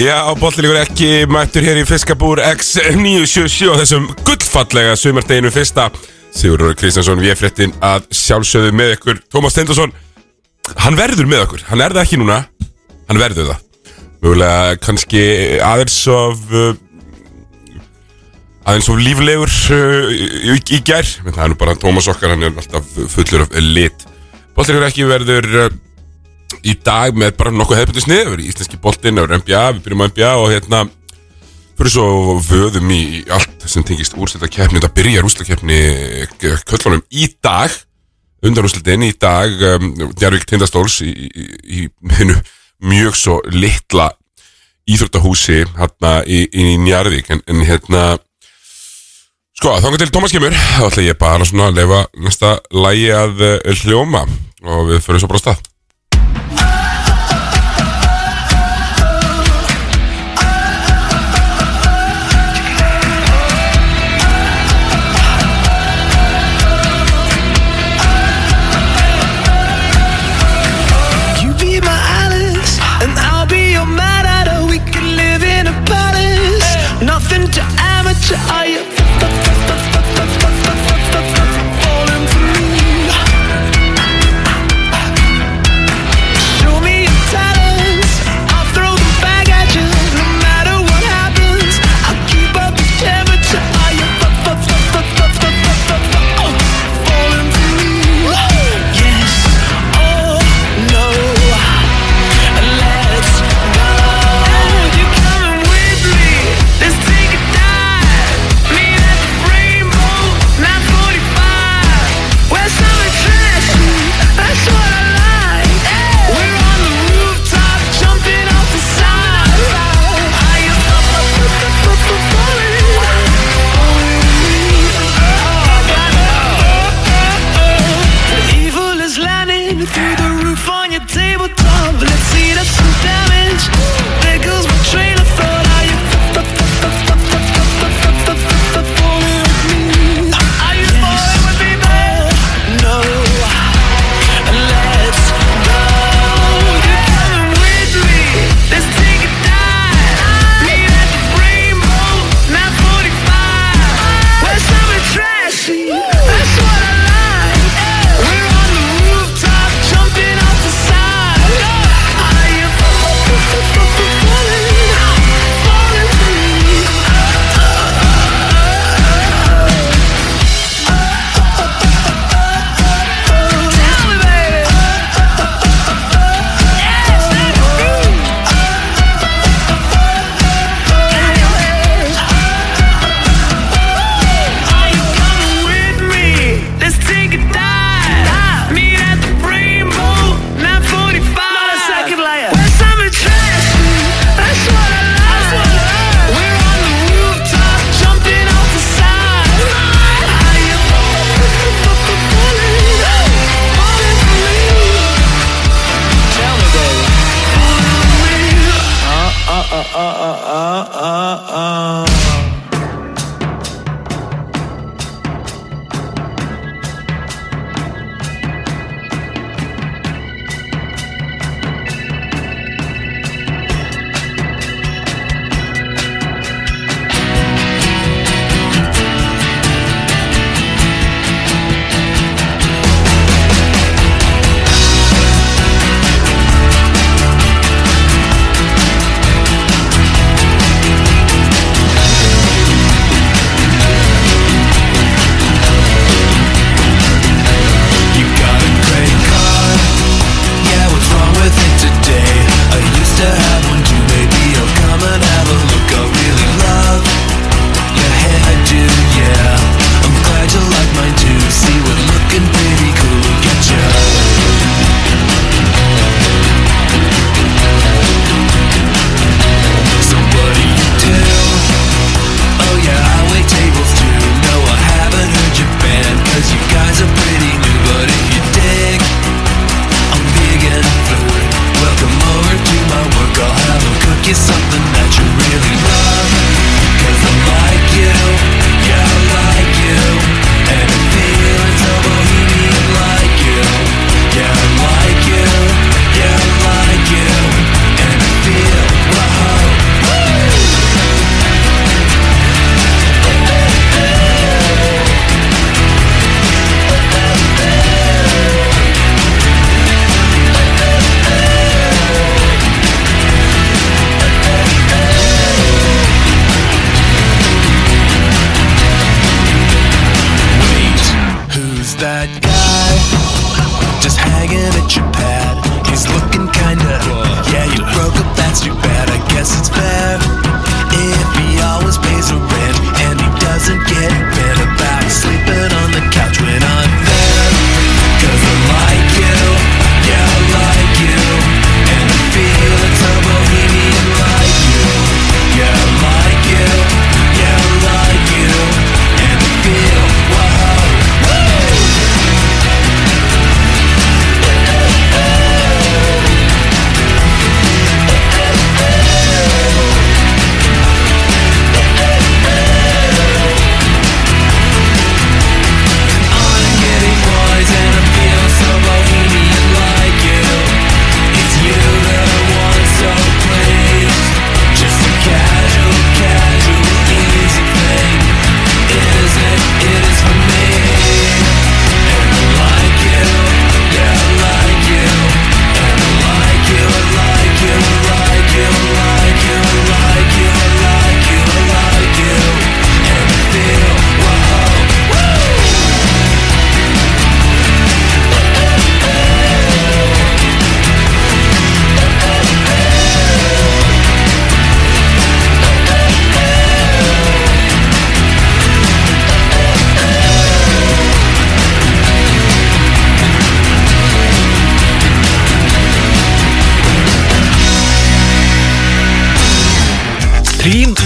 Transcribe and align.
Já, 0.00 0.34
bollilíkur 0.40 0.78
ekki 0.80 1.08
mættur 1.28 1.64
hér 1.66 1.82
í 1.82 1.84
Fiskabúr 1.84 2.40
X977 2.40 3.68
á 3.68 3.74
þessum 3.82 4.06
gullfallega 4.24 4.94
sumardeginu 4.96 5.50
fyrsta. 5.52 5.90
Sigurður 6.32 6.76
Kristjánsson, 6.80 7.20
við 7.20 7.36
fréttin 7.36 7.74
að 7.84 8.06
sjálfsögðu 8.14 8.70
með 8.78 8.94
ykkur. 8.94 9.20
Tómas 9.28 9.52
Stendarsson, 9.52 9.92
hann 10.86 10.96
verður 10.96 11.28
með 11.28 11.44
okkur. 11.44 11.66
Hann 11.68 11.84
er 11.84 11.92
það 11.92 12.06
ekki 12.06 12.20
núna, 12.22 12.38
hann 13.10 13.20
verður 13.20 13.50
það. 13.50 13.66
Mögulega 14.24 14.78
kannski 14.86 15.24
aðeins 15.64 16.00
of 16.12 16.48
uh, 16.54 16.72
aðeins 18.70 18.90
of 18.92 19.02
líflegur 19.02 19.52
uh, 19.74 20.14
í, 20.14 20.56
í 20.56 20.80
gær, 20.86 21.06
menn 21.24 21.36
það 21.36 21.44
er 21.44 21.52
nú 21.52 21.60
bara 21.60 21.76
Tómas 21.80 22.08
okkar, 22.10 22.34
hann 22.34 22.46
er 22.46 22.54
alltaf 22.54 22.86
fullur 23.12 23.46
af 23.46 23.56
lit. 23.60 24.06
Bollilíkur 24.56 24.86
ekki 24.88 25.08
verður 25.10 25.50
uh, 25.66 25.68
í 26.66 26.76
dag 26.84 27.16
með 27.18 27.36
bara 27.38 27.52
nokkuð 27.54 27.80
hefðbundu 27.80 28.04
sniður 28.04 28.42
íslenski 28.44 28.80
boltinn 28.82 29.20
á 29.20 29.24
NBA, 29.26 29.66
við 29.76 29.84
byrjum 29.84 30.04
á 30.04 30.08
NBA 30.10 30.32
og 30.38 30.48
hérna 30.52 30.86
fyrir 31.80 31.94
svo 31.94 32.38
vöðum 32.44 32.90
í 32.92 33.02
allt 33.32 33.64
sem 33.70 33.84
tengist 33.86 34.16
úrslutakefni 34.18 34.80
þetta 34.80 34.92
byrjar 34.98 35.24
úrslutakefni 35.24 35.78
köllunum 36.68 37.04
í 37.08 37.30
dag 37.40 37.72
undan 38.44 38.66
úrslutin 38.66 39.06
í 39.06 39.14
dag 39.16 39.62
um, 39.74 39.94
Njarvík 40.12 40.44
Tindastóls 40.48 41.00
í, 41.06 41.08
í, 41.08 41.46
í 41.64 41.86
hennu 42.18 42.36
mjög 42.84 43.16
svo 43.16 43.38
litla 43.52 44.10
íþróttahúsi 44.90 45.62
hérna 45.78 46.18
í, 46.28 46.42
í 46.52 46.76
Njarvík 46.84 47.32
en, 47.32 47.40
en 47.48 47.64
hérna 47.64 48.04
sko 49.60 49.74
þá 49.76 49.90
til 50.00 50.08
Tómas 50.08 50.32
kemur 50.32 50.54
þá 50.56 50.86
ætla 50.86 51.02
ég 51.04 51.18
bara 51.20 51.44
svona 51.44 51.66
að 51.68 51.82
lefa 51.82 51.98
næsta 52.24 52.54
lægi 52.72 53.10
að 53.12 53.42
uh, 53.44 53.82
hljóma 53.82 54.22
og 54.64 54.86
við 54.88 55.02
fyrir 55.04 55.20
svo 55.20 55.28
bara 55.28 55.42
stað 55.42 56.69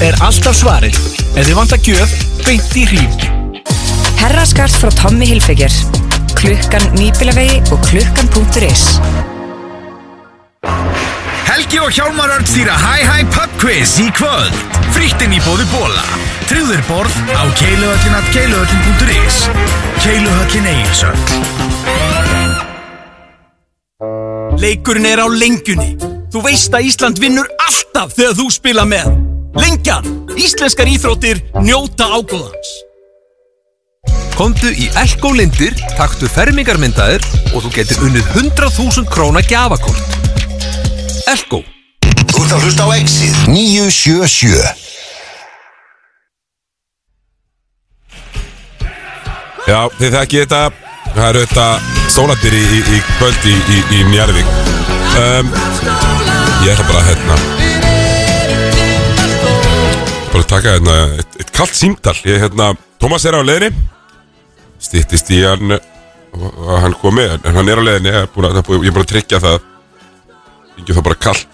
er 0.04 0.18
alltaf 0.24 0.58
svarið. 0.58 0.98
Ef 1.34 1.46
þið 1.46 1.56
vantar 1.58 1.80
gjöf, 1.84 2.18
beint 2.44 2.76
í 2.76 2.84
Hrím. 2.90 3.32
Herraskart 4.24 4.72
frá 4.80 4.88
Tommy 4.96 5.26
Hilfiger 5.28 5.72
Klukkan 6.38 6.84
nýbilavegi 6.96 7.58
og 7.74 7.82
klukkan.is 7.84 8.84
Helgi 11.44 11.80
og 11.84 11.92
Hjálmar 11.92 12.32
Örn 12.32 12.46
stýra 12.48 12.76
Hi 12.80 13.04
Hi 13.04 13.26
Pub 13.34 13.52
Quiz 13.60 13.98
í 14.00 14.08
kvöld 14.16 14.54
Fríttinn 14.96 15.36
í 15.36 15.42
bóði 15.44 15.66
bóla 15.74 16.06
Tryggður 16.48 16.80
borð 16.88 17.18
á 17.36 17.44
keiluhöllin 17.60 18.16
at 18.16 18.32
keiluhöllin.is 18.32 19.42
Keiluhöllin 20.00 20.72
Egilsöll 20.72 21.20
Leikurinn 24.64 25.08
er 25.08 25.20
á 25.20 25.28
lengjunni. 25.28 25.96
Þú 26.32 26.40
veist 26.46 26.72
að 26.72 26.88
Ísland 26.88 27.20
vinnur 27.20 27.48
alltaf 27.66 28.14
þegar 28.16 28.36
þú 28.38 28.46
spila 28.54 28.84
með. 28.88 29.23
Lengjan. 29.58 30.08
Íslenskar 30.36 30.88
íþróttir 30.90 31.42
njóta 31.62 32.08
ágóðans. 32.10 32.72
Komdu 34.34 34.72
í 34.74 34.88
Elko 34.98 35.30
Lindir, 35.36 35.76
taktu 35.94 36.26
fermingarmyndaðir 36.26 37.22
og 37.54 37.62
þú 37.62 37.70
getur 37.76 38.02
unnið 38.08 38.32
100.000 38.34 39.06
króna 39.06 39.44
gjafakort. 39.46 40.18
Elko. 41.30 41.62
Þú 42.34 42.42
ert 42.42 42.52
að 42.56 42.64
hlusta 42.66 42.86
á 42.86 42.90
Exið 42.98 43.36
977 43.46 44.74
Já, 49.70 49.80
þið 50.00 50.16
þekki 50.18 50.42
þetta 50.42 50.62
Það 51.14 51.26
eru 51.28 51.44
þetta 51.46 51.66
stólandir 52.10 52.58
í, 52.58 52.64
í, 52.66 52.82
í 52.82 53.02
kvöld 53.14 53.46
í, 53.46 53.54
í, 53.54 53.82
í 54.00 54.04
Njarðvík 54.10 54.54
um, 55.22 55.58
Ég 56.66 56.74
ætla 56.74 56.90
bara 56.90 57.04
að 57.04 57.12
hérna 57.12 57.53
Bara 60.34 60.46
taka 60.50 60.72
hérna 60.74 60.94
eitt, 61.14 61.36
eitt 61.38 61.50
kallt 61.54 61.76
símtal. 61.78 62.16
Ég 62.26 62.40
hérna, 62.42 62.72
Tómas 62.98 63.22
er 63.28 63.36
á 63.38 63.42
leiðinni. 63.46 63.70
Stýttist 64.82 65.30
í 65.30 65.44
hann 65.46 65.76
að 65.78 66.80
hann 66.82 66.96
komi, 66.98 67.28
en 67.38 67.54
hann 67.54 67.70
er 67.70 67.78
á 67.78 67.86
leiðinni 67.86 68.10
Ég 68.10 68.24
er 68.24 68.32
búin 68.34 69.04
að, 69.04 69.12
tryggja 69.12 69.38
það. 69.44 69.60
Ekki 70.74 70.96
það 70.96 71.06
bara 71.06 71.20
kallt 71.28 71.53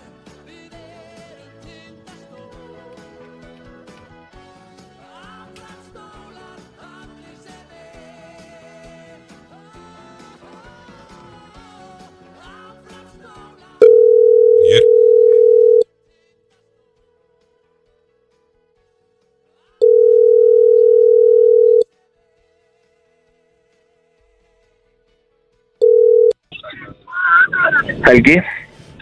Helgi. 28.11 28.41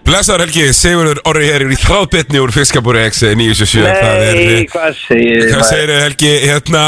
Blessaður 0.09 0.47
Helgi, 0.47 0.63
Sigurður 0.73 1.19
Orri 1.29 1.51
hér 1.51 1.67
í 1.69 1.77
þráðbytni 1.77 2.41
úr 2.41 2.53
Fiskabúri 2.55 3.03
X 3.11 3.27
977 3.27 3.83
Það 3.85 4.23
er, 4.25 4.39
Nei, 4.39 4.63
hvað 4.73 4.95
segir 5.03 5.51
Hvað 5.51 5.67
segir 5.69 5.93
Helgi, 6.01 6.31
hérna, 6.47 6.85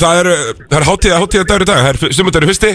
það 0.00 0.20
er, 0.22 0.30
það 0.62 0.78
er 0.78 0.88
hátíða, 0.88 1.20
hátíða 1.20 1.48
dagur 1.50 1.66
í 1.66 1.68
dag, 1.68 1.82
það 1.82 1.92
er 2.08 2.16
sumundagur 2.16 2.48
fyrsti. 2.48 2.72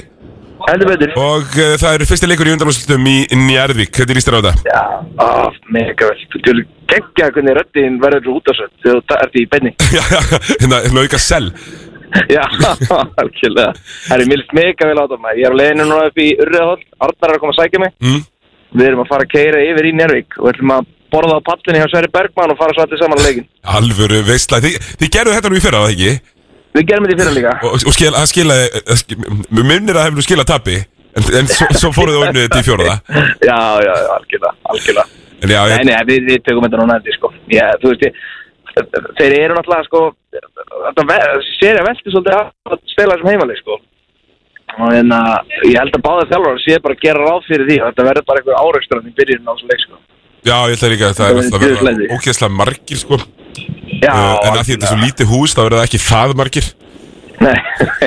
Heldur 0.67 0.89
betur. 0.91 1.13
Og 1.21 1.57
uh, 1.57 1.73
það 1.79 1.95
er 1.95 2.05
fyrsti 2.09 2.29
leikur 2.29 2.49
í 2.49 2.53
undanúrslutum 2.53 3.09
í 3.09 3.17
Njarðvík, 3.47 3.93
hvernig 3.97 4.17
líst 4.19 4.29
þér 4.29 4.37
á 4.37 4.39
þetta? 4.39 4.53
Já, 4.67 4.81
á, 5.21 5.29
mega 5.73 6.09
vel. 6.11 6.23
Þú 6.33 6.41
til 6.45 6.55
geggja 6.91 7.29
hvernig 7.35 7.57
röddin 7.57 7.99
verður 8.01 8.31
út 8.35 8.51
af 8.51 8.57
svo 8.57 8.69
þegar 8.83 9.03
þú 9.07 9.19
ert 9.21 9.37
í 9.37 9.45
beinni. 9.53 9.73
Já, 9.97 10.03
hérna, 10.49 10.81
hérna 10.85 11.05
auka 11.05 11.21
sel. 11.21 11.51
Já, 12.31 12.43
algjörlega. 13.21 13.69
Það 14.07 14.23
er 14.23 14.31
mjög 14.31 14.55
mega 14.57 14.89
vel 14.89 14.97
á 14.97 15.05
það 15.05 15.21
maður. 15.25 15.41
Ég 15.41 15.47
er 15.47 15.55
á 15.55 15.59
leiðinu 15.61 15.87
núna 15.87 16.09
upp 16.09 16.21
í 16.23 16.29
Urriðahóll 16.37 16.83
Arnar 17.07 17.29
er 17.29 17.37
að 17.37 17.41
koma 17.43 17.55
að 17.55 17.61
sækja 17.61 17.83
mig. 17.83 17.95
Mm. 18.03 18.21
Við 18.75 18.89
erum 18.89 19.03
að 19.03 19.11
fara 19.11 19.27
að 19.27 19.33
keira 19.33 19.63
yfir 19.63 19.87
í 19.87 19.93
Njörvík 19.95 20.39
og 20.41 20.49
ætlum 20.51 20.73
að 20.75 20.89
borða 21.13 21.37
á 21.39 21.47
pallinni 21.47 21.81
hjá 21.81 21.87
Sverri 21.91 22.11
Bergman 22.11 22.51
og 22.51 22.59
fara 22.59 22.75
svo 22.75 22.83
allir 22.83 22.99
saman 22.99 23.21
á 23.21 23.25
leikin 23.25 23.47
Alvöru 23.77 24.19
veistla, 24.27 24.59
þið, 24.63 24.75
þið 24.99 25.13
gerðu 25.15 25.35
þetta 25.37 25.51
nú 25.51 25.57
í 25.59 25.63
fyrra, 25.63 25.83
var 25.83 25.93
það 25.93 25.95
ekki? 25.95 26.35
Við 26.77 26.89
gerum 26.91 27.07
þetta 27.07 27.15
í 27.15 27.21
fyrra 27.21 27.35
líka. 27.37 27.53
Og, 27.63 27.77
og 27.87 27.95
skil, 27.95 28.11
að 28.11 28.27
skila, 28.33 28.57
mér 29.47 29.69
minnir 29.71 29.97
að 29.97 30.07
hefur 30.07 30.19
nú 30.19 30.25
skilað 30.27 30.51
tappi 30.51 30.77
En, 31.17 31.25
en 31.39 31.47
svo, 31.49 31.65
svo 31.73 31.89
fóruð 31.95 32.17
þið 32.17 32.25
unnið 32.27 32.43
þetta 32.43 32.59
í 32.59 32.67
fjóraða 32.67 32.97
Já, 33.49 33.59
já, 33.87 33.93
algjörlega, 34.17 34.53
algjörlega. 34.73 35.07
En 35.41 35.53
já, 35.53 35.61
Nei, 35.71 35.87
nei, 35.89 35.95
við, 36.09 36.27
við 36.27 36.43
tökum 36.45 36.67
þetta 36.67 36.81
núna 36.81 36.97
eftir, 36.99 37.15
sko. 37.17 37.31
Já, 37.49 37.63
þú 37.81 37.93
veist, 37.93 38.05
ég, 38.05 38.19
þeir 39.17 39.37
eru 39.39 39.57
náttúrulega, 39.57 39.87
sko 39.87 40.03
Þetta 40.37 41.05
séri 41.55 41.81
að 41.81 41.87
velti 41.87 42.13
svolítið 42.13 42.37
að 42.37 42.83
stela 42.91 43.15
þessum 43.15 43.31
heimaleg, 43.31 43.61
sko 43.63 43.79
Og 44.75 44.91
að, 44.91 45.53
ég 45.65 45.77
held 45.79 45.95
að 45.95 46.03
báða 46.03 46.25
þjálfur 46.29 46.59
sé 46.61 46.77
bara 46.83 46.97
að 46.97 47.03
gera 47.05 47.23
ráð 47.23 47.45
fyrir 47.47 47.69
því 47.69 47.77
og 47.79 47.87
Þetta 47.87 48.07
verður 48.09 48.25
bara 48.27 48.41
einhver 48.41 48.57
áreikströnd 48.61 49.07
í 49.07 49.13
byrjun 49.17 49.47
á 49.47 49.51
þessu 49.53 49.69
leik, 49.71 49.85
sko. 49.85 50.01
Já, 50.47 50.57
ég 50.67 50.75
ætla 50.75 50.89
líka 50.91 51.07
að 51.07 51.15
það 51.17 51.29
er 51.29 51.39
alltaf 51.41 51.63
verið 51.63 52.03
ókjæslega 52.17 52.57
margir, 52.57 52.99
sko. 53.01 53.19
Já, 53.97 54.11
uh, 54.11 54.35
En 54.43 54.51
að 54.51 54.61
því 54.67 54.75
þetta 54.75 54.85
er 54.85 54.91
svo 54.91 54.99
lítið 55.01 55.31
hús, 55.31 55.55
þá 55.55 55.61
verður 55.63 55.79
það 55.79 55.87
ekki 55.87 56.03
það 56.03 56.35
margir. 56.41 56.69
Nei, 57.37 57.57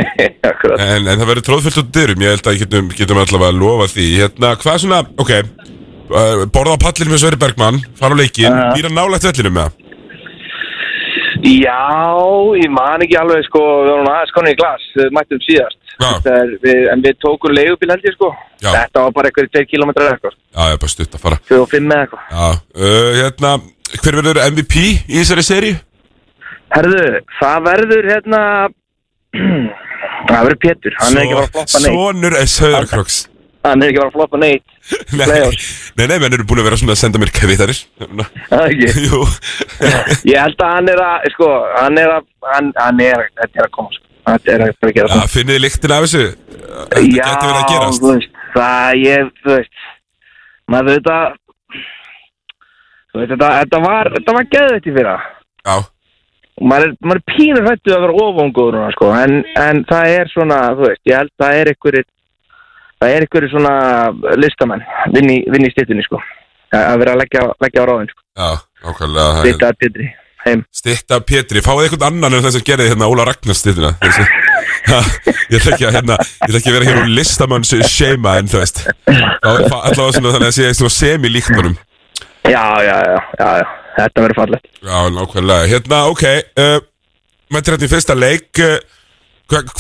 akkurat. 0.51 0.85
En, 0.85 1.09
en 1.09 1.17
það 1.17 1.29
verður 1.33 1.47
tróðfullt 1.49 1.81
út 1.83 1.91
dyrum, 1.97 2.25
ég 2.27 2.37
held 2.37 2.53
að 2.53 2.63
getum, 2.63 2.95
getum 3.01 3.23
allavega 3.25 3.51
að 3.51 3.61
lofa 3.65 3.91
því. 3.91 4.07
Hérna, 4.21 4.55
hvað 4.63 4.81
svona, 4.85 5.03
ok 5.25 5.35
uh, 6.11 6.47
Borða 6.53 6.77
á 6.79 6.83
pallinu 6.83 7.15
með 7.15 7.23
Sverri 7.25 7.41
Bergmann, 7.41 7.83
fara 7.99 8.17
á 8.17 8.21
leikinn, 8.21 8.51
Já. 8.51 8.73
býra 8.77 8.93
nálægt 8.93 9.27
vellinu 9.29 9.55
með 9.55 9.69
það 9.69 9.79
Já, 11.41 11.83
ég 12.61 12.73
man 12.75 13.01
ekki 13.01 13.17
alveg, 13.17 13.47
sko 13.49 13.63
Við 13.63 13.93
vorum 13.95 14.11
aðeins 14.13 14.35
konni 14.37 14.53
í 14.53 14.59
glas, 14.59 14.89
mættum 15.17 15.41
síðast 15.47 15.90
er, 16.35 16.55
við, 16.63 16.81
En 16.95 17.05
við 17.05 17.19
tókum 17.23 17.55
leigubíl 17.57 17.91
held 17.93 18.09
ég, 18.09 18.17
sko. 18.17 18.31
Já. 18.61 18.71
Þetta 18.73 19.05
var 19.07 19.13
bara 19.19 19.31
eitthvað 19.31 19.53
2 19.59 19.67
km 19.71 19.93
eða 19.93 20.15
eitthvað. 20.15 20.35
Já, 20.41 20.63
ég 20.65 20.75
er 20.77 20.83
bara 20.85 20.95
stutt 20.95 21.15
að 21.19 21.25
fara. 21.27 21.39
2 21.51 21.61
og 21.61 21.71
5 21.71 21.93
eða 21.95 22.01
eitthvað. 22.07 22.25
Já, 22.31 22.49
uh, 22.81 23.11
hérna, 23.21 23.53
hver 24.01 24.21
verður 24.21 24.43
MVP 24.51 24.77
í 24.81 25.19
þessari 25.21 25.47
seri? 25.47 25.73
Herðu, 26.71 27.05
það 27.41 27.65
verður 27.67 28.11
hérna 28.15 28.43
Það 30.31 30.45
verður 30.47 30.59
Pétur, 30.63 30.97
hann 31.01 31.17
er 31.17 31.25
ekki 31.25 31.37
bara 31.37 31.49
að 31.49 31.53
floppa 31.55 31.81
neitt. 31.81 31.95
Sonur 31.97 32.37
er 32.39 32.51
Söðarkroks 32.51 33.19
Hann 33.61 33.83
er 33.85 33.91
ekki 33.91 34.01
bara 34.01 34.09
að 34.09 34.15
floppa 34.17 34.39
neitt. 34.41 34.77
Nei, 35.21 35.27
nei, 35.29 36.07
nei, 36.09 36.17
menn 36.23 36.35
eru 36.35 36.47
búin 36.49 36.63
að 36.63 36.67
vera 36.71 36.79
svona 36.81 36.95
að 36.97 37.01
senda 37.03 37.21
mér 37.21 37.31
kvitarir 37.35 37.79
Það 38.01 38.55
er 38.57 38.73
ekki 38.73 39.05
Jú. 39.05 39.21
Ég 40.31 40.39
held 40.41 40.65
að 40.65 40.73
hann 40.75 40.89
er 40.91 41.03
að, 41.05 41.27
sko, 41.35 41.51
hann 41.77 42.01
er 42.01 42.15
að, 42.17 42.25
hann, 42.55 42.71
hann 42.79 43.03
er, 43.05 43.27
þetta 43.39 43.61
er 43.61 43.69
að 43.69 43.75
koma, 43.77 43.93
sko. 43.95 44.10
Þetta 44.31 44.55
er 44.55 44.75
fara 44.81 44.91
að 44.91 44.97
gera 44.99 45.21
Já, 45.21 45.29
finnið 45.35 45.57
þið 45.57 45.63
lyktin 45.67 45.95
af 45.97 46.07
þessu? 46.07 46.25
Þetta 46.71 47.01
Já, 47.01 47.23
geti 47.27 47.47
verið 47.51 47.61
að 47.61 47.71
gerast. 47.75 48.03
þú 48.03 48.11
veist, 48.15 48.43
það, 48.55 48.99
ég, 49.05 49.31
þú 49.43 49.55
veist, 49.57 49.87
maður 50.71 50.99
þetta, 50.99 51.17
þú 53.11 53.23
veist, 53.23 53.33
þetta, 53.35 53.49
þetta 53.61 53.81
var, 53.87 54.13
þetta 54.17 54.37
var 54.37 54.53
geðvægt 54.55 54.87
í 54.91 54.95
fyrra. 54.97 55.17
Já, 55.67 55.75
maður 56.61 56.87
er, 56.89 56.95
maður 57.05 57.21
er 57.21 57.35
pínur 57.35 57.69
hættu 57.69 57.95
að 57.95 58.03
vera 58.07 58.25
ofangóður 58.27 58.79
núna, 58.79 58.95
sko, 58.95 59.11
en, 59.17 59.37
en 59.61 59.83
það 59.91 60.15
er 60.15 60.33
svona, 60.33 60.59
þú 60.79 60.87
veist, 60.89 61.03
ég 61.09 61.21
held 61.21 61.33
það 61.41 61.61
er 61.61 61.73
einhverjir, 61.73 62.09
það 63.01 63.15
er 63.15 63.27
einhverjir 63.27 63.53
svona 63.55 63.75
listamenn, 64.41 64.85
vinn 65.17 65.33
í, 65.33 65.39
vinn 65.53 65.69
í 65.69 65.73
stýttunni, 65.75 66.05
sko, 66.07 66.21
að 66.77 66.99
vera 67.03 67.17
að 67.17 67.23
leggja, 67.25 67.47
leggja 67.65 67.85
á 67.85 67.89
ráðin, 67.91 68.13
sko, 68.13 68.27
já, 68.41 68.51
ákvæmlega 68.91 69.45
stýtta 69.45 69.71
að 69.73 69.81
Pétri, 69.85 70.11
heim. 70.45 70.65
Stitta 70.75 71.21
Pétri, 71.27 71.63
fáið 71.65 71.87
eitthvað 71.87 72.07
annan 72.11 72.37
en 72.37 72.45
þess 72.45 72.61
að 72.61 72.67
gerði 72.69 72.89
hérna 72.93 73.09
Óla 73.11 73.27
Ragnars 73.29 73.63
stittina 73.63 73.95
Ég 75.51 75.59
ætla 75.59 75.75
ekki 75.75 75.87
að 75.87 75.97
hérna 75.99 76.17
Ég 76.21 76.47
ætla 76.49 76.61
ekki 76.61 76.71
að 76.71 76.77
vera 76.77 76.89
hérna 76.89 77.03
úr 77.05 77.13
listamanns 77.19 77.73
seima 77.91 78.37
en 78.41 78.51
þú 78.51 78.61
veist. 78.63 78.83
Allavega 79.07 80.13
svona 80.17 80.35
þannig 80.35 80.49
að 80.49 80.57
sé 80.57 80.71
svona 80.79 80.95
semi-líkt 80.95 81.53
honum. 81.55 81.77
Já, 82.49 82.65
já, 82.83 82.95
já, 83.05 83.19
já, 83.39 83.49
já, 83.61 83.67
þetta 83.99 84.25
verður 84.25 84.41
fallegt. 84.41 84.71
Já, 84.81 84.97
nákvæmlega. 85.17 85.69
Hérna, 85.75 86.01
ok 86.11 86.25
uh, 86.31 86.79
Mættir 87.51 87.77
hérna 87.77 87.87
í 87.87 87.93
fyrsta 87.93 88.17
leik 88.17 88.63
uh, 88.65 88.77
Hvað 89.51 89.71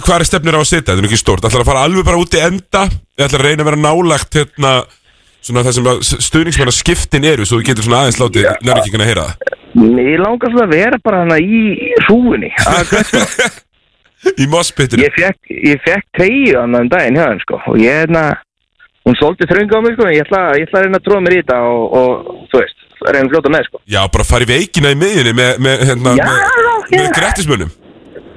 hva, 0.00 0.14
er 0.16 0.24
stefnir 0.24 0.56
á 0.56 0.60
að 0.60 0.70
sitja? 0.70 0.86
Þetta 0.88 0.94
er 0.96 1.04
nú 1.04 1.10
ekki 1.10 1.20
stórt. 1.20 1.44
Ætlar 1.44 1.62
að 1.62 1.68
fara 1.68 1.84
alveg 1.84 2.06
bara 2.08 2.20
út 2.20 2.32
í 2.32 2.40
enda? 2.40 2.86
Ég 3.20 3.26
ætla 3.26 3.42
að 3.42 3.44
reyna 3.44 3.64
að 3.64 3.68
vera 3.70 3.80
nálagt 3.82 4.40
hérna 4.40 4.72
Svona 5.44 5.62
það 5.66 5.76
sem 5.76 5.88
að 5.92 6.00
stuðningsmanna 6.26 6.74
skiptin 6.74 7.26
eru 7.28 7.46
Svo 7.46 7.60
þú 7.60 7.68
getur 7.68 7.86
svona 7.86 8.02
aðeins 8.02 8.18
látið 8.20 8.48
nörgingina 8.66 9.04
að 9.04 9.10
heyra 9.12 9.26
það 9.28 9.57
Mér 9.76 10.22
langar 10.24 10.52
svona 10.52 10.64
að 10.66 10.74
vera 10.74 10.98
bara 11.04 11.22
hana 11.24 11.38
í 11.38 11.62
að 12.08 12.92
hvernig. 12.92 13.64
Í 14.38 14.46
mospittinu 14.50 15.04
Ég 15.04 15.14
fekk, 15.14 15.50
ég 15.52 15.82
fekk 15.84 16.06
treyju 16.18 16.56
annan 16.58 16.88
daginn 16.90 17.18
hjá 17.18 17.26
henn 17.28 17.42
sko. 17.44 17.60
Og 17.70 17.76
ég 17.78 18.00
hérna 18.02 18.22
hún 19.06 19.16
solti 19.20 19.46
þröngu 19.48 19.78
á 19.78 19.80
mig 19.84 19.94
sko 19.94 20.08
en 20.08 20.14
ég 20.16 20.24
ætla, 20.26 20.40
ég 20.58 20.66
ætla 20.66 20.80
að 20.80 20.86
reyna 20.86 20.98
að 21.00 21.04
tróða 21.06 21.24
mér 21.24 21.36
í 21.36 21.42
þetta 21.42 21.58
og, 21.68 21.84
og 22.00 22.48
þú 22.50 22.62
veist, 22.62 22.82
reyna 23.06 23.22
að 23.28 23.30
fljóta 23.34 23.52
með 23.54 23.68
sko. 23.68 23.82
Já, 23.94 24.00
bara 24.16 24.26
fara 24.28 24.46
í 24.46 24.50
veikina 24.50 24.94
í 24.94 24.98
miðjunni 24.98 25.34
með, 25.38 25.52
með, 25.68 25.84
hérna, 25.90 26.16
Já, 26.18 26.24
með, 26.24 26.64
já. 26.66 26.96
með 26.96 27.12
grettismönnum. 27.20 27.70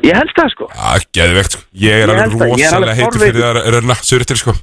Ég 0.02 0.18
held 0.18 0.36
það 0.38 0.54
sko. 0.54 0.70
Já, 0.76 0.92
sko. 1.50 1.64
Ég 1.82 1.98
er 1.98 2.06
Ég 2.06 2.14
alveg 2.14 2.22
held 2.22 2.38
það, 2.38 2.54
ég 2.62 2.68
er 2.68 2.78
rosalega 2.78 2.78
alveg 2.78 3.02
heitur 3.02 3.26
fyrir 3.26 3.42
það 3.42 3.60
að 3.62 3.72
rönna 3.78 3.98
Surtir, 4.02 4.42
sko. 4.42 4.56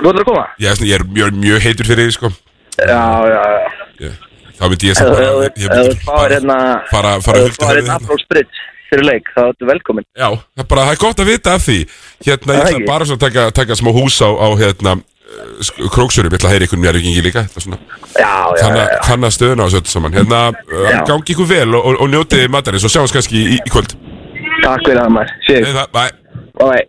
Þú 0.00 0.08
ætlar 0.10 0.22
að 0.24 0.28
koma? 0.30 0.46
Ég 0.60 0.72
er, 0.72 0.80
svona, 0.80 0.90
ég 0.90 0.98
er 1.00 1.06
mjög, 1.14 1.38
mjög 1.44 1.64
heitur 1.68 1.90
fyrir 1.90 2.08
því, 2.08 2.16
sko. 2.16 2.32
Já, 2.80 3.04
já, 3.28 3.40
já. 3.54 3.70
Ég, 4.06 4.18
Þá 4.60 4.64
myndi 4.68 4.90
ég 4.90 4.98
sem 4.98 5.08
bara 5.08 5.28
ég 5.56 5.72
myndi 5.72 6.34
hérna 6.34 6.58
fara, 6.90 7.14
fara 7.24 7.40
ef 7.40 7.48
hulta 7.48 7.64
fáir 7.64 7.80
höfuðið 7.80 7.88
hérna 7.88 8.16
hérna. 8.36 8.66
Fyrir 8.90 9.06
leik 9.06 9.28
þá 9.36 9.40
ertu 9.46 9.68
velkomin 9.68 10.04
Já, 10.18 10.28
það 10.34 10.64
er 10.64 10.68
bara, 10.72 10.84
það 10.88 10.96
er 10.96 11.00
gott 11.04 11.20
að 11.22 11.28
vita 11.30 11.52
af 11.54 11.62
því. 11.62 11.78
Hérna, 12.26 12.56
ég 12.56 12.58
Það 12.58 12.66
ætla 12.66 12.74
ekki. 12.80 12.88
bara 12.90 13.06
svona 13.06 13.20
að 13.20 13.24
taka, 13.26 13.44
taka 13.60 13.76
smá 13.78 13.90
hús 13.94 14.16
á, 14.18 14.28
á 14.34 14.48
hérna 14.60 14.96
Króksurum, 15.94 16.32
ég 16.32 16.40
ætla 16.40 16.48
að 16.50 16.54
heyra 16.56 16.66
ykkur 16.66 16.80
mjög 16.82 16.96
yngi 16.98 17.22
líka 17.22 17.44
já. 18.18 18.32
kanna 19.06 19.30
stöðuna 19.30 19.62
á 19.62 19.66
þessu 19.70 19.78
öllu 19.78 19.92
saman. 19.92 20.16
Hérna, 20.18 20.40
Já. 20.90 21.04
gangi 21.06 21.36
ykkur 21.36 21.46
vel 21.46 21.74
og, 21.78 21.84
og, 21.86 22.00
og 22.02 22.10
njótið 22.10 22.48
matarins 22.50 22.84
og 22.84 22.90
sjáumst 22.90 23.14
kannski 23.14 23.44
í, 23.54 23.60
kvöld. 23.70 23.94
Takk 24.64 24.82
fyrir 24.88 24.98
það 25.04 25.14
maður. 25.14 25.30
Það, 25.46 25.86
bæ 25.94 26.02
bye 26.58 26.82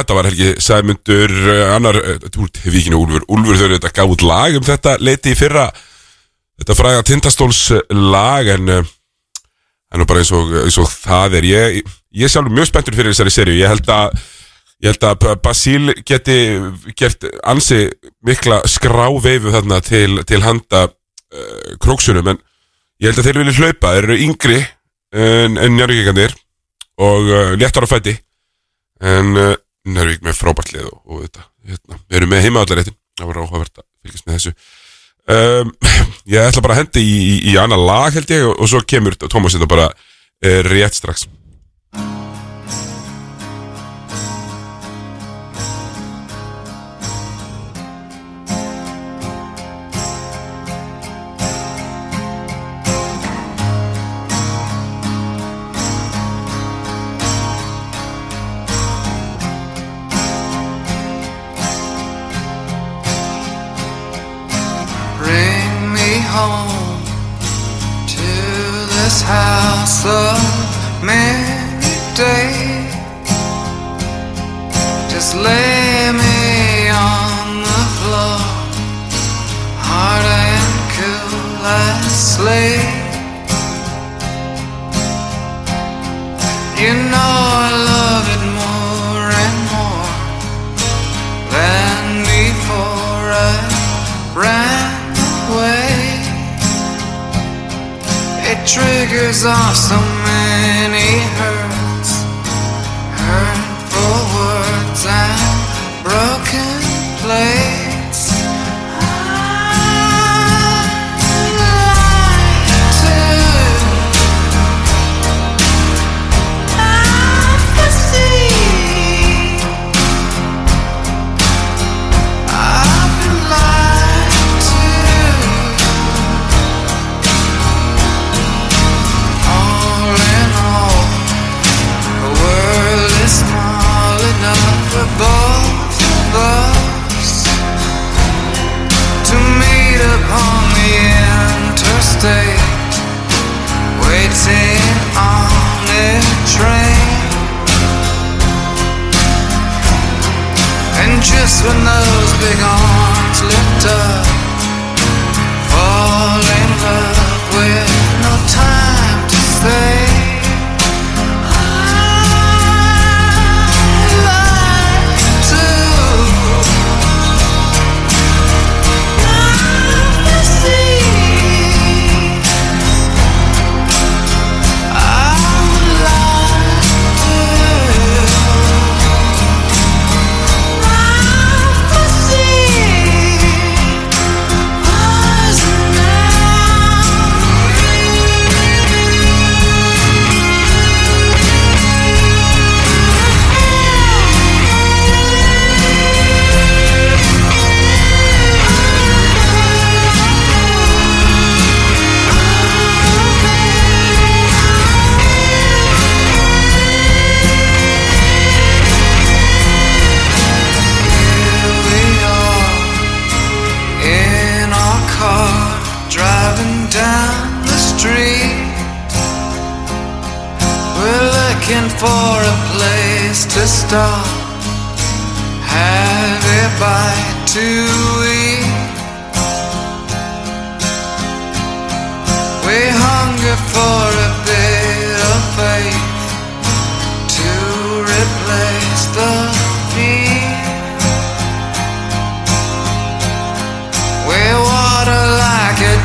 þetta 0.00 0.16
var 0.16 0.28
Helgi 0.30 0.54
Sæmundur 0.62 1.36
uh, 1.36 1.62
annar, 1.76 2.00
úr 2.32 2.50
vikinu 2.64 3.02
Úlfur. 3.02 3.28
Úlfur 3.28 3.60
þau 3.60 3.68
eru 3.68 3.78
þetta 3.82 4.08
út 4.08 4.26
lag 4.26 4.58
um 4.58 4.66
þetta 4.66 4.96
leiti 5.04 5.34
í 5.34 5.38
fyrra. 5.38 5.68
Þetta 6.62 6.76
fræga 6.78 7.06
Tindastóls 7.06 7.62
uh, 7.76 7.84
lag 7.92 8.48
en 8.56 8.76
uh, 8.80 8.92
en 9.92 10.00
nú 10.00 10.08
bara 10.08 10.22
eins 10.22 10.32
og, 10.34 10.52
eins 10.64 10.78
og 10.80 10.88
það 10.88 11.38
er. 11.40 11.48
Ég, 11.48 11.90
ég 12.16 12.26
er 12.26 12.32
sjálfur 12.32 12.54
mjög 12.56 12.70
spenntur 12.70 12.96
fyrir 12.96 13.12
þessari 13.12 13.34
serju 13.34 13.58
ég 13.58 13.72
held 13.72 13.90
að 13.92 14.22
ég 14.82 14.90
held 14.90 15.04
að 15.06 15.42
Basíl 15.44 15.92
geti 16.08 16.36
gert 16.98 17.26
ansi 17.46 17.84
mikla 18.26 18.62
skráveifu 18.66 19.52
þarna 19.54 19.78
til, 19.84 20.22
til 20.26 20.42
handa 20.42 20.86
uh, 20.88 21.74
króksunum 21.82 22.32
en 22.32 22.40
ég 23.02 23.10
held 23.10 23.20
að 23.20 23.28
þeir 23.28 23.42
vilja 23.42 23.58
hlaupa, 23.60 23.92
þeir 23.94 24.08
eru 24.08 24.20
yngri 24.26 24.58
en, 25.12 25.58
en 25.60 25.76
njárvíkingarnir 25.76 26.34
og 27.02 27.28
uh, 27.30 27.52
léttar 27.58 27.86
á 27.86 27.92
fæti. 27.92 28.16
En 29.02 29.36
uh, 29.36 29.54
Nærvík 29.82 30.22
með 30.22 30.38
frábært 30.38 30.72
lið 30.74 30.88
og, 30.88 30.98
og 31.06 31.22
þetta, 31.24 31.46
hérna, 31.66 31.98
við 32.06 32.18
erum 32.20 32.32
með 32.32 32.44
heimaðallaréttin 32.46 32.98
það 33.18 33.30
var 33.30 33.40
áhugavert 33.42 33.82
að 33.82 33.86
fylgjast 34.02 34.28
með 34.28 34.38
þessu. 34.38 34.52
Um, 35.32 35.72
ég 36.32 36.48
ætla 36.48 36.64
bara 36.64 36.76
að 36.76 36.82
hendi 36.82 37.02
í, 37.02 37.16
í, 37.22 37.34
í 37.52 37.56
annað 37.60 37.86
lag 37.86 38.16
held 38.16 38.34
ég 38.34 38.46
og, 38.48 38.54
og 38.58 38.70
svo 38.70 38.82
kemur 38.86 39.16
Tómas 39.22 39.56
þetta 39.56 39.70
bara 39.70 39.88
uh, 39.92 40.60
rétt 40.66 40.98
strax 40.98 41.26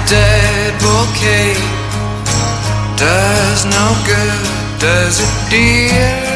dead 0.09 0.73
bouquet. 0.81 1.53
Does 2.95 3.65
no 3.65 3.85
good, 4.05 4.79
does 4.79 5.19
it, 5.19 5.49
dear? 5.49 6.26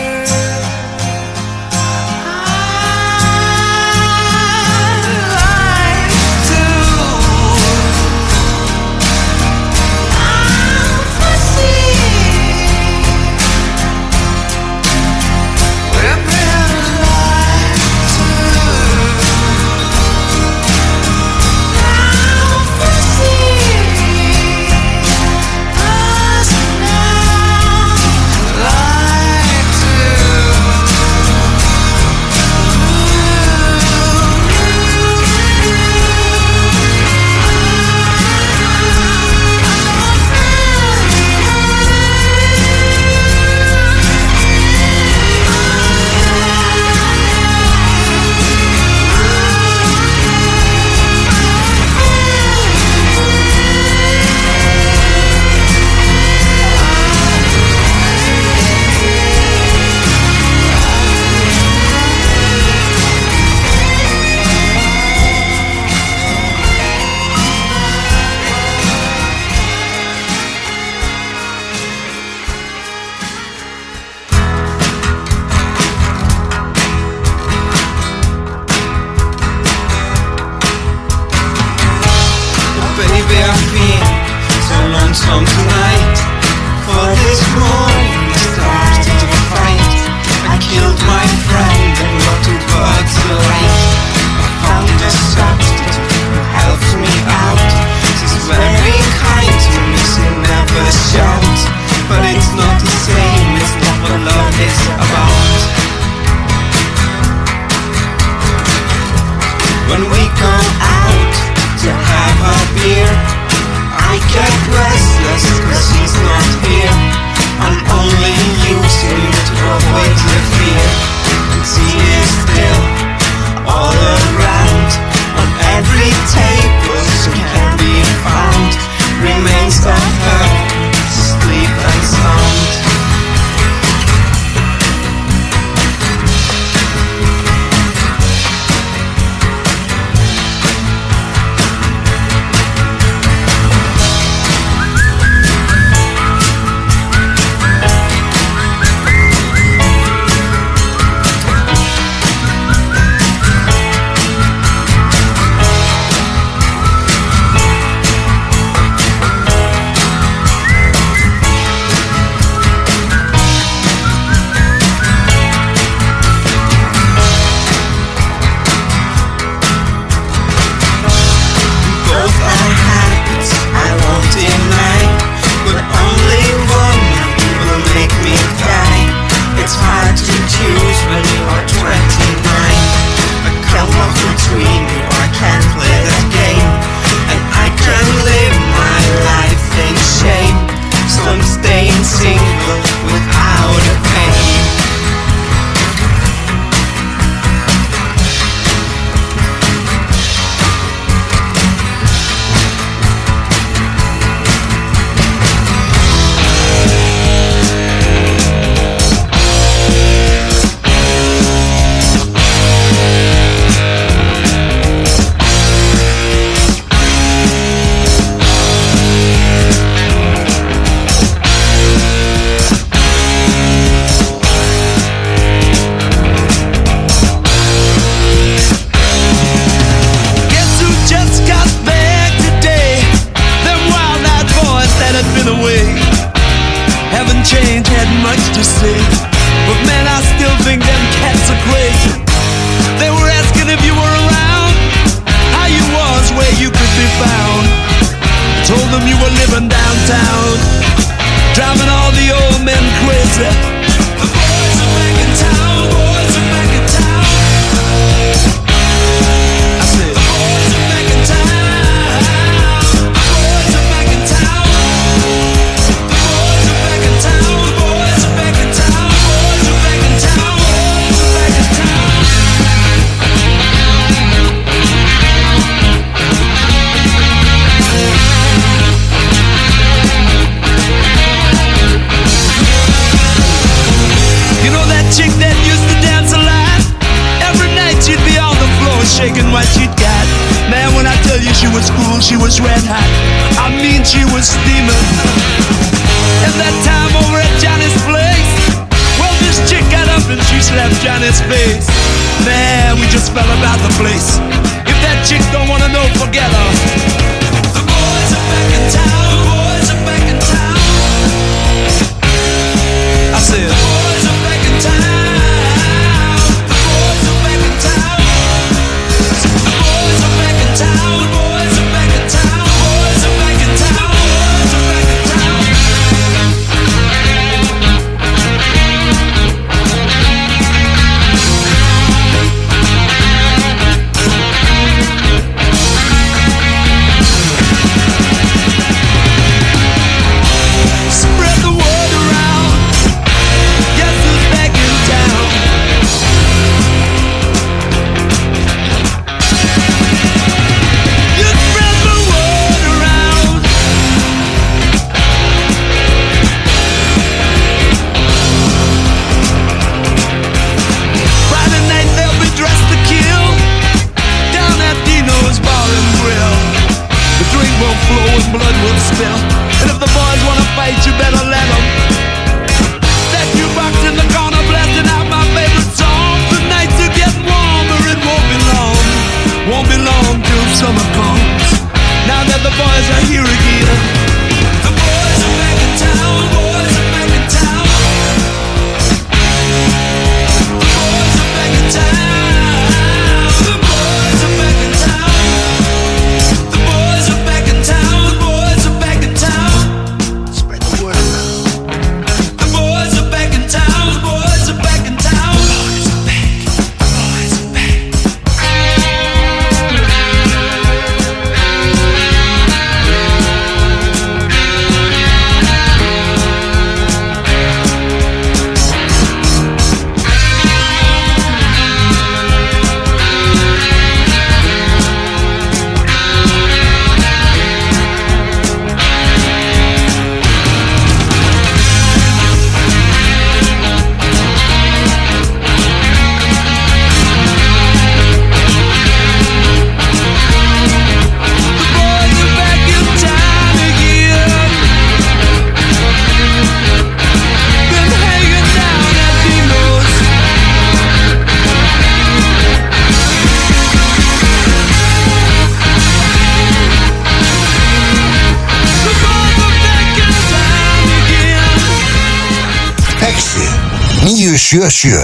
977 464.71 465.19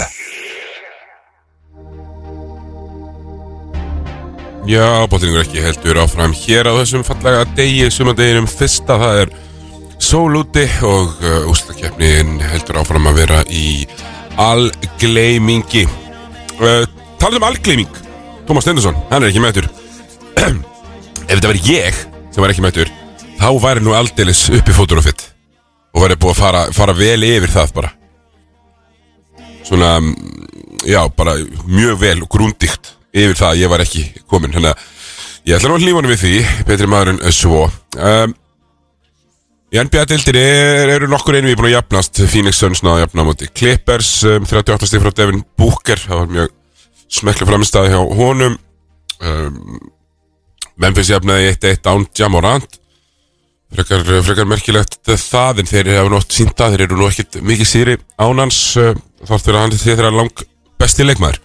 Já, 4.68 5.08
bóttingur 5.08 5.40
ekki 5.46 5.62
heldur 5.64 6.02
áfram 6.04 6.34
hér 6.36 6.68
á 6.68 6.76
þessum 6.82 7.06
fallega 7.08 7.46
degi, 7.56 7.86
sumandeginum 7.88 8.50
fyrsta, 8.52 8.98
það 9.00 9.20
er 9.22 9.30
sól 10.04 10.36
úti 10.42 10.66
og 10.84 11.24
uh, 11.24 11.48
úslakeppnin 11.48 12.42
heldur 12.44 12.82
áfram 12.82 13.08
að 13.08 13.22
vera 13.22 13.40
í 13.48 13.88
algleimingi. 14.36 15.86
Uh, 16.60 16.84
talað 17.16 17.40
um 17.40 17.48
algleiming, 17.48 18.02
Tómas 18.50 18.68
Stendursson, 18.68 19.00
hann 19.14 19.24
er 19.24 19.32
ekki 19.32 19.46
mættur. 19.46 19.70
Ef 21.30 21.38
þetta 21.38 21.54
verið 21.54 21.72
ég 21.72 22.04
sem 22.36 22.44
var 22.44 22.52
ekki 22.52 22.66
mættur, 22.68 22.92
þá 23.40 23.50
væri 23.64 23.88
nú 23.88 23.96
aldeilis 23.96 24.50
uppi 24.60 24.76
fótur 24.76 25.00
og 25.00 25.08
fitt 25.08 25.30
og 25.96 26.04
væri 26.04 26.20
búið 26.20 26.36
að 26.36 26.44
fara, 26.44 26.68
fara 26.76 26.98
vel 27.00 27.24
yfir 27.24 27.56
það 27.56 27.74
bara. 27.80 27.97
Svona, 29.68 29.98
mm, 30.00 30.16
já, 30.88 31.02
bara 31.18 31.36
mjög 31.68 32.00
vel 32.00 32.22
og 32.24 32.30
grúndíkt 32.32 32.94
yfir 33.12 33.36
það 33.36 33.50
að 33.50 33.62
ég 33.62 33.72
var 33.72 33.84
ekki 33.84 34.04
komin 34.30 34.54
Þannig 34.54 34.72
að 34.72 35.48
ég 35.50 35.58
ætla 35.58 35.72
nú 35.72 35.78
að 35.78 35.86
hlífa 35.86 36.02
hann 36.02 36.12
við 36.12 36.22
því 36.22 36.36
Betri 36.68 36.92
maður 36.92 37.14
en 37.16 37.36
svo. 37.36 37.64
Um, 37.98 38.36
Í 39.68 39.82
NBA-deildinni 39.84 40.42
er, 40.48 40.90
eru 40.94 41.10
nokkur 41.12 41.36
einu 41.36 41.50
við 41.50 41.58
búin 41.60 41.68
að 41.68 41.74
jafnast. 41.74 42.22
Phoenix 42.32 42.62
Suns 42.62 42.80
náða 42.86 42.94
að 42.94 43.02
jafna 43.02 43.24
á 43.24 43.28
móti 43.28 43.50
Clippers 43.52 44.12
um, 44.24 44.46
38 44.48 44.88
stig 44.88 45.04
frá 45.04 45.12
Devin 45.12 45.44
Booker. 45.60 46.00
Það 46.00 46.22
var 46.22 46.30
mjög 46.38 46.54
smekla 47.18 47.48
framistæði 47.50 47.92
hjá 47.92 48.00
honum. 48.22 48.56
Um, 49.20 49.82
Memphis 50.80 51.12
jafnaði 51.12 51.52
1-1 51.58 51.90
án 51.92 52.08
Jamorant 52.16 52.80
frekar, 53.76 54.06
frekar 54.26 54.50
merkilegt 54.50 54.98
það 55.08 55.64
en 55.64 55.72
þeir 55.72 55.92
hafa 55.98 56.14
nótt 56.14 56.38
sínt 56.38 56.64
að 56.64 56.76
þeir 56.76 56.86
eru 56.88 57.00
nú 57.00 57.10
ekkit 57.10 57.40
mikið 57.44 57.72
síri 57.72 57.98
ánans 58.22 58.62
uh, 58.80 58.94
þátt 59.26 59.46
fyrir 59.46 59.60
að 59.60 59.66
hann 59.66 59.76
til 59.76 59.84
þeirra 59.84 60.14
lang 60.16 60.44
besti 60.78 61.08
leikmaður. 61.08 61.40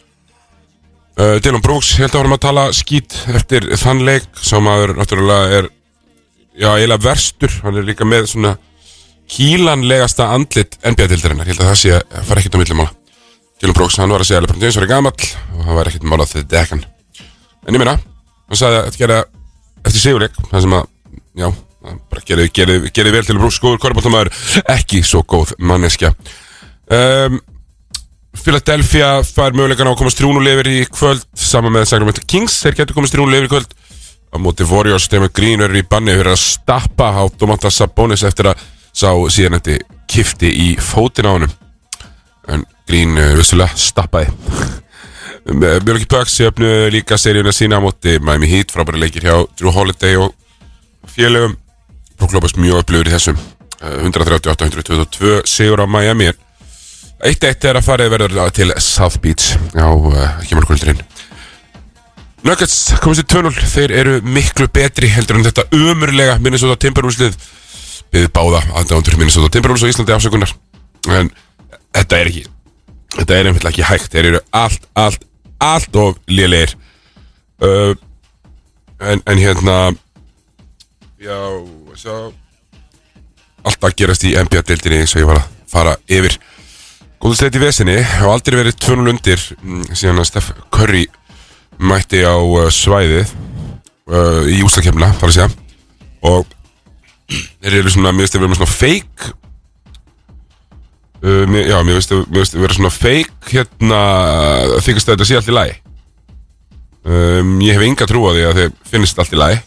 Uh, 1.18 1.36
Dylan 1.44 1.64
Brooks 1.64 1.94
held 2.00 2.12
að 2.12 2.22
varum 2.22 2.36
að 2.38 2.44
tala 2.46 2.66
skít 2.76 3.16
eftir 3.32 3.68
þann 3.80 4.04
leik. 4.06 4.28
Sem 4.40 4.64
maður 4.64 4.94
náttúrulega 4.96 5.58
er 5.60 5.70
já, 6.56 6.70
eiginlega 6.72 7.04
verstur. 7.04 7.60
Hann 7.64 7.80
er 7.80 7.88
líka 7.88 8.08
með 8.08 8.30
svona 8.32 8.56
kílanlegasta 9.32 10.28
andlit 10.34 10.76
NBA-dildarinnar 10.84 11.48
held 11.48 11.62
að 11.62 11.70
það 11.70 11.78
sé 11.80 11.94
að 11.96 12.26
fara 12.28 12.42
ekkit 12.42 12.58
á 12.58 12.60
millimála 12.60 12.92
Dylan 13.62 13.76
Brooks, 13.78 13.98
hann 14.02 14.12
var 14.12 14.24
að 14.24 14.28
segja 14.28 14.40
að 14.40 14.48
LeBron 14.48 14.64
James 14.64 14.78
var 14.80 14.88
gamall 14.90 15.28
og 15.56 15.66
hann 15.66 15.78
var 15.78 15.90
ekkit 15.90 16.06
málað 16.10 16.32
þetta 16.34 16.50
dekkan 16.56 16.82
en 16.82 17.76
ég 17.76 17.80
meina, 17.80 17.94
hann 18.50 18.58
sagði 18.58 18.80
að 18.80 18.88
þetta 18.88 19.02
gera 19.04 19.18
eftir 19.86 20.02
sigurleik, 20.02 20.40
það 20.50 20.64
sem 20.64 20.74
að 20.76 20.88
já, 21.38 21.46
bara 21.82 22.22
gerði, 22.26 22.48
gerði, 22.54 22.90
gerði 22.94 23.14
vel 23.16 23.24
til 23.26 23.38
Brooks 23.40 23.58
góður 23.62 23.80
korfbóltamæður, 23.82 24.30
ekki 24.70 25.02
svo 25.06 25.22
góð 25.26 25.54
manneskja. 25.58 26.12
Um, 26.92 27.40
Philadelphia 28.42 29.18
fær 29.26 29.56
mögulegan 29.56 29.90
á 29.90 29.92
að 29.92 29.98
komast 30.00 30.20
trúnulegur 30.20 30.68
í 30.70 30.82
kvöld 30.88 31.24
saman 31.36 31.74
með 31.74 31.88
Sacramento 31.90 32.22
Kings, 32.26 32.60
þeir 32.62 32.78
getur 32.80 32.96
komast 32.96 33.16
trúnulegur 33.16 33.48
í 33.48 33.52
kvöld. 33.52 33.74
Á 34.32 34.36
móti 34.40 34.64
Warriors, 34.64 35.10
þeim 35.12 35.26
að 35.26 35.34
Green 35.36 35.64
er 35.64 35.74
í 35.76 35.82
banni 35.84 36.14
fyrir 36.16 36.32
að 36.32 36.40
stappa 36.40 37.10
á 37.12 37.22
Domantas 37.36 37.76
Sabonis 37.76 38.24
eftir 38.24 38.48
að 38.52 38.62
sá 38.92 39.10
síðan 39.28 39.58
þetta 39.58 39.98
kifti 40.08 40.48
í 40.48 40.68
fótinn 40.80 41.28
á 41.28 41.34
honum. 41.34 41.52
En 42.48 42.64
Green 42.88 43.18
uh, 43.20 43.34
vissulega 43.36 43.76
stappaði. 43.76 44.32
Milwaukee 45.44 46.06
Bucks 46.06 46.38
jöfnu 46.38 46.70
líka 46.94 47.18
seríuna 47.18 47.52
sína 47.52 47.82
á 47.82 47.84
móti 47.84 48.16
Miami 48.22 48.48
Heat, 48.48 48.72
frábæri 48.72 49.02
leikir 49.02 49.26
hjá 49.26 49.42
Drew 49.58 49.74
Holiday 49.74 50.16
og 50.22 50.32
félögum 51.10 51.58
Lopez 52.30 52.54
mjög 52.54 52.84
upplifur 52.84 53.10
í 53.10 53.14
þessum. 53.16 53.42
Uh, 53.82 53.98
138-122 54.06 55.42
sigur 55.50 55.82
á 55.82 55.86
Miami. 55.90 56.30
En 56.30 56.38
1-1 57.22 57.68
er 57.70 57.78
að 57.78 57.86
farið 57.86 58.12
verður 58.14 58.54
til 58.54 58.70
South 58.82 59.18
Beach 59.22 59.54
á 59.78 59.86
uh, 59.86 60.22
kemurkvöldurinn 60.48 61.02
Nuggets 62.42 62.96
komist 63.02 63.22
í 63.22 63.26
2-0 63.30 63.52
Þeir 63.70 63.92
eru 63.94 64.14
miklu 64.26 64.66
betri 64.74 65.10
heldur 65.12 65.38
en 65.38 65.46
þetta 65.46 65.68
umurlega 65.78 66.40
Minnesota 66.42 66.74
Timberwolves 66.82 67.36
Við 68.12 68.26
báða 68.34 68.64
aðdándur 68.74 69.14
Minnesota 69.20 69.52
Timberwolves 69.54 69.86
á 69.86 69.92
Íslandi 69.92 70.14
afsökunar. 70.16 70.50
En 71.08 71.30
þetta 71.94 72.18
er 72.18 72.32
ekki 72.32 72.42
Þetta 73.12 73.36
er 73.36 73.48
einfallega 73.50 73.70
ekki 73.70 73.86
hægt. 73.86 74.10
Þeir 74.12 74.28
eru 74.30 74.40
allt, 74.56 74.86
allt, 74.96 75.24
allt 75.60 75.96
of 76.00 76.18
lélegir. 76.32 76.74
Uh, 77.62 77.92
en, 78.98 79.20
en 79.28 79.38
hérna 79.38 79.76
Já, 81.22 81.38
svo 81.98 82.32
Allt 83.62 83.84
að 83.86 83.94
gerast 84.00 84.24
í 84.26 84.32
NBA-deildinni 84.34 85.04
eins 85.04 85.12
og 85.14 85.22
ég 85.22 85.28
var 85.28 85.38
að 85.38 85.50
fara 85.70 85.92
yfir. 86.10 86.34
Góðu 87.22 87.36
sleit 87.38 87.54
í 87.54 87.60
vesinni 87.62 87.98
og 88.24 88.32
aldrei 88.32 88.56
verið 88.58 88.78
2-0 88.82 89.12
undir 89.12 89.42
mm, 89.62 89.84
síðan 89.94 90.18
að 90.18 90.28
Steph 90.32 90.64
Curry 90.74 91.04
mætti 91.78 92.24
á 92.26 92.34
uh, 92.34 92.66
svæðið 92.74 93.30
uh, 94.10 94.42
í 94.50 94.58
úslakefna, 94.66 95.12
þar 95.20 95.30
að 95.30 95.36
segja. 95.36 95.50
Og 96.26 96.56
þeir 97.62 97.78
eru 97.78 97.92
svona, 97.94 98.10
mér 98.10 98.26
veist 98.26 98.34
að 98.38 98.42
vera 98.44 98.58
svona 98.58 98.72
fake 98.72 99.30
uh, 101.22 101.44
mér, 101.46 101.70
já, 101.70 101.76
mér 101.86 102.00
veist 102.00 102.14
að 102.14 102.24
mér 102.26 102.42
veist 102.42 102.56
að 102.56 102.64
vera 102.66 102.78
svona 102.78 102.94
fake 102.96 103.52
hérna, 103.52 104.00
þykist 104.82 105.06
að 105.06 105.14
þetta 105.14 105.28
sé 105.30 105.38
allt 105.38 105.52
í 105.52 105.54
lagi. 105.54 105.76
Um, 107.02 107.54
ég 107.62 107.78
hef 107.78 107.86
enga 107.86 108.10
trú 108.10 108.26
á 108.26 108.34
því 108.34 108.42
að 108.48 108.58
þeir 108.58 108.74
finnist 108.90 109.22
allt 109.22 109.34
í 109.34 109.38
lagi. 109.38 109.62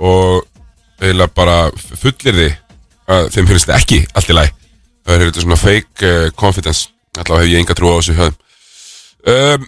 Og 0.00 0.48
eiginlega 1.02 1.34
bara 1.36 1.58
fullir 1.74 2.38
því 2.38 2.48
að 3.12 3.28
þeim 3.34 3.50
finnst 3.50 3.66
þetta 3.66 3.78
ekki 3.80 4.00
allt 4.14 4.30
í 4.30 4.38
lagi. 4.38 4.54
Það 5.02 5.14
er 5.14 5.24
þetta 5.26 5.44
svona 5.44 5.60
fake 5.60 6.08
uh, 6.08 6.26
confidence. 6.38 6.88
Allavega 7.18 7.44
hef 7.44 7.52
ég 7.52 7.62
enga 7.62 7.76
trú 7.76 7.92
á 7.92 7.98
þessu 7.98 8.16
höfum 8.16 8.36
um, 9.28 9.66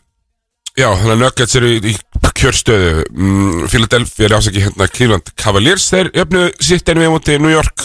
Já, 0.74 0.88
þannig 0.90 1.12
að 1.12 1.20
Nuggets 1.20 1.56
eru 1.58 1.68
í, 1.70 1.76
í 1.92 2.30
kjörstöðu. 2.34 3.04
Mm, 3.14 3.66
Philadelphia 3.70 4.26
er 4.26 4.32
ásaki 4.34 4.62
hérna 4.64 4.88
Cleveland 4.90 5.28
Cavaliers 5.38 5.84
þeir 5.92 6.10
jöfnu 6.16 6.48
sitt 6.58 6.88
einu 6.90 7.04
við 7.04 7.12
mútið 7.12 7.44
New 7.44 7.52
York 7.52 7.84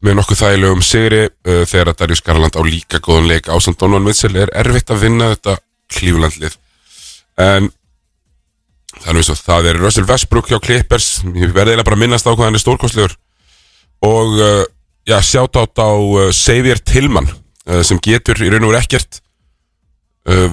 með 0.00 0.16
nokkuð 0.16 0.40
þægilegum 0.40 0.80
sigri 0.84 1.26
uh, 1.28 1.60
þegar 1.68 1.90
að 1.92 1.98
Darius 2.00 2.24
Garland 2.24 2.56
á 2.56 2.62
líka 2.64 3.02
góðan 3.04 3.28
leik 3.28 3.50
ásand 3.52 3.76
Donovan 3.76 4.06
Mitchell. 4.08 4.32
Er 4.32 4.52
erfitt 4.62 4.94
að 4.94 5.04
vinna 5.04 5.28
þetta 5.34 5.58
Cleveland 5.92 6.40
lið. 6.40 6.56
En 7.40 7.68
þannig 8.98 9.30
og 9.30 9.38
það 9.38 9.70
er 9.70 9.80
Russell 9.80 10.08
Westbrook 10.08 10.50
hjá 10.50 10.58
Clippers. 10.62 11.08
Ég 11.24 11.54
verði 11.54 11.74
eiginlega 11.74 11.86
bara 11.88 11.98
að 11.98 12.02
minnast 12.04 12.26
á 12.26 12.32
hvað 12.32 12.46
hann 12.48 12.58
er 12.58 12.62
stórkostlegur. 12.62 13.16
Og 14.06 14.36
uh, 14.40 14.62
já, 15.08 15.18
sjátt 15.24 15.58
átt 15.60 15.82
á 15.82 15.90
uh, 15.94 16.28
Xavier 16.34 16.80
Tillman 16.82 17.28
uh, 17.30 17.82
sem 17.86 18.00
getur 18.02 18.40
í 18.42 18.50
raun 18.50 18.66
og 18.66 18.72
veru 18.72 18.80
ekkert. 18.80 19.20
Uh, 20.28 20.50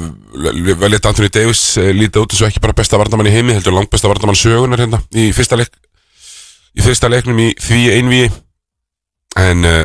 vel 0.80 0.94
eitt 0.96 1.10
Anthony 1.10 1.30
Davis 1.34 1.62
uh, 1.82 1.90
lítið 1.92 2.24
út 2.24 2.34
eins 2.34 2.44
og 2.46 2.48
ekki 2.48 2.64
bara 2.64 2.78
besta 2.78 3.00
vardamann 3.00 3.28
í 3.28 3.34
heimi 3.34 3.56
heldur 3.56 3.76
langt 3.76 3.92
besta 3.92 4.08
vardamann 4.08 4.38
sögunar 4.40 4.80
hérna 4.80 5.02
í 5.12 5.26
fyrsta 5.36 5.60
leik 5.60 5.74
í 6.72 6.86
fyrsta 6.86 7.10
leiknum 7.12 7.42
í 7.44 7.50
því 7.60 7.82
einví 7.98 8.22
en 9.44 9.68
uh, 9.68 9.82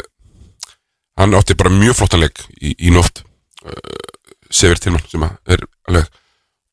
hann 1.19 1.35
átti 1.35 1.59
bara 1.59 1.75
mjög 1.75 1.99
flottan 1.99 2.23
leik 2.23 2.45
í, 2.62 2.77
í 2.79 2.95
nótt 2.95 3.25
Xavier 4.55 4.79
Tillman 4.79 5.03
sem 5.11 5.27
að 5.27 5.57
er 5.57 5.67
alveg 5.91 6.21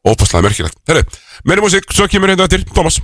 ópastlega 0.07 0.47
merkilegt. 0.47 0.77
Herri, 0.88 1.03
meiri 1.43 1.62
músík, 1.65 1.89
svo 1.91 2.07
kemur 2.07 2.31
hérna 2.31 2.47
eftir 2.47 2.63
Thomas 2.73 3.01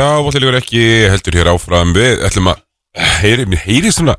Já, 0.00 0.16
Voltilegur 0.24 0.56
ekki 0.56 0.82
heldur 1.12 1.34
hér 1.36 1.48
áfram. 1.52 1.90
Við 1.92 2.22
ætlum 2.24 2.46
að 2.48 2.60
heyri, 3.20 3.44
mér 3.50 3.60
heyrist 3.66 3.98
svona 3.98 4.14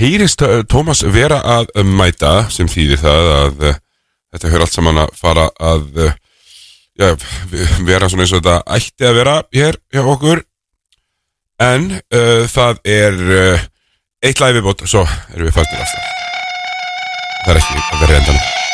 heyrist 0.00 0.42
uh, 0.42 0.64
Tómas 0.66 1.04
vera 1.14 1.38
að 1.46 1.70
mæta 1.86 2.48
sem 2.50 2.66
þýðir 2.66 2.98
það 3.04 3.30
að 3.36 3.62
uh, 3.68 3.78
þetta 4.34 4.50
höfður 4.50 4.64
allt 4.66 4.74
saman 4.74 5.00
að 5.04 5.14
fara 5.20 5.46
að 5.62 6.02
uh, 6.08 6.18
já, 6.98 7.12
vera 7.86 8.10
svona 8.10 8.26
eins 8.26 8.34
og 8.34 8.42
þetta 8.42 8.58
ætti 8.80 9.06
að 9.06 9.16
vera 9.20 9.38
hér 9.54 9.80
hjá 9.94 10.02
okkur. 10.02 10.44
En 11.62 11.88
uh, 11.94 12.42
það 12.50 12.84
er 12.98 13.24
uh, 13.38 13.66
eitt 14.26 14.42
lagi 14.42 14.58
viðbót 14.58 14.88
svo 14.90 15.06
erum 15.06 15.46
við 15.46 15.54
fættir 15.60 15.86
aftur. 15.86 16.14
Það 17.44 17.54
er 17.54 17.62
ekki 17.62 17.82
að 17.84 18.00
vera 18.02 18.22
endan 18.24 18.65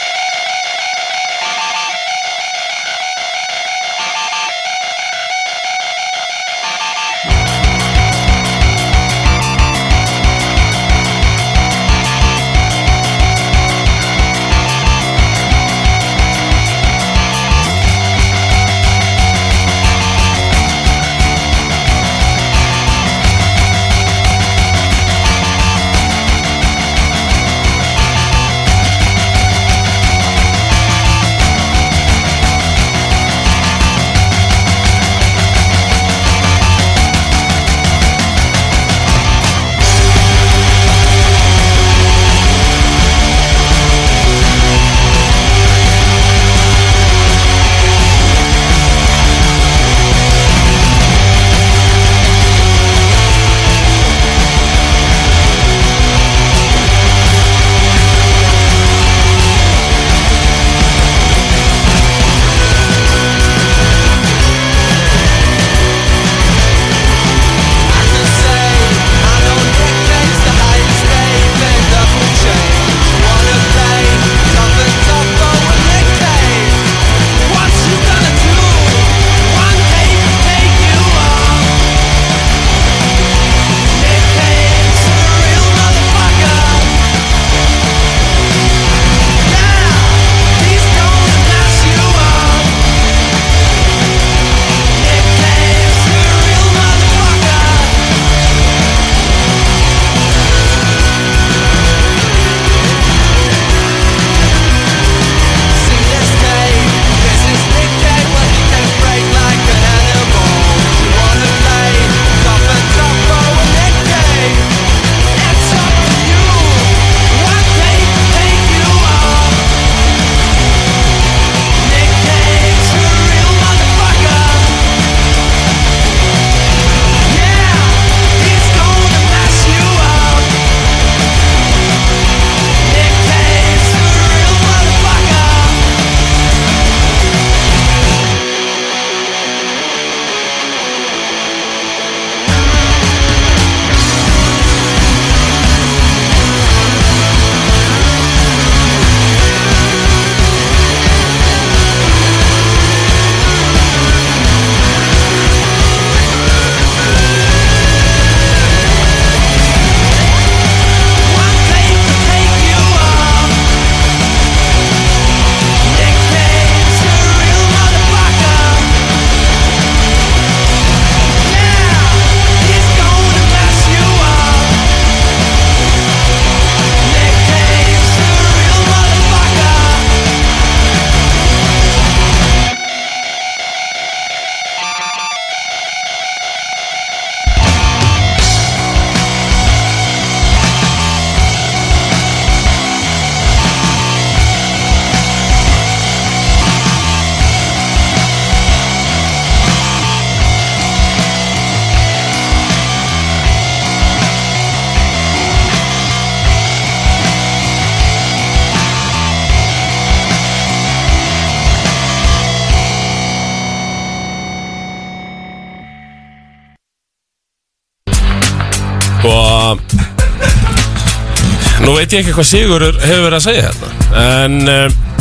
Nú 221.83 221.97
veit 221.97 222.12
ég 222.14 222.22
ekki 222.22 222.37
hvað 222.37 222.49
Sigurður 222.53 223.01
hefur 223.03 223.26
verið 223.26 223.39
að 223.41 223.47
segja 223.49 223.68
hérna 223.68 223.89
En 224.22 224.59
uh, 224.70 225.12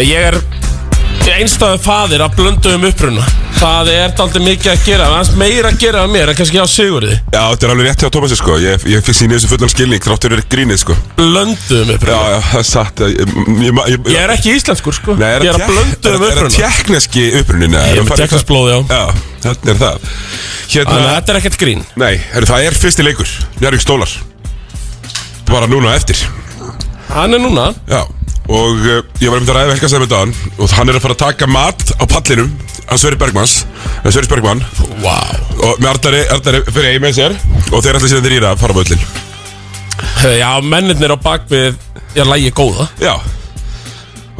Ég 0.00 0.30
er 0.30 0.38
einstæðu 1.30 1.78
faðir 1.84 2.22
að 2.24 2.36
blöndu 2.38 2.72
um 2.74 2.84
uppruna. 2.88 3.24
Það 3.60 3.90
er 3.92 4.12
daldið 4.16 4.44
mikið 4.46 4.70
að 4.72 4.84
gera 4.86 5.08
Það 5.10 5.20
er 5.20 5.38
meira 5.40 5.70
að 5.70 5.80
gera 5.82 6.02
af 6.04 6.12
mér 6.12 6.32
en 6.32 6.38
kannski 6.38 6.62
á 6.62 6.66
Sigurði. 6.70 7.16
Já, 7.34 7.42
þetta 7.52 7.66
er 7.66 7.72
alveg 7.74 7.86
rétt 7.88 8.04
hjá 8.04 8.10
Tómasi 8.14 8.38
sko. 8.40 8.56
Ég, 8.62 8.86
ég 8.88 9.04
fikk 9.04 9.18
síni 9.18 9.36
þessu 9.36 9.50
fullan 9.50 9.72
skilning 9.72 10.04
þráttur 10.04 10.34
verið 10.34 10.48
grínið 10.54 10.80
sko. 10.82 10.96
Blöndu 11.18 11.82
um 11.82 11.92
Já, 11.92 11.98
uppruna 11.98 12.22
já, 12.32 12.40
það 12.48 12.62
er 12.62 12.68
satt. 12.70 13.04
Ég, 13.04 13.36
ég, 13.66 13.92
ég, 14.14 14.16
er 14.22 14.34
ekki 14.36 14.56
íslenskur 14.56 14.96
sko. 14.96 15.18
Nei, 15.20 15.28
er 15.28 15.46
Ég 15.46 15.52
er 15.52 15.60
að 15.60 15.74
blöndu 15.74 16.00
um 16.00 16.16
Er 16.16 16.18
það 16.24 16.32
uppruna. 16.32 16.54
tjekkneski 16.56 17.26
upprunin 17.42 17.76
eða? 17.76 17.92
Ég 17.92 18.02
er 18.02 18.08
með 18.08 18.24
Texasblóð, 18.24 18.72
já. 18.72 18.80
Já, 18.88 19.22
þetta 19.46 19.74
er 19.74 19.80
það. 19.84 20.10
Þannig 20.70 20.80
að 20.80 20.96
Hérna, 20.96 21.14
þetta 21.18 21.32
er 21.34 21.40
ekkert 21.42 21.60
grín. 21.60 21.86
Nei, 22.00 22.12
heru, 22.32 22.50
það 22.54 22.68
er 22.70 22.82
fyrsti 22.86 23.06
leikur. 23.10 23.38
Njárvík 23.60 23.86
Stólar 23.86 24.20
Bara 25.50 25.66
núna 25.70 25.94
eftir. 25.98 26.20
Hann 27.10 27.34
er 27.34 27.42
núna. 27.42 27.70
Já, 27.90 28.04
og 28.50 28.84
uh, 28.86 29.00
ég 29.22 29.30
var 29.32 29.40
um 29.40 29.46
þetta 29.46 29.54
að 29.54 29.58
ræða 29.58 29.74
helgastæði 29.74 30.02
með 30.04 30.12
dagann 30.12 30.34
Og 30.62 30.72
hann 30.76 30.90
er 30.90 30.96
að 30.98 31.04
fara 31.04 31.14
að 31.16 31.20
taka 31.24 31.48
mat 31.50 31.82
á 31.98 32.04
pallinum 32.10 32.52
Hans 32.90 33.02
Sverri 33.04 33.18
Bergmans 33.18 33.56
Sverris 34.02 34.30
Bergmann. 34.30 34.62
Wow 35.02 35.66
Og 35.66 35.82
með 35.82 35.90
Arnari, 35.92 36.22
Arnari 36.34 36.62
fyrir 36.70 36.88
eigi 36.92 37.02
með 37.04 37.16
sér 37.18 37.36
Og 37.70 37.82
þeir 37.84 37.98
ætla 37.98 38.10
síðan 38.10 38.26
þeir 38.26 38.36
íra 38.38 38.54
að 38.54 38.62
fara 38.64 38.74
á 38.74 38.78
völlin 38.80 39.04
Já, 40.40 40.50
mennirnir 40.66 41.14
á 41.14 41.18
bakvið 41.22 41.78
Ég 42.16 42.26
lægi 42.26 42.50
góða. 42.56 42.88
Já. 42.98 43.14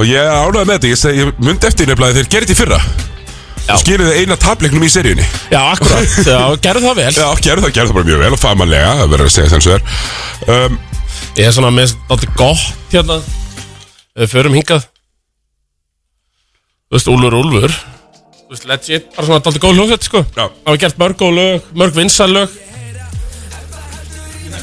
Og 0.00 0.08
ég 0.08 0.26
ánægð 0.26 0.64
með 0.66 0.74
þetta 0.74 0.90
Ég, 0.90 0.98
seg, 0.98 1.18
ég 1.20 1.38
myndi 1.38 1.68
eftir 1.70 1.86
nefnilega 1.90 2.14
að 2.14 2.18
þeir 2.20 2.30
gerir 2.34 2.48
þetta 2.48 2.56
í 2.56 2.61
fyrra. 2.64 2.80
Já. 3.61 3.72
Og 3.76 3.82
skilur 3.84 4.08
þið 4.08 4.18
eina 4.24 4.38
tapleiknum 4.42 4.86
í 4.86 4.90
seríunni. 4.90 5.26
Já, 5.52 5.61
akkurat. 5.76 6.16
Já, 6.26 6.40
gerðu 6.64 6.88
það 6.88 6.98
vel. 6.98 7.12
Já, 7.14 7.28
gerðu 7.46 7.66
það, 7.66 7.74
gerðu 7.76 7.92
það 7.92 7.98
bara 8.00 8.08
mjög 8.11 8.22
vel 8.24 8.32
og 8.34 8.40
fagmannlega 8.42 8.94
Það 8.98 9.12
verður 9.14 9.30
að 9.30 9.34
segja 9.36 9.52
sem 9.52 9.62
svo 9.66 9.76
er. 9.76 9.84
Um, 10.56 10.78
Ég 11.38 11.46
er 11.46 11.54
svona 11.54 11.70
með 11.74 11.94
þetta 12.11 12.32
gott 12.36 12.64
hérna. 12.92 13.20
Við 14.20 14.32
förum 14.32 14.56
hingað. 14.58 14.88
Þú 16.90 16.96
veist, 16.98 17.11
Úlfur 17.12 17.36
Úlfur. 17.38 17.76
Þú 18.40 18.56
veist, 18.56 18.64
legit 18.66 19.04
Bara 19.14 19.26
svona 19.28 19.42
dálítið 19.46 19.62
góð 19.62 19.76
hljóðsett, 19.78 20.08
sko. 20.08 20.24
Já. 20.34 20.42
Það 20.50 20.72
var 20.72 20.80
gert 20.82 20.98
mörg 20.98 21.18
góð 21.20 21.36
lög 21.36 21.68
Mörg 21.78 21.94
vinsal 21.94 22.26
lög. 22.34 22.56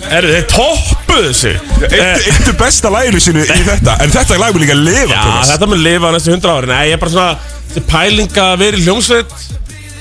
Eru 0.08 0.30
þeir 0.32 0.46
toppuðu 0.52 1.32
sig. 1.36 1.56
Eitt, 1.88 2.28
Eittu 2.32 2.54
besta 2.60 2.92
læginu 2.94 3.20
sínu 3.24 3.42
í 3.44 3.64
þetta. 3.68 3.96
En 4.04 4.12
þetta 4.14 4.38
lag 4.40 4.54
mun 4.56 4.64
líka 4.64 4.76
lifa 4.78 5.08
Já, 5.12 5.22
Thomas. 5.24 5.50
þetta 5.54 5.70
mun 5.72 5.82
lifa 5.84 6.12
næstu 6.16 6.32
hundra 6.36 6.54
ári 6.60 6.70
Nei, 6.72 6.84
ég 6.92 6.96
er 6.98 7.02
bara 7.02 7.14
svona 7.16 7.56
Þessi 7.68 7.84
pælinga 7.90 8.46
að 8.54 8.62
vera 8.62 8.80
í 8.80 8.86
hljómsveit 8.86 9.34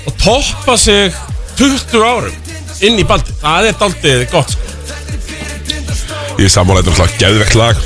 Og 0.06 0.18
toppa 0.22 0.76
sig 0.78 1.16
20 1.58 2.04
árum 2.06 2.36
Inn 2.86 3.00
í 3.02 3.06
bandi 3.08 3.34
Það 3.40 3.70
er 3.70 3.78
dálítið 3.80 4.26
gott, 4.34 4.54
sko 4.54 4.75
Ég 6.36 6.50
sammála 6.52 6.82
þetta 6.82 6.92
er 6.92 7.04
alltaf 7.06 7.20
geðvegt 7.20 7.56
lag. 7.56 7.84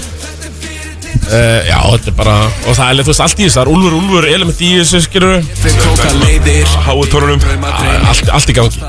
Uh, 1.31 1.61
já, 1.67 1.77
þetta 1.93 2.09
er 2.11 2.15
bara 2.17 2.35
Og 2.71 2.75
það 2.75 2.89
er, 2.89 3.01
þú 3.05 3.11
veist, 3.13 3.21
allt 3.23 3.41
í 3.41 3.45
þessu 3.45 3.55
Það 3.55 3.63
er 3.63 3.69
úlfur, 3.71 3.95
úlfur, 3.99 4.27
element 4.31 4.61
í 4.67 4.71
þessu, 4.81 5.01
skilur 5.05 5.37
Háu 6.87 7.05
tónunum 7.11 7.43
allt, 8.11 8.31
allt 8.35 8.51
í 8.51 8.57
gangi. 8.57 8.83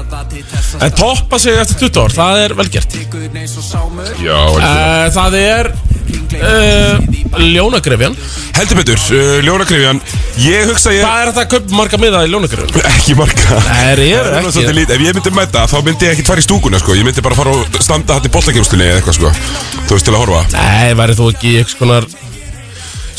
En 0.82 0.96
toppa 0.98 1.40
sig 1.42 1.60
eftir 1.62 1.92
20 1.92 2.02
ár, 2.02 2.16
það 2.16 2.42
er 2.46 2.56
vel 2.58 2.68
gert. 2.74 2.96
Já, 4.26 4.40
uh, 4.40 4.58
uh, 4.58 5.06
Það 5.18 5.38
er 5.42 5.72
uh, 6.12 7.00
Ljónagrefjan 7.42 8.16
heldur 8.58 8.80
betur 8.82 9.04
uh, 9.16 9.38
Ljónakrifjan 9.46 10.02
Ég 10.42 10.70
hugsa 10.72 10.94
ég 10.96 11.04
Hvað 11.06 11.22
er 11.22 11.32
þetta 11.32 11.44
að 11.44 11.52
kaupa 11.54 11.78
marga 11.78 12.00
miða 12.02 12.24
í 12.26 12.32
ljónagrefjan? 12.32 12.88
Ekki 12.92 13.18
marga 13.20 13.60
Það 13.68 13.84
eru 13.92 14.08
Það 14.12 14.32
er 14.32 14.40
ekki 14.40 14.56
svolítið 14.56 14.78
lítið. 14.80 14.96
Ef 14.96 15.06
ég 15.06 15.18
myndi 15.18 15.36
mæta 15.36 15.68
þá 15.70 15.78
myndi 15.86 16.08
ég 16.08 16.16
ekki 16.16 16.26
fara 16.28 16.42
í 16.42 16.46
stúkuna 16.46 16.80
sko. 16.82 16.96
Ég 16.98 17.08
myndi 17.08 17.24
bara 17.26 17.38
fara 17.38 17.54
og 17.56 17.80
standa 17.84 18.18
hann 18.18 18.28
í 18.28 18.34
bollakemstunni 18.34 18.88
eða 18.88 19.02
eitthvað 19.02 19.18
sko. 19.20 19.32
Þú 19.88 19.98
veist 19.98 20.08
til 20.08 20.16
að 20.16 20.22
horfa 20.24 20.44
Nei, 20.56 20.92
væri 21.02 21.18
þú 21.20 21.30
ekki 21.36 21.56
eitthvað 21.62 21.82
konar 21.84 22.12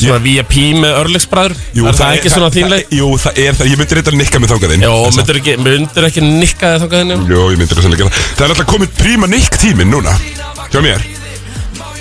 Svona 0.03 0.19
VIP 0.23 0.55
með 0.81 0.99
örlegsbræður 0.99 1.55
Er 1.79 1.97
það 1.97 2.17
ekki 2.17 2.31
svona 2.33 2.51
þínleik? 2.53 2.93
Jú, 2.97 3.09
það 3.23 3.41
er 3.45 3.57
það 3.59 3.71
Ég 3.71 3.81
myndi 3.81 3.97
reynda 3.99 4.13
að 4.13 4.19
nikka 4.19 4.41
með 4.41 4.53
þangaðinn 4.55 4.85
Jó, 4.87 4.93
myndir 5.17 5.39
ekki, 5.39 5.57
myndir 5.63 6.07
ekki 6.09 6.25
nikka 6.25 6.73
þið 6.73 6.85
þangað 6.85 7.03
henni? 7.03 7.19
Jó, 7.29 7.41
ég 7.53 7.61
myndi 7.61 7.77
það 7.77 7.87
sannlega 7.87 8.07
gera 8.07 8.23
Það 8.23 8.45
er 8.47 8.55
alltaf 8.55 8.71
komið 8.73 8.95
príma 8.99 9.29
nikk 9.31 9.59
tíminn 9.63 9.93
núna 9.93 10.17
Hjá 10.73 10.81
mér 10.83 11.22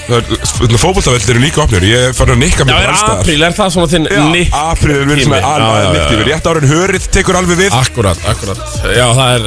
Fótboltaveld 0.08 1.28
eru 1.30 1.40
líka 1.42 1.62
opnir. 1.62 1.84
Ég 1.86 2.08
er 2.08 2.14
farin 2.16 2.34
að 2.36 2.40
nikka 2.42 2.64
Já, 2.64 2.70
með 2.72 2.82
er 2.82 3.12
apríl, 3.12 3.42
er 3.46 3.54
það 3.56 3.68
svona 3.76 3.90
þinn 3.92 4.08
Já, 4.10 4.22
nikk? 4.32 4.56
apríl 4.58 4.94
er 4.96 5.06
verið 5.06 5.28
Já, 5.28 5.36
já, 5.38 5.52
alveg 5.52 5.84
já, 5.84 5.92
nikk 5.92 6.08
tími 6.10 6.24
já. 6.24 6.28
Rétt 6.32 6.48
árin 6.50 6.68
hörið 6.72 7.06
tekur 7.14 7.38
alveg 7.38 7.60
við. 7.62 7.76
Akkurat, 7.78 8.24
akkurat. 8.32 8.64
Já, 8.96 9.06
það 9.14 9.36
er 9.36 9.46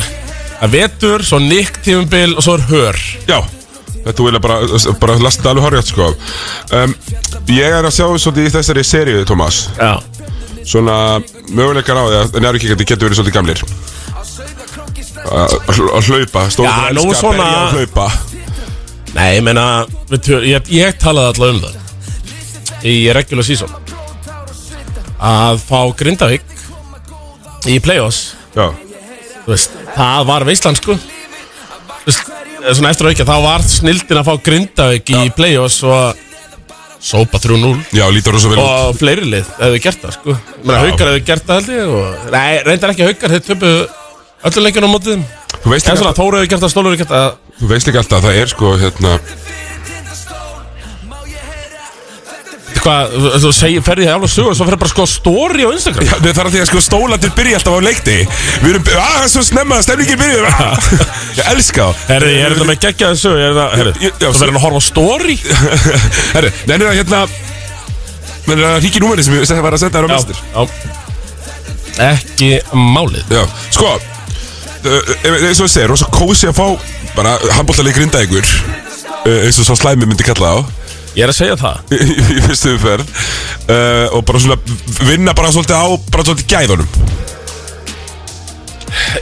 að 0.66 0.76
vetur, 0.78 1.26
svo 1.28 1.40
nikk 1.44 1.82
tímumbil 1.84 2.36
og 2.40 2.46
svo 2.46 2.56
er 2.56 2.64
hör. 2.72 3.00
Já, 3.28 3.40
þetta 4.06 4.28
vilja 4.30 4.42
bara, 4.46 4.60
bara 5.04 5.18
lasta 5.26 5.52
alveg 5.52 5.66
horrjátt 5.68 5.92
sko. 5.92 6.10
Um, 6.72 6.96
Ég 7.52 7.68
er 7.76 7.86
að 7.86 7.94
sjá 7.94 8.08
svolítið 8.18 8.48
í 8.48 8.54
þessari 8.56 8.84
seríu, 8.88 9.26
Tómas 9.30 9.66
Já. 9.78 10.00
Svona 10.66 11.20
möguleikar 11.54 12.00
á 12.00 12.04
því 12.08 12.16
að 12.24 12.40
njárvíkjandi 12.42 12.88
getur 12.90 13.06
verið 13.12 13.20
svolítið 13.20 13.36
gamlir. 13.36 13.60
Að 15.26 15.54
að 15.68 16.10
hlaupa, 16.10 16.48
stóður 16.54 16.72
Já, 16.72 16.80
að 16.90 16.96
nú 16.98 17.04
elska 17.04 17.14
að 17.14 17.22
svona- 17.22 17.44
berja 17.44 17.62
og 17.62 17.76
hlaupa 17.76 18.08
Nei, 19.16 19.30
ég 19.38 19.44
meina, 19.46 19.66
tör, 20.20 20.44
ég, 20.44 20.68
ég 20.76 20.98
talaði 21.00 21.32
alltaf 21.32 21.52
um 21.54 21.62
það 21.64 21.82
Í 22.86 22.96
regular 23.16 23.46
season. 23.48 23.72
Að 25.26 25.62
fá 25.66 25.80
Grindavík 25.98 26.44
Í 27.72 27.80
play-offs 27.82 28.34
Já, 28.56 28.68
Þú 29.46 29.54
veist, 29.54 29.74
það 29.96 30.28
var 30.28 30.46
veistland 30.48 30.80
sko. 30.82 30.96
Þú 30.98 32.10
veist, 32.10 32.30
eh, 32.60 32.74
svona 32.76 32.92
eftir 32.92 33.10
aukja 33.10 33.28
Þá 33.30 33.36
var 33.46 33.66
snildin 33.66 34.20
að 34.22 34.30
fá 34.30 34.36
Grindavík 34.50 35.16
í 35.16 35.24
play-offs 35.38 35.80
Og 35.88 36.22
sópa 37.06 37.38
3-0 37.38 37.76
já, 37.94 38.06
lítur 38.10 38.34
rosa 38.34 38.50
vel 38.50 38.58
út. 38.58 38.66
Og 38.66 38.96
fleiri 38.98 39.28
lið 39.30 39.50
hefðu 39.60 39.82
gert 39.84 40.00
það 40.02 40.14
sko. 40.16 40.34
Ég 40.34 40.64
meina, 40.66 40.78
Já. 40.80 40.86
haukar 40.90 41.10
hefðu 41.12 41.26
gert 41.28 41.46
það 41.46 41.60
held 41.60 41.74
ég 41.76 41.92
og, 41.94 42.24
Nei, 42.34 42.54
reyndar 42.66 42.94
ekki 42.96 43.06
haukar, 43.06 43.34
þeir 43.36 43.44
töpu 43.46 43.74
Öllu 44.46 44.62
leikjum 44.66 44.86
á 44.86 44.92
mótið. 44.94 45.26
Þú 45.64 45.72
veist 45.74 45.88
En 45.88 45.96
líka, 45.96 46.02
svona, 46.04 46.16
Þóra 46.18 46.42
hefur 46.42 46.52
gert 46.54 46.64
það, 46.66 46.72
Stólur 46.76 46.94
hefur 46.94 47.02
gert 47.02 47.14
það. 47.16 47.30
Þú 47.60 47.70
veist 47.72 47.88
líka 47.90 48.02
alltaf 48.04 48.20
að 48.20 48.26
það 48.30 48.42
er 48.44 48.52
sko 48.52 48.74
hérna 48.82 49.14
Hvað, 52.86 53.14
þú, 53.16 53.30
þú 53.42 53.50
segir, 53.56 53.82
ferði 53.82 54.06
það 54.06 54.16
alveg 54.20 54.30
sögur 54.30 54.56
Svo 54.58 54.66
ferði 54.68 54.78
bara 54.84 54.92
sko 54.92 55.06
story 55.10 55.64
á 55.66 55.70
Instagram. 55.74 56.06
Já, 56.06 56.16
það 56.22 56.42
er 56.44 56.50
því 56.54 56.60
að 56.62 56.68
sko 56.70 56.82
stólandir 56.86 57.32
byrja 57.34 57.58
alltaf 57.58 57.74
á 57.74 57.82
leikti 57.82 58.18
Við 58.62 58.68
erum, 58.70 58.84
að 58.86 59.00
það 59.00 59.24
er 59.24 59.32
svo 59.34 59.44
snemma 59.48 59.80
stemningin 59.82 60.20
byrja 60.22 60.68
Ég 61.40 61.50
elska 61.56 61.88
þá. 61.88 62.04
Herri, 62.12 62.34
ég 62.36 62.46
er 62.46 62.54
þetta 62.54 62.68
með 62.70 62.80
geggjaði 62.86 63.22
sögur 63.24 63.42
Ég 63.42 63.48
er 63.50 63.58
það, 63.58 63.74
herri, 63.80 63.94
já, 64.06 64.12
þú 64.28 64.44
verður 64.44 64.60
að 64.60 64.66
horfa 64.68 64.78
á 64.78 64.86
story 64.86 65.38
Herri, 66.36 66.52
nefnir 66.70 66.92
að 66.92 67.00
hérna 67.00 67.24
Nefnir 68.46 68.68
að 68.70 68.78
ríki 68.86 69.02
númerið 69.02 69.30
sem 69.32 69.40
ég 69.40 69.66
var 69.66 69.74
að 69.80 69.82
senda 69.88 69.98
þér 69.98 70.06
á 70.06 70.14
mestur 70.14 70.38
já. 70.46 70.70
Ekki 72.12 72.52
málið. 72.76 73.24
Já, 73.34 73.46
sko 73.74 73.96
uh, 74.90 75.48
eins 75.50 75.60
og 75.62 75.68
ég 75.68 75.74
segir, 75.74 75.90
rosa 75.92 76.08
kósi 76.14 76.50
að 76.50 76.58
fá 76.60 76.68
bara 77.16 77.36
handbóltalegi 77.58 77.98
grinda 78.00 78.24
ykkur 78.26 78.46
uh, 78.46 79.44
eins 79.46 79.60
og 79.62 79.68
svo 79.70 79.78
slæmi 79.80 80.08
myndi 80.10 80.26
kalla 80.28 80.56
þá. 80.58 80.82
Ég 81.16 81.24
er 81.24 81.32
að 81.32 81.38
segja 81.38 81.56
það. 81.60 81.94
Í, 82.36 82.40
fyrstu 82.44 82.74
umferð. 82.76 83.12
Uh, 83.66 84.08
og 84.18 84.26
bara 84.28 84.42
svona 84.44 84.58
vinna 85.08 85.32
bara 85.38 85.54
svolítið 85.56 85.78
á 85.80 85.86
bara 86.12 86.26
svolítið 86.28 86.50
gæðunum. 86.52 86.90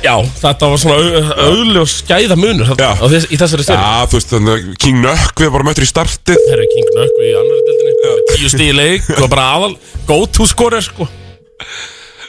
Já, 0.04 0.14
þetta 0.42 0.68
var 0.70 0.80
svona 0.82 0.96
au- 1.02 1.34
auðljós 1.48 1.94
skæða 2.04 2.36
munur 2.38 2.74
Já. 2.78 2.92
á 2.94 3.06
þess, 3.10 3.26
Í 3.34 3.38
þessari 3.40 3.64
styrri 3.66 3.82
Já, 3.82 4.06
þú 4.10 4.18
veist, 4.20 4.30
þannig 4.34 4.54
að 4.54 4.76
King 4.84 5.00
Nökk 5.04 5.42
við 5.44 5.52
bara 5.56 5.66
mættur 5.68 5.86
í 5.86 5.90
startið. 5.90 6.40
Herri, 6.50 6.66
King 6.74 6.90
Nökku 6.98 7.22
í 7.26 7.32
annari 7.40 7.64
dildinni 7.70 7.94
með 8.04 8.22
Tíu 8.34 8.52
stíði 8.54 8.76
leik 8.78 9.10
og 9.24 9.30
bara 9.34 9.46
aðal 9.58 9.74
Go 10.10 10.18
to 10.38 10.48
scorer 10.50 10.84
sko. 10.86 11.08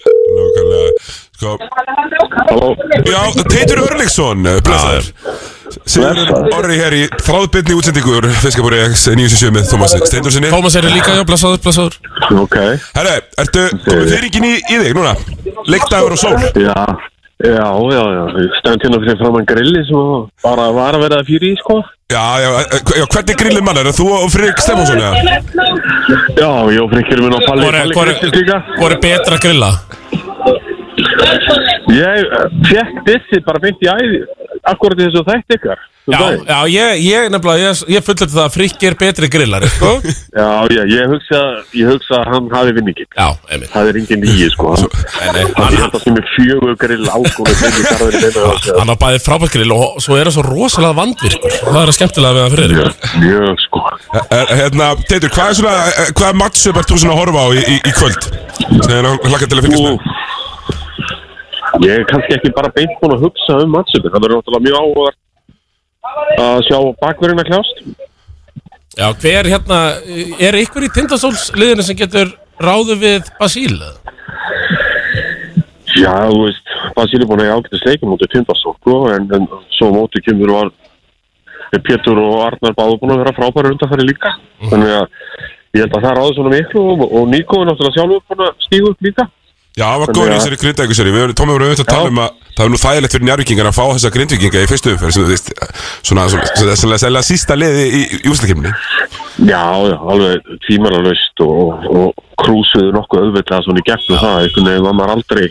Nákvæmlega 0.04 0.73
Sko 1.34 1.56
Já, 3.04 3.20
Teitur 3.50 3.80
Örlingsson, 3.84 4.46
uh, 4.46 4.60
blessaður. 4.64 5.08
Sigur 5.88 6.20
Orri 6.54 6.76
hér 6.78 6.94
í 6.94 7.00
þráðbyrni 7.24 7.74
útsendingur 7.78 8.28
Fiskabúri 8.42 8.78
X 8.92 9.08
977 9.10 9.54
með 9.56 9.66
Thomas 9.72 9.96
Steindur 10.06 10.36
Tómas 10.52 10.76
er 10.78 10.86
líka, 10.92 11.16
já, 11.18 11.24
blessaður, 11.26 11.58
blessaður. 11.64 11.96
Ok, 12.44 12.54
Herre, 12.94 13.16
ertu 13.42 13.64
komið 13.88 14.12
fyrirgin 14.14 14.46
í, 14.46 14.54
í 14.62 14.78
þig 14.84 14.94
núna? 14.96 15.16
Leikdagur 15.66 16.14
og 16.14 16.20
sól. 16.22 16.36
Já, 16.54 16.76
já, 17.42 17.66
já, 17.66 18.04
já, 18.14 18.22
ég 18.44 18.54
stend 18.60 18.86
hérna 18.86 19.02
fyrir 19.02 19.18
framann 19.24 19.48
grilli 19.50 19.82
sem 19.88 19.98
að 19.98 20.14
bara 20.46 20.68
var 20.78 20.98
að 21.00 21.06
verða 21.08 21.24
fyrir 21.26 21.50
í, 21.50 21.58
sko. 21.64 21.80
Já, 22.14 22.24
já, 22.44 22.50
eh, 22.60 22.94
já, 23.00 23.04
hvernig 23.10 23.40
grillið 23.42 23.66
mann 23.66 23.80
er 23.82 23.90
það? 23.90 23.98
Þú 23.98 24.08
og 24.20 24.30
Frik 24.36 24.62
Stefánsson, 24.62 25.02
eða? 25.02 25.14
Já, 26.38 26.50
ég 26.70 26.80
og 26.84 26.94
frikkir 26.94 27.24
minn 27.24 27.34
á 27.34 27.40
Palli, 27.48 27.66
Hvor 27.66 27.74
er- 27.74 27.82
er- 27.82 28.92
er 28.92 28.98
betra 29.02 29.40
að 29.40 29.44
grilla? 29.48 29.72
Ég 31.94 32.28
uh, 32.28 32.46
fekk 32.68 33.02
dissi 33.08 33.40
bara 33.46 33.60
beint 33.62 33.82
í 33.84 33.88
æði, 33.90 34.22
akkurat 34.70 34.98
í 35.00 35.06
þessu 35.08 35.24
þætt 35.28 35.58
ykkar. 35.58 35.82
Já, 36.04 36.18
já, 36.44 36.56
ég, 36.68 36.98
ég 37.00 37.30
nefnilega, 37.32 37.70
ég, 37.70 37.78
ég 37.94 38.02
fullur 38.04 38.28
það 38.28 38.42
að 38.42 38.50
Frikki 38.52 38.88
er 38.90 38.96
betri 39.00 39.28
grillari, 39.32 39.70
sko 39.72 39.92
Já, 40.36 40.48
já, 40.68 40.82
ég 40.90 41.06
hugsa, 41.08 41.38
ég 41.72 41.88
hugsa 41.88 42.18
að 42.18 42.26
hann 42.28 42.50
hafi 42.52 42.74
vinningin. 42.76 43.08
Já, 43.16 43.30
einmitt 43.48 43.70
Það 43.72 43.88
er 43.88 43.98
engin 44.02 44.20
nýi, 44.20 44.50
sko. 44.52 44.74
Nei, 44.76 45.30
nei, 45.32 45.46
Hann 45.46 45.54
hann, 45.62 45.78
er 45.78 45.80
þetta 45.86 46.02
sem 46.02 46.18
er 46.20 46.28
fjögur 46.34 46.76
grill 46.82 47.08
ágóðu 47.08 47.56
sem 47.56 47.78
ég 47.80 47.88
garður 47.88 48.18
í 48.18 48.20
meina 48.20 48.44
á 48.44 48.52
sig. 48.60 48.76
hann 48.82 48.92
á 48.92 48.96
bæði 49.06 49.22
frábært 49.24 49.56
grill 49.56 49.72
og 49.78 49.96
svo 50.04 50.18
er 50.20 50.28
það 50.28 50.36
svo 50.36 50.44
rosalega 50.50 50.98
vandvirkur 51.00 51.56
Það 51.62 51.80
er 51.80 51.94
að 51.94 51.96
skemmtilega 51.96 52.36
við 52.36 52.44
það 52.44 52.58
fyrir 52.58 52.76
þér 52.76 52.92
Mjög, 53.24 53.64
sko. 53.64 53.84
Er, 54.28 54.54
hérna, 54.60 54.90
Teitur, 55.08 55.32
hvað 55.38 55.54
er 55.54 55.58
svona, 55.62 55.74
eh, 55.88 56.12
hvaða 56.20 56.36
matchup 56.44 56.82
ert 56.84 56.92
þú 56.92 57.00
svona 57.00 57.16
að 57.16 57.22
horfa 57.24 57.40
á 57.40 57.48
í, 57.48 57.64
í, 57.64 57.80
í 57.80 57.96
kvöld? 57.96 58.28
Sem 58.84 58.94
er 59.00 59.08
hlakka 59.08 59.48
til 59.48 59.56
að 59.56 59.70
fylgjast 59.70 59.88
með 59.88 60.12
Ég 61.82 61.90
er 61.90 62.06
kannski 62.08 62.36
ekki 62.36 62.52
bara 62.54 62.70
beint 62.74 62.94
búin 63.00 63.16
að 63.16 63.26
hugsa 63.26 63.58
um 63.64 63.72
matchupin. 63.74 64.12
Það 64.12 64.24
verður 64.24 64.40
náttúrulega 64.40 64.66
mjög 64.66 64.76
áhugavert 64.80 65.20
að 66.44 66.60
sjá 66.68 66.78
bakverðin 67.02 67.42
að 67.42 67.48
kljást. 67.50 67.84
Já, 68.94 69.08
hver 69.18 69.48
hérna, 69.50 69.78
er 70.38 70.58
ykkur 70.60 70.86
í 70.86 70.92
tindastólsliðinu 70.94 71.82
sem 71.82 71.98
getur 71.98 72.30
ráðu 72.62 72.94
við 73.00 73.30
Basíl? 73.40 73.74
Já, 75.94 76.14
þú 76.30 76.44
veist, 76.44 76.72
Basíli 76.94 77.24
er 77.24 77.30
búin 77.30 77.42
að 77.42 77.48
eiga 77.48 77.58
ágættis 77.58 77.84
leikum 77.88 78.12
mútið 78.12 78.32
Tindastól, 78.34 78.76
sko, 78.78 79.00
en, 79.14 79.26
en 79.34 79.48
svo 79.74 79.90
á 79.90 79.96
móti 79.96 80.22
kemur 80.22 80.54
var 80.54 80.70
Pétur 81.82 82.20
og 82.22 82.44
Arnar 82.44 82.74
báðu 82.76 83.00
búin 83.00 83.16
að 83.16 83.24
vera 83.24 83.34
frábæri 83.34 83.72
undanfæri 83.74 84.06
líka. 84.06 84.36
Þannig 84.70 84.92
að 84.94 85.06
ég 85.74 85.82
held 85.82 85.96
að 85.98 86.04
það 86.06 86.18
ráði 86.18 86.36
svona 86.36 86.52
miklu 86.54 86.84
og, 86.92 87.02
og 87.08 87.24
Níko 87.32 87.60
er 87.60 87.70
náttúrulega 87.70 87.96
sjálfur 87.96 88.22
búin 88.30 88.44
að 88.46 88.66
stíga 88.68 88.92
upp 88.92 89.08
líka. 89.08 89.26
Já, 89.74 89.88
það 89.88 90.00
var 90.04 90.10
góður 90.14 90.28
í 90.30 90.34
þessari 90.38 90.58
grindækuseri 90.62 91.12
Við 91.14 91.24
erum, 91.24 91.36
Tómi 91.38 91.54
voru 91.56 91.66
auðvitað 91.66 91.88
að 91.88 91.96
tala 91.96 92.10
um 92.12 92.20
að 92.22 92.34
það 92.54 92.64
er 92.64 92.70
nú 92.70 92.78
þægilegt 92.78 93.14
fyrir 93.16 93.26
njárvíkingar 93.26 93.68
að 93.70 93.74
fá 93.74 93.82
þessa 93.88 94.10
grindvíkinga 94.14 94.62
í 94.62 94.68
fyrstu 94.70 94.92
umferð 94.94 95.16
sem 95.16 95.24
þú 95.24 95.32
veist, 95.32 95.50
svona, 96.06 96.26
svona, 96.30 96.46
svona, 96.54 96.76
svona, 96.78 96.98
svona 97.02 97.22
sísta 97.26 97.56
liði 97.58 97.84
í, 97.88 98.02
í 98.20 98.30
úslakimni 98.30 98.70
Já, 99.50 99.64
já, 99.90 99.96
alveg 99.98 100.54
tímaralaust 100.68 101.42
og, 101.42 101.88
og 101.90 102.26
krúsuðu 102.38 102.94
nokkuð 102.94 103.26
auðvitað 103.26 103.66
svona 103.66 103.82
í 103.82 103.86
gegnum 103.90 104.22
það, 104.22 104.40
einhvern 104.44 104.70
veginn 104.70 104.86
var 104.86 104.98
maður 105.00 105.16
aldrei 105.16 105.48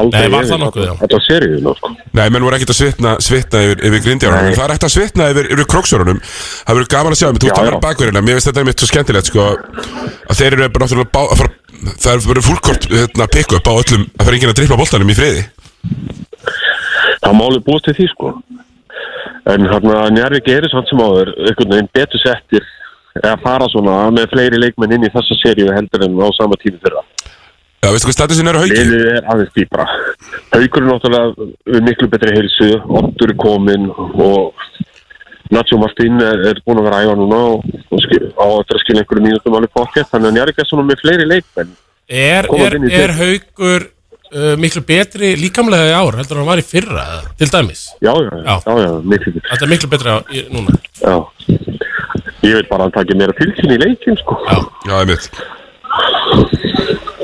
aldrei 0.00 0.24
Nei, 0.24 0.32
var 0.32 0.48
það 0.48 0.62
nokkuð, 0.64 0.86
já. 0.88 0.94
Þetta 1.02 1.20
seríun, 1.26 1.68
sko 1.76 1.92
Nei, 1.92 2.24
menn 2.32 2.46
voru 2.48 2.56
ekkert 2.56 2.72
að 2.72 2.80
svitna, 2.80 3.14
svitna 3.22 3.62
yfir, 3.66 3.84
yfir 3.90 4.04
grindjárunum 4.08 4.56
Það 4.56 4.64
er 4.64 4.74
ekkert 4.74 4.88
að 4.88 4.94
svitna 4.96 5.28
yfir, 5.34 5.50
yfir 5.54 5.68
króksjórunum 5.74 6.18
Það 6.24 6.80
verður 6.80 6.90
gaman 6.96 7.14
að 7.14 7.20
sjá, 7.20 7.28
menn 7.28 7.44
þú 7.44 7.52
talar 7.52 7.78
bakverðina 7.84 8.24
Mér 8.24 8.38
finnst 8.38 8.50
þetta 8.50 8.64
einmitt 8.64 8.82
svo 8.82 8.90
skemmtilegt, 8.90 9.30
sko 9.30 9.46
að 10.28 10.40
þeir 10.40 10.56
eru 10.56 10.68
bara 10.74 10.88
náttúrulega 10.88 11.22
að 11.22 11.40
fara, 11.42 11.52
Það 11.78 12.10
er 12.12 12.24
verið 12.26 12.48
fullkort 12.48 12.88
hérna, 12.90 13.28
pick-up 13.30 13.68
á 13.70 13.72
öllum 13.72 14.06
að 14.18 14.24
fara 14.24 14.38
enginn 14.38 14.52
að 14.52 14.58
drippa 14.60 14.78
boltanum 14.80 15.12
í 15.12 15.18
friði 15.18 15.44
Það 17.22 17.36
máli 17.38 17.60
búist 17.66 17.86
til 17.88 17.96
því, 17.98 18.08
sko 18.14 18.32
En 19.48 19.68
hann 19.70 19.92
að 19.94 20.10
Njarvík 20.16 20.50
er 20.52 20.66
samt 20.72 20.90
sem 20.90 21.00
áður 21.00 21.30
einhvern 21.46 21.74
veginn 21.74 21.92
betur 21.94 22.22
settir 22.24 22.66
eða 23.18 23.38
fara 23.42 23.68
svona 23.72 24.00
með 24.14 24.28
fleiri 24.34 24.60
leikmenn 24.60 24.96
inn 24.96 25.06
í 25.06 25.12
þessa 25.14 25.38
seríu 25.40 25.70
heldur 25.74 26.04
en 26.06 26.18
á 26.20 26.28
sama 26.36 26.58
tími 26.60 26.80
fyrra 26.82 27.04
Já, 27.78 27.92
veistu 27.94 28.08
hvað 28.08 28.16
statusin 28.16 28.50
er 28.50 28.58
á 28.58 28.60
hauki? 28.60 28.74
Liðið 28.74 29.04
er 29.14 29.26
aðeins 29.30 29.52
dýpra. 29.54 29.84
Haukur 30.50 30.82
er 30.82 30.88
náttúrulega 30.88 31.82
miklu 31.86 32.08
betri 32.10 32.32
heilsu, 32.34 32.72
Ottur 32.98 33.30
er 33.30 33.38
kominn 33.38 33.86
og 33.94 34.58
Nacho 35.54 35.78
Martín 35.80 36.20
er, 36.20 36.42
er 36.50 36.62
búinn 36.64 36.80
að 36.82 36.88
vera 36.88 36.98
að 36.98 37.06
æfa 37.08 37.18
núna 37.18 37.42
og, 37.52 37.68
og 37.88 38.02
skil, 38.04 38.24
á 38.36 38.46
að 38.46 38.80
skilja 38.82 39.04
einhverju 39.04 39.24
mínútum 39.24 39.58
alveg 39.58 39.72
pocket, 39.76 40.08
þannig 40.10 40.26
að 40.26 40.34
hann 40.34 40.42
er 40.42 40.52
ekki 40.52 40.66
svona 40.68 40.88
með 40.88 41.04
fleiri 41.04 41.28
leikmenn. 41.28 41.70
Er, 42.08 42.48
er, 42.58 42.76
er 42.98 43.14
haugur 43.18 43.88
uh, 44.32 44.54
miklu 44.60 44.82
betri 44.88 45.34
líkamlega 45.40 45.90
í 45.90 45.96
ár 45.96 46.16
heldur 46.20 46.38
en 46.38 46.42
hann 46.42 46.50
var 46.52 46.62
í 46.62 46.64
fyrra, 46.64 47.04
eða? 47.04 47.34
til 47.40 47.50
dæmis 47.52 47.82
Já, 48.00 48.12
já, 48.12 48.30
já, 48.32 48.54
já, 48.64 48.74
já 48.84 48.90
miklu 49.12 49.34
betri. 49.34 49.44
Þetta 49.50 49.66
er 49.66 49.72
miklu 49.74 49.92
betri 49.92 50.16
á, 50.16 50.18
í, 50.32 50.44
núna 50.54 50.78
Já. 51.02 51.16
Ég 52.48 52.54
veit 52.54 52.68
bara 52.70 52.80
að 52.80 52.86
hann 52.86 52.96
takir 52.96 53.18
meira 53.18 53.34
tilsyn 53.36 53.74
í 53.74 53.80
leikin, 53.82 54.16
sko. 54.22 54.38
Já. 54.48 54.58
Já, 54.88 54.94
einmitt 55.02 55.30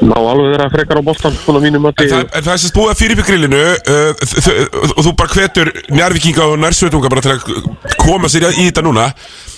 Ná 0.05 0.17
alveg 0.21 0.51
vera 0.53 0.67
frekar 0.73 1.01
á 1.01 1.03
boltan, 1.07 1.37
svona 1.45 1.61
mínum 1.65 1.87
að 1.89 2.03
En 2.05 2.11
það, 2.13 2.25
en 2.37 2.45
það 2.45 2.53
er 2.55 2.61
sérst 2.65 2.77
búið 2.77 2.93
að 2.93 3.01
fyrir 3.01 3.17
upp 3.17 3.23
í 3.23 3.27
grillinu 3.31 3.63
uh, 3.65 4.11
þ- 4.21 4.43
þ- 4.45 4.93
og 4.99 5.01
þú 5.07 5.13
bara 5.21 5.35
hvetur 5.39 5.71
njárvikinga 5.97 6.49
og 6.51 6.59
nærsveitunga 6.65 7.13
bara 7.15 7.25
til 7.25 7.33
að 7.35 7.97
koma 8.03 8.29
sér 8.33 8.49
í 8.53 8.67
þetta 8.69 8.85
núna 8.85 9.07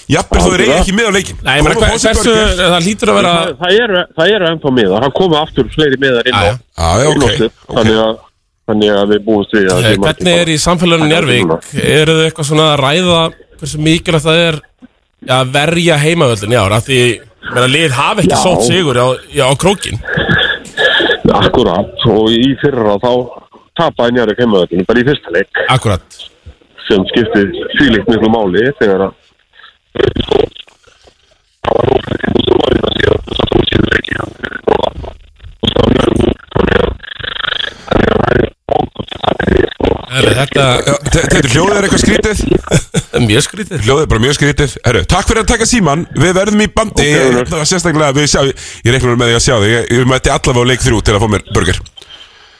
Jafnvel 0.07 0.43
þó 0.45 0.51
þeir 0.53 0.63
eigi 0.63 0.75
ekki 0.77 0.93
með 0.95 1.09
á 1.11 1.13
leikin 1.17 1.41
Nei, 1.43 1.57
Koma 1.67 1.89
það 1.99 2.77
lítur 2.87 3.11
að 3.11 3.17
vera 3.19 3.33
Það, 3.35 3.57
það 3.65 3.81
eru, 3.83 4.03
það 4.21 4.35
ennþá 4.53 4.73
miðar, 4.77 5.03
hann 5.07 5.15
komið 5.19 5.41
aftur 5.41 5.73
fleiri 5.75 5.99
miðar 6.05 6.29
inn 6.31 6.37
á. 6.39 6.45
Já, 6.47 6.91
já. 7.03 7.09
Ok. 7.11 7.59
Þannig 7.75 7.99
að 8.05 8.15
Þannig 8.67 8.91
að 8.99 9.11
við 9.15 9.21
búumst 9.27 9.53
við 9.55 9.67
að 9.71 9.85
Eh, 9.87 9.97
Hvernig 10.03 10.39
er 10.43 10.49
í 10.51 10.55
samfélaginu 10.59 11.07
Njárvík? 11.11 11.51
Eru 11.87 12.15
þau 12.17 12.23
eitthvað 12.27 12.49
svona 12.49 12.65
að 12.73 12.81
ræða 12.83 13.19
hversu 13.61 13.79
mikilvægt 13.87 14.25
það 14.27 14.41
er 14.47 14.57
að 15.37 15.53
verja 15.55 15.99
heimavöldin 16.03 16.55
í 16.55 16.59
ár? 16.59 16.75
Af 16.75 16.87
því, 16.89 16.99
ég 17.07 17.53
meina, 17.55 17.69
lið 17.71 17.95
hafi 17.95 18.25
ekki 18.25 18.41
sótt 18.43 18.65
sigur 18.67 18.99
á, 18.99 19.07
á 19.15 19.51
krókin 19.63 20.01
Akkurat, 21.35 21.91
og 22.13 22.31
í 22.31 22.55
fyrra 22.63 22.97
þá 23.03 23.11
tapaði 23.77 24.17
Njarvík 24.17 24.39
heimaðurinn 24.45 24.87
bara 24.89 25.03
í 25.03 25.07
fyrsta 25.09 25.33
leik. 25.35 25.63
Akkurat. 25.75 26.21
Sem 26.87 27.03
skipti 27.11 27.43
fýlikt 27.79 28.09
miklu 28.13 28.31
máli 28.31 28.63
þegar 28.79 29.09
að 29.09 29.15
Herri, 38.97 40.33
Þetta 40.37 40.61
Já, 40.61 40.67
þe- 40.77 40.85
Þetta 40.87 40.96
hljóðið 41.15 41.77
er 41.77 41.87
eitthvað 41.87 42.03
skrítið? 42.03 42.43
Er 43.17 43.25
mjög 43.31 43.45
skrítið. 43.47 43.83
Hljóðið 43.87 44.05
er 44.07 44.11
bara 44.13 44.25
mjög 44.27 44.37
skrítið. 44.39 44.77
Herru, 44.87 45.05
takk 45.11 45.29
fyrir 45.31 45.43
að 45.45 45.51
taka 45.53 45.69
síman 45.71 46.07
Við 46.17 46.33
verðum 46.37 46.65
í 46.65 46.71
bandi. 46.77 47.11
Ok, 47.11 47.27
Rúnar. 47.27 47.51
Það 47.51 47.63
var 47.63 47.71
sérstaklega 47.73 48.17
við 48.17 48.31
sjá 48.33 48.41
Ég 48.47 48.95
reiknum 48.97 49.21
með 49.21 49.33
því 49.33 49.37
að 49.41 49.45
sjá 49.47 49.55
þig. 49.63 49.75
Ég, 49.77 49.93
ég 50.01 50.09
mætti 50.11 50.33
allavega 50.35 50.67
á 50.67 50.71
leik 50.73 50.87
þrjú 50.87 51.05
til 51.07 51.17
að 51.17 51.23
fá 51.27 51.31
mér 51.37 51.47
burger. 51.55 51.85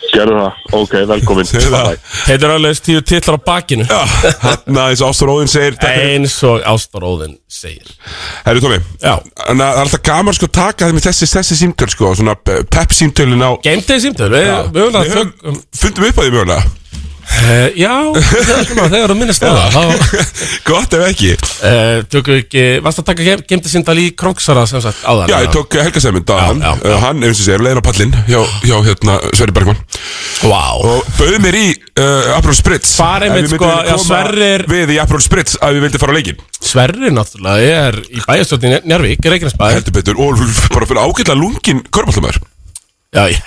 Gerðu 0.07 0.37
það, 0.39 0.59
ok, 0.79 0.93
velkomin. 1.11 1.49
Bye. 1.73 1.97
Heitir 2.29 2.53
alveg 2.55 2.79
tíu 2.87 3.01
titlar 3.05 3.37
á 3.37 3.41
bakinu. 3.43 3.85
Já, 3.91 4.05
hann 4.45 4.79
að 4.79 4.93
eins 4.93 5.03
og 5.03 5.11
Ástur 5.11 5.33
Óðinn 5.33 5.51
segir 5.51 5.75
Eins 5.91 6.37
og 6.47 6.63
Ástaróðin 6.71 7.35
segir. 7.51 7.91
Herru 8.47 8.63
Tómi 8.63 8.79
Já. 9.03 9.17
Þannig 9.19 9.51
að 9.51 9.59
það 9.67 9.73
er 9.75 9.83
alltaf 9.83 10.05
gaman 10.07 10.39
sko 10.39 10.47
að 10.49 10.55
taka 10.61 10.89
þeim 10.93 11.03
þessi, 11.09 11.29
þessi 11.35 11.59
símtöl 11.59 11.91
sko 11.93 12.13
Svona 12.21 12.37
pep 12.39 12.95
símtölin 12.97 13.43
á 13.43 13.51
Game 13.67 13.83
day 13.89 14.01
símtöl, 14.07 14.31
við 14.31 14.47
við 14.47 14.81
höfum 14.87 14.95
það 14.95 15.11
Við 15.11 15.17
höfum- 15.19 15.35
tök 15.43 15.81
Fundum 15.83 16.09
upp 16.09 16.17
á 16.17 16.23
því 16.23 16.35
mögulega 16.37 16.63
Uh, 17.27 17.69
já, 17.75 17.91
þegar 18.87 19.11
þú 19.11 19.15
minnist 19.19 19.43
á 19.43 19.51
það 19.51 19.75
þá 19.75 20.21
Gott 20.69 20.95
ef 20.97 21.03
ekki. 21.09 21.33
Uh, 21.59 21.99
tökum 22.11 22.37
við 22.37 22.43
ekki, 22.45 22.63
varst 22.85 23.01
að 23.03 23.07
taka 23.11 23.35
gemdi 23.51 23.73
síndal 23.73 23.97
í 24.01 24.07
Króksara 24.19 24.63
sem 24.71 24.81
sagt 24.85 25.03
áðan 25.05 25.33
Já, 25.33 25.37
ég 25.43 25.51
tók 25.55 25.75
Helga 25.77 26.03
Sæmund 26.05 26.31
á 26.31 26.37
hann. 26.45 26.63
Uh, 26.63 26.95
Hann, 27.03 27.21
eins 27.27 27.41
og 27.43 27.49
segir, 27.49 27.65
leiðin 27.67 27.83
á 27.83 27.87
pallinn 27.87 28.15
hjá, 28.31 28.39
hjá 28.63 28.77
hérna, 28.87 29.19
Sverri 29.35 29.57
Bergman 29.59 29.83
Vá. 30.47 30.63
Og 30.79 31.11
bauði 31.19 31.43
mér 31.43 31.59
í 31.61 31.67
uh, 31.75 32.33
Aperol 32.39 32.57
Spritz. 32.61 32.95
Far 33.01 33.27
einmitt, 33.27 33.49
Ef 33.51 33.57
við 33.57 33.61
sko, 33.61 33.73
já, 33.91 33.95
Sverrir- 34.07 34.67
Við 34.71 34.95
í 34.97 35.01
Aperol 35.03 35.23
Spritz 35.27 35.59
að 35.61 35.77
við 35.81 35.87
vildum 35.89 36.05
fara 36.07 36.15
á 36.15 36.19
leikin 36.21 36.43
Sverri 36.63 37.13
náttúrulega 37.15 37.77
er 37.91 38.01
í 38.07 38.23
bæjastjórnin 38.25 38.79
Njárvík, 38.87 39.27
Reykjanesbæ 39.35 39.69
Heldur 39.75 39.97
betur 39.99 40.21
Og 40.23 40.41
bara 40.73 40.89
fyrir 40.89 41.03
ágætla 41.05 41.37
lungin 41.39 41.83
Körbáltamæður 41.91 42.41
Já, 43.17 43.23
ég, 43.33 43.39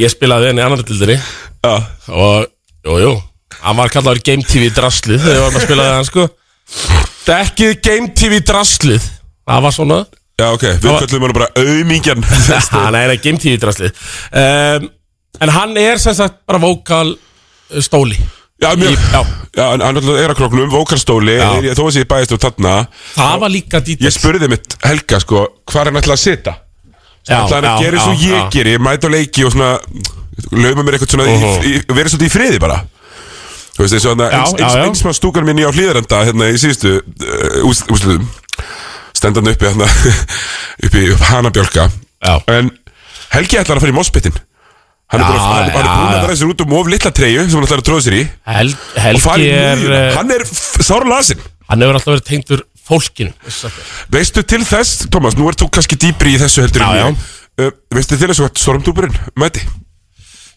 ég 0.00 0.08
spilaði 0.12 0.48
henni 0.48 0.62
annar 0.64 0.80
dildinni. 0.86 1.18
Já. 1.66 1.72
Og, 2.14 2.46
jú, 2.88 2.98
jú. 3.04 3.12
Hann 3.62 3.78
var 3.78 3.90
kallaður 3.92 4.20
Game 4.26 4.44
TV 4.46 4.68
draslið 4.74 5.20
þegar 5.24 5.34
við 5.38 5.42
varum 5.44 5.58
að 5.60 5.66
spila 5.66 5.86
það 5.88 6.06
sko. 6.08 6.26
Dekkið 7.28 7.74
Game 7.84 8.10
TV 8.16 8.40
draslið. 8.48 9.08
Það 9.48 9.62
var 9.66 9.74
svona. 9.76 9.98
Já, 10.38 10.46
ok, 10.54 10.64
við 10.78 10.88
var- 10.92 11.02
köllum 11.04 11.24
hann 11.26 11.34
bara 11.34 11.48
auðmingjan 11.58 12.26
hann 12.76 12.98
er 13.00 13.14
Game 13.24 13.40
TV 13.42 13.56
draslið. 13.60 14.02
Um, 14.30 14.88
en 15.42 15.54
hann 15.54 15.76
er 15.80 15.98
sem 16.02 16.14
sagt 16.14 16.40
bara 16.46 16.60
vókal 16.62 17.14
uh, 17.16 17.80
stóli. 17.82 18.18
Já, 18.62 18.72
mjög. 18.78 18.94
Í- 18.94 19.10
já. 19.14 19.20
Já, 19.58 19.64
hann 19.72 19.82
hann 19.82 19.98
er 20.18 20.30
á 20.30 20.34
kroknum, 20.38 20.70
vókalstóli 20.70 21.34
Já. 21.38 21.48
er, 21.58 21.74
Þó 21.78 21.84
að 21.88 21.92
sé 21.96 22.02
bæðist 22.10 22.32
úr 22.34 22.40
þarna. 22.42 22.72
Það 23.14 23.36
var 23.42 23.52
líka 23.54 23.78
Ég 23.80 23.86
dítils 23.86 24.16
spurði 24.18 24.48
mitt 24.50 24.74
Helga, 24.84 25.18
sko 25.22 25.44
Hvað 25.66 25.80
er 25.80 25.90
hann 25.90 26.00
ætla 26.02 26.14
að 26.14 26.22
sita? 26.22 26.54
Já, 27.26 27.38
Það 27.48 27.54
er 27.58 27.68
að 27.70 27.82
gera 27.82 27.98
eins 27.98 28.08
og 28.10 28.22
ég 28.26 28.34
já. 28.36 28.48
geri 28.54 28.74
Ég 28.76 28.82
mæti 28.84 29.06
á 29.06 29.10
leiki 29.14 29.46
og 29.46 29.54
svona 29.54 29.70
Lauma 30.52 30.82
mér 30.86 30.96
eitthvað 30.98 31.12
svona 31.14 31.26
Mhm. 31.28 31.62
í, 31.64 31.72
í, 31.74 31.82
Verið 31.88 32.12
svolítið 32.14 32.28
í 32.30 32.34
friði 32.34 32.58
bara 32.62 32.78
Þú 33.78 33.84
veist, 33.84 33.94
eins 33.94 34.06
og 34.06 34.16
hann 34.16 34.32
Já, 34.32 34.42
eins, 34.42 34.76
eins 34.84 35.02
með 35.06 35.16
stúkan 35.18 35.44
minni 35.46 35.62
á 35.66 35.70
hlýðarenda 35.70 36.24
Hérna 36.26 36.48
í 36.50 36.58
síðustu 36.58 36.96
uh, 36.98 37.62
ús- 37.68 37.84
úrslitum 37.90 38.28
Stendan 39.18 39.48
uppi 39.50 39.66
hérna 39.66 39.86
Uppi 40.86 41.04
upp 41.14 41.24
hanabjálka 41.30 41.88
Já. 42.24 42.34
En 42.50 42.70
Helgi 43.34 43.58
ætlar 43.60 43.78
að 43.78 43.84
fara 43.86 43.92
í 43.94 43.98
mospittin 43.98 44.36
Hann 45.08 45.22
er 45.24 45.28
búin 45.28 45.88
að 45.88 46.24
vera 46.26 46.34
sér 46.36 46.50
út 46.52 46.60
um 46.66 46.72
of 46.76 46.88
litla 46.92 47.10
treyju 47.16 47.44
Sem 47.48 47.56
hann 47.58 47.64
ætlar 47.68 47.80
að 47.82 47.86
tróða 47.88 48.04
sér 48.08 48.16
í 48.18 48.24
Hel, 48.50 48.72
Helgi 48.98 49.46
er 49.48 49.78
miðjuna. 49.78 50.00
uh, 50.10 50.16
Hann 50.18 50.34
er 50.34 50.44
sára 50.84 51.08
lasin 51.08 51.40
hann 51.68 51.82
hefur 51.84 51.98
alltaf 51.98 52.14
verið 52.14 52.24
tengdur 52.24 52.60
fólkinu. 52.88 53.32
Veistu 54.08 54.40
til 54.48 54.62
þess, 54.64 55.02
Tómas, 55.12 55.34
nú 55.36 55.50
ert 55.50 55.60
þú 55.60 55.66
kannski 55.76 55.98
dýpri 56.00 56.30
í 56.32 56.38
þessu 56.40 56.62
heldur 56.64 56.80
Já, 56.80 56.94
já. 56.96 57.08
uh, 57.60 57.70
Veistu 57.92 58.16
til 58.16 58.30
þess 58.30 58.40
að 58.40 58.54
Stormtrooperinn 58.62 59.18
mæti? 59.36 59.60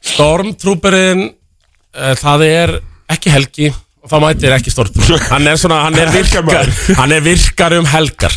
Stormtrooperinn 0.02 1.28
uh, 1.30 2.14
það 2.20 2.46
er 2.48 2.76
ekki 3.12 3.34
helgi 3.34 3.70
og 4.02 4.10
það 4.10 4.24
mætir 4.26 4.56
ekki 4.56 4.74
Stormtrooper. 4.74 5.28
Hann 5.30 5.50
er 5.52 5.60
svona, 5.62 5.84
hann 5.86 6.00
er 6.02 6.12
virkar 6.18 6.72
hann 7.02 7.16
er 7.16 7.26
virkar 7.26 7.78
um 7.78 7.88
helgar. 7.92 8.36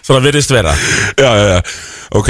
Svona 0.00 0.22
virðist 0.24 0.52
vera. 0.54 0.72
Já, 1.18 1.30
já, 1.36 1.48
já, 1.50 1.58
ok. 2.16 2.28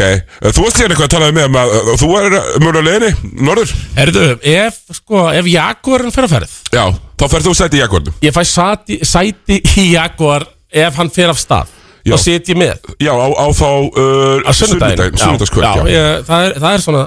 Þú 0.51 0.65
varst 0.65 0.81
síðan 0.81 0.95
eitthvað 0.95 1.07
að 1.07 1.13
tala 1.15 1.29
með 1.35 1.45
um 1.47 1.59
að 1.61 1.75
uh, 1.77 1.91
Þú 2.01 2.09
er 2.19 2.37
mjög 2.65 2.79
á 2.81 2.83
leiðinni, 2.87 3.35
norður. 3.47 3.75
Herðu, 3.99 4.25
ef, 4.55 4.81
sko, 4.99 5.27
ef 5.39 5.51
Jaguarinn 5.53 6.15
fer 6.15 6.27
að 6.27 6.35
ferð. 6.35 6.57
Já, 6.75 6.85
þá 7.21 7.27
ferð 7.35 7.51
þú 7.51 7.55
sæti 7.61 7.79
í 7.79 7.83
Jaguarnum. 7.85 8.17
Ég 8.27 8.35
fæ 8.35 8.43
sæti, 8.49 8.99
sæti 9.07 9.61
í 9.79 9.87
Jaguar 9.93 10.49
ef 10.71 10.99
hann 10.99 11.13
fer 11.15 11.31
af 11.31 11.39
stað. 11.43 11.77
Já. 12.01 12.15
og 12.17 12.21
sit 12.23 12.49
ég 12.49 12.57
með. 12.57 12.79
Já, 12.97 13.13
á, 13.13 13.29
á 13.29 13.47
þá 13.53 13.67
uh, 13.69 14.41
á 14.41 14.53
sunnudaginn. 14.57 15.17
Já, 15.19 15.21
Sunnudagskvöld, 15.21 15.67
já, 15.67 15.83
já, 15.85 15.91
ég, 15.93 16.23
það, 16.25 16.45
er, 16.47 16.55
það 16.63 16.77
er 16.77 16.85
svona 16.87 17.03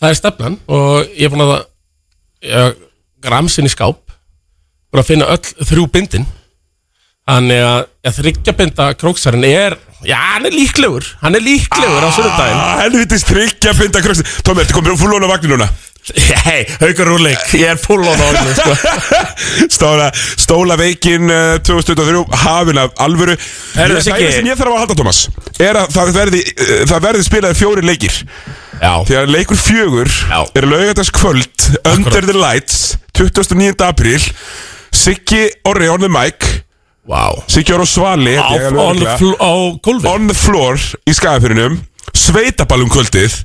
það 0.00 0.10
er 0.12 0.18
stefnan 0.20 0.58
og 0.68 1.12
ég 1.16 1.26
er 1.28 1.32
búin 1.34 1.44
að 1.46 1.54
ég, 2.46 2.76
gramsin 3.26 3.68
í 3.68 3.72
skáp 3.72 4.02
búin 4.92 5.02
að 5.02 5.08
finna 5.12 5.30
öll 5.34 5.66
þrjú 5.70 5.86
bindin 5.94 6.26
þannig 7.26 7.64
að 7.66 7.80
ég 8.06 8.16
þryggja 8.20 8.52
binda 8.60 8.90
króksarinn 9.00 9.46
er 9.48 9.74
já, 10.06 10.14
hann 10.36 10.46
er 10.46 10.54
líklegur 10.54 11.08
hann 11.24 11.34
er 11.34 11.42
líklegur 11.42 12.06
á 12.06 12.10
Ah, 12.12 12.76
helvitis 12.84 13.24
tryggja 13.26 13.72
binda 13.80 14.02
kröks 14.04 14.22
Tómi, 14.46 14.62
ertu 14.62 14.76
komin 14.78 14.98
full 15.00 15.16
on 15.16 15.26
á 15.26 15.32
vagninu 15.32 15.56
núna? 15.56 15.68
hei, 16.46 16.60
haugur 16.78 17.08
rúleik, 17.10 17.40
ég 17.58 17.66
er 17.72 17.80
full 17.82 18.04
on 18.06 18.14
á 18.14 18.26
honum, 18.28 18.52
sko. 18.54 18.74
Stóla, 20.44 20.76
veikin 20.78 21.26
uh, 21.26 21.56
2023 21.66 22.22
Hafin 22.44 22.78
af 22.78 22.92
alvöru 23.02 23.34
Herðu, 23.74 23.96
Ég- 23.98 24.04
Það 24.04 24.04
Siggi. 24.06 24.22
eina 24.28 24.36
sem 24.36 24.46
ég 24.52 24.60
þarf 24.60 24.76
að 24.76 24.78
halda, 24.84 24.98
Tómas 25.00 25.24
Er 25.58 25.80
að 25.80 25.90
það 25.96 26.12
verði, 26.20 26.44
það 26.92 27.02
verði 27.08 27.26
spilaði 27.26 27.58
fjóri 27.58 27.82
leikir. 27.88 28.20
Því 28.80 29.16
að 29.16 29.32
leikur 29.32 29.58
fjögur 29.60 30.10
er 30.56 30.68
laugardags 30.68 31.10
kvöld 31.14 31.68
Under 31.88 32.26
the 32.26 32.36
Lights 32.36 32.96
29. 33.16 33.72
apríl. 33.86 34.20
Siggi 34.92 35.46
Orri 35.68 35.88
on 35.92 36.00
the 36.04 36.10
mic. 36.12 36.44
Wow 37.06 37.42
Siggi 37.46 37.74
Orri 37.74 37.86
og 37.86 37.90
Svali 37.90 38.34
Á, 38.34 38.46
on, 38.82 38.98
the 38.98 40.08
on 40.10 40.26
the 40.26 40.34
floor 40.34 40.74
í 41.06 41.14
skagafyrinum 41.14 41.78
Sveitaballum 42.16 42.90
kvöldið 42.90 43.36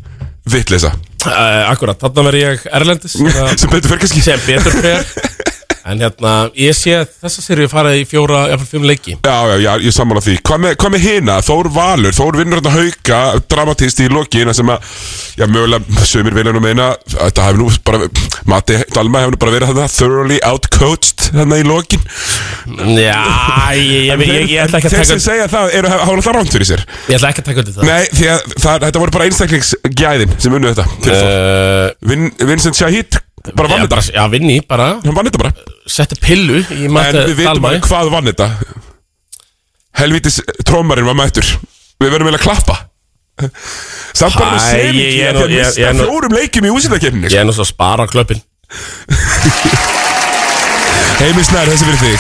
Vittleysa 0.50 0.90
uh, 0.96 1.70
Akkurat, 1.70 2.00
þarna 2.02 2.26
verð 2.26 2.42
ég 2.42 2.64
erlendis 2.74 3.20
sem 3.62 3.70
betur 3.70 3.92
fyrir 3.92 4.02
kannski. 4.02 4.24
sem 4.26 4.42
betur 4.48 4.74
fer 4.82 5.06
En 5.90 6.02
hérna, 6.04 6.36
ég 6.58 6.76
sé 6.78 6.96
að 7.00 7.10
þessa 7.24 7.46
serið 7.46 7.72
fara 7.72 7.96
í 7.98 8.06
fjóra, 8.10 8.46
jafnvel 8.52 8.70
fimm 8.70 8.88
leiki. 8.90 9.18
Já, 9.26 9.38
já, 9.50 9.56
já, 9.66 9.72
ég 9.88 9.96
sammála 9.96 10.24
því. 10.24 10.38
Hvað 10.46 10.64
með, 10.66 10.88
með 10.96 11.06
hina? 11.08 11.38
Þór 11.46 11.70
Valur, 11.74 12.16
Þór 12.16 12.38
vinnur 12.42 12.62
hérna 12.62 12.74
hauka 12.76 13.20
Dramatist 13.52 14.02
í 14.04 14.10
lokina 14.12 14.54
sem 14.56 14.70
að 14.72 14.84
Já, 15.40 15.46
mögulega, 15.48 16.04
sömur 16.06 16.36
vilja 16.36 16.52
nú 16.54 16.62
meina 16.64 16.90
Þetta 17.08 17.46
hefur 17.48 17.62
nú 17.62 17.70
bara 17.88 18.10
Mati 18.52 18.78
Dalma 18.92 19.24
hefur 19.24 19.36
nú 19.36 19.40
bara 19.42 19.54
verið 19.56 19.72
þarna 19.72 19.88
Thoroughly 19.96 20.40
outcoached 20.48 21.30
Þarna 21.32 21.62
í 21.62 21.66
lokin. 21.68 22.04
Já, 23.00 23.22
ég, 23.78 24.10
ég, 24.10 24.26
ég, 24.28 24.52
ég, 24.52 24.58
ætla 24.66 24.82
ekki 24.82 24.92
að 24.92 24.96
Þeir 24.96 25.00
taka 25.00 25.10
sem 25.14 25.24
segja 25.24 25.48
það 25.52 25.76
eru 25.80 25.92
hafa 25.94 26.16
alltaf 26.16 26.38
rámt 26.38 26.56
fyrir 26.56 26.68
sér. 26.68 26.86
Ég 27.08 27.18
ætla 27.18 27.32
ekki 27.32 27.44
að 27.44 27.50
taka 27.50 27.64
undir 27.64 27.78
það. 27.78 27.90
Nei, 27.90 28.12
því 28.20 28.30
að 28.34 28.46
það, 28.52 28.86
þetta 28.86 29.04
voru 29.04 29.16
bara 29.16 29.28
einstaklingsgæðin 29.30 30.38
sem 30.38 30.58
unnu 30.58 30.74
þetta 30.74 30.88
fyrir 31.08 31.96
Vin, 32.12 32.32
Vincent 32.52 32.80
Shahid 32.80 33.22
bara 33.58 33.68
vann 33.72 33.84
þetta? 33.88 34.00
já, 34.14 34.24
vinni 34.32 34.60
bara. 34.68 34.88
Hann 35.04 35.16
vann 35.18 35.26
þetta 35.30 35.42
bara. 35.42 35.54
Setti 35.89 36.16
pillu 36.22 36.60
í 36.62 36.86
En 36.86 36.92
mati 36.96 37.18
við 37.18 37.36
vitum 37.42 37.50
Dalmæ 37.52 37.68
bara 37.68 37.80
hvað 37.89 38.12
vann 38.14 38.30
þetta. 38.32 38.48
Helvítis 40.02 40.38
trómarinn 40.68 41.06
var 41.10 41.18
mættur. 41.20 41.48
Við 42.02 42.10
verðum 42.14 42.28
eiginlega 42.30 42.42
að 42.42 42.48
klappa. 42.48 42.76
Samt 44.14 44.36
bara 44.38 44.52
með 44.58 44.62
Æ, 44.62 44.92
ég- 44.94 45.16
ég 45.18 45.26
er 45.26 45.34
Að 45.34 45.39
nú- 45.39 45.46
að 45.48 45.52
ég- 45.58 45.78
ég 45.82 45.88
er 45.88 45.94
nú- 45.98 46.06
fjórum 46.06 46.34
leikjum 46.38 46.66
í 46.68 46.72
úsindakefninu 46.76 47.28
Ég 47.32 47.39
er 47.42 47.46
nú 47.48 47.54
svo 47.56 47.64
að 47.66 47.72
spara 47.74 48.06
klöppin. 48.08 48.42
Heimir 51.22 51.46
Snær, 51.46 51.70
þessi 51.70 51.86
fyrir 51.88 52.02
þig. 52.02 52.20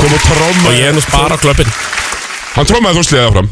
Kom 0.00 0.12
og 0.16 0.22
tróma 0.26 0.68
Og 0.70 0.74
ég 0.78 0.86
er 0.90 0.94
nú 0.96 1.02
að 1.02 1.08
spara 1.08 1.36
klöppin. 1.40 1.70
Hann 2.54 2.66
trómaði 2.68 2.98
þú 2.98 3.04
sliðið 3.08 3.26
áfram 3.30 3.50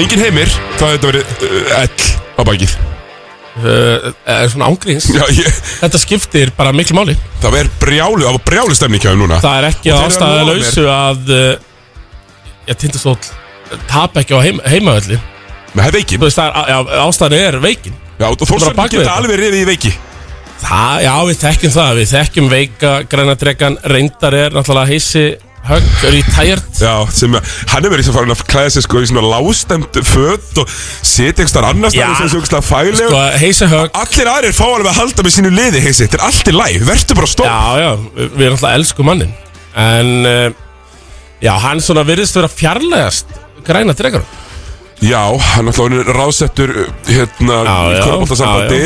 Engin 0.00 0.22
heimir, 0.22 0.48
það 0.78 0.86
hefði 0.88 0.96
þetta 0.96 1.08
verið 1.10 1.24
uh, 1.44 1.82
ell 1.82 2.00
á 2.38 2.42
bakið 2.48 2.72
uh, 3.64 4.10
Er 4.34 4.48
svona 4.52 4.68
ángríns 4.70 5.06
Já, 5.14 5.22
ég, 5.36 5.48
Þetta 5.80 6.00
skiptir 6.02 6.52
bara 6.56 6.72
miklu 6.76 6.96
máli. 6.98 7.14
Það 7.42 7.54
var 7.56 7.70
brjálu, 7.82 8.22
það 8.26 8.36
var 8.36 8.44
brjálu 8.48 8.76
stemning 8.78 9.02
hjá 9.04 9.10
þeim 9.12 9.22
núna. 9.24 9.40
Það 9.44 9.58
er 9.60 9.68
ekki 9.70 9.92
Og 9.92 9.96
þeir 9.96 10.00
eru 10.00 10.04
að 10.04 10.14
ástæða 10.14 10.40
lofa 10.40 10.52
lausu 10.52 10.86
að 10.94 11.34
uh, 11.36 11.50
Ég 12.70 12.80
tindastóll 12.84 13.18
Tap 13.90 14.16
ekki 14.20 14.34
á 14.34 14.40
heim, 14.42 14.60
heimavöldi 14.66 15.18
Með 15.74 15.84
það 15.86 15.96
veikin 16.00 16.20
Þú 16.20 16.26
veist 16.28 16.40
það 16.40 16.48
er, 16.50 16.70
já, 16.74 16.78
ástæðan 17.06 17.36
er 17.40 17.58
veikin. 17.64 17.98
Já, 18.20 18.26
og 18.26 18.38
Bara 18.40 18.48
Þórsson 18.50 18.74
bak 18.78 18.88
við 18.90 18.96
geta 18.98 19.04
þetta. 19.04 19.18
alveg 19.20 19.38
riðið 19.40 19.60
í 19.60 19.68
veiki. 19.70 19.92
Það, 20.60 20.96
já, 21.06 21.12
við 21.30 21.38
þekkjum 21.44 21.72
það 21.76 21.92
Við 22.00 22.10
þekkjum 22.10 22.48
veika, 22.52 22.90
græna 23.08 23.36
dregan 23.40 23.78
Reyndar 23.94 24.36
er 24.36 24.56
náttúrulega 24.58 24.90
heisi 24.90 25.22
högg 25.68 26.04
Retired 26.14 26.80
Já, 26.80 26.94
sem 27.14 27.34
að 27.36 27.50
Hann 27.72 27.84
er 27.84 27.92
verið 27.92 28.08
sem 28.08 28.16
farin 28.16 28.32
að 28.34 28.42
klæða 28.50 28.72
sig 28.74 28.84
sko 28.86 29.02
í 29.02 29.08
svona 29.10 29.24
lástemt 29.26 29.98
föt 30.08 30.60
og 30.62 30.72
setja 31.02 31.44
einhver 31.44 31.68
annars 31.68 31.96
Já. 31.96 32.06
staðar 32.06 32.20
sem 32.22 32.32
svo 32.32 32.40
einhver 32.40 32.66
fæleg 32.66 33.02
Sko, 33.02 33.20
heisi 33.42 33.68
högg. 33.70 34.00
Allir 34.00 34.32
aðrir 34.32 34.56
fá 34.56 34.64
alveg 34.68 34.90
að 34.92 34.98
halda 35.02 35.26
með 35.26 35.36
sínu 35.36 35.52
liði 35.54 35.84
heisi 35.84 36.06
Þetta 36.06 36.20
er 36.20 36.26
allt 36.30 36.50
í 36.50 36.56
læg, 36.56 36.80
verður 36.88 37.20
bara 37.20 37.30
stopp 37.34 37.50
Já, 37.50 37.84
já, 37.84 37.90
við 38.16 38.46
erum 38.48 38.58
alltaf 38.58 38.76
elsku 38.78 39.06
mannin 39.06 39.32
En 39.78 40.12
uh, 40.28 40.46
Já, 41.44 41.54
hann 41.66 41.84
svona 41.84 42.06
virðist 42.08 42.38
vera 42.40 42.50
fjarlægast 42.52 43.36
Græna 43.66 43.96
dregan 43.98 44.24
Já, 45.00 45.22
hann 45.54 45.68
er 45.70 45.76
alltaf 45.76 46.14
ráðsettur 46.16 46.74
uh, 46.86 46.90
hérna 47.08 47.62
Já, 47.64 47.76
í 47.76 47.98
já, 47.98 48.02
korfbóltasambandi 48.08 48.82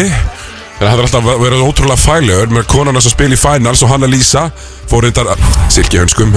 Þannig 0.75 0.85
að 0.85 0.91
hann 0.91 1.01
er 1.01 1.07
alltaf 1.07 1.27
vera 1.39 1.59
ótrúlega 1.63 2.03
fælegur 2.03 2.51
með 2.51 2.65
konan 2.71 2.99
hans 2.99 3.07
að 3.07 3.15
spila 3.15 3.37
í 3.37 3.39
finals 3.39 3.83
og 3.87 3.93
hann 3.95 4.07
að 4.07 4.17
lýsa 4.17 4.49
fór 4.91 5.07
reyndar 5.07 5.31
Silki 5.73 5.99
hönskum. 6.01 6.35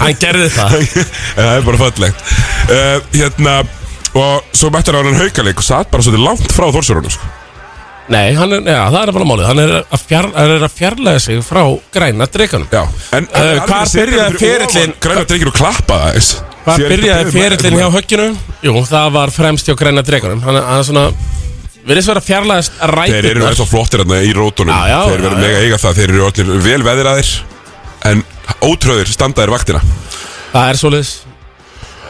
Hann 0.00 0.18
gerði 0.20 0.50
það. 0.54 0.76
Það 1.36 1.54
er 1.54 1.64
bara 1.68 1.80
fallegt. 1.84 2.28
Uh, 2.68 2.98
Hérna 3.14 3.56
og 4.14 4.54
svo 4.54 4.70
mættur 4.70 4.94
hann 5.00 5.16
haukaleik 5.18 5.58
og 5.58 5.66
satt 5.66 5.90
bara 5.90 6.04
svolítið 6.06 6.24
langt 6.28 6.52
frá 6.54 6.68
Þórsurunum 6.70 7.12
sko. 7.14 7.32
Nei, 8.12 8.34
hann 8.36 8.52
er, 8.52 8.60
já, 8.68 8.82
það 8.92 8.98
er 9.00 9.12
bara 9.16 9.26
málið. 9.30 9.46
Hann 9.48 9.60
er 9.62 9.70
að, 9.80 10.02
fjar, 10.04 10.26
hann 10.34 10.50
er 10.58 10.64
að 10.66 10.74
fjarlæga 10.76 11.22
sig 11.24 11.38
frá 11.46 11.62
græna 11.94 12.26
dreganum 12.28 12.68
Já, 12.72 12.82
en 13.16 13.28
Uh, 13.32 13.62
hvar 13.64 13.88
byrjaði 13.94 14.40
ferillinn- 14.42 14.92
Græna 15.00 15.24
drengir 15.30 15.48
og 15.50 15.56
klappa 15.56 16.00
það 16.02 16.18
eins? 16.18 16.28
Hvað 16.64 16.84
byrjaði 16.92 17.32
ferillin 17.32 17.78
hjá 17.80 17.88
högginu? 17.96 18.26
Jú, 18.64 18.74
það 18.90 19.08
var 19.16 19.32
fremst 19.32 19.68
hjá 19.68 19.76
græna 19.80 20.04
Hann 20.04 20.42
hann 20.44 20.78
er 20.78 20.84
svona 20.84 21.06
Virðist 21.84 22.08
vera 22.08 22.20
fjarlægast 22.24 22.72
rættirnar 22.80 23.26
Þeir 23.26 23.30
eru 23.34 23.44
ennþá 23.50 23.64
flottir 23.68 24.00
hérna 24.04 24.16
í 24.24 24.30
rótunum. 24.36 24.72
Já, 24.72 24.86
já, 24.88 25.00
Þeir 25.10 25.20
verður 25.24 25.36
já, 25.36 25.40
mega 25.44 25.58
eiga 25.66 25.78
það. 25.82 25.92
Þeir 25.98 26.10
eru 26.14 26.22
allir 26.28 26.46
vel 26.64 26.82
veðiraðir 26.86 27.30
En 28.08 28.18
ótröðir 28.64 29.08
standaðir 29.12 29.50
vaktina. 29.52 29.80
Það 30.54 30.66
er 30.70 30.76
svoleiðis. 30.80 31.10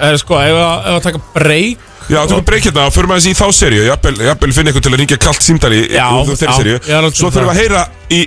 Er 0.04 0.14
sko, 0.18 0.34
ef 0.42 0.56
að, 0.58 0.86
að 0.94 0.98
taka 1.08 1.20
breyk 1.34 1.78
Já, 2.04 2.18
tökum 2.28 2.44
breyk 2.44 2.64
hérna 2.68 2.82
og 2.88 2.92
förum 2.94 3.12
aðeins 3.14 3.28
í 3.30 3.34
þá 3.38 3.46
serju 3.56 3.84
Jafnvel, 3.86 4.16
finna 4.52 4.70
ykkur 4.74 4.82
til 4.84 4.90
að 4.92 4.98
ringja 5.00 5.16
kalt 5.22 5.42
símdali 5.46 5.76
í 5.78 5.80
Já, 5.94 6.04
já, 6.04 6.08
Svo 7.14 7.30
þurfum 7.32 7.32
við 7.32 7.32
það. 7.32 7.48
að 7.48 7.60
heyra 7.62 7.82
í 8.12 8.18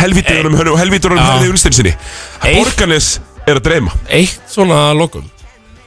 helvítunum 0.00 0.54
og 0.72 0.78
helvítunum 0.80 1.18
Já. 1.20 1.24
herði 1.28 1.50
unnstinn 1.52 1.76
sinni 1.76 1.92
Eitt- 1.92 2.56
Borganes 2.56 3.06
er 3.46 3.54
að 3.60 3.64
dreyma. 3.68 3.90
Eitt 4.10 4.40
svona 4.50 4.76
að 4.90 4.98
lokum. 5.04 5.24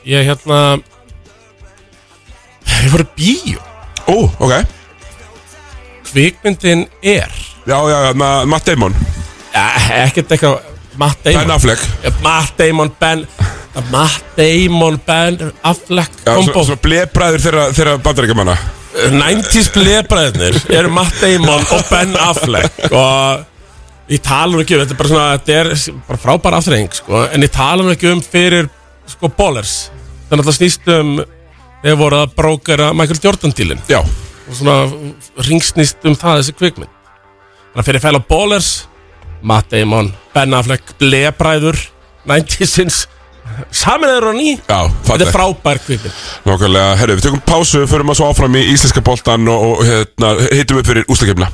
Ég 0.08 0.24
hérna 0.30 0.60
Ég 2.64 2.88
Kvikmyndin 6.14 6.86
er? 7.02 7.32
Já, 7.66 7.78
já, 7.90 7.98
já, 8.08 8.14
ma- 8.14 8.46
Matt 8.46 8.66
Damon. 8.70 8.94
Ja, 9.54 9.66
Ekkert 10.06 10.32
eitthvað 10.32 10.60
Matt 10.98 11.24
Damon. 11.26 11.42
Ben 11.48 11.52
Affleck. 11.56 11.82
Eh, 12.04 12.12
Matt 12.22 12.58
Damon, 12.58 12.92
Ben 13.00 13.28
Matt 13.92 14.24
Damon, 14.38 15.00
Ben 15.08 15.40
Affleck 15.66 16.12
Já, 16.26 16.36
kombo. 16.36 16.52
svo, 16.54 16.64
svo 16.68 16.76
blebræður 16.84 17.42
þeirra, 17.42 17.64
þeirra 17.74 17.96
bandarækjumanna 18.06 18.58
90s 19.10 19.72
blebræðinir 19.74 20.60
eru 20.78 20.92
Matt 20.94 21.18
Damon 21.22 21.64
og 21.74 21.82
Ben 21.90 22.14
Affleck 22.22 22.92
og 22.94 23.48
ég 24.14 24.22
tala 24.22 24.52
nú 24.54 24.62
ekki 24.62 24.78
um 24.78 24.84
þetta 24.84 24.94
er 24.94 25.00
bara 25.00 25.10
svona, 25.10 25.40
þetta 25.40 25.56
er 25.58 25.98
bara 26.12 26.22
frábæra 26.22 26.60
afþreying 26.62 26.94
sko, 26.94 27.24
en 27.34 27.42
ég 27.48 27.50
tala 27.56 27.82
nú 27.82 27.96
ekki 27.96 28.12
um 28.14 28.22
fyrir 28.22 28.70
sko 29.10 29.32
ballers. 29.34 29.90
Þannig 30.30 30.46
að 30.46 30.52
það 30.52 30.60
snýst 30.60 30.92
um 31.00 31.10
þegar 31.82 31.98
voru 32.04 32.22
að 32.22 32.36
brókera 32.38 32.92
Michael 32.94 33.20
Jordan 33.26 33.52
dílin 33.58 33.82
Já, 33.90 34.04
og 34.48 34.58
svona 34.58 34.78
ringsnýst 35.48 36.06
um 36.10 36.18
það 36.20 36.42
þessi 36.42 36.58
kvikmynd. 36.60 36.92
Þannig 37.74 37.82
að 37.82 37.90
fyrir 37.90 38.04
fæla 38.04 38.22
ballers 38.30 38.70
Matt 39.44 39.74
Damon, 39.74 40.14
Ben 40.34 40.56
Affleck 40.56 40.96
blebræður 41.02 41.80
90sins 42.30 43.04
saminlegur 43.74 44.32
á 44.32 44.34
ný. 44.36 44.54
Já, 44.62 44.80
þetta 45.10 45.26
er 45.26 45.34
frábær 45.34 45.82
kvikmynd. 45.84 46.22
Nákvæmlega, 46.48 46.96
herru, 47.02 47.18
við 47.20 47.28
tökum 47.28 47.44
pásu, 47.48 47.84
förum 47.90 48.14
að 48.14 48.22
svo 48.22 48.32
áfram 48.32 48.60
í 48.60 48.64
íslenska 48.72 49.04
boltan 49.04 49.52
og, 49.52 49.68
og 49.68 49.86
hérna, 49.88 50.34
hittum 50.54 50.80
upp 50.80 50.90
fyrir 50.90 51.08
úslakefna 51.12 51.52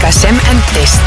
Orka 0.00 0.12
sem 0.16 0.36
endist. 0.48 1.00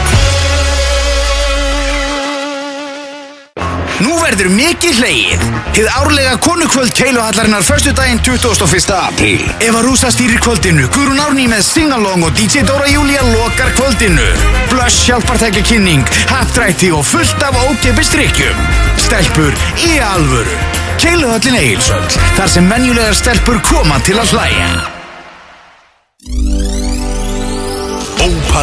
Nú 4.04 4.14
verður 4.22 4.52
mikið 4.54 5.00
hlegið. 5.00 5.46
Hið 5.74 5.90
árlega 5.98 6.36
konukvöld 6.44 6.94
keiluhallarinnar 6.94 7.66
förstu 7.66 7.96
daginn 7.98 8.22
21. 8.22 8.94
apríl. 8.94 9.42
Eva 9.66 9.82
Rúsa 9.82 10.14
stýrir 10.14 10.38
kvöldinu, 10.46 10.86
Guðrún 10.94 11.24
Árný 11.26 11.48
með 11.50 11.66
Singalong 11.72 12.28
og 12.28 12.38
DJ 12.38 12.68
Dóra 12.70 12.86
Júlia 12.92 13.26
lokar 13.34 13.74
kvöldinu. 13.80 14.30
Blush 14.70 15.10
hjálpartækja 15.10 15.66
kynning, 15.72 16.06
hapdrætti 16.30 16.94
og 16.94 17.06
fullt 17.08 17.42
af 17.42 17.58
ógepi 17.66 18.06
strikkjum. 18.06 18.66
Stelpur 19.08 19.58
í 19.90 19.98
alvöru. 20.14 20.60
Keiluhöllin 21.02 21.58
Egilsöll, 21.58 22.12
þar 22.38 22.58
sem 22.60 22.70
menjulegar 22.70 23.18
stelpur 23.18 23.64
koma 23.66 23.98
til 24.06 24.22
að 24.22 24.38
hlæja. 24.38 24.93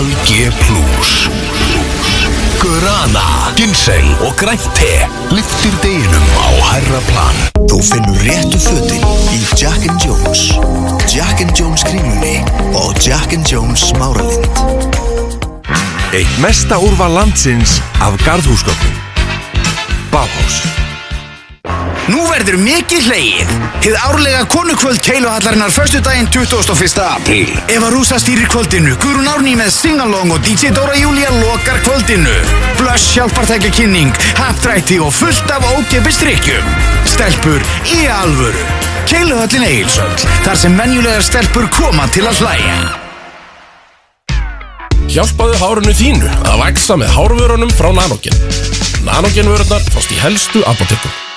Opal 0.00 0.16
G 0.24 0.48
Guarana, 2.60 3.52
Ginseng 3.56 4.08
og 4.20 4.32
grænt 4.36 4.70
te 4.74 4.88
Lyftir 5.30 5.74
deginum 5.82 6.24
á 6.40 6.48
hærra 6.70 7.00
plan. 7.10 7.36
Þú 7.68 7.80
finnur 7.84 8.16
réttu 8.24 8.60
fötin 8.64 9.04
í 9.34 9.42
Jack 9.60 9.84
and 9.90 10.00
Jones. 10.00 10.46
Jack 11.12 11.44
and 11.44 11.52
Jones 11.52 11.84
kringlunni 11.84 12.40
og 12.72 12.96
Jack 13.04 13.36
and 13.36 13.44
Jones 13.44 13.92
smáralind. 13.92 14.48
Eitt 16.16 16.38
mesta 16.40 16.80
úrval 16.80 17.20
landsins 17.20 17.80
af 18.00 18.16
garðhúsgögnum. 18.24 18.96
Bauhaus 20.12 20.79
Nú 22.10 22.24
verður 22.26 22.56
mikið 22.58 23.04
hlegið. 23.06 23.50
Hið 23.84 23.96
árlega 24.02 24.40
konukvöld 24.50 24.98
keiluhallarinnar 25.04 25.70
förstu 25.70 26.00
daginn 26.02 26.26
21. 26.34 26.98
apríl. 27.06 27.52
Eva 27.70 27.90
Rúsa 27.94 28.18
stýrir 28.18 28.48
kvöldinu, 28.50 28.96
Guðrún 28.98 29.28
Árný 29.30 29.54
með 29.58 29.70
Singalong 29.76 30.32
og 30.34 30.42
DJ 30.42 30.72
Dóra 30.74 30.96
Júlia 30.98 31.30
lokar 31.36 31.78
kvöldinu. 31.86 32.34
Blush 32.80 33.14
hjálpartækja 33.14 33.70
kynning, 33.76 34.10
hapdrætti 34.40 34.98
og 34.98 35.14
fullt 35.14 35.54
af 35.54 35.68
ógepi 35.70 36.12
strikkjum. 36.16 36.74
Stelpur 37.14 37.62
í 37.94 38.02
alvöru. 38.10 38.66
Keiluhöllin 39.06 39.68
Egilsöll, 39.70 40.26
þar 40.42 40.58
sem 40.58 40.74
menjulegar 40.74 41.22
stelpur 41.22 41.70
koma 41.78 42.10
til 42.10 42.26
að 42.26 42.42
hlæja. 42.42 42.82
Hjálpaðu 45.10 45.56
hárunu 45.62 45.94
þínu 45.94 46.28
að 46.42 46.60
vaksa 46.66 46.98
með 46.98 47.14
hárvörunum 47.14 47.74
frá 47.74 47.90
Nanogen. 47.94 48.46
Nanogen 49.06 49.50
vörurnar 49.50 49.90
fást 49.94 50.14
í 50.14 50.22
helstu 50.22 50.66
apotekum. 50.66 51.29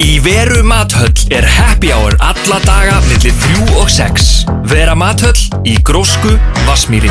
Í 0.00 0.16
Veru 0.24 0.62
Mathöll 0.64 1.12
er 1.28 1.44
happy 1.44 1.90
hour 1.92 2.14
alla 2.24 2.56
daga 2.64 3.00
millir 3.04 3.34
3 3.36 3.74
og 3.76 3.90
6. 3.92 4.28
Vera 4.70 4.94
Mathöll 4.96 5.42
í 5.68 5.74
Grósku, 5.84 6.32
Vassmýri. 6.64 7.10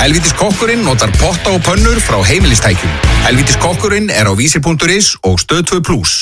Helvítis 0.00 0.34
kokkurinn 0.34 0.82
notar 0.82 1.12
potta 1.20 1.52
og 1.54 1.62
pönnur 1.62 2.00
frá 2.02 2.18
heimilistækjum. 2.26 2.90
Helvítis 3.28 3.60
kokkurinn 3.62 4.10
er 4.10 4.26
á 4.26 4.34
vísir.is 4.34 5.12
og 5.22 5.38
stöð 5.38 5.62
2 5.76 5.80
plus. 5.86 6.16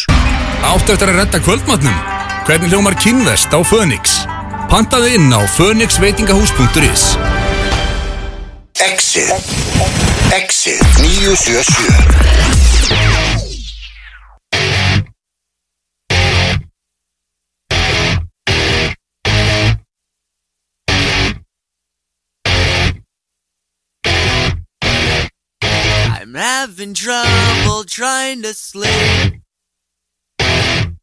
Áttu 0.60 0.92
eftir 0.92 1.14
að 1.14 1.22
redda 1.22 1.40
kvöldmatnum? 1.40 1.96
Hvernig 2.44 2.68
hljómar 2.68 2.98
kynvest 3.00 3.48
á 3.56 3.64
Fönix? 3.64 4.20
Pantaði 4.68 5.16
inn 5.16 5.32
á 5.32 5.40
fönixveitingahús.is 5.56 7.14
Exit 8.84 9.32
Exit 10.36 10.84
977 11.00 12.57
having 26.68 26.92
trouble 26.92 27.82
trying 27.84 28.42
to 28.42 28.52
sleep. 28.52 29.40
I'm 30.38 30.98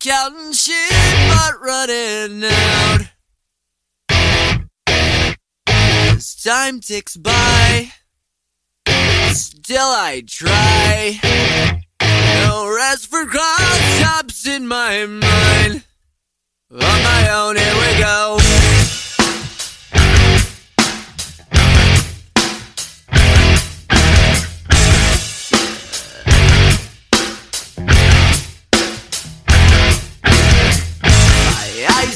counting 0.00 0.52
sheep 0.52 0.90
but 1.28 1.60
running 1.60 2.42
out. 2.44 3.02
As 5.68 6.34
time 6.34 6.80
ticks 6.80 7.16
by, 7.16 7.92
still 9.28 9.78
I 9.78 10.24
try. 10.26 11.20
No 12.44 12.74
rest 12.74 13.06
for 13.06 13.24
cross 13.24 14.44
in 14.44 14.66
my 14.66 15.06
mind. 15.06 15.84
On 16.72 16.80
my 16.80 17.30
own, 17.30 17.54
here 17.54 17.74
we 17.74 17.98
go. 18.00 18.41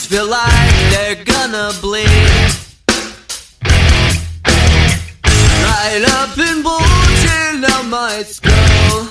Feel 0.09 0.29
like 0.29 0.73
they're 0.93 1.25
gonna 1.25 1.73
bleed. 1.81 2.07
Right 5.65 6.05
up 6.07 6.39
and 6.39 6.63
bulging 6.63 7.65
out 7.69 7.87
my 7.87 8.23
skull. 8.23 9.09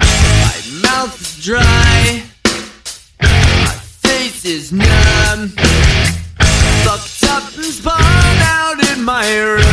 My 0.00 0.54
mouth 0.82 1.20
is 1.20 1.44
dry. 1.44 2.24
My 3.20 3.78
face 4.02 4.44
is 4.44 4.72
numb. 4.72 5.50
Fucked 6.82 7.24
up 7.30 7.54
and 7.54 7.64
spun 7.64 7.94
out 8.00 8.80
in 8.90 9.04
my 9.04 9.38
room. 9.38 9.71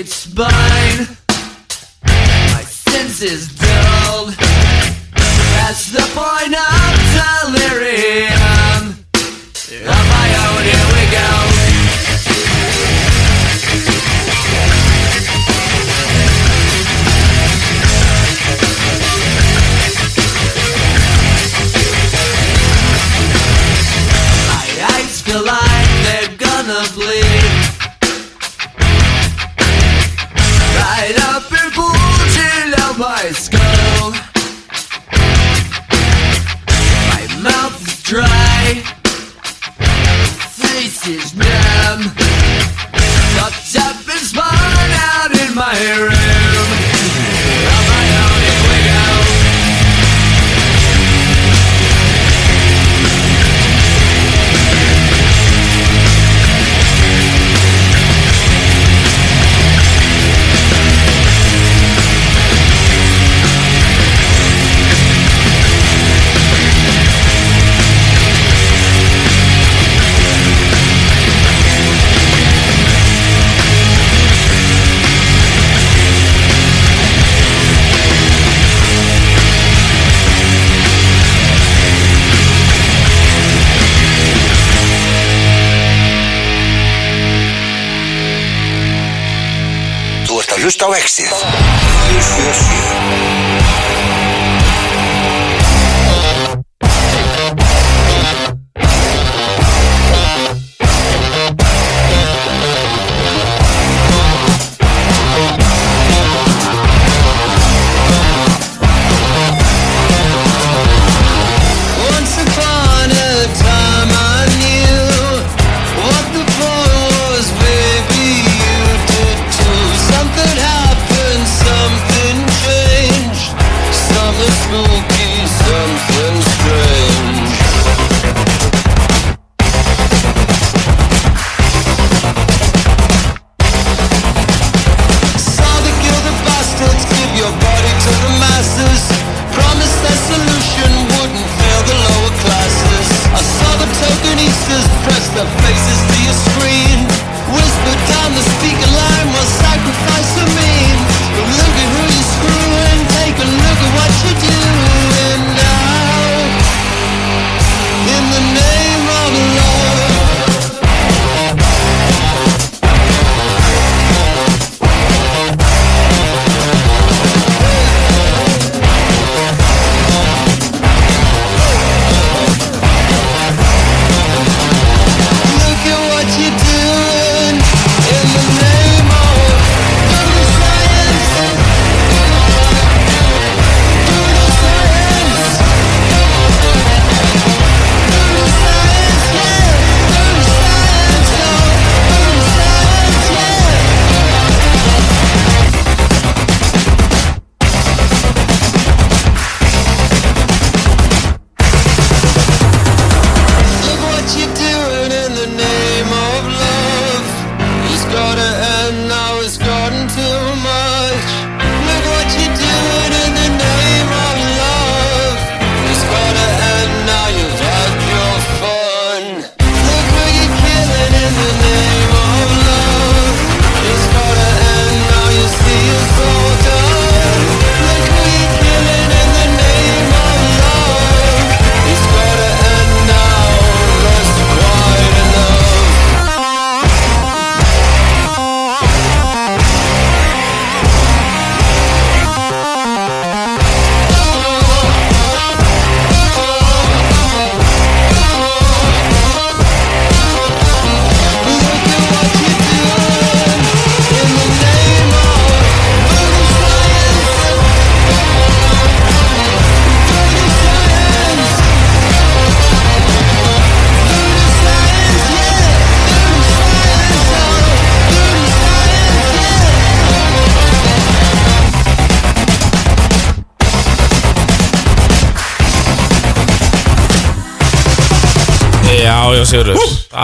Crooked 0.00 0.12
spine, 0.14 1.08
my 2.06 2.62
senses 2.64 3.48
dulled. 3.48 4.32
That's 4.32 5.92
the 5.92 6.00
point 6.16 6.54
of 6.56 7.52
delirium. 7.52 7.89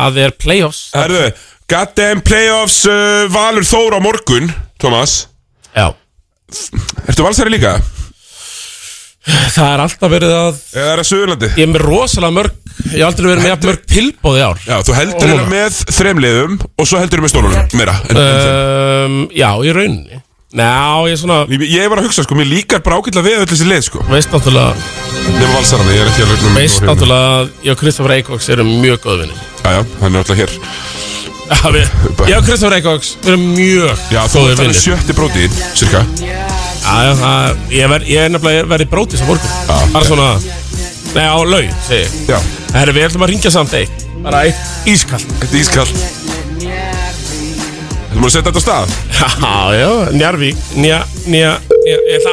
Það 0.07 0.23
er 0.23 0.35
playoffs. 0.39 0.81
Herðu, 0.95 1.23
goddamn 1.71 2.23
playoffs 2.27 2.79
uh, 2.91 3.27
Valur 3.35 3.67
Þór 3.67 3.99
á 3.99 4.01
morgun, 4.05 4.51
Thomas. 4.83 5.19
Já. 5.75 5.91
Ertu 7.11 7.27
valsari 7.27 7.51
líka? 7.51 7.75
Það 9.27 9.73
er 9.73 9.81
alltaf 9.83 10.11
verið 10.13 10.33
að 10.37 10.59
Eða 10.77 10.91
er 10.93 11.01
það 11.01 11.09
Suðurlandi? 11.09 11.49
Ég 11.59 11.65
er 11.65 11.71
með 11.73 11.83
rosalega 11.83 12.35
mörg 12.37 12.53
Ég 12.87 12.93
hef 13.01 13.07
aldrei 13.09 13.27
verið 13.27 13.41
með 13.43 13.51
jafn 13.51 13.67
mörg 13.67 13.87
tilbóð 13.91 14.37
í 14.39 14.43
ár. 14.47 14.61
Já, 14.63 14.77
þú 14.87 14.95
heldur 14.95 15.33
hérna 15.33 15.47
með 15.51 15.79
þremliðum 15.97 16.55
Og 16.63 16.87
svo 16.87 17.01
heldur 17.01 17.25
með 17.25 17.33
stólunum 17.33 17.75
meira 17.81 17.97
en, 18.07 18.21
en 18.23 19.17
um, 19.17 19.17
Já, 19.35 19.49
í 19.67 19.75
rauninni 19.75 20.16
Ná, 20.57 21.05
ég 21.05 21.13
er 21.17 21.21
svona 21.21 21.39
Ég, 21.53 21.65
ég 21.69 21.89
var 21.93 22.01
að 22.01 22.07
hugsa, 22.09 22.25
sko, 22.25 22.37
mér 22.39 22.49
líkar 22.49 22.81
bara 22.85 22.97
ágætlega 23.01 23.27
við 23.27 23.43
öll 23.43 23.49
þessi 23.51 23.67
leið, 23.69 23.83
sko. 23.91 24.05
Veist 24.09 24.33
náttúrulega 24.33 24.73
Nefnum 25.27 25.53
valsarana, 25.57 25.93
ég 25.93 26.01
er 26.05 26.11
ekki 26.13 26.25
að 26.25 26.31
regna 26.33 26.53
Veist 26.57 26.85
náttúrulega 26.87 27.33
að 27.37 27.51
Ég 27.67 27.75
og 27.75 27.81
Kristoffer 27.83 28.15
Eikóks 28.17 28.49
erum 28.55 28.71
mjög 28.81 29.03
góð 29.05 29.19
vinni 29.25 29.37
Já, 29.37 29.71
já, 29.77 29.81
hann 30.01 30.15
er 30.17 30.23
alltaf 30.23 30.41
hér. 30.41 30.55
Já, 31.47 31.61
við 31.75 32.31
Ég 32.31 32.39
og 32.41 32.47
Kristoffer 32.49 32.77
Við 32.87 33.29
erum 33.35 33.45
mjög 33.53 34.05
Já, 34.15 34.21
þú 34.25 34.39
góðir 34.41 34.55
alveg 34.55 34.63
vinir. 34.65 34.81
sjötti 34.81 35.17
brótiðin, 35.21 35.59
cirka 35.77 36.05
Já, 36.23 37.15
það 37.21 37.61
Ég, 37.77 37.91
ver, 37.93 38.07
ég 38.15 38.25
er 38.25 38.33
nefnilega 38.33 38.69
verið 38.73 38.93
brótis 38.95 39.21
á 39.23 39.27
morgun. 39.29 39.57
Já, 39.69 39.77
Bara 39.93 40.09
svona 40.09 40.31
Nei, 41.17 41.25
á 41.25 41.37
laug, 41.49 41.69
segi 41.87 42.03
ég. 42.03 42.17
Já. 42.29 42.41
Herri, 42.77 42.93
við 42.97 43.07
ætlum 43.07 43.23
að 43.25 43.31
ringja 43.33 43.51
samt 43.55 43.73
eitt. 43.79 44.03
Bara 44.25 44.43
eitt 44.49 44.89
ískall 44.91 45.23
Eitt 45.41 45.55
ískall 45.57 45.89
Múið 48.27 48.33
að 48.33 48.41
setja 48.41 48.51
þetta 48.51 48.59
á 48.59 48.67
stað? 48.67 48.91
Já, 49.15 49.31
já, 49.79 49.87
Njarvík 50.19 50.59
Nja, 50.75 50.99
nja, 51.31 51.31
nja 51.31 51.63
Ég, 51.87 51.95
ætla, 52.17 52.33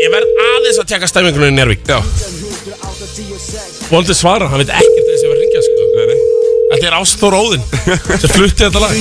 ég 0.00 0.08
verð 0.14 0.30
aðeins 0.46 0.78
að 0.80 0.86
tjekka 0.88 1.08
stæmingunum 1.10 1.50
í 1.50 1.52
Njarvík 1.58 1.82
Já. 1.90 1.98
Voldi 3.90 4.14
svara, 4.16 4.46
hann 4.48 4.60
veit 4.62 4.72
ekkert 4.72 5.06
þess 5.10 5.20
að 5.20 5.26
ég 5.26 5.28
var 5.28 5.36
að 5.36 5.42
ringja 5.42 5.60
sko. 5.66 5.82
Nei, 5.92 6.06
nei. 6.08 6.18
Þetta 6.70 6.86
er 6.88 6.96
Ástór 7.02 7.34
Óðinn 7.36 7.64
sem 8.16 8.32
flutti 8.32 8.64
þetta 8.64 8.80
lag. 8.80 8.96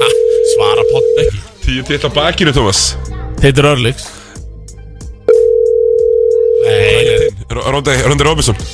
Ha, 0.00 0.08
Svara 0.54 0.80
pott 0.88 1.04
ekki 1.26 1.38
Tíu 1.68 1.84
til 1.84 2.00
á 2.00 2.08
bakinu, 2.16 2.56
Thomas. 2.56 2.96
Heitir 3.44 3.68
Örlíks 3.68 4.08
Nei, 6.64 6.72
nei 6.72 7.28
Róndi, 7.52 7.92
Robinson. 8.24 8.56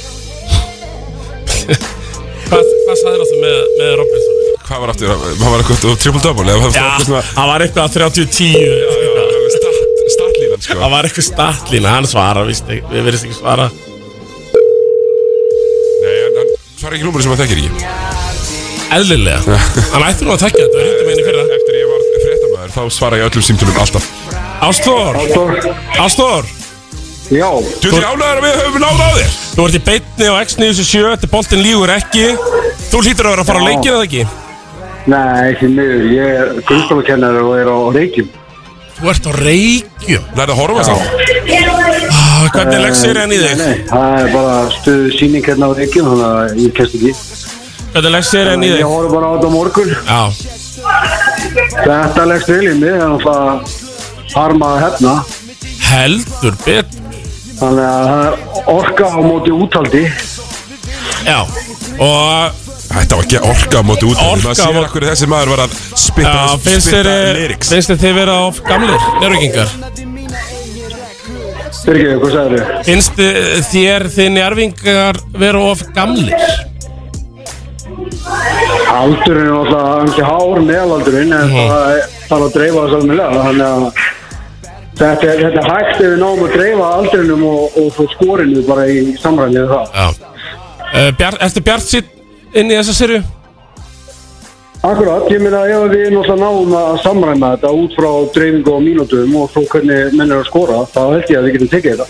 Hvað, 2.51 2.67
hvað 2.83 2.97
sagðir 2.99 3.21
áttu 3.23 3.37
með, 3.39 3.59
með 3.79 3.93
Robinson? 4.01 4.20
Hvað 4.71 4.83
var 4.85 4.91
aftur? 4.93 5.09
Hann 5.11 5.51
var 5.51 5.63
eitthvað? 5.65 5.97
Triple 5.99 6.21
double? 6.23 6.47
Eða 6.47 6.69
Já, 6.71 6.85
hvað 7.03 7.31
hann 7.35 7.49
var 7.51 7.65
eitthvað 7.65 7.95
30-10 7.97 8.53
Já, 8.55 8.75
já, 9.03 9.31
startlínan 10.15 10.63
sko. 10.63 10.77
Það 10.79 10.93
var 10.93 11.09
eitthvað 11.09 11.27
startlína, 11.27 11.95
hann 11.97 12.07
svara, 12.07 12.45
við 12.47 12.61
verðist 12.93 13.27
ekki 13.27 13.35
svara. 13.35 13.67
Nei, 16.05 16.15
hann, 16.37 16.53
svarar 16.79 16.97
ekki 16.99 17.09
númur 17.09 17.25
sem 17.25 17.35
hann 17.35 17.41
þekkir 17.43 17.63
ekki. 17.65 17.73
Eðlilega. 18.95 19.59
Hann 19.95 20.07
ætti 20.07 20.27
nú 20.27 20.35
að 20.35 20.45
tekja 20.47 20.63
þetta, 20.67 20.79
við 20.79 20.87
ringdum 20.87 21.11
einu 21.11 21.27
fyrra. 21.27 21.43
Eftir 21.59 21.79
ég 21.81 21.91
var 21.91 22.07
fréttamaður 22.25 22.75
þá 22.77 22.83
svara 22.95 23.19
ég 23.21 23.27
öllum 23.27 23.47
símtölum 23.47 23.81
alltaf. 23.85 24.09
Ástór 24.71 25.19
Ástór 25.99 26.51
Já. 27.31 27.47
Þú 27.79 27.91
ert 27.95 28.07
ánæður 28.11 28.39
að 28.41 28.45
við 28.47 28.57
höfum 28.59 28.83
náð 28.83 29.03
á 29.03 29.11
þér. 29.19 29.35
Þú 29.55 29.67
ert 29.67 29.77
í 29.79 29.83
beitni 29.87 30.31
á 30.31 30.35
X97, 30.43 31.03
þetta 31.13 31.29
boltin 31.31 31.63
lígur 31.63 31.93
ekki. 31.95 32.25
Þú 32.91 33.03
hlýtur 33.07 33.29
að 33.31 33.37
vera 33.37 33.45
að 33.45 33.51
fara 33.53 33.63
á 33.63 33.63
Já. 33.63 33.69
leikina 33.71 33.95
eða 33.95 34.07
ekki? 34.09 34.50
Nei, 35.09 35.53
ekki 35.55 35.69
miður, 35.73 36.03
ég 36.13 36.35
er 36.41 36.51
grunnskólakennari 36.69 37.41
og 37.43 37.55
er 37.57 37.69
á 37.73 37.79
Reykjum. 37.97 38.29
Þú 39.01 39.09
ert 39.15 39.25
á 39.25 39.33
Reykjum 39.41 40.25
Lærðu 40.37 40.53
að 40.53 40.59
horfa 40.61 40.83
saman 40.85 41.07
ah, 42.13 42.43
Hvernig 42.53 42.83
legg 42.85 42.97
sér 42.99 43.17
henni 43.23 43.39
í 43.39 43.41
þig? 43.41 43.55
Nei, 43.63 43.77
það 43.89 44.17
er 44.19 44.29
bara 44.35 44.57
stuðu 44.75 45.13
síning 45.17 45.47
hérna 45.47 45.71
á 45.71 45.73
Reykjum, 45.79 46.11
þannig 46.11 46.27
að 46.29 46.61
ég 46.67 46.75
kennst 46.77 46.97
ekki. 46.99 47.13
Hvernig 47.95 48.13
legg 48.17 48.27
sér 48.29 48.51
henni 48.53 48.69
í 48.69 48.73
Ég 48.75 48.83
þig? 48.83 48.91
horf 48.93 49.15
bara 49.15 49.27
á 49.27 49.33
þetta 49.39 49.51
morgun. 49.55 49.91
Já 50.05 50.23
Þetta 51.81 52.27
leggst 52.31 52.51
vel 52.53 52.61
í 52.69 52.75
mig, 52.79 52.93
það 52.93 53.01
er 53.01 53.11
náttúrulega 53.15 54.35
harma 54.37 54.69
að 54.75 54.83
hefna. 54.85 55.15
Heldur 55.91 56.59
betur 56.65 56.99
Þannig 57.61 57.85
að 57.85 58.05
það 58.11 58.23
er 58.27 58.35
orka 58.73 59.09
á 59.11 59.19
móti 59.21 59.51
úthaldi. 59.53 60.05
Já 61.27 61.41
Og 62.01 62.60
Þetta 62.91 63.17
var 63.17 63.25
ekki 63.27 63.39
orka 63.47 63.81
á 63.81 63.83
móti 63.87 64.07
út 64.11 64.19
Orka 64.19 64.51
Það 64.51 64.51
á 64.51 64.59
sér 64.61 64.73
móti- 64.75 64.87
okkur 64.89 65.05
þessi 65.11 65.27
maður 65.31 65.51
var 65.55 65.61
að 65.67 65.75
spitta, 65.95 66.31
Já, 66.35 66.57
finnst 66.65 66.89
þér 66.91 67.07
spitta 67.07 67.13
eh, 67.21 67.35
lyrics 67.39 67.69
Finnst 67.71 67.91
þér 67.93 68.01
þið 68.05 68.15
vera 68.19 68.35
of 68.49 68.61
gamlir, 68.67 69.05
njárvíkingar? 69.21 69.69
Fyrir 71.81 72.19
hvað 72.21 72.33
sagður 72.35 72.65
þau? 72.65 72.83
Finnst 72.89 73.15
þið- 73.17 73.39
þér 73.71 74.07
þið 74.17 74.29
njárvíkingar 74.37 75.21
vera 75.45 75.63
of 75.71 75.85
gamlir? 75.97 76.35
Aldurinn 78.91 79.47
er 79.47 79.53
náttúrulega 79.55 80.05
ekki 80.11 80.25
hár 80.27 80.61
meðalaldurinn 80.67 81.33
en 81.33 81.47
Mhm. 81.49 81.69
það 81.71 81.91
er- 81.95 82.09
þarf 82.29 82.45
að 82.47 82.53
dreifa 82.59 82.81
það 82.81 82.91
svolítið 82.91 83.21
þannig 83.41 83.67
að 83.71 83.83
þetta 85.01 85.25
er, 85.31 85.39
þetta 85.45 85.61
er 85.63 85.71
hægt 85.71 85.95
ef 85.95 86.07
við 86.11 86.19
náum 86.19 86.43
að 86.45 86.53
dreifa 86.57 86.87
aldrinum 86.99 87.43
og, 87.45 87.63
og 87.79 87.93
svo 87.95 88.07
skorinu 88.15 88.67
bara 88.67 88.87
í 88.87 89.17
samræmi 89.23 89.55
við 89.63 89.69
það. 89.69 89.87
Já 89.95 90.07
uh, 90.91 91.11
Bjart, 91.17 91.39
Ertu 91.41 91.61
Bjart 91.63 91.83
sitt 91.87 92.09
inn 92.55 92.71
í 92.71 92.79
þessa 92.79 92.97
sirju? 92.97 93.21
Akkurat, 94.81 95.27
ég 95.29 95.43
meina 95.45 95.67
ef 95.69 95.91
við 95.93 96.07
náttúrulega 96.15 96.39
náum 96.41 96.73
að 96.79 97.03
samræma 97.05 97.53
þetta 97.55 97.73
út 97.77 97.97
frá 97.99 98.11
dreifingu 98.33 98.73
á 98.73 98.79
mínútum 98.81 99.37
og 99.37 99.51
svo 99.53 99.67
hvernig 99.69 100.17
menn 100.17 100.33
er 100.33 100.41
að 100.41 100.49
skora, 100.49 100.81
þá 100.89 101.03
held 101.13 101.29
ég 101.29 101.37
að 101.37 101.47
við 101.47 101.57
getum 101.59 101.73
tekið 101.75 101.99
þetta. 101.99 102.07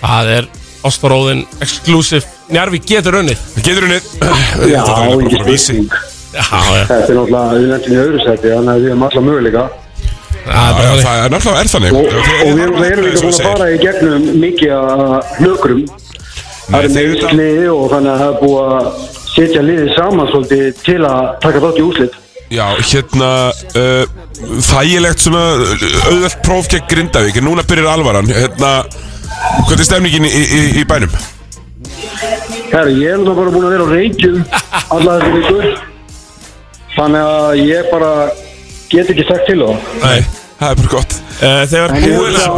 Það 0.00 0.32
er 0.34 0.48
Ástaróðin 0.84 1.44
Exclusive 1.64 2.26
Njarvík 2.52 2.84
getur 2.84 3.16
unnið 3.22 3.40
Getur 3.64 3.86
unnið 3.86 4.08
Já, 4.74 4.82
er 4.84 5.46
vísi 5.46 5.78
Já, 6.34 6.42
já 6.42 6.82
Þetta 6.90 6.98
er 6.98 7.16
náttúrulega, 7.16 7.54
við 7.54 7.70
nefnum 7.70 7.94
í 7.94 8.00
öðru 8.02 8.20
seti, 8.24 8.50
þannig 8.50 8.72
að 8.72 8.82
við 8.82 8.90
hefum 8.90 9.04
alla 9.06 9.22
möguleika. 9.28 9.64
Það 10.44 10.80
er 11.14 11.32
náttúrulega 11.32 11.60
er 11.62 11.70
þannig 11.72 11.94
Og, 11.94 12.08
við 12.10 12.64
erum 12.64 12.82
erum 12.88 13.06
líka 13.06 13.22
búin 13.22 13.36
að 13.38 13.46
fara 13.46 13.68
í 13.70 13.78
gegnum 13.80 14.26
mikið 14.42 14.72
hlökrum. 15.38 15.84
Það 16.74 16.84
er 16.88 16.94
meðsli 16.94 17.48
og 17.70 17.84
þannig 17.92 18.10
að 18.10 18.20
það 18.20 18.28
er 18.32 18.38
búið 18.40 18.72
að 18.74 18.86
setja 19.30 19.60
liðið 19.62 19.90
saman 19.94 20.30
svolítið 20.32 20.80
til 20.82 21.00
að 21.06 21.26
taka 21.44 21.60
þátt 21.62 21.78
í 21.78 21.84
úslit. 21.84 22.16
Já, 22.54 22.64
hérna 22.90 23.28
uh, 23.78 24.02
Þægilegt 24.62 25.22
svona 25.22 25.44
auðvelt 26.10 26.42
próf 26.44 26.66
gegn 26.70 26.84
Grindavík 26.90 27.38
en 27.40 27.46
Núna 27.48 27.62
byrjar 27.66 27.94
alvaran 27.94 28.28
Hérna, 28.28 28.72
hvernig 29.64 29.80
er 29.80 29.88
stemningin 29.88 30.26
í, 30.28 30.42
í, 30.42 30.60
í 30.82 30.84
bænum? 30.86 31.14
Herri, 32.74 32.98
ég 33.00 33.14
er 33.14 33.22
náttúrulega 33.22 33.38
bara 33.38 33.54
búin 33.54 33.66
að 33.68 33.74
vera 33.76 33.86
á 33.86 33.94
reykjum 33.94 34.38
alla 34.98 35.16
þessi 35.22 35.34
vikur. 35.38 35.82
Þannig 36.94 37.32
að 37.32 37.58
ég 37.62 37.90
bara 37.94 38.12
get 38.90 39.10
ekki 39.14 39.26
sagt 39.30 39.48
til 39.48 39.60
það. 39.62 39.90
Nei, 40.02 40.20
það 40.58 40.68
er 40.68 40.80
bara 40.82 40.92
gott 40.98 41.18
uh, 41.38 41.62
Þegar 41.70 41.96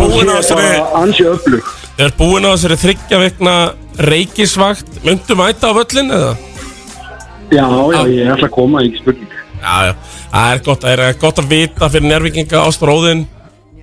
búin 0.01 0.33
á 0.33 0.37
þessari. 0.41 1.61
Þegar 1.97 2.17
búin 2.19 2.49
á 2.49 2.51
þessari 2.57 2.81
þryggja 2.87 3.21
vegna 3.97 4.11
reykisvakt. 4.11 5.05
Myndu 5.05 5.37
mæta 5.37 5.71
á 5.71 5.73
völlin 5.77 6.11
eða? 6.11 6.37
Já, 7.51 7.67
já, 7.93 8.01
ég 8.11 8.31
ætla 8.33 8.49
að 8.49 8.51
koma, 8.51 8.83
ekki 8.83 8.99
spurning. 9.03 9.33
Já, 9.63 9.75
já, 9.87 9.95
það 10.33 10.53
er 10.53 10.61
gott, 10.67 10.83
það 10.83 10.93
er 11.07 11.19
gott 11.21 11.39
að 11.39 11.49
vita 11.49 11.89
fyrir 11.89 12.07
njárvíkinga 12.11 12.61
Ástaróðin 12.67 13.27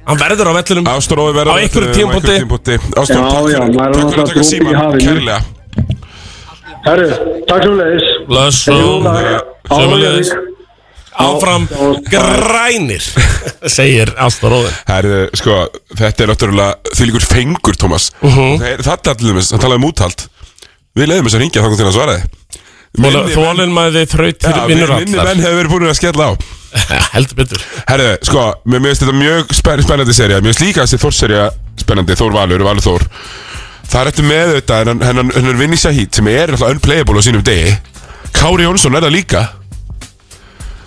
Hann 0.03 0.19
verður 0.19 0.49
á 0.51 0.53
vellinum. 0.59 0.87
Ástaróði 0.91 1.35
verður 1.37 1.55
Á 1.55 1.61
einhverjum 1.63 1.93
takk 1.95 3.07
Já, 3.07 3.15
já, 3.53 3.59
fyrir 3.63 3.73
maður 3.73 3.87
er 3.87 3.93
Takk 3.93 4.09
fyrir 4.11 4.23
að 4.23 4.27
taka 4.27 4.39
í 4.39 4.49
síman, 4.49 4.75
kærlega. 4.99 5.39
Herru, 6.83 7.07
takk 7.47 7.63
svo 7.63 7.75
leiðis. 7.79 8.09
Blessum 8.27 9.07
Sömulegis 9.71 10.33
Áfram 11.19 11.67
grænir. 12.09 13.05
Segir 13.75 14.13
Ástaróðin 14.17 14.73
Herðu, 14.87 15.23
sko, 15.37 15.57
þetta 15.93 16.25
er 16.25 16.31
náttúrulega 16.31 16.93
því 16.93 17.09
líkur 17.09 17.27
fengur, 17.27 17.77
Tómas 17.79 18.09
uh. 18.21 18.29
-huh. 18.29 18.55
Þetta 18.81 19.11
er 19.11 19.15
allir 19.17 19.37
með, 19.37 19.51
hann 19.53 19.63
talaði 19.63 19.81
um 19.81 19.89
úthald. 19.89 20.25
Við 20.93 21.09
leiðum 21.09 21.29
þess 21.29 21.37
að 21.37 21.45
ringja 21.45 21.65
þannig 21.65 21.81
til 21.81 21.89
að 21.89 21.97
svara 21.97 22.17
þið 22.17 22.41
Þólinn 22.93 23.71
maður 23.73 24.03
þrautir 24.05 24.53
Já, 24.53 24.65
vinnur 24.69 24.91
minni 24.93 25.17
allar. 25.17 25.31
menn 25.31 25.41
hefur 25.41 25.57
verið 25.57 25.71
búin 25.71 25.87
að 25.89 25.95
skella 25.97 26.27
á. 26.29 26.31
Heldur 27.15 27.39
betur. 27.39 27.63
Herðu, 27.89 28.11
sko, 28.29 28.43
mér 28.69 28.83
finnst 28.85 29.01
þetta 29.01 29.15
mjög 29.17 29.55
spenn, 29.57 29.81
spennandi 29.85 30.13
serja 30.13 30.37
Mér 30.41 30.53
finnst 30.53 30.61
líka 30.61 30.85
þessi 30.85 30.99
Þór-serja 31.01 31.47
spennandi. 31.81 32.17
Þór 32.19 32.37
Valur, 32.37 32.65
Valur 32.67 32.85
Þór. 32.85 33.07
Það 33.89 33.99
er 33.99 34.11
eftir 34.11 34.27
með 34.29 34.53
þetta 34.59 34.77
hennan, 34.83 35.01
hennan, 35.07 35.33
hennan 35.33 35.57
Vinni 35.57 35.79
Shahid 35.81 36.13
sem 36.13 36.29
er 36.29 36.53
alltaf 36.53 36.69
unplayable 36.69 37.17
á 37.17 37.25
sínum 37.25 37.43
degi. 37.45 37.73
Kári 38.33 38.67
Jónsson 38.67 38.97
er 38.97 39.07
það 39.07 39.17
líka 39.17 39.43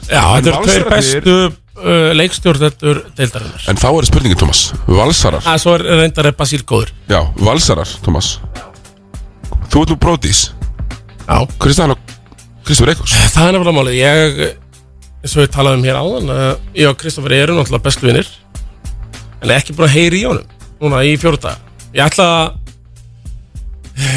Já, 0.06 0.22
þetta 0.36 0.50
eru 0.52 0.66
tveir 0.66 0.84
bestu 0.90 1.36
uh, 1.46 2.10
leikstjórnendur 2.16 3.00
deildarinnar. 3.18 3.64
En 3.70 3.80
þá 3.80 3.86
er 3.90 4.08
spurningin, 4.08 4.38
Tómas 4.40 4.60
Valsarar. 4.86 5.42
Það 5.46 5.62
svo 5.64 5.74
er 5.76 5.84
reyndar 6.02 6.28
er 6.30 6.36
Basíl 6.38 6.62
góður. 6.66 6.92
Já, 7.10 7.20
Valsarar, 7.40 7.94
Tómas 8.06 8.36
Þú 9.66 9.82
ert 9.82 9.92
nú 9.92 9.98
bródís 10.00 10.44
Já. 11.26 11.40
Er 11.42 11.74
staðan 11.74 11.96
á 11.96 11.98
Kristofur 12.66 12.92
Eikos? 12.92 13.14
Það 13.34 13.48
er 13.48 13.56
nefnilega 13.56 13.76
málið. 13.76 13.96
Ég, 13.98 14.60
eins 15.22 15.34
og 15.34 15.42
við 15.42 15.50
talaðum 15.56 15.86
hér 15.86 15.98
áðan 16.00 16.30
uh, 16.34 16.44
Ég 16.78 16.90
og 16.90 17.00
Kristoffer 17.00 17.34
eru 17.34 17.56
náttúrulega 17.58 17.86
bestu 17.88 18.06
vinnir 18.06 18.30
En 19.42 19.52
ekki 19.56 19.74
búin 19.76 19.88
að 19.88 19.96
heyri 19.98 20.22
í 20.22 20.28
honum 20.28 20.54
Núna 20.80 21.02
í 21.06 21.16
fjóru 21.20 21.40
dag 21.42 21.58
Ég 21.96 22.04
ætla 22.06 22.28
að 22.36 22.62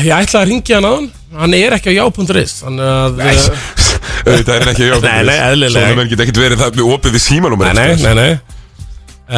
Ég 0.05 0.13
ætla 0.13 0.43
að 0.43 0.49
ringja 0.51 0.77
hann 0.79 0.85
á 0.87 0.91
hann 0.93 1.09
Hann 1.37 1.53
er 1.53 1.75
ekki 1.77 1.91
á 1.93 1.99
já.is 1.99 2.53
Þannig 2.63 2.87
að 2.89 3.19
Nei, 3.19 3.33
uh, 3.37 3.65
Þetta 4.25 4.55
er 4.55 4.71
ekki 4.71 4.87
nei, 4.89 5.35
eðlilega. 5.35 5.73
Svona 5.75 5.97
menn 5.99 6.09
geta 6.09 6.25
ekkert 6.25 6.39
verið 6.41 6.61
það 6.63 6.79
með 6.79 6.93
opið 6.95 7.15
við 7.17 7.23
símanúmer 7.25 7.73
Nei, 7.77 7.85
nei, 7.85 8.03
nei, 8.03 8.15
nei. 8.17 8.39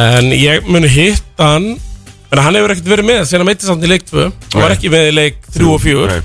En 0.02 0.30
ég 0.32 0.68
muni 0.72 0.88
hitta 0.88 1.50
hann 1.54 1.68
En 2.32 2.40
hann 2.40 2.56
hefur 2.56 2.72
ekkert 2.72 2.88
verið 2.94 3.08
með 3.10 3.26
Sen 3.28 3.44
að 3.44 3.50
meitti 3.50 3.68
samt 3.68 3.84
í 3.84 3.90
leik 3.92 4.06
2 4.08 4.24
Hann 4.24 4.64
var 4.64 4.72
ekki 4.78 4.92
með 4.94 5.10
í 5.10 5.14
leik 5.18 5.42
3 5.52 5.68
og 5.68 5.82
4 5.84 6.18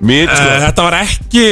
Mér, 0.00 0.30
sko, 0.30 0.56
Þetta 0.68 0.86
var 0.86 0.98
ekki 1.02 1.46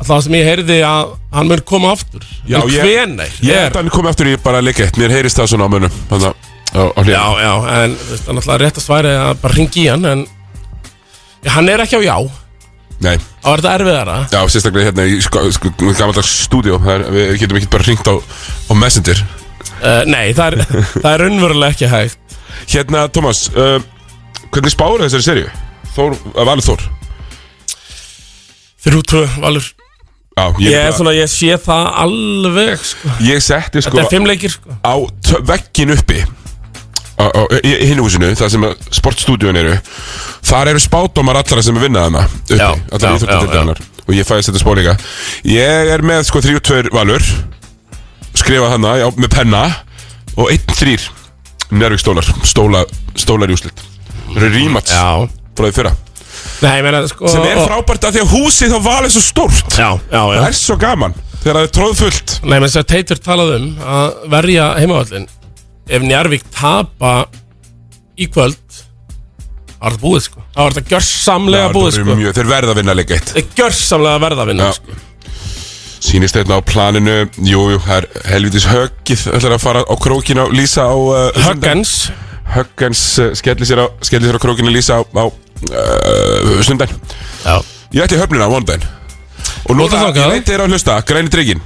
Það 0.00 0.22
sem 0.24 0.36
ég 0.38 0.46
heyrði 0.48 0.78
að 0.86 1.10
Hann 1.34 1.46
mun 1.50 1.60
koma 1.68 1.90
aftur. 1.94 2.22
Já, 2.48 2.56
En 2.62 2.70
ég- 2.72 2.86
hvenær 2.86 3.34
Ég 3.44 3.58
held 3.66 3.74
að 3.74 3.82
hann 3.82 3.90
komið 3.92 4.10
aftur 4.14 4.30
í 4.30 4.36
bara 4.42 4.62
leik 4.64 4.80
eitt. 4.82 4.96
Mér 4.98 5.12
heyrist 5.12 5.36
það 5.38 5.50
svona 5.52 5.66
á 5.68 5.70
munum 5.74 5.98
Þannig 6.08 6.30
að 6.30 6.34
á, 6.70 6.82
á. 6.96 7.00
Já, 7.04 7.24
já, 7.42 7.52
en 7.82 7.96
það 7.98 8.14
er 8.30 8.36
náttúrulega 8.38 8.60
rétt 8.62 8.78
að 8.80 8.84
sværi 8.86 9.12
að 9.18 9.32
bara 9.42 9.56
ringi 9.58 9.82
í 9.84 9.88
hann 9.90 10.06
en 10.06 10.22
hann 11.46 11.68
er 11.72 11.80
ekki 11.84 12.00
á 12.00 12.02
já. 12.04 12.16
Nei. 13.00 13.16
Þá 13.40 13.48
er 13.48 13.62
þetta 13.62 13.74
erfiðara? 13.78 14.16
Já, 14.28 14.40
sérstaklega 14.52 14.90
hérna 14.90 15.06
í 15.08 15.20
sko, 15.24 15.46
sko, 15.56 15.70
gammaldags 15.80 16.32
Það 16.50 16.90
er- 16.92 17.06
Við 17.14 17.38
getum 17.40 17.56
ekki 17.60 17.70
bara 17.72 17.86
ringt 17.88 18.10
á, 18.12 18.14
á 18.20 18.72
Messenger. 18.76 19.22
Uh, 19.80 20.02
Nei, 20.04 20.34
það 20.36 20.46
er, 20.52 20.64
það 21.02 21.10
er 21.14 21.22
raunverulega 21.24 21.72
ekki 21.72 21.88
hægt. 21.88 22.18
Hérna, 22.68 23.06
Tómas 23.08 23.46
uh, 23.56 23.78
Hvernig 24.52 24.74
spáur 24.74 25.00
þessari 25.00 25.24
serju? 25.24 25.50
Þór, 25.96 26.18
að 26.36 26.50
Valur 26.50 26.66
Þór. 26.66 26.84
Þrjú 28.84 29.00
tvö, 29.08 29.22
Valur. 29.40 29.70
Já, 30.36 30.44
Ég, 30.62 30.76
er 30.78 30.92
svona, 30.96 31.12
ég 31.16 31.28
sé 31.28 31.56
það 31.60 31.88
alveg 32.04 32.84
sko. 32.84 33.10
Ég 33.26 33.42
setti 33.44 33.82
sko 33.84 33.96
Þetta 33.96 34.06
er 34.06 34.12
fimm 34.14 34.28
leikir 34.28 34.52
sko. 34.54 34.76
Á 34.84 34.94
veggin 35.48 35.92
uppi 35.96 36.20
Í 37.60 37.70
í 37.74 37.86
hinu 37.90 38.04
húsinu, 38.06 38.30
það 38.38 38.52
sem 38.54 38.64
að 38.68 38.88
sportstúdíun 38.96 39.58
eru 39.60 39.74
Þar 40.46 40.70
eru 40.72 40.80
spátdómar 40.82 41.38
allra 41.40 41.62
sem 41.64 41.76
er 41.76 41.84
vinnað 41.84 42.06
hana 42.08 42.22
uppi, 42.26 42.56
Já, 42.56 42.68
allar 42.70 43.06
já, 43.10 43.16
íþjóttatildinnar 43.18 43.80
Og 44.06 44.14
ég 44.16 44.26
fæði 44.26 44.40
að 44.40 44.46
setja 44.48 44.60
spá 44.62 44.70
líka. 44.78 44.94
Ég 45.46 45.90
er 45.94 46.02
með 46.02 46.24
sko 46.26 46.40
3-2 46.42 46.90
valur 46.94 47.26
Skrifa 48.40 48.70
hana 48.72 48.94
já, 49.02 49.06
með 49.20 49.32
penna 49.34 49.62
Og 50.38 50.50
1-3 50.54 50.96
Njárvík 51.76 52.02
stólar 52.02 52.26
Stóla, 52.48 52.84
Stólar 53.18 53.50
í 53.52 53.56
úslit 53.58 53.82
Það 54.30 54.40
eru 54.46 54.52
rímats 54.54 54.94
Já. 54.94 55.26
Frá 55.58 55.66
því 55.66 55.74
fyrra. 55.76 55.92
Nei, 56.62 56.72
ég 56.78 56.84
meina 56.86 57.02
sko 57.10 57.28
Sem 57.30 57.44
er 57.50 57.58
frábært 57.66 58.06
að 58.08 58.16
því 58.16 58.22
að 58.24 58.32
húsið 58.36 58.72
þá 58.72 58.78
valið 58.86 59.12
svo 59.16 59.22
stórt. 59.26 59.74
Já, 59.76 59.90
já, 59.98 60.22
já. 60.22 60.38
Það 60.40 60.46
er 60.48 60.56
svo 60.60 60.76
gaman 60.80 61.16
Þegar 61.40 61.56
það 61.58 61.66
er 61.66 61.74
tróðfullt 61.76 62.34
Nei, 62.44 62.54
menn 62.56 62.66
þess 62.68 62.80
að 62.80 62.88
Teitur 62.94 63.20
talaði 63.24 63.58
um 63.60 63.68
að 63.98 64.16
verja 64.34 64.66
heimavallin 64.78 65.28
Ef 65.88 66.02
Njarvík 66.02 66.44
tapa 66.54 67.26
í 68.20 68.26
kvöld 68.30 68.56
Það 69.80 69.86
var 69.86 69.94
þetta 69.94 70.02
búið 70.04 70.22
sko. 70.26 70.42
Það 70.54 70.66
var 70.66 70.74
þetta 70.76 70.90
gjörsamlega 70.92 71.68
búið 71.72 71.94
sko. 71.96 72.16
mjög- 72.20 72.34
Þeir 72.36 72.48
verða 72.50 72.70
að 72.74 72.76
vinna 72.82 72.94
leik 72.98 73.10
eitt. 73.16 73.30
Það 73.32 73.38
er 73.40 73.46
gjörsamlega 73.56 74.18
verða 74.20 74.42
að 74.44 74.50
vinna 74.52 74.72
sko. 74.76 74.98
Sýnist 76.00 76.36
þetta 76.36 76.56
á 76.56 76.60
planinu. 76.64 77.14
Jú, 77.40 77.62
jú, 77.72 77.78
það 77.86 77.96
er 77.96 78.06
helvitis 78.28 78.66
höggið 78.68 79.24
ætlar 79.36 79.54
að 79.56 79.60
fara 79.64 79.80
á 79.88 79.94
krókin 80.00 80.38
og 80.44 80.52
lýsa 80.52 80.84
á 80.84 80.92
uh, 80.96 81.32
Höggens 81.48 82.10
Höggens 82.50 83.02
uh, 83.20 83.30
skellir 83.36 83.64
sér 83.68 83.82
á, 83.84 83.86
skellir 84.04 84.28
sér 84.32 84.36
á 84.36 84.42
krókinu 84.42 84.72
lýsa 84.72 85.00
á, 85.00 85.02
á 85.16 85.24
uh, 85.28 86.62
sundan 86.66 86.88
Já. 87.44 87.56
Ég 87.92 88.04
ætti 88.04 88.20
höfnina 88.20 88.48
á 88.48 88.52
vondaginn 88.52 88.84
Og 89.68 89.76
nú 89.76 89.88
það, 89.88 90.16
ég 90.16 90.32
veit 90.34 90.48
þér 90.48 90.64
að 90.66 90.72
hlusta, 90.74 91.00
græni 91.08 91.30
dryggin 91.32 91.60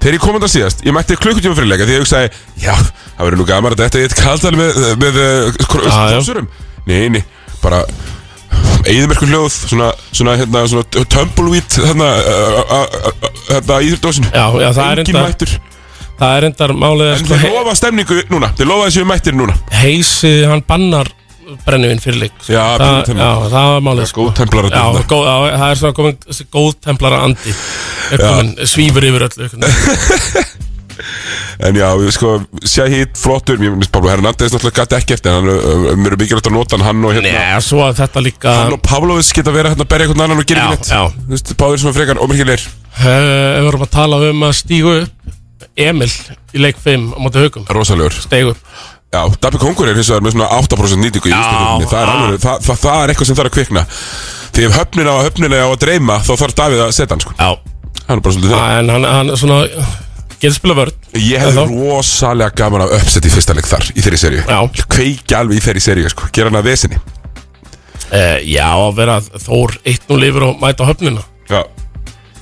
Þegar 0.00 0.16
ég 0.16 0.22
kom 0.24 0.36
þetta 0.38 0.48
síðast, 0.54 0.84
ég 0.86 0.94
mætti 0.96 1.16
klukkutíma 1.20 1.56
fyrir 1.58 1.68
leika 1.70 1.84
Því 1.88 1.96
ég 1.98 2.04
hugsaði, 2.04 2.30
já, 2.62 2.72
það 3.18 3.26
verður 3.26 3.40
nú 3.42 3.46
gaman 3.50 3.74
að 3.76 3.82
þetta 3.84 3.98
er 4.00 4.06
eitt 4.06 4.16
kaldal 4.16 4.54
með, 4.56 4.78
með 5.02 5.18
Já, 5.20 5.26
já. 5.60 5.66
krossurum. 6.14 6.48
Nei, 6.88 7.02
nei, 7.16 7.24
bara 7.62 7.82
Eðimerkur 8.88 9.28
hljóð, 9.28 9.50
svona, 9.68 9.90
svona, 10.16 10.34
hérna, 10.40 10.62
svona 10.72 11.04
tumbleweed, 11.12 11.76
hérna, 11.84 12.08
uh, 12.16 12.60
uh, 12.64 13.28
hérna, 13.50 13.76
íþjóðdósin 13.84 14.30
Já, 14.32 14.46
já, 14.56 14.70
það 14.72 14.86
er 14.86 15.00
reyndar- 15.02 15.26
mættur. 15.28 15.52
Það 16.20 16.34
er 16.38 16.46
endar 16.50 16.72
málið 16.76 17.10
En 17.14 17.28
þeir 17.30 17.44
lofa 17.54 17.74
stemningu 17.78 18.16
núna, 18.32 18.50
þeir 18.56 18.68
lofa 18.72 18.88
þessu 18.88 19.04
mættir 19.08 19.36
núna. 19.36 19.54
Heisi, 19.82 20.32
hann 20.48 20.64
bannar 20.68 21.08
brennivinn 21.66 22.02
fyrir 22.02 22.24
leik 22.24 22.38
Já, 22.46 22.64
það, 22.80 23.12
já, 23.14 23.28
það 23.52 23.68
var 23.74 23.84
málið 23.88 24.08
sko. 24.10 24.24
Góð 24.26 24.34
templara 24.40 24.72
Já, 24.72 25.04
góð, 25.10 25.28
já, 25.28 25.58
það 25.60 25.68
er 25.68 25.82
svona 25.82 25.98
komin 26.00 26.18
þessi 26.26 26.48
góð 26.56 26.72
templara 26.88 27.22
andi 27.26 27.54
komin, 28.20 28.56
svífur 28.70 29.08
yfir 29.10 29.28
öllu. 29.28 29.50
En 31.60 31.76
já, 31.76 31.88
sko, 32.14 32.34
Shahid, 32.64 33.16
flottur 33.20 33.58
Mér 33.60 33.74
finnst 33.74 33.92
Pablo 33.92 34.10
Hernández 34.12 34.52
náttúrulega 34.52 35.00
gæti 35.00 35.28
Hann 35.28 35.48
er 35.48 35.96
mér 36.00 36.14
er 36.14 36.20
mikilvægt 36.20 36.48
að 36.48 36.54
nota 36.56 36.76
hann, 36.78 36.86
hann 36.86 37.04
og 37.08 37.16
hérna 37.16 37.32
Nei, 37.34 37.60
svo 37.64 37.82
að 37.84 37.98
þetta 38.00 38.22
líka 38.24 38.54
Hann 38.62 38.76
og 38.76 38.82
Pavlovits 38.84 39.32
geta 39.36 39.52
verið 39.52 39.74
hérna 39.74 39.84
að 39.84 39.90
berja 39.92 40.08
einhvern 40.08 40.24
annan 40.26 40.40
og 40.42 40.48
gera 40.48 40.68
ekki 40.70 40.78
neitt. 40.78 40.92
Þú 41.26 41.34
veist, 41.34 41.52
báðir 41.60 41.82
sem 41.82 41.90
er 41.90 41.96
frekar 41.98 42.22
ómerkilegir 42.24 42.66
Við 43.00 43.66
vorum 43.68 43.84
að 43.86 43.92
tala 43.96 44.22
um 44.30 44.46
að 44.48 44.56
stígu 44.60 44.94
upp 45.02 45.36
Emil 45.80 46.10
í 46.56 46.64
leik 46.64 46.80
5 46.80 47.10
á 47.12 47.18
móti 47.20 47.44
haugum 47.44 47.68
Rosalegur. 47.70 48.16
Stegu 48.24 48.54
upp 48.54 48.60
Já, 49.10 49.24
Dabbi 49.42 49.58
Kongur 49.58 49.88
er 49.90 49.96
hins 49.98 50.06
vegar 50.12 50.22
með 50.22 50.36
svona 50.36 50.48
8% 50.60 51.02
nýtingu 51.02 51.30
í 51.30 51.32
úrslitunni. 51.34 51.86
það, 51.90 52.02
er 52.02 52.10
alveg, 52.12 52.42
það, 52.44 52.60
það, 52.66 52.76
það 52.84 53.00
er 53.00 53.12
eitthvað 53.12 53.28
sem 53.30 53.38
þarf 53.40 53.50
að 53.50 53.56
kvikna. 53.56 53.82
Því 54.54 54.66
ef 54.68 54.76
höfnin 54.78 55.10
á 55.10 55.14
höfnin 55.24 55.56
á 55.58 55.66
að 55.66 55.80
dreyma 55.82 56.18
þá 56.22 56.30
þarf 56.44 56.54
Davíð 56.60 56.82
að 56.84 56.92
setja 56.94 57.16
hann 57.16 57.24
sko. 57.24 57.34
Já. 57.34 57.50
Hann 58.06 58.20
er 58.20 58.22
bara 58.24 58.34
svolítið 58.36 58.54
það 58.54 58.76
En 58.80 58.88
hann, 58.90 59.04
hann 59.06 59.32
svona 59.38 59.58
Getur 60.40 60.54
spila 60.56 60.74
vörð 60.78 61.18
Ég 61.20 61.42
hefði 61.42 61.64
rosalega 61.68 62.54
gaman 62.58 62.82
af 62.86 62.94
uppsett 62.96 63.26
í 63.28 63.30
fyrsta 63.30 63.54
leik 63.54 63.68
þar 63.70 63.86
Í 63.92 64.02
þeirri 64.02 64.20
seríu. 64.22 64.44
Já. 64.46 64.86
Kveiki 64.94 65.36
alveg 65.36 65.60
í 65.60 65.64
þeirri 65.66 65.82
seríu 65.84 66.10
sko. 66.10 66.30
Gera 66.34 66.50
hann 66.50 66.58
að 66.58 66.70
vesinni. 66.70 66.98
Uh, 68.10 68.38
Já, 68.46 68.66
að 68.72 68.94
vera 68.98 69.18
Þór 69.22 69.76
1-0 69.86 70.20
yfir 70.30 70.46
og 70.48 70.62
mæta 70.62 70.86
höfnina. 70.88 71.22
Já. 71.50 71.60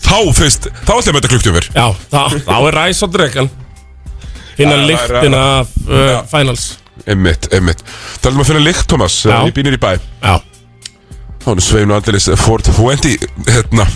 Þá 0.04 0.18
fyrst, 0.36 0.68
þá 0.86 0.92
ætlum 0.94 1.02
við 1.02 1.10
að 1.10 1.16
mæta 1.18 1.32
klukktum 1.32 1.56
fyrr. 1.58 1.70
Já, 1.74 1.86
þá, 2.12 2.20
þá 2.46 2.54
er 2.60 2.78
ræs 2.78 3.02
á 3.04 3.06
dregan 3.12 3.50
Finna 4.58 4.74
Já, 4.74 4.84
lyktina 4.90 5.38
já. 5.38 5.60
af 5.62 5.68
uh, 5.86 6.12
finals. 6.32 6.66
Emmitt, 7.06 7.46
emmitt 7.54 7.82
Það 7.86 8.32
ætlum 8.32 8.42
að 8.42 8.48
finna 8.50 8.62
lykt, 8.66 8.86
Thomas 8.90 9.18
Já. 9.22 9.38
Í 9.46 9.54
bínir 9.54 9.76
í 9.76 9.80
bæ. 9.80 9.92
Já. 10.24 10.34
Þá 11.44 11.48
er 11.54 11.62
sveinu 11.62 11.94
andilis 11.94 12.26
Ford 12.42 12.66
Fuendi 12.74 13.14
Hérna 13.46 13.86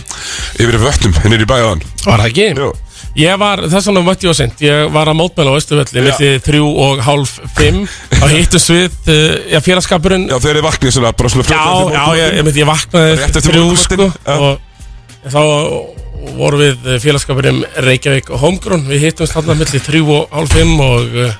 Yfir 0.63 0.79
vötnum 0.81 1.17
Hinnir 1.25 1.43
í 1.43 1.49
bæ 1.51 1.57
á 1.59 1.67
hann 1.73 1.83
Var 2.07 2.23
það 2.23 2.29
ekki? 2.31 2.49
Jú 2.63 2.71
Ég 3.19 3.37
var, 3.37 3.61
þess 3.69 3.91
vegna 3.91 4.01
mætti 4.07 4.25
ég 4.25 4.33
á 4.33 4.37
sent. 4.39 4.61
Ég 4.65 4.87
var 4.95 5.11
að 5.11 5.19
mótmæla 5.19 5.53
á 5.53 5.59
Östuvelli 5.59 6.01
Já. 6.01 6.05
Milli 6.07 6.29
þrjú 6.47 6.69
og 6.81 7.03
hálf 7.05 7.35
fimm. 7.59 7.83
Þá 8.09 8.25
hittust 8.31 8.71
við, 8.73 8.95
uh, 9.05 9.35
já, 9.53 9.59
félagskapurinn. 9.67 10.25
Já, 10.31 10.39
þegar 10.39 10.61
þið 10.61 10.65
vaknið 10.71 10.95
svona 10.97 11.11
Bara 11.19 11.33
svona 11.35 11.45
Já, 11.51 11.67
já, 11.93 12.05
ég, 12.23 12.39
ég, 12.39 12.53
ég 12.63 12.71
vaknaði 12.71 13.19
Rétt 13.19 13.27
eftir 13.29 13.45
þrjú 13.51 13.67
morgunmatinn, 13.67 14.15
sko 14.17 14.39
Og 14.39 15.35
þá 15.35 16.02
vorum 16.39 16.61
við 16.63 16.87
eh, 16.89 16.99
félagskapurinn 17.03 17.63
Reykjavík 17.87 18.31
og 18.33 18.43
Homegrown. 18.43 18.85
Við 18.89 19.07
hittumst 19.09 19.35
þarna 19.37 19.57
milli 19.59 19.81
þrjú 19.83 20.05
og 20.17 20.35
hálf 20.37 20.53
fimm 20.57 20.81
Og 20.83 21.17
uh, 21.27 21.33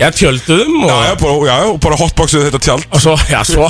já, 0.00 0.08
tjölduðum 0.10 0.82
og, 0.84 0.90
Já, 0.90 0.96
já, 1.10 1.14
bara, 1.22 1.36
já, 1.48 1.56
og 1.72 1.78
bara 1.84 1.98
hotboxuð 2.00 2.46
þetta 2.48 2.60
tjald. 2.64 2.88
Og 2.92 3.04
svo, 3.04 3.14
já, 3.30 3.40
svo, 3.46 3.68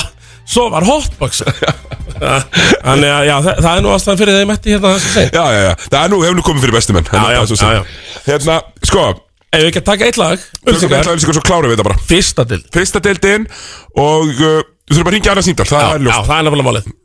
svo 0.48 0.68
var 0.74 0.86
hotbox 0.88 1.42
Þannig 2.18 3.10
að, 3.12 3.22
já, 3.28 3.34
það, 3.44 3.62
það 3.62 3.70
er 3.72 3.84
nú 3.84 3.94
ástæðan 3.94 4.20
fyrir 4.22 4.38
þeim 4.40 4.52
mætti 4.52 4.74
hérna 4.74 4.92
þessu 4.96 5.14
sein 5.14 5.28
Já, 5.30 5.44
já, 5.54 5.60
já. 5.68 5.72
Það 5.86 5.98
er 6.02 6.12
nú, 6.12 6.20
hefur 6.24 6.38
nú 6.38 6.46
komið 6.48 6.66
fyrir 6.66 6.78
bestumenn 6.78 7.10
Já, 7.12 7.24
já, 7.36 7.42
já. 7.78 7.82
Hérna, 8.26 8.60
sko. 8.88 9.04
Ef 9.48 9.62
við 9.62 9.70
ekki 9.70 9.80
að 9.80 9.88
taka 9.88 10.08
eitt 10.08 10.18
lag 10.20 10.34
eitthvað 10.68 11.12
ölsingar 11.14 11.38
svo 11.38 11.44
klárum 11.46 11.70
við 11.70 11.78
þetta 11.78 11.88
bara. 11.88 12.00
Fyrsta 12.10 12.44
dild 12.48 12.66
Fyrsta 12.74 13.00
deildin 13.04 13.46
Og 13.96 14.32
uh, 14.34 14.58
við 14.88 14.98
þurfum 14.98 15.12
að 15.12 15.14
ringja 15.16 15.32
Arna 15.36 15.44
Sýndal 15.46 15.68
Það 15.70 15.84
Já, 15.84 15.92
er 15.94 16.08
já, 16.08 16.97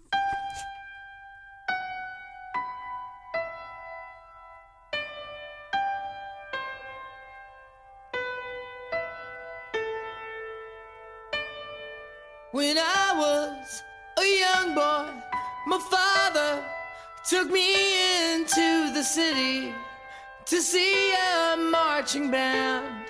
to 20.46 20.62
see 20.62 21.14
a 21.14 21.56
marching 21.56 22.30
band. 22.30 23.06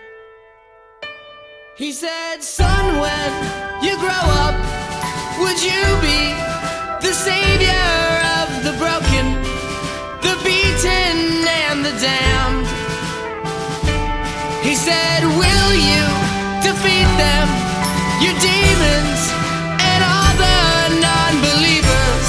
He 1.75 1.91
said, 1.91 2.43
Son, 2.43 2.99
when 2.99 3.83
you 3.83 3.97
grow 3.97 4.23
up, 4.45 4.53
would 5.39 5.57
you 5.57 5.83
be 5.97 6.29
the 7.01 7.11
savior 7.11 7.89
of 8.37 8.47
the 8.63 8.73
broken, 8.77 9.25
the 10.21 10.35
beaten, 10.45 11.47
and 11.65 11.83
the 11.83 11.95
damned? 11.97 12.67
He 14.61 14.75
said, 14.75 15.23
Will 15.23 15.73
you 15.73 16.05
defeat 16.61 17.09
them, 17.17 17.47
your 18.21 18.37
demons, 18.37 19.21
and 19.81 19.99
all 20.05 20.33
the 20.37 21.01
non 21.01 21.33
believers, 21.41 22.27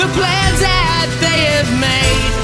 the 0.00 0.08
plans 0.16 0.60
that 0.64 1.08
they 1.20 1.40
have 1.52 1.80
made? 1.80 2.41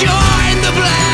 Join 0.00 0.62
the 0.62 0.72
black 0.72 1.09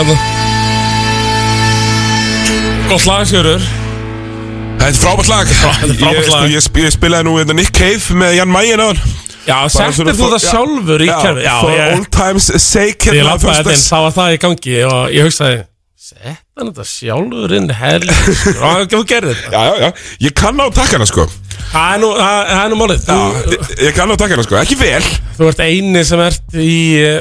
hérna. 0.00 0.16
Lag, 3.06 3.24
Sigurður. 3.28 3.62
Þetta 4.80 4.88
er 4.88 4.96
frábært 4.98 5.28
lag. 5.30 5.48
Þetta 5.50 5.86
er 5.86 5.90
Ég, 5.90 5.98
frábært 6.00 6.26
sko, 6.26 6.36
lag. 6.40 6.50
ég, 6.54 6.62
sp- 6.64 6.80
ég 6.82 6.94
spilaði 6.94 7.26
nú 7.28 7.34
hérna 7.38 7.56
Nick 7.58 7.72
Cave 7.76 8.16
með 8.20 8.36
Jan 8.38 8.50
Mayen 8.52 8.80
á 8.82 8.86
hann 8.90 9.00
Já, 9.46 9.56
settir 9.72 10.10
þú 10.14 10.26
það 10.34 10.42
sjálfur 10.44 11.02
í 11.04 11.08
kerfi 11.10 11.44
Já, 11.46 11.54
for 11.62 11.72
ég- 11.74 11.94
old 11.96 12.08
times 12.14 12.46
sake 12.62 13.08
Ég 13.10 13.18
hérna 13.18 13.24
á 13.24 13.34
lappaði 13.34 13.56
þetta 13.56 13.60
inn, 13.60 13.66
föstudags. 13.70 13.88
þá 13.90 13.98
var 14.04 14.14
það 14.16 14.34
í 14.36 14.40
gangi 14.44 14.76
og 14.88 15.14
ég 15.16 15.26
hugsaði 15.28 15.58
Sett 16.10 16.42
hann 16.60 16.70
þetta 16.70 16.86
sjálfur 16.90 17.54
inn 17.56 17.70
hel 17.80 18.00
Og 18.10 18.84
þú 18.92 19.00
gerði 19.10 19.34
þetta? 19.38 19.52
Já, 19.54 19.62
já, 19.64 19.74
já, 19.84 19.90
ég 20.26 20.36
kann 20.40 20.60
á 20.60 20.66
takkana 20.80 21.06
sko. 21.08 21.26
Það 21.70 21.94
er 21.94 22.00
nú, 22.02 22.10
það 22.18 22.38
það 22.50 22.62
er 22.64 22.72
nú 22.72 22.78
málið. 22.80 23.02
Þú, 23.06 23.18
ég, 23.54 23.74
ég 23.86 23.94
kann 24.00 24.10
á 24.10 24.16
takkana 24.20 24.44
sko, 24.46 24.56
ekki 24.60 24.78
vel. 24.80 25.02
Þú 25.38 25.50
ert 25.52 25.60
eini 25.68 26.02
sem 26.08 26.22
ert 26.24 26.56
í 26.58 26.72
eh, 26.98 27.20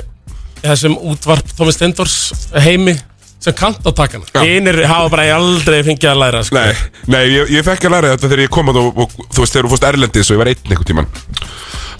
þessum 0.63 0.97
útvarp 1.11 1.53
Thomas 1.55 1.77
Stendors 1.79 2.17
heimi 2.65 2.95
sem 3.39 3.55
kant 3.55 3.79
á 3.87 3.91
takkana 3.95 4.27
Einir 4.43 4.81
hafa 4.89 5.11
bara 5.13 5.27
aldrei 5.37 5.79
fengið 5.87 6.09
að 6.11 6.21
læra 6.23 6.41
sko. 6.43 6.59
Nei, 6.59 6.73
nei 7.07 7.21
ég, 7.31 7.53
ég 7.55 7.67
fekk 7.67 7.87
að 7.87 7.95
læra 7.95 8.13
þetta 8.15 8.27
þegar 8.27 8.43
ég 8.43 8.53
kom 8.53 8.71
að 8.71 8.81
og, 8.81 9.03
og 9.05 9.13
þú 9.29 9.43
veist, 9.43 9.53
þegar 9.53 9.67
þú 9.67 9.73
fórst 9.73 9.87
Erlendis 9.89 10.29
og 10.31 10.35
ég 10.35 10.41
var 10.43 10.51
einn 10.51 10.73
einhvern 10.73 10.89
tíman 10.89 11.11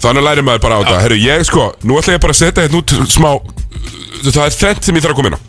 Þannig 0.00 0.24
læri 0.24 0.44
maður 0.44 0.62
bara 0.64 0.76
á 0.76 0.80
þetta. 0.80 0.98
Herru, 1.04 1.16
ég 1.20 1.42
sko, 1.44 1.64
nú 1.84 1.98
ætla 2.00 2.14
ég 2.16 2.22
bara 2.24 2.32
að 2.36 2.40
setja 2.40 2.64
hérna 2.64 2.80
út 2.80 2.94
smá 3.12 3.30
Það 4.20 4.44
er 4.44 4.54
þrennt 4.56 4.84
sem 4.86 4.96
ég 4.96 5.04
þarf 5.04 5.14
að 5.14 5.18
koma 5.20 5.30
inn 5.30 5.36
á. 5.36 5.40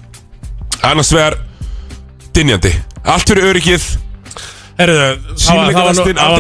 Annars 0.92 1.12
vegar 1.16 1.38
Dinjandi 2.36 2.72
Allt 3.02 3.32
fyrir 3.32 3.48
öryggið. 3.52 3.86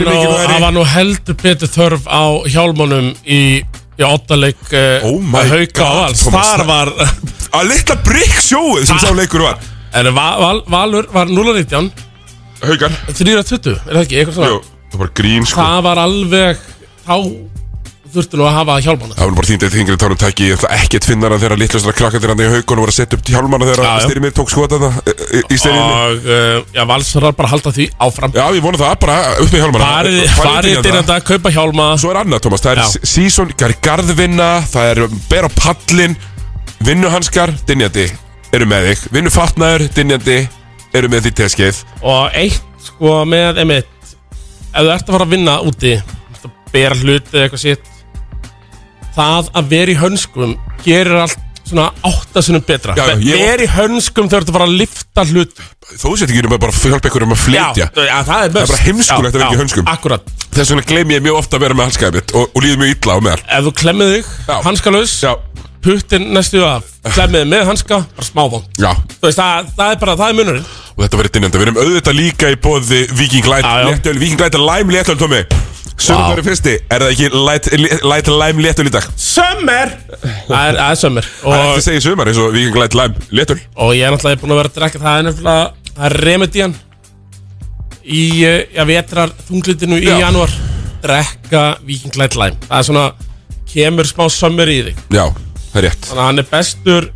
Mikilvægari. 0.07 0.53
það 0.53 0.63
var 0.63 0.75
nú 0.75 0.83
heldur 0.87 1.37
betur 1.41 1.71
þörf 1.71 2.07
á 2.09 2.23
hjálmunum 2.49 3.09
í, 3.25 3.41
í 4.01 4.07
oddaleik 4.07 4.61
uh, 4.73 5.07
Oh 5.07 5.19
my 5.21 5.43
Hauka 5.51 5.85
og 5.85 5.95
God, 5.95 6.01
Vals 6.01 6.23
Thomas, 6.25 6.51
Þar 6.51 6.65
var 6.69 6.93
Að 7.61 7.69
litla 7.71 7.97
brygg 8.05 8.35
sjóið 8.45 8.85
sem 8.89 8.99
sá 9.01 9.09
leikur 9.15 9.43
var. 9.43 9.57
En 9.99 10.07
val, 10.15 10.35
val, 10.39 10.61
Valur 10.71 11.09
var 11.11 11.31
0-19 11.31 11.89
Haukar. 12.61 12.93
3-20, 13.09 13.73
er 13.73 13.95
það 13.95 14.03
ekki? 14.03 14.19
Eitthvað 14.21 14.37
svona. 14.37 14.51
Jú, 14.53 14.59
það 14.93 15.01
var 15.01 15.11
grín 15.17 15.47
sko. 15.49 15.63
Það 15.63 15.81
var 15.87 16.01
alveg 16.05 16.61
Þá 17.01 17.15
þurftu 18.15 18.39
nú 18.39 18.45
að 18.47 18.55
hafa 18.57 18.75
hjálmana. 18.85 19.15
Það 19.17 19.29
nú 19.31 19.37
bara 19.37 19.49
þýndið 19.49 19.73
þingri 19.75 19.97
tánum 20.01 20.19
tæki 20.21 20.47
Ég 20.51 20.65
ætla 20.67 21.01
finnar 21.07 21.35
að 21.35 21.43
þeirra 21.43 21.57
litlustra 21.61 21.93
krakka 21.95 22.21
þeirra 22.21 22.35
í 22.37 22.49
haugunum 22.55 22.83
voru 22.83 22.93
að 22.93 22.97
setja 22.97 23.17
upp 23.17 23.31
hjálmana 23.31 23.65
Já, 23.65 23.71
já. 23.71 23.75
þeirra 23.75 24.05
Styrmir 24.05 24.33
tók 24.37 24.51
skota 24.53 24.79
það 24.81 24.97
í 25.41 25.59
styrjinni 25.59 25.91
Og 25.91 26.27
uh, 26.31 26.57
já, 26.75 26.81
Valsarar 26.91 27.35
bara 27.37 27.51
halda 27.51 27.73
því 27.75 27.87
áfram. 28.07 28.33
Já, 28.35 28.43
ég 28.55 28.65
vona 28.65 28.81
það 28.81 28.95
bara 29.05 29.17
upp 29.43 29.51
með 29.51 29.63
hjálmana. 29.65 29.91
Farið 30.41 30.81
til 30.85 30.95
þetta 30.97 31.19
kaupa 31.31 31.53
hjálma. 31.55 31.87
Svo 32.01 32.13
er 32.13 32.21
annað, 32.23 32.43
Tómas, 32.45 32.63
það 32.65 32.81
er 32.83 33.07
season, 33.11 33.53
það 33.55 33.67
er 33.69 33.75
garðvinna, 33.87 34.49
það 34.71 34.91
er 34.93 35.03
ber 35.31 35.47
á 35.47 35.49
pallin, 35.57 36.17
vinnuhanskar, 36.87 37.53
dinjandi, 37.69 38.07
eru 38.55 38.67
með 38.69 38.89
þig, 38.91 39.05
vinnufatnaður, 39.17 39.87
dinjandi, 39.95 40.37
eru 40.97 41.11
með 41.11 41.27
því 41.27 41.33
teskeið. 41.41 41.83
Og 42.01 42.37
eitt 42.41 42.61
sko 42.87 43.21
með 43.29 43.61
emitt 43.65 43.89
Ef 44.71 44.85
þú 44.85 44.91
ert 44.93 45.09
að 45.09 45.15
fara 45.17 45.25
að 45.27 45.33
vinna 45.35 45.55
úti 45.67 45.95
Bera 46.71 46.95
hluti 46.95 47.35
eða 47.35 47.45
eitthvað 47.45 47.63
sitt 47.65 47.90
Það 49.15 49.49
að 49.59 49.71
vera 49.75 49.91
í 49.91 49.97
hönskum 49.99 50.57
Gerir 50.85 51.17
allt 51.25 51.39
svona 51.67 51.89
áttasinnum 52.07 52.63
betra 52.67 52.95
Já, 52.97 53.05
já, 53.11 53.15
ég- 53.27 53.43
Vera 53.45 53.63
í 53.63 53.69
hönskum 53.75 54.29
þegar 54.31 54.47
þú 54.47 54.55
fara 54.57 54.67
að 54.69 54.77
lifta 54.81 55.25
hlut 55.31 55.61
Þó 55.91 56.07
sétt 56.15 56.31
ekki 56.31 56.45
um 56.47 56.53
að 56.55 56.61
bara 56.63 56.71
hjálpa 56.71 57.09
ykkur 57.09 57.25
um 57.25 57.33
að 57.35 57.41
flytja. 57.41 57.87
Já, 57.91 58.03
já, 58.07 58.17
það 58.23 58.37
er 58.41 58.45
er 58.47 58.53
bara 58.55 58.77
heimskulegt 58.85 59.33
að 59.35 59.35
vera 59.35 59.47
ekki 59.49 59.57
í 59.57 59.61
hönskum. 59.61 59.89
Akkurat 59.91 60.29
Þess 60.51 60.71
vegna 60.71 60.85
gleym 60.87 61.11
ég 61.11 61.23
mjög 61.25 61.39
ofta 61.41 61.57
að 61.57 61.63
vera 61.65 61.75
með 61.75 61.89
hanskaðið 61.89 62.15
mitt 62.19 62.31
og, 62.35 62.45
og 62.55 62.63
líður 62.63 62.79
mjög 62.81 62.93
illa 62.95 63.11
á 63.11 63.19
meðal. 63.27 63.43
Ef 63.57 63.65
þú 63.67 63.73
klemmið 63.81 64.11
þig, 64.15 64.29
hanskalaus 64.67 65.13
Já. 65.23 65.31
Puttin 65.81 66.27
næstu 66.35 66.61
af 66.67 66.85
Klemmið 67.15 67.47
með 67.49 67.65
hanska, 67.71 68.01
bara 68.17 68.27
smávon 68.27 68.63
Já. 68.77 68.91
Þú 69.17 69.25
veist, 69.29 69.39
það, 69.41 69.71
það 69.79 69.93
er 69.95 69.99
bara, 70.03 70.15
það 70.19 70.29
er 70.33 70.37
munurinn 70.41 70.69
Og 70.91 71.03
þetta 71.05 71.17
verður 71.21 71.33
dinjandi. 71.37 71.57
Við 71.61 71.65
erum 71.67 71.77
auðvitað 71.81 72.17
líka 72.17 72.49
í 72.51 72.57
bóði 72.61 72.97
Viking 73.17 73.47
Light, 73.49 73.65
Já, 73.65 73.79
já. 73.81 73.87
léttöl, 73.89 74.17
Viking 74.21 74.41
Light 74.43 74.57
læm 74.59 74.91
léttöl, 74.93 75.15
Tómi. 75.17 75.39
Wow. 76.01 76.39
fyrsti, 76.43 76.73
er 76.89 77.03
það 77.03 77.11
ekki 77.13 77.27
light, 77.47 77.67
light 78.09 78.29
læm 78.33 78.59
léttöl 78.63 78.87
í 78.89 78.93
dag? 78.93 79.05
Sömmer 79.21 79.91
Það 80.47 80.63
er, 80.67 80.77
það 80.77 80.87
er 80.91 80.97
sömmer 81.01 81.27
Það 81.41 81.53
er 81.57 81.65
ekki 81.65 81.81
að 81.81 81.85
segja 81.85 82.03
sumar 82.07 82.31
eins 82.31 82.39
og 82.41 82.53
Viking 82.55 82.77
Light 82.81 82.95
læm 82.97 83.13
léttöl. 83.37 83.57
Og 83.77 83.91
ég 83.97 84.05
er 84.07 84.13
náttúrulega 84.15 84.41
búin 84.41 84.53
að 84.55 84.59
vera 84.61 84.71
að 84.71 84.79
drekka 84.79 85.01
Það 85.03 85.19
er 85.21 85.27
nefnilega, 85.29 85.91
það 85.91 86.07
er 86.09 86.15
remedian 86.25 86.73
Í, 88.01 88.23
eh, 88.49 88.59
já, 88.75 88.83
vetrar 88.89 89.33
þunglitinu 89.47 89.99
í 90.01 90.07
Já. 90.09 90.17
janúar 90.25 90.53
Drekka 91.05 91.63
Viking 91.85 92.17
Light 92.17 92.35
Lime 92.39 92.57
Það 92.65 92.77
er 92.81 92.87
svona, 92.89 93.05
kemur 93.71 94.09
smá 94.09 94.25
sömmer 94.33 94.71
í 94.73 94.79
þig 94.89 95.03
Já, 95.15 95.27
það 95.71 95.79
er 95.81 95.87
rétt. 95.89 96.05
Þannig 96.09 96.21
að 96.21 96.29
hann 96.29 96.39
er 96.43 96.49
bestur 96.51 97.09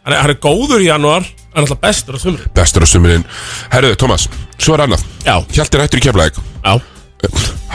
Hann 0.00 0.14
er, 0.14 0.20
hann 0.22 0.30
er 0.32 0.38
góður 0.40 0.80
í 0.80 0.86
janúar 0.88 1.26
Hann 1.28 1.60
er 1.60 1.66
alltaf 1.66 1.80
bestur 1.82 2.16
á 2.16 2.20
sömri 2.22 2.46
Bestur 2.56 2.84
á 2.84 2.88
sumurinn 2.88 3.24
Herruðu, 3.72 3.98
Tómas, 4.00 4.28
svo 4.56 4.74
er 4.78 4.84
annað. 4.86 5.02
Já. 5.26 5.36
Hjalti 5.52 5.76
er 5.76 5.84
hættur 5.84 6.00
í 6.00 6.04
keflæk 6.08 6.40
Já. 6.64 6.72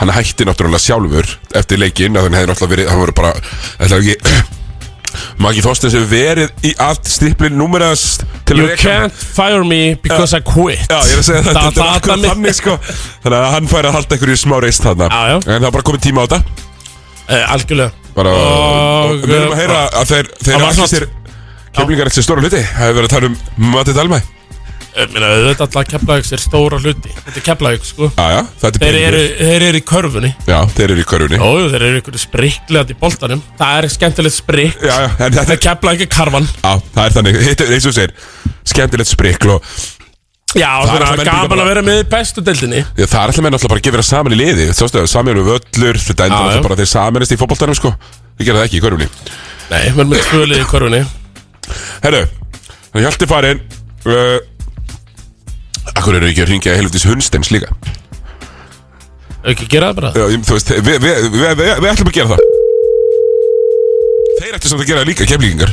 Hann 0.00 0.10
hætti 0.10 0.44
náttúrulega 0.48 0.82
sjálfur 0.82 1.28
eftir 1.54 1.78
leikinn 1.78 2.18
að 2.18 2.26
hann 2.26 2.34
hefði 2.34 2.50
náttúrulega 2.50 2.72
verið, 2.74 2.88
hann 2.90 3.02
voru 3.04 3.14
bara 3.14 3.30
ætla 3.78 4.00
ekki 4.02 4.16
Maggi 5.40 5.62
Þorstins 5.64 5.94
hefur 5.96 6.10
verið 6.10 6.66
í 6.66 6.72
allt 6.82 7.06
stiplin 7.08 7.54
númerast 7.56 8.24
til 8.48 8.58
You 8.58 8.66
reka 8.68 8.82
can't 8.82 9.14
fire 9.36 9.62
me 9.64 9.94
because 10.02 10.34
I 10.36 10.42
quit. 10.44 10.82
Já, 10.90 10.98
ég 11.08 11.14
er 11.14 11.22
að 11.22 11.28
segja 11.28 11.42
Það- 11.46 11.56
þetta 11.62 11.84
er 11.86 11.92
akkurat 11.94 12.18
það- 12.18 12.26
þannig 12.34 12.54
sko. 12.58 12.74
Þannig 13.24 13.38
að 13.38 13.46
hann 13.54 13.68
fær 13.70 13.88
að 13.88 13.96
halda 13.96 14.16
einhverju 14.18 14.36
smá 14.42 14.56
reist 14.60 14.82
þarna. 14.84 15.08
Já, 15.08 15.22
já. 15.30 15.36
En 15.46 15.62
það 15.62 15.66
er 15.70 15.74
bara 15.78 15.86
komið 15.88 16.02
tíma 16.04 16.20
á 16.20 16.26
þetta. 16.26 16.42
Eh, 17.28 17.52
Algjörlega 17.54 17.90
bara, 18.16 18.32
og, 18.36 19.18
við 19.26 19.36
erum 19.40 19.52
að 19.54 19.60
heyra 19.62 19.82
að 20.00 20.08
þeir, 20.14 20.30
þeir 20.44 20.64
svona- 20.64 20.88
sér 20.94 21.06
keflingar 21.76 22.08
eftir 22.10 22.24
stóra 22.24 22.40
hluti. 22.42 22.62
Það 22.64 22.80
hefur 22.86 22.96
verið 23.00 23.10
að 23.10 23.14
tala 23.16 23.30
um 23.30 23.36
Matti 23.74 23.94
Dalmæ. 23.96 24.22
Ég 24.96 25.10
meina, 25.12 25.26
auðvitað 25.28 25.60
alltaf 25.66 25.88
Keflavíks 25.90 26.30
er 26.32 26.40
stóra 26.40 26.78
hluti. 26.80 27.10
Þetta 27.12 27.36
er 27.36 27.44
Keflavíks, 27.44 27.90
sko. 27.92 28.06
Já, 28.16 28.28
já, 28.32 28.38
þetta 28.62 28.78
er 28.80 28.86
Þeir 28.86 28.96
eru, 29.10 29.18
þeir 29.42 29.64
eru 29.66 29.80
í 29.82 29.84
körfunni. 29.90 30.30
Já, 30.48 30.56
þeir 30.72 30.94
eru 30.94 31.02
í 31.02 31.08
körfunni. 31.10 31.40
Ójú, 31.44 31.66
þeir 31.74 31.84
eru 31.90 31.98
ykkur 32.00 32.16
sprikklega 32.22 32.94
í 32.94 32.96
boltanum. 33.02 33.42
Það 33.60 33.76
er 33.82 33.88
skemmtilegt 33.92 34.36
sprikk. 34.38 34.80
Já, 34.80 34.94
já, 35.04 35.10
en 35.26 35.36
þetta 35.36 35.52
er 35.52 35.60
Keflavík 35.66 36.06
er 36.06 36.10
karvan 36.16 36.48
Já, 36.48 36.72
það 36.96 37.02
er 37.04 37.16
þannig, 37.18 37.38
Hitt- 37.44 37.66
eins 37.68 37.86
og 37.90 37.96
segir 37.98 38.16
Skemmtilegt 38.72 39.12
sprikl 39.12 39.52
og 39.58 39.68
Já, 40.54 40.70
er 40.78 40.86
svona 40.86 41.24
gaman 41.26 41.48
bara- 41.50 41.62
að 41.64 41.68
vera 41.72 41.82
með 41.82 42.02
bestu 42.08 42.40
deildinni. 42.40 42.84
Já, 42.96 43.04
það 43.10 43.18
er 43.18 43.26
alltaf 43.26 43.42
menn 43.42 43.52
alltaf 43.56 43.68
bara 43.68 43.80
að 43.80 43.86
gefa 43.88 43.98
það 43.98 44.06
saman 44.06 44.32
í 44.32 44.36
liði. 44.38 44.66
Þú 44.70 44.86
veist 44.86 45.10
saman 45.10 45.34
við 45.36 45.48
völlur 45.50 45.98
Þetta 45.98 46.24
endur 46.28 46.44
alltaf 46.46 46.62
bara 46.62 46.76
þeir 46.76 46.90
samanist 46.92 47.32
í 47.34 47.36
fótboltanum 47.40 47.74
sko. 47.76 47.90
Við 48.38 48.46
gerum 48.46 48.60
það 48.60 48.68
ekki 48.68 48.78
í 48.78 48.84
körfunni. 48.84 49.08
Nei, 49.70 49.82
við 49.90 49.98
erum 49.98 50.10
með 50.12 50.22
tvölið 50.30 50.60
í 50.62 50.68
körfunni. 50.70 51.00
Herru, 52.04 52.22
það 52.94 53.02
hjalti 53.02 53.26
farin 53.26 53.60
uh, 54.06 54.38
Akkur 55.96 56.14
eru 56.14 56.28
ekki 56.30 56.44
að 56.44 56.50
ringja 56.52 56.76
helvitis 56.78 57.06
hundsteins 57.10 57.50
líka? 57.50 57.72
Ekki 59.46 59.66
gera 59.70 59.90
það 59.90 59.98
bara? 59.98 60.12
Já, 60.14 60.38
þú 60.46 60.54
veist, 60.54 60.70
við, 60.70 61.02
við, 61.02 61.28
við, 61.34 61.60
við 61.82 61.90
ætlum 61.90 62.10
að 62.12 62.16
gera 62.20 62.30
það. 62.36 62.46
Þeir 64.38 64.56
ættu 64.60 64.70
samt 64.70 64.84
að 64.84 64.90
gera 64.92 65.04
líka, 65.08 65.26
kemlingar 65.26 65.72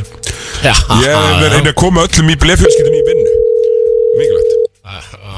Já, 0.64 0.74
Ég 1.04 1.54
einu 1.54 1.70
að 1.70 1.76
koma 1.78 2.06
öllum 2.08 2.30
í 2.32 2.38
blefjölskyldum 2.40 2.96
í 2.96 3.02
vinnu 3.10 3.43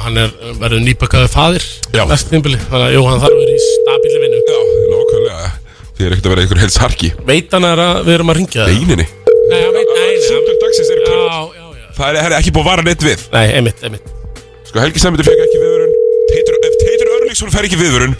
Hann 0.03 0.19
er, 0.22 0.34
verður 0.61 0.81
nýbakaði 0.85 1.30
faðir 1.34 1.67
Já. 1.95 2.03
Næst 2.09 2.31
tímbili 2.31 2.59
Þannig 2.61 2.88
að 2.88 2.95
jú, 2.97 3.03
hann 3.09 3.22
þarf 3.23 3.35
að 3.35 3.43
vera 3.43 3.55
í 3.55 3.61
stabíli 3.65 4.23
vinnu. 4.23 4.39
Já, 4.45 4.59
nákvæmlega. 4.93 5.51
Þið 5.95 6.07
er 6.07 6.15
ekkert 6.15 6.26
að 6.27 6.34
vera 6.35 6.45
einhver 6.45 6.63
heils 6.65 6.80
harki 6.84 7.11
Veit 7.30 7.55
hann 7.55 7.69
er 7.69 7.84
að 7.85 8.01
við 8.07 8.17
erum 8.17 8.34
að 8.34 8.41
ringja 8.41 8.65
það? 8.65 8.73
Eininni 8.76 9.07
Nei, 9.45 9.59
hann 9.61 9.76
veit, 9.77 9.93
nei, 9.95 11.63
Það 11.95 12.17
er, 12.19 12.34
ekki 12.35 12.51
búið 12.51 12.65
að 12.65 12.72
vara 12.73 12.84
neitt 12.84 13.03
við. 13.05 13.22
Nei, 13.31 13.45
einmitt, 13.55 13.84
einmitt. 13.88 14.09
Sko 14.67 14.81
Helgi 14.84 14.99
Sæmundur 14.99 15.27
fekk 15.27 15.43
ekki 15.45 15.61
viðvörun. 15.61 15.93
Teitur, 16.31 16.57
Ef 16.67 16.76
Teitur 16.81 17.11
Örlíksson 17.15 17.53
fær 17.53 17.67
ekki 17.69 17.80
viðvörun 17.80 18.17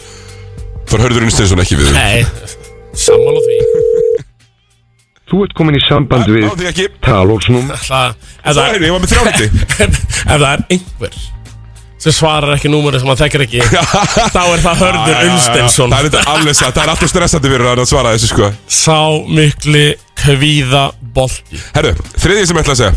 Far 0.88 1.02
Hörður 1.04 1.26
Unsteinsson 1.26 1.60
ekki 1.60 1.76
viðvörun. 1.76 1.98
Nei, 2.00 2.54
sammála 2.96 3.42
því. 3.44 3.58
Þú 5.26 5.42
ert 5.42 5.56
komin 5.58 5.76
í 5.76 5.82
samband 5.82 6.30
við 6.30 6.46
Talóksnum 7.04 7.72
Það, 7.82 8.14
er, 8.46 8.84
ég 8.86 8.94
var 8.94 9.02
með 9.02 9.12
þrjáliti 9.12 9.48
ef 9.86 9.96
það 10.30 10.46
er 10.52 10.62
einhver 10.76 11.16
sem 12.02 12.12
svarar 12.12 12.56
ekki 12.56 12.68
númuri 12.70 13.00
sem 13.00 13.08
hann 13.08 13.18
þekkir 13.18 13.44
ekki 13.46 13.62
þá 14.36 14.42
er 14.42 14.62
það 14.64 14.82
Hörður 14.82 15.30
Unsteinsson 15.30 15.94
Það 15.94 15.98
er 15.98 16.08
þetta 16.10 16.34
alveg 16.34 16.58
satt 16.58 16.76
Það 16.76 16.82
er 16.84 16.92
alltaf 16.92 17.12
stressandi 17.12 17.52
fyrir 17.52 17.70
hann 17.70 17.82
að 17.82 17.88
svara 17.90 18.12
þessu 18.16 18.30
sko. 18.30 18.50
Sá 18.68 18.98
mikli 19.38 19.84
kvíða 20.20 20.84
bolti. 21.16 21.60
Herru, 21.76 21.94
þriðið 22.20 22.48
sem 22.50 22.58
ég 22.58 22.64
ætla 22.66 22.74
að 22.76 22.80
segja. 22.82 22.94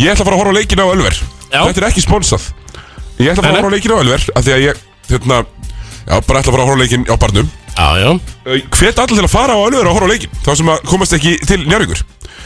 Ég 0.00 0.12
ætla 0.12 0.24
að 0.24 0.28
fara 0.28 0.36
að 0.36 0.42
horfa 0.42 0.52
á 0.52 0.58
leikina 0.58 0.86
á 0.86 0.92
Ölver. 0.94 1.16
Já. 1.50 1.60
Þetta 1.66 1.82
er 1.82 1.86
ekki 1.90 2.04
sponsað. 2.04 2.46
Ég 3.20 3.32
ætla 3.32 3.42
að 3.42 3.46
fara 3.46 3.50
að 3.50 3.58
horfa 3.58 3.72
á 3.72 3.74
leikina 3.76 3.96
á 3.96 4.02
Ölver 4.04 4.26
af 4.32 4.46
Því 4.46 4.54
að 4.54 4.62
ég, 4.64 4.84
hérna 5.10 5.40
Já, 5.40 6.14
bara 6.26 6.40
ætla 6.40 6.50
að 6.50 6.54
fara 6.54 6.62
að 6.64 6.70
horfa 6.70 6.78
á 6.78 6.82
leikin 6.82 7.04
á 7.04 7.14
barnum. 7.20 7.50
Já, 7.76 7.88
já. 8.00 8.10
Hvet 8.78 9.02
allir 9.02 9.20
til 9.20 9.26
að 9.26 9.32
fara 9.34 9.56
á 9.56 9.60
Ölver 9.60 9.90
og 9.90 9.98
horfa 9.98 10.08
á 10.08 10.12
leikin 10.14 10.40
Þá 10.46 10.50
sem 10.58 10.72
að 10.72 10.82
komast 10.90 11.16
ekki 11.16 11.36
til 11.46 11.60
njárvíkur 11.66 12.00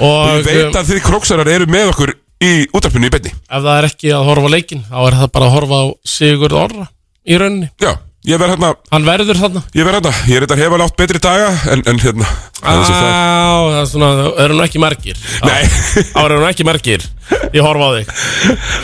Og 0.04 0.40
Ég 0.40 0.48
veit 0.48 0.78
að 0.78 0.90
þið 0.90 1.00
króksarar 1.06 1.50
eru 1.54 1.68
með 1.70 1.92
okkur 1.94 2.12
í 2.42 2.50
útarpinu 2.74 3.10
í 3.10 3.12
beinni. 3.14 3.34
Ef 3.46 3.62
það 3.62 3.76
er 3.78 3.88
ekki 3.90 4.10
að 4.14 4.26
horfa 4.30 4.50
á 4.50 4.54
leikin 4.56 4.82
þá 4.88 4.98
er 5.04 5.20
það 5.20 5.30
bara 5.36 5.46
að 5.50 5.54
horfa 5.58 5.78
á 5.78 5.84
Sigurd 6.14 6.58
Orra 6.64 6.88
í 7.24 7.38
rauninni. 7.40 7.70
Já, 7.82 7.94
Ég 8.24 8.38
verð 8.40 8.54
hérna 8.54 8.70
Hann 8.88 9.04
verður 9.04 9.36
þarna. 9.36 9.60
Ég 9.76 9.84
verð 9.84 9.98
hérna. 9.98 10.12
Ég 10.30 10.38
er 10.38 10.44
þetta 10.46 10.56
hefa 10.56 10.76
látt 10.80 10.94
betri 10.96 11.20
daga 11.20 11.48
En, 11.74 11.82
en 11.90 11.98
hérna. 12.00 12.28
Á, 12.64 12.72
það 12.72 13.76
er 13.82 13.88
svona, 13.90 14.08
það 14.16 14.38
eru 14.46 14.56
nú 14.56 14.64
ekki 14.64 14.80
margir. 14.80 15.18
Nei. 15.44 15.66
Það 16.14 16.22
eru 16.22 16.38
nú 16.40 16.46
ekki 16.48 16.64
margir. 16.64 17.04
Ég 17.52 17.60
horfa 17.66 17.84
á 17.84 17.90
þig. 17.98 18.14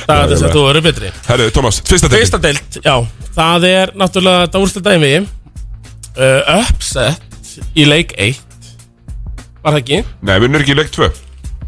Það 0.05 0.12
er 0.18 0.28
þess 0.35 0.44
að 0.44 0.52
þú 0.59 0.64
eru 0.74 0.82
betri. 0.85 1.12
Herru, 1.31 1.48
Tómas, 1.56 1.81
fyrsta 1.89 2.10
deild. 2.12 2.20
Fyrsta 2.20 2.43
deild, 2.44 2.78
já. 2.85 2.94
Það 3.39 3.66
er 3.70 3.94
náttúrulega 3.97 4.44
þetta 4.44 4.62
úrslit 4.66 4.90
dæmi. 4.90 5.14
Uh, 6.20 6.60
Upset 6.60 7.56
í 7.78 7.86
leik 7.89 8.12
1 8.18 8.36
Var 9.62 9.72
það 9.72 9.81
ekki? 9.81 9.98
Nei, 10.20 10.35
við 10.36 10.47
erum 10.51 10.60
ekki 10.60 10.74
í 10.74 10.78
leik 10.82 10.90
2 10.93 11.09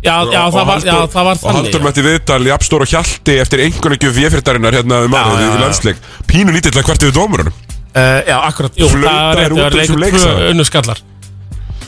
Já, 0.03 0.27
já, 0.27 0.51
það 0.51 0.65
var, 0.67 0.81
já, 0.83 1.07
það 1.13 1.25
var 1.29 1.37
Og 1.37 1.43
þannig 1.43 1.59
Haldur 1.61 1.83
mætti 1.85 2.03
viðtal 2.03 2.43
í 2.43 2.51
Appstór 2.51 2.83
og 2.83 2.89
Hjalti 2.91 3.37
Eftir 3.39 3.61
einhvern 3.63 3.95
veginn 3.95 4.17
viðfyrtarinnar 4.17 4.75
hérna 4.75 4.97
um 5.07 5.13
já, 5.15 5.23
í 5.39 5.41
landsleik. 5.61 5.99
Pínu 6.27 6.51
lítill 6.55 6.75
að 6.75 6.83
hvert 6.89 7.03
yfir 7.07 7.15
dómurunum. 7.15 7.55
Uh, 7.93 8.21
Já, 8.27 8.37
akkurat, 8.49 8.73
jú, 8.81 8.87
Flautaðir 8.91 9.13
það 9.13 9.31
er 9.31 9.37
rétt, 9.39 9.53
út 9.53 9.59
það 9.59 9.63
er 9.63 9.67
úr 9.69 9.75
þessum 9.79 9.99
leik 10.03 10.13
leik, 10.17 10.23
tvö 10.25 10.33
unnu 10.51 10.65
skallar. 10.67 10.99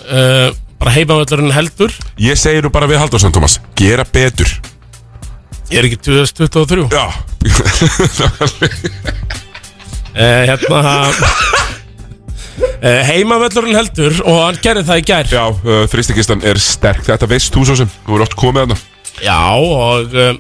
Uh, 0.05 0.49
Bara 0.85 0.93
heimavöllurinn 0.99 1.55
heldur. 1.57 1.93
Ég 2.20 2.36
segi 2.39 2.61
nú 2.62 2.69
bara 2.74 2.86
við 2.91 2.99
Haldursson, 3.01 3.32
Tómas 3.35 3.55
Gera 3.78 4.05
betur. 4.05 4.51
Ég 5.73 5.78
er 5.81 5.85
ekki 5.89 5.99
2023 6.05 6.93
Já. 6.93 7.07
Uh, 10.15 10.47
Hérna 10.47 11.11
Heimavöllurinn 13.09 13.74
heldur 13.78 14.18
og 14.24 14.36
hann 14.44 14.59
gerði 14.62 14.85
það 14.89 15.01
í 15.01 15.05
gær. 15.09 15.31
Já, 15.32 15.44
uh, 15.51 15.85
þrýstikistan 15.90 16.44
er 16.47 16.60
sterk 16.62 17.02
Þetta 17.09 17.28
veist 17.31 17.55
þú 17.55 17.64
svo 17.66 17.76
sem 17.81 17.90
Þú 18.06 18.18
er 18.18 18.24
oft 18.26 18.36
komið 18.39 18.66
hana 18.66 18.76
Já, 19.24 19.39
og 19.56 20.14
uh, 20.14 20.36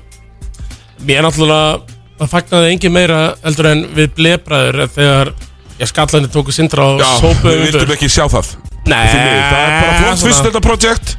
Mér 1.08 1.24
náttúrulega 1.26 1.80
Það 2.20 2.30
fagnaði 2.30 2.70
engin 2.74 2.94
meira 2.94 3.18
heldur 3.42 3.70
en 3.72 3.82
við 3.96 4.12
blebræður 4.20 4.84
Þegar 4.94 5.32
ég 5.80 5.90
skallanir 5.90 6.30
tóku 6.30 6.54
sindra 6.54 6.84
og 6.92 7.02
Já, 7.02 7.08
sópuðu 7.18 7.56
við 7.58 7.64
vildum 7.72 7.94
ekki 7.96 8.06
sjá 8.14 8.28
það. 8.30 8.52
Nei, 8.86 9.00
Því 9.10 9.18
miður, 9.18 9.40
Það 9.50 9.60
er 9.64 9.72
bara 9.74 9.94
flott 9.98 10.04
svona- 10.04 10.20
fyrst 10.28 10.46
þetta 10.46 10.60
projekt. 10.68 11.14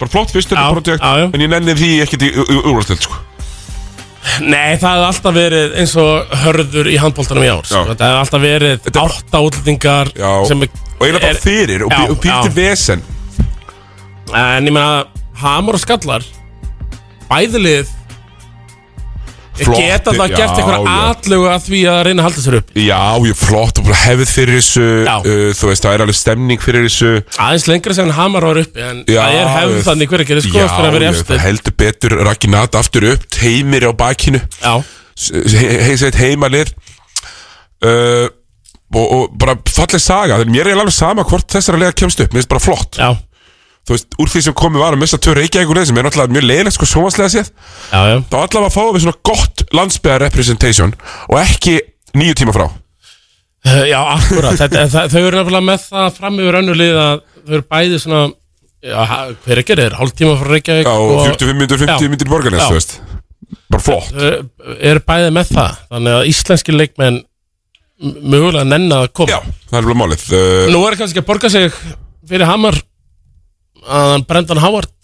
Bara 0.00 0.10
flott 0.16 0.32
fyrst 0.34 0.50
þetta 0.50 0.64
Já, 0.64 0.72
projekt 0.74 1.04
já, 1.06 1.12
já. 1.20 1.26
En 1.36 1.44
ég 1.44 1.50
nenni 1.52 1.76
því 1.78 1.90
ekkert 2.02 2.24
í 2.26 2.30
úrvarsleild 2.64 3.04
sko. 3.06 3.20
Nei, 4.44 4.76
það 4.76 4.90
hefði 4.90 5.06
alltaf 5.08 5.34
verið 5.36 5.76
eins 5.80 5.94
og 6.00 6.34
hörður 6.42 6.88
í 6.92 6.96
handbóltanum 7.00 7.44
í 7.46 7.48
ár 7.50 7.64
sko. 7.64 7.84
Þetta 7.88 8.08
hefði 8.10 8.18
alltaf 8.24 8.42
verið 8.44 8.90
átta 9.04 9.40
útlendingar 9.46 10.10
sem 10.48 10.66
er, 10.66 10.74
Og 11.00 11.06
eiginlega 11.06 11.24
bara 11.24 11.40
fyrir 11.40 11.86
Og, 11.86 11.94
Já, 11.94 12.02
og 12.12 12.26
já. 12.28 12.52
vesen 12.54 13.02
En 14.36 14.68
ég 14.68 14.74
meina, 14.76 15.06
hamur 15.40 15.78
og 15.78 15.82
skallar 15.82 16.26
Bæðilið 17.30 17.88
Geta 19.60 20.14
það 20.14 20.32
já, 20.32 20.36
gert 20.36 20.58
eitthvað 20.58 20.86
já. 20.86 20.94
atlögu 21.10 21.48
að 21.50 21.66
því 21.66 21.80
að 21.92 22.00
reyna 22.06 22.22
að 22.22 22.26
halda 22.28 22.44
sér 22.44 22.56
upp? 22.60 22.72
Já, 22.80 23.00
ég 23.26 23.38
flott 23.40 23.80
og 23.80 23.86
bara 23.88 23.98
hefð 24.00 24.32
fyrir 24.32 24.58
þessu 24.58 24.86
uh, 25.04 25.28
Þú 25.60 25.70
veist, 25.70 25.86
það 25.86 25.96
er 25.96 26.04
alveg 26.06 26.18
stemning 26.20 26.64
fyrir 26.64 26.86
þessu. 26.86 27.12
Aðeins 27.36 27.66
lengra 27.70 27.96
sem 27.98 28.12
hamar 28.18 28.48
var 28.48 28.62
uppi 28.62 28.84
En 28.86 29.02
Já, 29.04 29.20
það 29.20 29.38
er 29.38 29.52
hefð 29.56 29.78
þannig 29.90 30.12
hver 30.12 30.24
ekki 30.24 30.40
sko, 30.46 30.66
fyrir 30.74 30.88
að 30.88 30.96
vera 30.96 31.08
Já, 31.08 31.12
efstir 31.14 31.32
það 31.34 31.46
heldur 31.46 31.78
betur 31.84 32.18
Rakinat 32.30 32.80
aftur 32.80 33.08
upp 33.12 33.30
Teimir 33.36 33.88
á 33.88 33.92
bakinu. 33.96 34.42
Já. 34.60 34.74
Heiðsveit 35.20 36.16
heimalið. 36.20 36.74
Uh, 37.80 38.28
og, 38.96 39.04
og 39.04 39.34
bara 39.40 39.54
falleg 39.70 40.02
saga 40.02 40.40
mér 40.44 40.68
er 40.68 40.80
alveg 40.80 40.92
sama 40.92 41.22
hvort 41.24 41.46
þessara 41.48 41.78
lega 41.80 41.94
kemst 41.96 42.20
upp 42.20 42.34
Mér 42.34 42.42
finnst 42.42 42.50
bara 42.52 42.64
flott. 42.64 42.98
Já 43.00 43.14
Þú 43.90 43.96
veist, 43.96 44.12
úr 44.22 44.28
því 44.30 44.40
sem 44.46 44.54
komið 44.54 44.82
var 44.84 44.94
að 44.94 45.00
missa 45.02 45.18
tvö 45.18 45.32
þeim 45.34 45.86
sem 45.88 45.96
er 45.98 46.04
náttúrulega 46.06 46.30
mjög 46.36 46.44
leiðilegt 46.46 46.76
sko 46.76 46.86
sjómaslega 46.86 47.30
séð. 47.32 47.48
Já, 47.90 48.00
já. 48.06 48.16
Þá 48.30 48.36
allavega 48.38 48.68
fáum 48.70 48.92
við 48.94 49.02
svona 49.02 49.18
gott 49.26 49.64
landsbyðar 49.74 50.22
representation 50.22 50.92
og 51.26 51.38
ekki 51.40 51.72
nýju 52.14 52.36
tíma 52.38 52.54
frá. 52.54 52.68
Uh, 53.66 53.82
Já, 53.90 53.98
akkurat, 54.14 54.54
þetta, 54.60 54.84
það, 54.94 55.08
þau 55.12 55.20
eru 55.26 55.40
nefnilega 55.40 55.66
með 55.66 55.82
það 55.90 56.12
fram 56.20 56.38
yfir 56.40 56.58
önnu 56.60 56.76
lið 56.78 57.00
að 57.02 57.24
þau 57.34 57.56
eru 57.58 57.64
bæði 57.74 57.98
svona 58.04 58.20
já, 58.86 58.94
ha- 59.10 59.18
hver 59.44 59.60
ekki 59.64 59.74
er 59.74 59.82
þeir, 59.82 59.96
hálftíma 59.98 60.36
frá 60.40 60.52
Reykjavík 60.54 60.86
Já, 60.86 60.94
og 60.94 61.24
45 61.26 61.58
mínútur, 61.58 61.82
50 61.82 61.90
Já. 62.06 62.12
mínútur 62.14 62.30
í 62.30 62.32
borgarnes, 62.36 62.62
Já. 62.62 62.70
þú 62.70 62.78
veist. 62.78 62.94
Bara 63.74 63.84
flott. 63.88 64.14
Þau 64.14 64.78
eru 64.92 65.02
bæði 65.10 65.34
með 65.34 65.50
það 65.58 65.82
þannig 65.90 66.16
að 66.20 66.30
íslenski 66.30 66.76
leikmenn 66.78 67.18
m- 67.20 68.14
mögulega 68.32 68.70
nenna 68.70 69.02
að 69.04 69.10
koma. 69.18 69.34
Já, 69.34 69.42
það 69.66 69.76
er 69.76 69.82
alveg 69.84 70.00
málið. 70.04 70.24
Uh, 70.30 70.70
Nú 70.72 70.84
er 70.88 70.96
kannski 71.02 71.20
að 71.24 71.28
borga 71.34 71.50
sig 71.52 71.68
fyrir 72.30 72.48
Hamar 72.48 72.78
að 73.86 74.14
hann 74.14 74.24
Brendan 74.28 74.62
Howard 74.62 74.94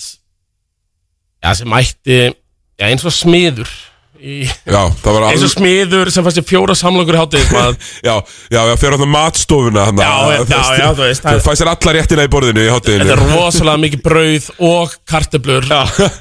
já, 1.42 1.52
sem 1.54 1.68
mætti 1.70 2.22
já, 2.30 2.86
eins 2.88 3.04
og 3.06 3.14
smiður 3.14 3.70
í, 4.16 4.46
Já, 4.64 4.80
það 5.02 5.16
var 5.16 5.26
eins 5.28 5.44
og 5.46 5.52
smiður 5.52 6.10
sem 6.12 6.24
fannst 6.24 6.40
ég 6.40 6.46
fjóra 6.48 6.76
samlokur 6.78 7.16
í 7.16 7.20
hátið 7.20 7.52
Já, 8.08 8.14
já, 8.52 8.60
já, 8.70 8.72
fyrir 8.80 8.96
hann 8.96 9.12
matstofuna 9.12 9.86
hann 9.90 10.00
Já, 10.00 10.12
já, 10.40 10.62
já, 10.80 10.88
þú 10.96 11.04
veist, 11.04 11.26
Það 11.26 11.42
fæ 11.44 11.50
sér 11.60 11.70
alla 11.72 11.94
réttina 11.98 12.26
í 12.26 12.32
borðinu 12.32 12.64
í 12.64 12.72
hátteginu 12.72 13.06
Þetta 13.06 13.16
er 13.16 13.36
rosalega 13.36 13.82
mikið 13.84 14.04
brauð 14.06 14.48
og 14.70 14.96
karteblur 15.08 15.68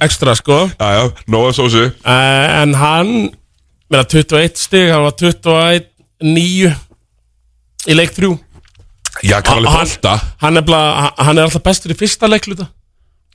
ekstra 0.06 0.36
sko. 0.38 0.62
Já, 0.82 0.88
já, 1.00 1.04
nóga 1.32 1.56
sósu. 1.56 1.88
Uh, 2.04 2.62
En 2.62 2.76
hann 2.80 3.14
meina 3.92 4.04
21 4.04 4.60
stig, 4.60 4.90
hann 4.92 5.06
var 5.06 5.16
21 5.20 5.88
9 6.26 6.74
í 7.86 7.98
leik 7.98 8.16
3 8.16 8.32
Já, 9.24 9.38
hann, 9.48 9.66
hann, 10.42 10.58
er 10.60 10.66
bara, 10.68 11.12
hann 11.18 11.38
er 11.40 11.46
alltaf 11.48 11.64
bestur 11.64 11.94
í 11.94 11.98
fyrsta 11.98 12.28
leikluta. 12.28 12.68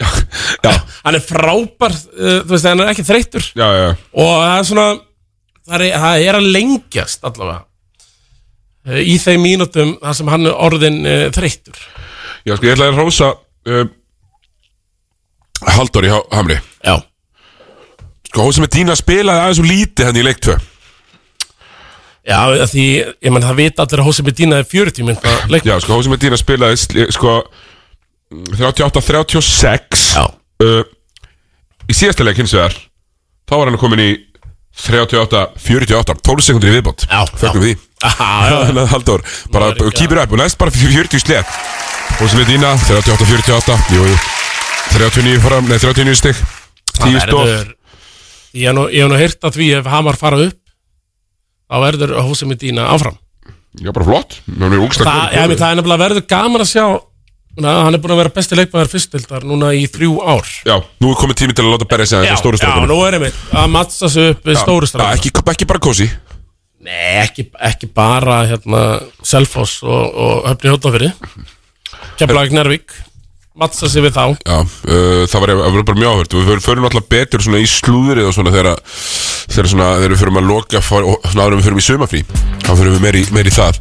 Hann 0.01 1.17
er 1.17 1.21
frábær, 1.25 1.93
uh, 1.93 2.39
þú 2.45 2.55
veist, 2.55 2.67
hann 2.69 2.81
er 2.81 2.89
ekki 2.93 3.05
þreytur 3.05 3.45
Já, 3.53 3.67
já 3.77 3.89
Og 4.17 4.31
það 4.41 4.55
er 4.55 4.63
svona 4.69 4.85
Það 5.71 5.83
er, 5.85 5.93
það 6.01 6.25
er 6.25 6.39
að 6.39 6.47
lengjast 6.55 7.27
allavega 7.29 7.59
uh, 8.89 9.01
Í 9.05 9.17
þeim 9.21 9.45
mínútum 9.45 9.93
þar 10.01 10.17
sem 10.17 10.31
hann 10.33 10.49
er 10.49 10.57
orðin 10.57 10.97
uh, 11.05 11.27
þreytur 11.37 11.77
Já, 12.49 12.55
sko, 12.57 12.65
ég 12.65 12.73
ætlaði 12.79 12.95
að 12.95 12.97
hrósa 13.03 13.29
uh, 13.37 13.85
Halldór 15.77 16.09
í 16.09 16.13
Há- 16.15 16.29
Hamri. 16.33 16.57
Já. 16.81 16.95
Sko, 18.31 18.47
hún 18.47 18.57
sem 18.57 18.65
er 18.65 18.73
dýna 18.73 18.97
spilaði 18.97 19.43
aðeins 19.45 19.61
og 19.61 19.69
lítið 19.69 20.09
hann 20.09 20.21
í 20.23 20.25
leik 20.25 20.41
2 20.49 20.57
Já, 22.29 22.41
því, 22.69 22.87
ég 23.25 23.33
menn 23.33 23.45
það 23.47 23.57
vita 23.63 23.85
allir 23.87 24.03
að 24.03 24.09
Hósi 24.11 24.25
Medina 24.27 24.59
er 24.61 24.67
40 24.69 25.07
mynda 25.09 25.31
leik 25.49 25.65
Já, 25.65 25.79
sko, 25.81 25.97
er 26.05 26.21
dýna 26.21 26.39
spilaði 26.41 27.07
sko 27.17 27.37
38-36 28.61 30.03
Já. 30.15 30.25
uh, 30.63 30.83
Í 31.91 31.97
síðasta 31.97 32.27
leik 32.27 32.39
hins 32.43 32.53
vegar 32.55 32.77
Þá 33.49 33.55
var 33.57 33.71
hann 33.71 33.81
komin 33.81 34.03
í 34.05 34.11
38-48 34.81 36.15
12 36.23 36.45
sekundur 36.47 36.71
í 36.71 36.77
viðbót. 36.77 37.03
Já, 37.11 37.25
Fögnum 37.41 37.65
við 37.65 37.73
því. 37.73 37.81
Já. 38.07 38.55
Þannig 38.69 38.83
að 38.85 38.93
Halldór 38.95 39.25
Bara 39.57 39.73
kýpir 39.97 40.21
upp 40.23 40.37
og 40.37 40.41
næst 40.45 40.61
bara 40.61 40.77
40 40.77 41.25
slet 41.25 41.59
Hún 42.21 42.31
sem 42.31 42.45
er 42.45 42.49
dýna 42.53 42.75
38-48 42.85 43.97
Jú, 43.97 44.05
jú. 44.13 44.21
39 44.91 45.43
fram, 45.43 45.69
nei 45.71 45.79
39 45.81 46.19
stygg 46.21 46.39
10 47.01 47.21
stóð 47.25 47.45
verður 47.49 47.77
Ég 48.51 48.67
hef 48.67 48.75
nú, 48.75 48.87
ég 48.91 49.05
hef 49.05 49.11
nú 49.13 49.19
heyrt 49.19 49.47
að 49.47 49.57
því 49.57 49.67
ef 49.79 49.89
Hamar 49.93 50.17
fara 50.19 50.41
upp 50.49 50.60
þá 51.71 51.77
verður 51.87 52.17
Hósi 52.27 52.49
Medina 52.51 52.89
áfram. 52.91 53.19
Já, 53.79 53.93
bara 53.95 54.07
flott. 54.09 54.41
Það, 54.51 55.23
ja, 55.31 55.47
það 55.47 55.69
er 55.69 55.79
nefnilega 55.79 56.03
verður 56.03 56.27
gaman 56.31 56.65
að 56.65 56.73
sjá 56.73 56.85
na, 57.61 57.75
hann 57.87 57.97
er 57.97 58.03
búin 58.03 58.15
að 58.15 58.23
vera 58.23 58.33
besti 58.35 58.59
leikmaður 58.59 58.91
fyrstildar 58.93 59.47
núna 59.47 59.71
í 59.75 59.85
þrjú 59.91 60.17
ár. 60.23 60.49
Já, 60.67 60.77
nú 61.03 61.13
er 61.13 61.21
komið 61.21 61.39
tími 61.43 61.57
til 61.57 61.67
að 61.67 61.75
láta 61.75 61.89
berja 61.91 62.09
sig 62.11 62.19
Já, 62.19 62.23
aðeins 62.23 62.41
á 62.41 62.43
stóru 62.43 62.59
já, 62.59 62.63
strákunum 62.63 62.91
nú 62.91 62.99
er 63.07 63.17
einmitt 63.19 63.41
að 63.55 63.71
mattsa 63.75 64.11
sig 64.11 64.35
upp 64.35 64.47
við 64.47 64.57
Já, 64.57 64.61
stóru 64.63 64.89
já, 64.89 64.93
strákuna 64.93 65.19
ekki, 65.19 65.33
ekki 65.55 65.69
bara 65.71 65.83
kósi 65.87 66.09
Nei, 66.81 67.01
ekki, 67.21 67.47
ekki 67.71 67.91
bara 67.93 68.39
hérna, 68.49 68.85
Selfoss 69.27 69.83
og, 69.85 70.21
og 70.25 70.47
Höfni 70.49 70.73
Hóttafyrir 70.73 71.13
Keflavík 72.21 72.55
Nervík 72.57 72.95
mattsa 73.59 73.89
sig 73.91 74.03
við 74.05 74.15
þá. 74.15 74.25
Já, 74.47 74.59
uh, 74.63 75.23
það 75.31 75.43
var, 75.45 75.53
var 75.75 75.87
bara 75.89 75.99
mjög 76.01 76.13
áhört. 76.15 76.37
Við 76.39 76.61
förum- 76.65 76.87
alltaf 76.89 77.09
betur 77.11 77.43
svona 77.45 77.61
í 77.63 77.67
slúðrið 77.69 78.29
og 78.29 78.35
svona 78.37 78.53
þegar, 78.55 78.79
þegar, 79.51 79.69
svona, 79.73 79.89
þegar 79.99 80.15
við 80.15 80.21
förum 80.23 80.39
að 80.41 80.47
loka 80.51 80.79
og 80.79 80.85
svona 81.27 81.43
áður 81.45 81.57
en 81.57 81.61
við 81.61 81.67
förum 81.69 81.83
í 81.83 81.87
sumafrí 81.89 82.23
þá 82.63 82.71
förum 82.79 82.95
við 82.97 83.05
meir 83.07 83.19
í, 83.21 83.25
meir 83.35 83.51
í 83.51 83.55
það. 83.57 83.81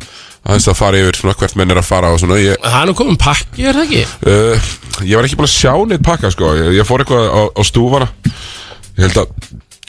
Aðeins 0.50 0.70
að 0.72 0.78
fara 0.80 0.98
yfir 1.04 1.18
svona 1.20 1.36
hvert 1.36 1.56
menn 1.60 1.72
er 1.74 1.80
að 1.82 1.88
fara 1.90 2.10
og 2.16 2.20
svona 2.22 2.38
ég, 2.40 2.56
Það 2.64 2.82
er 2.82 2.88
nú 2.88 2.94
komin 2.96 3.18
pakki, 3.20 3.66
er 3.68 3.76
það 3.76 3.90
ekki? 3.90 4.04
uh, 4.32 4.70
ég 5.04 5.16
var 5.20 5.28
ekki 5.28 5.36
búin 5.40 5.50
að 5.50 5.56
sjá 5.58 5.74
neitt 5.86 6.06
pakka 6.08 6.32
sko. 6.32 6.54
Ég, 6.56 6.70
ég 6.80 6.88
fór 6.88 7.04
eitthvað 7.04 7.28
á, 7.28 7.42
á 7.54 7.62
stúfana. 7.68 8.08
Ég 8.98 9.04
held 9.06 9.20
að 9.26 9.28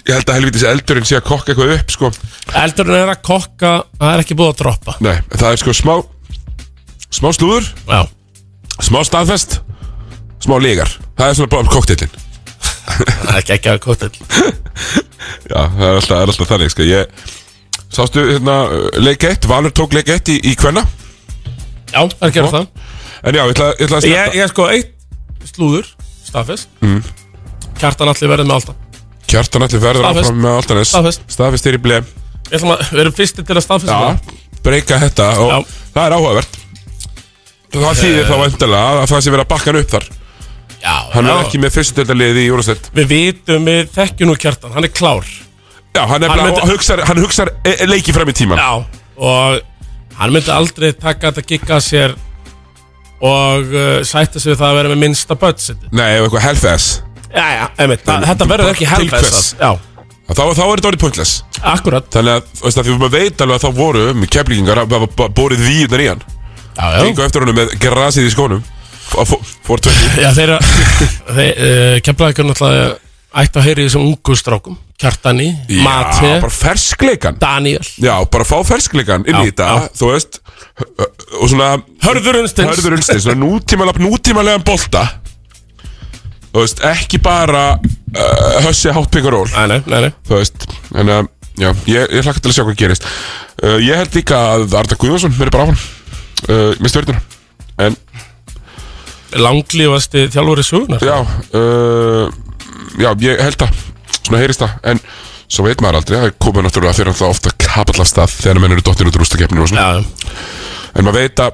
Ég 0.08 0.16
held 0.16 0.30
að 0.32 0.36
helvitis 0.40 0.62
eldurinn 0.64 1.04
sé 1.06 1.18
að 1.18 1.26
kokka 1.28 1.52
eitthvað 1.52 1.74
upp 1.76 1.90
sko. 1.92 2.08
Eldurinn 2.56 2.96
er 2.96 3.10
að 3.12 3.18
kokka, 3.22 3.72
það 4.00 4.14
er 4.14 4.22
ekki 4.24 4.36
búið 4.40 4.48
að 4.54 4.60
droppa. 4.62 4.94
Nei, 5.04 5.18
það 5.36 5.50
er 5.52 5.60
sko 5.60 5.74
smá 5.76 5.94
Smá 7.10 7.28
slúður. 7.36 7.66
Já. 7.86 8.06
Smá 8.80 9.02
staðfest 9.04 9.58
Smá 10.40 10.56
lígar. 10.62 10.90
Það 11.18 11.28
er 11.28 11.38
svona 11.38 11.52
bara 11.52 11.72
kokteilin 11.74 12.12
Það 12.90 13.30
er 13.34 13.38
ekki 13.40 13.54
ekki 13.56 13.70
að 13.70 13.80
kóttel 13.84 14.10
Já, 15.50 15.60
það 15.68 15.84
er 15.86 15.98
alltaf, 15.98 16.16
er 16.16 16.32
alltaf 16.32 16.48
þannig 16.50 16.72
sko. 16.72 16.86
Ég 16.88 17.28
Sástu 17.90 18.22
hérna 18.24 18.54
leik 19.02 19.24
1 19.26 19.48
Valur 19.50 19.74
tók 19.74 19.94
leik 19.96 20.10
1 20.10 20.30
í, 20.34 20.38
í 20.50 20.54
Kvenna 20.58 20.84
Já, 21.90 22.04
það 22.06 22.26
er 22.28 22.34
gerð 22.36 22.54
það. 22.54 22.68
En 23.26 23.36
já, 23.36 23.42
ég 23.42 23.52
ætla, 23.54 23.68
ég 23.74 23.88
ætla 23.88 23.98
að 24.00 24.08
Ég, 24.10 24.36
ég 24.38 24.52
sko 24.52 24.68
eitt 24.70 25.50
slúður 25.50 25.88
Staðfest. 26.30 26.70
Mm. 26.84 27.00
Kjartan 27.80 28.12
allir 28.12 28.30
verið 28.30 28.48
með 28.48 28.56
alltaf 28.60 29.28
Kjartan 29.30 29.66
allir 29.66 29.82
verður 29.82 30.06
áfram 30.10 30.40
með 30.44 30.56
Altanes. 30.60 30.92
Staðfest. 30.94 31.26
Staðfest 31.34 31.68
er 31.70 31.78
í 31.78 31.82
ble 31.82 32.00
Ég 32.00 32.56
ætlum 32.58 32.72
að, 32.74 32.86
við 32.90 33.02
erum 33.04 33.16
fyrsti 33.18 33.44
til 33.46 33.56
að 33.58 33.66
staðfesta 33.66 33.98
Já, 33.98 34.38
breyka 34.64 34.98
þetta 35.04 35.26
og 35.38 35.68
það 35.94 36.00
er 36.02 36.14
áhugavert. 36.16 36.56
Það 37.70 38.00
þýðir 38.00 38.26
þá 38.26 38.34
vantilega 38.40 38.88
að 38.90 39.04
það 39.12 39.22
sé 39.22 39.32
verið 39.34 39.44
að 39.44 39.50
bakka 39.52 39.70
hann 39.70 39.78
upp 39.80 39.92
þar. 39.94 40.06
Já, 40.10 40.19
hann 40.84 41.26
er 41.28 41.42
ekki 41.44 41.60
með 41.62 41.74
fyrstutildaliði 41.76 42.46
í 42.46 42.52
úrstætt 42.54 42.90
Við 42.96 43.10
vitum, 43.10 43.66
við 43.68 43.90
þekkjum 43.96 44.30
nú 44.30 44.36
kjartan, 44.40 44.72
hann 44.76 44.86
er 44.88 44.92
klár. 44.94 45.26
Já, 45.94 46.04
hann, 46.06 46.22
Hann 46.22 46.40
myndi- 46.46 46.68
hugsar, 46.70 47.02
hann 47.08 47.18
hugsar 47.20 47.50
e- 47.66 47.76
e- 47.82 47.86
leiki 47.90 48.14
fram 48.14 48.28
í 48.30 48.34
tíman 48.36 48.60
Já, 48.62 48.84
og 49.18 49.60
hann 50.20 50.32
myndi 50.32 50.52
aldrei 50.54 50.92
taka 50.94 51.32
þetta 51.32 51.46
gigga 51.50 51.80
sér 51.82 52.14
og 53.20 53.66
uh, 53.74 54.00
sætta 54.06 54.40
sig 54.40 54.54
við 54.54 54.60
það 54.62 54.70
að 54.70 54.78
vera 54.80 54.92
með 54.94 55.00
minnsta 55.02 55.36
budget 55.36 55.82
Nei, 55.92 56.06
ef 56.16 56.24
eitthvað 56.28 56.46
helfess 56.46 56.90
Já, 57.30 57.46
já, 57.54 57.64
einmitt, 57.78 58.04
það, 58.06 58.24
þetta 58.30 58.46
verður 58.54 58.72
ekki 58.74 58.86
hvers? 58.90 59.54
Já, 59.60 59.70
Þá, 60.30 60.42
þá 60.54 60.62
er 60.62 60.78
þetta 60.78 60.88
orðið 60.90 61.00
pointless. 61.02 61.30
Akkurat 61.66 62.06
Þannig 62.14 62.36
að, 62.38 62.50
þú 62.54 62.66
veist 62.68 62.78
að 62.78 62.86
því 62.86 62.92
maður 63.00 63.14
veit 63.16 63.40
alveg 63.42 63.56
að 63.56 63.64
þá 63.64 63.78
voru 63.80 64.02
með 64.14 64.28
keflingingar 64.36 64.80
að 64.84 64.92
borið 65.34 65.62
víunar 65.66 66.02
í 66.04 66.06
hann. 66.06 66.20
Já, 66.76 66.84
já. 66.86 66.98
Gengu 67.02 67.24
eftir 67.24 67.42
honum 67.42 67.58
með 67.58 67.72
grasið 67.82 68.28
í 68.28 68.30
skónum 68.30 68.60
Og 69.18 69.26
fó- 69.26 69.40
Fór 69.66 69.80
tvöndi 69.82 70.22
Já, 70.22 70.30
þeirra 70.36 70.58
þeir, 71.34 71.50
uh, 71.56 71.96
Keflavíkur 72.06 72.46
náttúrulega 72.46 72.92
ætti 73.40 73.58
að 73.60 73.66
heyri 73.68 73.84
þessum 73.86 74.04
ungu 74.08 74.34
strákum. 74.38 74.76
Kjartani, 75.00 75.48
Já, 75.70 75.82
Mati, 75.86 76.28
bara 76.42 76.50
ferskleikan. 76.52 77.36
Daniel 77.40 77.80
Já, 78.02 78.14
bara 78.30 78.44
fá 78.44 78.58
ferskleikan 78.68 79.24
inn 79.26 79.38
Já, 79.38 79.42
í 79.46 79.50
þetta 79.52 79.68
já. 79.70 79.88
Þú 80.00 80.10
veist 80.12 80.40
Og 81.40 81.48
svona 81.50 81.70
Hörður 82.04 82.38
Unnsteins. 82.42 82.70
Hörður 82.76 82.96
Unnsteins 82.98 83.24
Svona 83.26 83.40
nútímalega, 83.40 84.02
nútímalega 84.04 84.62
bolta. 84.64 85.02
Þú 86.50 86.62
veist, 86.64 86.80
ekki 86.90 87.20
bara 87.22 87.64
uh, 87.78 88.60
Hössi 88.66 88.92
hátt 88.94 89.10
pingaról 89.14 89.46
Nei, 89.54 89.66
nei, 89.70 89.80
nei, 89.86 90.00
nei. 90.06 90.12
Þú 90.28 90.38
veist, 90.40 90.66
en 90.94 91.12
að 91.16 91.28
Já, 91.60 91.70
ég, 91.90 92.06
ég 92.16 92.24
hlakka 92.24 92.40
til 92.40 92.50
að 92.52 92.56
sjá 92.56 92.62
hvað 92.64 92.78
gerist. 92.80 93.04
Uh, 93.60 93.76
Ég 93.84 93.98
held 94.00 94.14
líka 94.16 94.38
að 94.54 94.74
Arda 94.80 94.96
Guðvarsson 94.96 95.34
er 95.44 95.50
bara 95.52 95.66
á 95.66 95.70
hann 95.70 95.80
uh, 95.80 96.72
Með 96.80 96.92
stjórnuna 96.94 97.20
En 97.20 97.39
Langlífasti 99.38 100.26
þjálfur 100.32 100.62
í 100.62 100.66
sögunar 100.66 101.04
Já, 101.06 101.18
uh, 101.54 102.26
já, 102.98 103.10
ég 103.26 103.42
held 103.44 103.58
það 103.60 103.82
Svona 104.20 104.40
heyrist 104.42 104.62
það 104.64 104.90
En 104.92 105.02
svo 105.50 105.66
veit 105.66 105.82
maður 105.84 106.00
aldrei 106.00 106.18
Það 106.24 106.36
komið 106.46 106.66
náttúrulega 106.66 106.98
fyrir 106.98 107.12
alltaf 107.12 107.34
ofta 107.34 107.52
kapallastað 107.66 108.36
Þegar 108.40 108.62
menn 108.64 108.74
eru 108.76 108.86
dottir 108.86 109.10
út 109.10 109.18
úr 109.18 109.24
úrstakefninu 109.26 109.66
og 109.66 109.70
svona. 109.70 109.84
Já, 109.86 110.30
En 110.96 111.06
maður 111.06 111.20
veit 111.22 111.44
að 111.44 111.52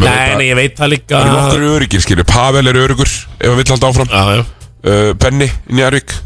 maður 0.00 0.08
Nei, 0.10 0.16
veit 0.16 0.30
að- 0.30 0.38
nei, 0.40 0.46
ég 0.48 0.56
veit 0.58 0.74
það 0.80 0.90
líka. 0.94 1.14
Það 1.14 1.28
eru 1.28 1.36
nokkur 1.36 1.68
öryggir, 1.76 2.02
skilju 2.04 2.24
Pavel 2.28 2.66
er 2.72 2.80
öryggur 2.82 3.10
Ef 3.38 3.46
hann 3.48 3.60
vill 3.60 3.70
halda 3.74 3.90
áfram. 3.90 4.10
Já, 4.10 4.44
uh, 4.90 5.12
Benny 5.14 5.48
Njarvík 5.70 6.16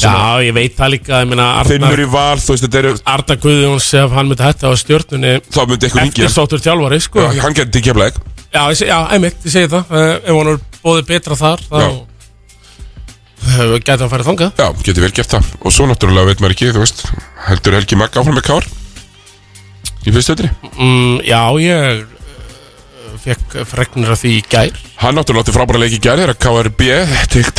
Já, 0.00 0.40
ég 0.40 0.54
veit 0.56 0.76
það 0.78 0.92
líka, 0.94 1.18
Finnur 1.68 2.00
í 2.00 2.06
val, 2.08 2.38
þú 2.40 2.54
veist, 2.54 2.64
þetta 2.64 2.78
eru 2.80 2.92
Arnar 3.04 3.38
Guðjóns 3.42 3.88
ef 4.00 4.14
hann 4.16 4.30
myndi 4.30 4.46
hætta 4.46 4.70
á 4.70 4.74
stjórnunni 4.78 5.32
Þá 5.50 5.60
myndi 5.68 5.88
eitthvað 5.88 6.06
ringi 6.06 6.24
Eftirsóttur 6.24 6.62
þjálfari, 6.64 7.00
sko. 7.04 7.24
Já, 7.26 7.42
hann 7.44 7.56
getur 7.58 7.80
ekki 7.82 7.92
heflaðið 7.92 8.20
Já, 8.50 8.62
ég, 8.72 8.76
seg- 8.80 8.88
já, 8.90 8.98
einmitt, 9.14 9.36
ég 9.46 9.52
segi 9.54 9.68
það. 9.70 9.90
Uh, 9.94 10.14
Ef 10.26 10.38
hann 10.40 10.52
er 10.54 10.62
bóðið 10.82 11.06
betra 11.12 11.36
þar 11.38 11.60
þá 11.70 11.80
uh, 11.80 13.74
gæti 13.78 13.96
hann 14.02 14.10
farið 14.12 14.28
þangað. 14.30 14.52
Já, 14.60 14.68
getur 14.86 15.04
vel 15.06 15.12
gert 15.16 15.34
það. 15.36 15.50
Og 15.64 15.74
svo 15.74 15.86
náttúrulega 15.90 16.30
veit 16.32 16.42
maður 16.42 16.56
ekki, 16.56 16.70
þú 16.74 16.82
veist 16.84 17.04
Heldur 17.48 17.76
Helgi 17.78 17.98
Magga 18.00 18.22
áfram 18.22 18.36
með 18.40 18.48
Kár 18.50 18.66
Í 20.00 20.12
fyrstöldri 20.14 20.48
mm, 20.76 21.20
Já, 21.28 21.40
ég 21.60 22.00
uh, 22.00 23.14
fekk 23.20 23.56
fregnir 23.68 24.10
af 24.14 24.20
því 24.22 24.30
í 24.38 24.42
gær. 24.48 24.70
Hann 25.02 25.16
náttúrulega 25.18 25.44
átti 25.46 25.54
frábæra 25.56 25.80
leik 25.82 25.96
í 25.96 26.00
gær 26.04 26.20
Þegar 26.22 26.38
KRB 26.40 26.88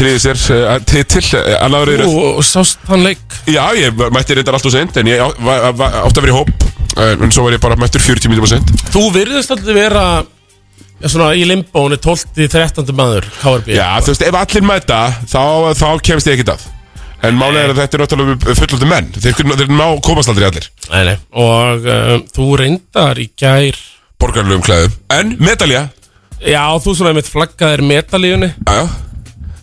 triði 0.02 0.22
sér 0.24 0.42
uh, 0.58 0.76
til, 0.90 1.04
til 1.06 1.24
uh, 1.38 1.56
annaður 1.68 2.04
Ú, 2.08 2.14
og 2.36 2.44
sást 2.46 2.82
hann 2.90 3.06
leik? 3.06 3.22
Já, 3.50 3.64
ég 3.78 3.96
mætti 4.14 4.38
reyndar 4.38 4.58
allt 4.58 4.68
og 4.70 4.74
seint 4.76 4.98
En 5.02 5.10
ég 5.12 5.22
á- 5.22 5.34
va- 5.40 5.72
va- 5.78 5.92
átti 6.04 6.18
að 6.20 6.26
vera 6.28 6.34
í 6.36 6.38
hóp 6.42 6.68
En 7.02 7.24
en 7.24 7.32
svo 7.32 7.46
var 7.48 7.56
ég 7.56 7.62
bara 7.64 7.78
mættur 7.80 8.04
40 8.04 8.28
mínútur 8.28 8.50
og 8.50 8.52
seint. 8.52 8.72
Þú 8.92 9.06
virðist 9.16 9.54
alltaf 9.54 9.70
vera 9.78 10.02
já, 10.20 10.26
svona, 11.10 11.32
í 11.34 11.46
limbónu 11.50 11.98
12. 11.98 12.36
13. 12.52 12.92
maður 12.98 13.26
KRB 13.42 13.72
Já, 13.74 13.88
þú 14.04 14.14
veist, 14.14 14.26
ef 14.28 14.38
allir 14.42 14.66
mæta 14.68 15.00
Þá, 15.26 15.42
þá 15.80 15.88
kemst 16.06 16.30
ég 16.30 16.38
ekkert 16.40 16.54
að 16.58 16.68
En 17.22 17.38
málið 17.38 17.60
er 17.62 17.72
að 17.74 17.80
þetta 17.84 17.98
er 17.98 18.02
náttúrulega 18.04 18.56
fullöldu 18.58 18.90
menn 18.90 19.10
Þeir, 19.14 19.36
þeir 19.62 19.74
ná 19.78 19.86
komast 20.06 20.32
aldrei 20.32 20.48
allir 20.50 20.68
Nei, 20.90 21.02
nei. 21.12 21.16
Og 21.38 21.90
um, 21.96 22.24
þú 22.34 22.48
reyndar 22.62 23.22
í 23.22 23.28
gær 23.38 23.78
Borgarlegum 24.22 24.64
klæðum 24.66 24.96
En 25.18 25.36
medalja 25.42 25.88
Já, 26.42 26.64
þú 26.82 26.96
svona 26.98 27.12
einmitt 27.14 27.30
flaggaðir 27.30 27.86
metalíunni 27.86 28.52
Já, 28.66 28.82
já 28.82 28.86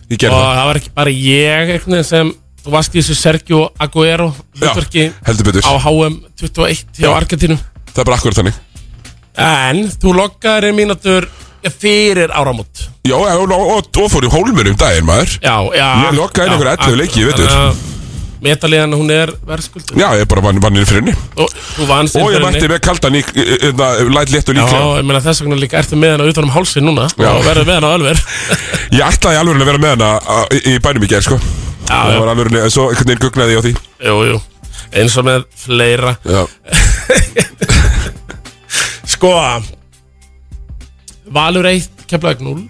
Ég 0.09 0.15
Og 0.15 0.21
gerði 0.23 0.37
það 0.39 0.55
það 0.59 0.69
var 0.69 0.79
ekki 0.79 0.93
bara 0.95 1.11
ég 1.15 1.73
veginn 1.73 2.07
sem 2.07 2.31
Þú 2.59 2.73
varst 2.73 2.95
í 2.95 2.99
þessu 2.99 3.15
Sergio 3.15 3.59
Aguero 3.79 4.31
hlutverki 4.59 5.05
heldur 5.27 5.47
betur. 5.47 5.63
á 5.63 5.73
HM 5.79 6.15
21 6.41 6.81
hjá 6.99 7.05
Já. 7.07 7.11
Argentínu 7.15 7.55
Það 7.89 8.01
er 8.03 8.07
bara 8.09 8.17
akkur 8.19 8.35
þannig 8.35 8.57
En 9.39 9.85
þú 10.01 10.15
loggaðir 10.17 10.71
í 10.71 10.73
mínútur 10.79 11.29
fyrir 11.79 12.31
áramót. 12.31 12.87
Já, 13.03 13.15
já, 13.15 13.35
og, 13.35 13.51
og, 13.51 13.87
og 13.99 14.11
fór 14.11 14.27
í 14.27 14.31
hólmur 14.31 14.67
um 14.71 14.79
daginn, 14.79 15.07
maður. 15.07 15.37
Já, 15.43 15.55
já. 15.75 15.87
Ég 16.07 16.19
lokkaði 16.19 16.53
einhver 16.53 16.73
11 16.75 16.99
leiki, 16.99 17.23
ég 17.23 17.31
veit 17.31 17.41
þú 17.43 17.87
Metalíðan, 18.39 18.93
hún 18.95 19.09
er 19.11 19.31
verðskuldur 19.47 19.99
Já, 19.99 20.07
ég 20.15 20.27
bara 20.31 20.43
vann, 20.45 20.59
vann 20.63 20.77
inn 20.79 20.87
fyrir 20.87 21.01
henni 21.03 21.15
Og 21.43 21.51
þú 21.75 21.87
vannst 21.89 22.15
Og 22.19 22.29
ég 22.31 22.43
mætti 22.43 22.69
með 22.71 22.79
kaldan 22.85 23.17
í, 23.19 23.23
í, 23.35 23.43
í, 23.43 23.71
í 23.73 24.05
Læt 24.15 24.31
létt 24.31 24.51
og 24.51 24.55
Já, 24.55 24.61
líklega 24.63 24.93
ég 25.01 25.09
meina 25.09 25.21
þess 25.25 25.43
vegna 25.43 25.57
líka 25.59 25.79
ertu 25.81 25.99
með 25.99 26.13
hana 26.15 26.27
utan 26.31 26.47
um 26.47 26.53
hálsin 26.55 26.87
núna? 26.87 27.09
Já. 27.19 27.33
Og 27.33 27.43
verður 27.43 27.67
með 27.67 27.79
hana 27.81 27.89
á 27.91 27.95
alver 27.97 28.21
Ég 28.95 29.03
ætlaði 29.09 29.41
alveg 29.41 29.59
að 29.59 29.71
vera 29.73 29.83
með 29.83 29.95
hana 29.97 30.11
a, 30.23 30.39
í, 30.55 30.61
í 30.71 30.77
bænum 30.85 31.03
í 31.03 31.11
gerð, 31.11 31.27
sko. 31.27 31.41
Já, 31.89 31.97
Það 31.97 32.13
já. 32.15 32.21
var 32.21 32.31
alveg, 32.35 32.55
en 32.63 32.73
svo 32.77 32.87
einhvern 32.87 33.11
veginn 33.11 33.23
gugnaði 33.25 33.57
ég 33.57 33.59
á 33.59 33.65
því. 33.67 33.75
Jú, 34.07 34.15
jú. 34.29 34.39
Eins 34.99 35.19
og 35.19 35.27
með 35.27 35.45
fleira. 35.59 36.15
Já 36.23 36.45
Sko 39.19 39.35
Valur 41.35 41.65
1, 41.67 41.89
Keflavík 42.09 42.39
0 42.41 42.61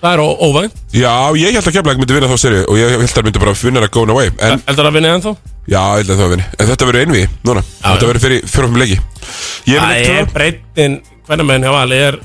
Það 0.00 0.12
er 0.16 0.20
ó- 0.24 0.38
óvænt. 0.40 0.72
Já, 0.96 1.12
ég 1.36 1.52
held 1.52 1.66
að 1.68 1.74
Keflæk 1.76 1.98
myndi 2.00 2.14
vinna 2.16 2.28
þá 2.30 2.38
seri 2.40 2.60
Og 2.64 2.76
ég 2.78 2.88
held 2.94 3.02
að 3.04 3.10
það 3.18 3.26
myndi 3.26 3.40
bara 3.42 3.52
finna 3.58 3.80
að 3.84 3.90
going 3.92 4.12
away 4.14 4.30
En, 4.40 4.62
Heldur 4.68 4.86
að 4.88 4.94
vinna 4.96 5.10
ennþá? 5.18 5.32
já, 5.68 5.82
ég 5.82 5.98
held 6.00 6.12
að 6.14 6.20
það 6.22 6.30
vinni. 6.32 6.46
En 6.58 6.70
þetta 6.70 6.86
verður 6.88 7.02
einvi, 7.04 7.24
núna. 7.44 7.62
Þetta 7.82 8.06
verður 8.08 8.22
fyrir 8.24 8.46
fjórum 8.48 8.78
leiki. 8.80 8.96
Ég 9.66 9.74
vil 9.74 9.82
Það 9.82 9.98
ekki 9.98 10.14
er 10.22 10.30
breytin 10.38 10.96
Hvernig 11.28 11.46
menn 11.50 11.66
hjá 11.66 11.74
Vali 11.74 11.98
er 12.06 12.18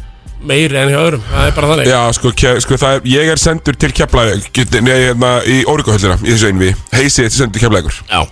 meiri 0.46 0.80
enn 0.80 0.94
hjá 0.94 1.02
öðrum. 1.02 1.26
Það 1.34 1.50
er 1.50 1.54
bara 1.58 1.68
þannig. 1.74 1.90
Já, 1.92 2.00
sko, 2.16 2.32
ke, 2.32 2.54
sko 2.64 2.80
það 2.86 2.96
er, 2.96 3.06
ég 3.18 3.34
er 3.34 3.44
sendur 3.44 3.76
til 3.82 3.92
Keflæk 3.92 4.64
Nei, 4.86 4.96
hérna, 5.10 5.34
í 5.44 5.60
Órikohöllina 5.68 6.16
Í 6.24 6.32
þessu 6.32 6.52
einvi 6.54 6.72
Heisi 6.96 7.26
er 7.28 7.34
sendur 7.34 7.60
til 7.60 7.66
Keflækur 7.68 8.00
Já. 8.08 8.24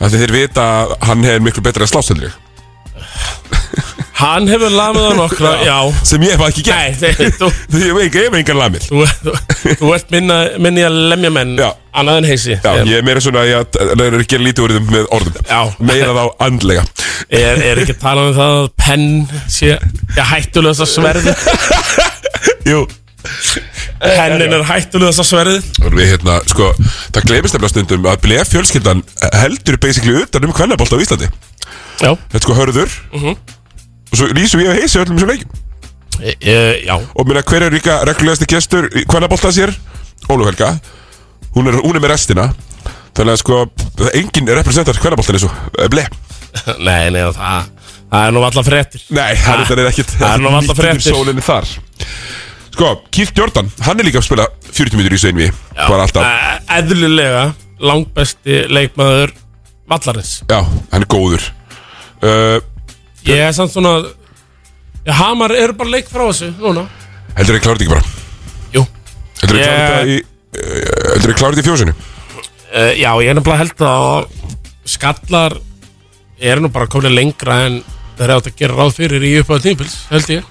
Það 0.00 0.16
þeir 0.22 0.32
vita 0.38 0.64
að 0.78 0.96
hann 1.10 1.24
er 1.28 1.40
miklu 1.44 1.62
betra 1.66 1.84
að 1.84 1.92
slást 1.92 2.14
heldur 2.14 2.32
Hann 4.18 4.48
hefur 4.50 4.72
lamið 4.74 5.04
á 5.04 5.12
nokkra 5.14 5.50
Já, 5.62 5.76
Sem 6.06 6.22
ég 6.26 6.32
hef 6.34 6.40
ekki 6.48 6.64
gert. 6.66 7.02
Nei, 7.02 7.12
þið- 7.14 7.36
þú, 7.38 7.48
ég 7.78 7.84
hef 7.86 7.98
enga, 8.02 8.38
engan 8.40 8.58
lamið. 8.58 8.86
Þú, 8.88 9.04
þú, 9.22 9.34
þú 9.82 9.90
ert 9.94 10.10
minna, 10.14 10.38
minni 10.58 10.82
að 10.86 10.96
lemja 11.12 11.30
menn 11.36 11.52
Já. 11.60 11.68
Annað 11.98 12.18
en 12.20 12.26
heisi. 12.30 12.56
Já, 12.62 12.72
ég 12.86 12.98
er 12.98 13.06
meira 13.06 13.22
svona 13.22 13.44
að 13.46 13.78
er 14.04 14.16
að 14.18 14.26
gera 14.30 14.44
lítið 14.46 14.64
úr 14.66 14.74
þeim 14.76 14.90
með 14.94 15.06
orðum. 15.16 15.38
Já. 15.48 15.60
Meira 15.90 16.12
þá 16.18 16.24
andlega. 16.48 16.84
Er, 17.30 17.62
er 17.70 17.82
ekki 17.82 17.94
að 17.96 18.02
tala 18.02 18.26
um 18.28 18.34
það 18.36 18.56
að 18.58 18.68
penn 18.78 19.06
sé 19.50 19.72
ja, 19.74 20.24
hættulegast 20.32 20.84
að 20.84 20.90
sverði 20.92 21.34
Jú. 22.68 22.82
Pennin 23.98 24.54
er 24.54 24.62
hættulegast 24.68 25.22
að 25.24 25.26
sverði 25.26 25.90
við 25.96 26.12
hérna, 26.12 26.36
sko, 26.48 26.68
það 27.14 27.26
gleymist 27.26 27.56
nefnilega 27.56 27.72
stundum 27.74 28.06
að 28.12 28.20
blef 28.26 28.52
fjölskyldan 28.54 29.02
heldur 29.42 29.78
basically 29.82 30.22
utan 30.22 30.46
um 30.46 30.54
kvennabolt 30.54 30.94
á 30.94 30.98
Íslandi. 31.02 31.30
Já. 31.98 32.12
Þetta 32.30 32.44
sko 32.46 32.54
hörður. 32.60 32.94
Mhm. 33.18 33.34
Og 34.08 34.20
svo 34.20 34.28
lýsum 34.32 34.62
við 34.62 34.72
að 34.72 34.80
heisi 34.82 35.00
öllum 35.02 35.18
þessum 35.18 35.32
leikjum. 35.32 35.64
E, 36.18 36.34
e, 36.40 36.54
Já. 36.86 36.94
Og 36.96 37.28
minna, 37.28 37.42
hver 37.46 37.66
er 37.66 37.74
líka 37.74 38.00
reglulegasti 38.08 38.48
gestur 38.50 38.88
í 38.96 39.04
kvennabolta 39.08 39.52
sér? 39.54 39.74
Óluf 40.28 40.48
Helga. 40.50 40.72
Hún 41.54 41.70
er, 41.70 41.78
hún 41.82 41.98
er 41.98 42.02
með 42.02 42.14
restina. 42.14 42.48
Þannig 43.16 43.34
að 43.34 43.40
sko, 43.42 43.60
það 43.98 44.08
er 44.10 44.18
engin 44.22 44.50
representar 44.58 44.98
kvennaboltan 45.02 45.38
eins 45.38 45.46
og 45.48 45.78
eh, 45.78 45.90
ble. 45.92 46.06
Nei, 46.88 47.10
nei, 47.12 47.22
það, 47.36 47.70
það 48.08 48.24
er 48.24 48.34
nú 48.34 48.42
alltaf 48.46 48.66
fréttir. 48.66 49.06
Nei, 49.14 49.30
það 49.38 49.62
er, 49.64 49.80
er 49.82 49.90
ekkit 49.90 50.12
Það 50.16 50.30
er 50.30 50.44
nú 50.44 50.52
alltaf 50.56 51.48
þar. 51.48 51.72
Sko, 52.78 52.92
Keith 53.10 53.34
Jordan, 53.34 53.68
hann 53.82 53.98
er 53.98 54.06
líka 54.06 54.20
að 54.20 54.28
spila 54.28 54.46
40 54.70 55.00
mínútur 55.00 55.32
í 55.42 55.48
Bara 55.76 56.06
alltaf. 56.06 56.24
E, 56.24 56.58
Eðlilega 56.78 57.44
langbesti 57.82 58.64
leikmaður 58.70 59.34
Vallarins. 59.88 60.42
Já, 60.48 60.60
hann 60.92 61.04
er 61.04 61.08
góður. 61.10 61.44
Uh, 62.22 62.58
Ég 63.28 63.42
er 63.44 63.52
samt 63.56 63.72
svona 63.74 63.96
Já, 65.06 65.12
Hamar 65.22 65.52
eru 65.56 65.72
bara 65.78 65.88
leik 65.94 66.08
frá 66.10 66.26
þessu 66.28 66.50
núna. 66.60 66.82
Heldur 67.38 67.56
þið 67.56 67.62
klárt 67.64 67.82
ekki 67.84 67.92
bara? 67.94 68.02
Jú. 68.74 68.82
Heldur 69.40 69.56
þið 69.56 69.62
Ég- 69.62 69.70
klárt 69.70 69.94
það 69.94 70.10
í 70.12 70.18
uh, 70.18 71.12
Heldur 71.14 71.32
þið 71.32 71.38
klárt 71.40 71.60
í 71.62 71.64
fjósinu? 71.68 71.94
uh, 71.94 72.92
Já, 72.98 73.10
ég 73.22 73.30
er 73.32 73.38
nefnilega 73.38 73.62
held 73.62 73.84
að 73.88 74.36
Skallar 74.88 75.56
eru 76.38 76.64
nú 76.64 76.70
bara 76.72 76.88
komin 76.90 77.12
lengra 77.16 77.60
en 77.68 77.80
þeir 78.18 78.24
eru 78.28 78.36
átt 78.40 78.50
að 78.50 78.58
gera 78.60 78.76
ráð 78.78 78.92
fyrir 78.98 79.24
í 79.28 79.32
upphæðu 79.42 79.64
tímpils, 79.68 79.96
held 80.10 80.30
ég. 80.32 80.44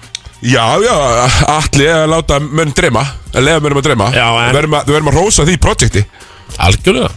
Já, 0.46 0.64
já, 0.84 0.94
allir 1.50 1.88
að 1.96 2.04
láta 2.12 2.36
menn 2.40 2.70
dreyma 2.76 3.02
Að 3.34 3.42
lefa 3.48 3.62
mönnum 3.64 3.80
að 3.80 3.86
dreyma. 3.88 4.06
Já, 4.14 4.26
en- 4.28 4.50
Við 4.52 4.58
verðum 4.60 4.76
að, 4.78 4.84
við 4.90 4.94
verðum 4.98 5.10
að 5.12 5.16
rósa 5.18 5.46
því 5.48 5.56
projekti. 5.64 6.02
Algjörlega. 6.62 7.10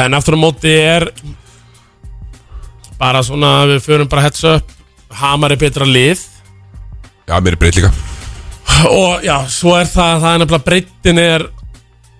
En 0.00 0.14
aftur 0.18 0.34
á 0.36 0.40
móti 0.42 0.72
er 0.78 1.06
bara 3.00 3.22
svona 3.24 3.52
við 3.70 3.82
förum 3.86 4.10
bara 4.10 4.26
heads 4.28 4.44
up. 4.44 4.72
Hamar 5.20 5.54
er 5.54 5.60
betra 5.60 5.86
lið. 5.88 6.22
Já, 7.26 7.38
mér 7.40 7.56
er 7.56 7.60
breytt 7.60 7.78
líka. 7.80 7.92
Og 8.90 9.24
já, 9.24 9.36
svo 9.50 9.74
er 9.78 9.88
það, 9.88 10.20
það 10.22 10.32
er 10.32 10.42
nefnilega 10.42 10.66
breytin 10.66 11.20
er 11.20 11.46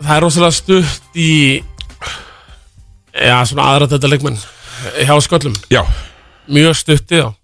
Það 0.01 0.15
er 0.17 0.25
rosalega 0.25 0.57
stutt 0.57 1.19
í 1.21 1.33
Já, 3.11 3.37
svona 3.47 3.69
aðra 3.69 3.89
þetta 3.91 4.11
leikmenn 4.11 4.39
Hjá 5.05 5.13
sköllum. 5.27 5.55
Já. 5.69 5.83
Mjög 6.49 6.79
stutt 6.79 7.13
í 7.13 7.21
þá. 7.21 7.35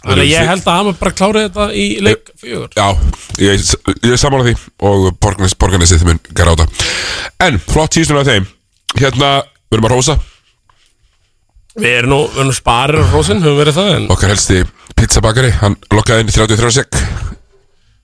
Þannig 0.00 0.22
að 0.24 0.30
ég 0.32 0.48
held 0.48 0.64
að 0.64 0.78
Hamar 0.80 0.96
bara 0.98 1.12
klári 1.14 1.42
þetta 1.44 1.66
í 1.76 1.84
leik 2.02 2.30
fjögur. 2.40 2.72
Já, 2.74 2.86
ég, 3.38 3.64
ég 4.08 4.14
er 4.16 4.36
á 4.40 4.40
því 4.48 4.54
og 4.88 5.06
Borgarnes, 5.20 5.54
Borgarnesið 5.60 6.06
mun 6.08 6.20
gera 6.32 6.56
á 6.56 6.58
þetta 6.58 7.46
En, 7.46 7.60
flott 7.70 7.94
síðan 7.94 8.22
af 8.22 8.30
þeim. 8.32 8.48
Hérna, 8.96 9.30
við 9.68 9.78
erum 9.78 9.88
að 9.90 9.94
rósa 9.94 10.16
Við 11.78 11.92
erum 12.00 12.10
nú, 12.10 12.20
við 12.32 12.40
erum 12.42 12.54
sparir 12.54 12.98
og 12.98 13.12
rósin, 13.14 13.42
höfum 13.44 13.58
verið 13.60 13.76
það 13.76 13.90
en 13.94 14.06
Okkar 14.10 14.32
helsti 14.32 14.62
pizzabakari, 14.98 15.52
hann 15.60 15.76
lokkaði 15.94 16.24
inn 16.24 16.32
í 16.32 16.34
33 16.34 16.72
sek. 16.74 16.98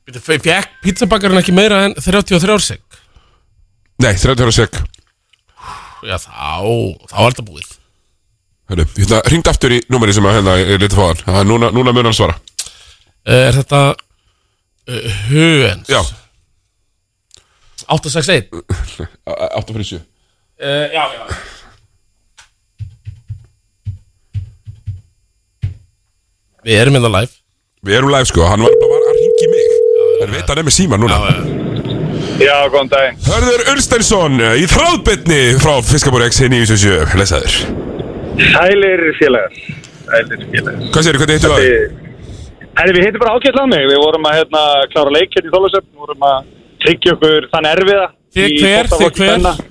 Við 0.07 0.21
fekk 0.23 0.77
pizzabakarinn 0.85 1.41
ekki 1.41 1.55
meira 1.55 1.81
en 1.89 1.97
33 1.99 2.59
sek? 2.63 3.01
Nei, 4.05 4.13
33 4.15 4.55
sek. 4.55 4.79
Já, 6.07 6.15
þá, 6.23 6.63
þá 7.11 7.17
er 7.25 7.35
þetta 7.35 7.47
búið. 7.49 7.73
Hörru, 8.71 8.87
hérna, 8.99 9.19
ringt 9.33 9.51
aftur 9.51 9.75
í 9.75 9.81
númeri 9.91 10.15
sem 10.15 10.27
að 10.27 10.39
hérna 10.39 10.55
er 10.59 10.81
litið 10.83 10.99
fáðan 10.99 11.21
Það 11.23 11.41
er 11.41 11.51
núna, 11.51 11.73
núna 11.75 11.95
mun 11.95 12.09
hann 12.09 12.17
svara. 12.19 12.39
Er 13.27 13.59
þetta 13.59 13.83
uh, 13.95 15.19
Huens? 15.27 15.91
Já. 15.91 16.03
861 17.87 18.49
847 19.27 19.99
uh, 19.99 20.87
Já, 20.91 21.03
já 21.15 21.56
Við 26.67 26.81
erum 26.83 26.97
hérna 26.99 27.11
live. 27.15 27.31
Við 27.87 27.97
erum 28.01 28.11
live 28.11 28.27
sko, 28.27 28.43
hann 28.51 28.65
var 28.67 28.73
bara 28.81 29.11
að 29.13 29.19
ringi 29.21 29.49
mig. 29.53 29.75
Það 30.19 30.33
veit 30.33 30.49
hann 30.51 30.61
er 30.61 30.67
með 30.67 30.75
síma 30.75 30.99
núna. 30.99 31.19
Já, 32.43 32.57
góðan 32.73 32.91
daginn. 32.91 33.21
Hörður 33.29 33.63
Ulsteinsson 33.73 34.43
í 34.43 34.65
þráðbytni 34.73 35.39
frá 35.63 35.77
Fiskabóri 35.87 36.27
X 36.27 36.41
977 36.43 37.15
Lesaður. 37.21 37.55
Sælir 38.51 39.05
félagar. 39.21 39.55
Sælir 40.09 40.43
félagar. 40.51 40.83
Hvað 40.91 41.07
segir, 41.07 41.21
hvernig 41.23 41.39
heitir 41.39 41.55
það? 41.55 42.03
Herri, 42.77 42.97
við 42.99 43.07
heitum 43.07 43.23
bara 43.23 43.39
ágætlega 43.39 43.63
á 43.65 43.73
mig 43.73 43.87
Við 43.89 44.03
vorum 44.03 44.27
að 44.29 44.37
hérna, 44.41 44.63
klára 44.93 45.13
leik 45.15 45.33
hérna 45.33 45.49
í 45.49 45.55
Þólasöfn 45.55 45.87
Við 45.87 46.03
vorum 46.03 46.27
að 46.29 46.51
tryggja 46.83 47.15
okkur 47.17 47.47
þann 47.55 47.69
erfiða 47.71 48.05
Þið 48.37 48.59
hver, 48.61 48.91
þið 48.91 49.23
hver? 49.23 49.63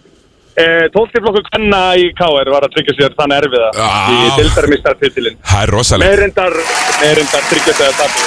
Eh, 0.56 0.86
Tóltiflokkur 0.96 1.44
kvenna 1.50 1.80
í 2.00 2.06
KR 2.16 2.48
var 2.54 2.64
að 2.64 2.72
tryggja 2.78 2.94
sér 2.96 3.16
þann 3.18 3.34
erfiða 3.36 3.70
Ah. 3.76 4.06
í 4.08 4.30
dildarmistartitilin 4.38 5.36
Það 5.44 5.64
er 5.66 5.72
rosalegt 5.76 6.08
Meirindar, 6.14 6.56
meirindar 7.02 7.44
tryggja 7.50 7.74
þegar 7.76 7.98
tapir 8.00 8.24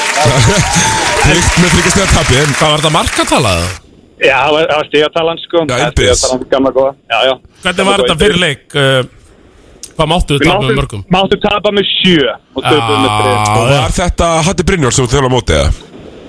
Tryggt 1.24 1.56
með 1.62 1.70
þryggjast 1.72 2.00
eða 2.02 2.10
tapi 2.18 2.36
en 2.42 2.52
Hvað 2.58 2.74
var 2.74 2.82
þetta 2.82 2.92
markatalaða? 2.98 3.68
Já, 4.18 4.34
það 4.44 4.52
var, 4.58 4.66
það 4.68 4.76
var 4.82 4.90
stígatalan 4.90 5.40
sko 5.46 5.62
Já, 5.64 5.74
einbis. 5.86 6.20
Stígatalan, 6.20 6.44
gamla 6.52 6.74
góða 6.76 6.92
Já, 7.08 7.18
já 7.30 7.34
Hvernig 7.64 7.88
var 7.88 8.04
þetta 8.04 8.18
fyrir 8.26 8.40
leik? 8.44 8.64
Uh, 8.76 9.00
hvað 9.96 10.10
máttu 10.12 10.36
við 10.36 10.44
tapa 10.50 10.68
með 10.68 10.78
mörgum? 10.82 11.04
máttum 11.16 11.40
tapa 11.48 11.72
með 11.80 11.88
sjö 11.96 12.28
og 12.28 12.60
töpum 12.68 12.98
með 13.06 13.12
þrjum 13.16 13.38
Og 13.56 13.68
var 13.72 13.96
þetta 14.02 14.28
Hatti 14.50 14.68
þú 15.00 15.08
þjóla 15.16 15.32
mótið 15.32 15.62
eða? 15.62 15.87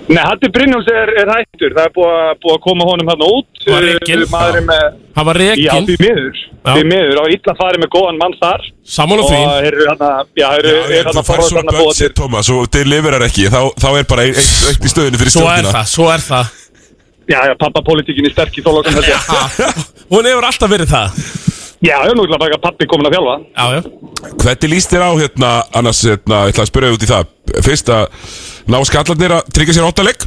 Nei, 0.09 0.23
Hatti 0.25 0.49
Brynjóls 0.49 0.87
er, 0.89 1.11
er 1.21 1.29
hættur. 1.29 1.73
Það 1.75 1.83
er 1.85 1.91
búið 1.93 2.13
að, 2.17 2.29
búið 2.41 2.53
að 2.55 2.61
koma 2.63 2.85
honum 2.89 3.11
hérna 3.11 3.27
út 3.29 3.59
Var 3.69 3.83
rekinn? 3.85 4.23
Uh, 4.23 4.31
Maðurinn 4.31 4.65
með 4.65 4.85
Hann 5.19 5.27
var 5.27 5.39
Já, 5.39 5.49
rekin 5.51 5.89
því 5.89 5.97
miður. 6.01 6.39
Því 6.69 6.85
miður, 6.89 7.19
á 7.19 7.23
illa 7.35 7.55
farið 7.59 7.83
með 7.83 7.91
góðan 7.93 8.17
mann 8.21 8.35
þar. 8.39 8.65
Sammála 8.95 9.27
því. 9.27 9.41
Og 9.43 9.67
eru 9.69 9.83
hérna, 9.85 10.09
já, 10.39 10.47
eru 10.57 10.71
Já, 10.71 10.79
er 10.79 10.95
ef 10.95 10.95
hérna 10.95 11.23
fær 11.27 11.43
svona 11.45 11.75
budget, 11.75 12.15
Thomas, 12.17 12.49
og 12.55 12.71
deliverar 12.73 13.25
ekki. 13.27 13.45
Þá, 13.53 13.59
þá 13.83 13.89
er 13.91 14.09
bara 14.09 14.25
eitt 14.25 14.41
eitt 14.71 14.89
í 14.89 14.93
stöðinu 14.93 15.21
fyrir 15.21 15.35
Svo 15.35 15.45
er 15.45 15.61
stjórnina. 15.61 15.75
það, 15.77 15.91
svo 15.93 16.09
er 16.13 16.25
það. 16.25 16.55
Já, 17.29 17.39
já, 17.45 17.53
pappapolítikin 17.61 18.25
í 18.25 18.33
sterk 18.33 18.57
í 18.57 18.65
held 18.65 19.11
ég. 19.11 19.29
Hún 20.09 20.25
hefur 20.25 20.49
alltaf 20.49 20.71
verið 20.73 20.89
það. 20.89 21.21
Já, 21.79 21.95
já, 22.03 22.11
nú 22.11 22.25
ætla 22.25 22.39
bara 22.41 22.57
að 22.57 22.63
pappi 22.63 22.87
komin 22.89 23.07
að 23.07 23.13
þjálfa. 23.15 23.35
Já, 23.55 23.65
já. 23.77 24.31
Hvernig 24.41 24.71
líst 24.73 24.91
þér 24.91 25.03
á 25.05 25.11
hérna, 25.15 25.51
annars, 25.79 26.01
hérna, 26.03 26.39
ég 26.49 26.55
ætla 26.55 26.65
að 26.65 26.71
spyrja 26.73 26.95
út 26.95 27.05
í 27.05 27.07
það. 27.07 27.29
Fyrst 27.63 27.91
að 27.93 28.09
ná 28.69 28.79
skallarnir 28.87 29.35
að 29.39 29.51
tryggja 29.55 29.77
sér 29.79 29.87
áttaleg 29.89 30.25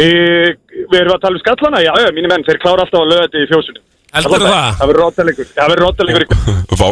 e, 0.00 0.08
Við 0.90 0.98
erum 1.00 1.14
að 1.16 1.22
tala 1.24 1.36
um 1.36 1.42
skallana, 1.44 1.80
já, 1.84 1.92
já, 2.04 2.10
mínir 2.16 2.30
menn, 2.32 2.44
þeir 2.46 2.60
klára 2.62 2.84
alltaf 2.86 3.02
að 3.02 3.10
löða 3.12 3.26
þetta 3.28 3.42
í 3.44 3.48
fjósunum 3.50 3.86
Heldurðu 4.10 4.46
það? 4.50 4.54
Það? 4.74 4.88
verður 4.90 5.00
róttalegur, 5.04 5.48
það 5.54 5.68
verður 5.70 5.84
róttalegur 5.86 6.24
í 6.24 6.28
Vá, 6.80 6.86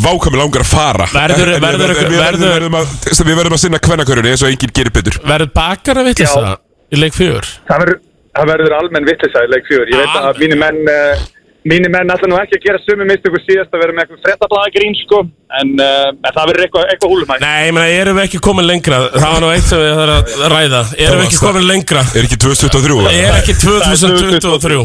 vá 0.00 0.10
hvað 0.20 0.34
mér 0.34 0.40
langar 0.40 0.64
að 0.64 0.68
fara. 0.68 1.06
Verður- 1.14 1.50
En- 1.50 1.56
en 1.56 1.64
verður- 1.64 1.92
við, 1.94 2.00
við, 2.10 2.20
verður- 2.20 2.52
verðum 2.54 2.76
að, 2.80 2.92
við 3.30 3.38
verðum 3.38 3.56
að 3.56 3.62
sinna 3.62 3.80
kvennakörunni 3.86 4.32
eins 4.34 4.44
og 4.44 4.50
enginn 4.52 4.74
gerir 4.76 4.92
betur. 4.96 5.16
Verður 5.24 5.50
bakara 5.56 6.04
vittlisa 6.04 6.54
í 6.92 7.00
leik 7.00 7.16
fjögur? 7.16 7.48
Það 7.70 7.82
verður, 7.84 8.00
það 8.36 8.50
verður 8.52 8.74
almenn 8.80 9.08
vittlisa 9.08 9.44
í 9.46 9.50
leik 9.54 9.68
fjögur. 9.70 9.92
Ég 9.94 10.02
veit 10.02 10.18
að 10.20 10.40
mínir 10.44 10.60
menn 10.60 10.80
uh, 10.92 11.24
Mínir 11.68 11.90
menn 11.92 12.08
ætla 12.08 12.28
nú 12.30 12.38
ekki 12.40 12.56
að 12.56 12.62
gera 12.64 12.78
sömu 12.80 13.04
mistöku 13.04 13.40
síðast 13.42 13.74
að 13.74 13.82
vera 13.82 13.92
með 13.92 14.06
eitthvað 14.06 14.22
frettablaða 14.24 14.70
grín 14.72 14.94
sko 14.96 15.18
En, 15.60 15.72
uh, 15.76 16.06
en 16.14 16.30
það 16.32 16.46
verður 16.48 16.64
eitthvað, 16.64 16.86
eitthvað 16.94 17.12
húlumæg 17.12 17.42
Nei, 17.44 17.66
ég 17.66 17.74
meina, 17.76 17.98
erum 18.00 18.16
við 18.16 18.28
ekki 18.28 18.40
komin 18.46 18.68
lengra? 18.68 19.00
Það 19.12 19.34
var 19.34 19.44
nú 19.44 19.50
eitt 19.52 19.66
sem 19.68 19.82
við 19.82 19.92
þarfum 19.98 20.46
að 20.46 20.54
ræða 20.54 20.80
Erum 20.96 21.20
við 21.20 21.26
ekki 21.26 21.42
komin 21.42 21.68
lengra? 21.68 22.06
Er 22.16 22.28
ekki 22.30 22.40
2023? 22.46 23.12
Er 23.12 23.36
ekki 23.42 23.58
2023? 23.60 24.80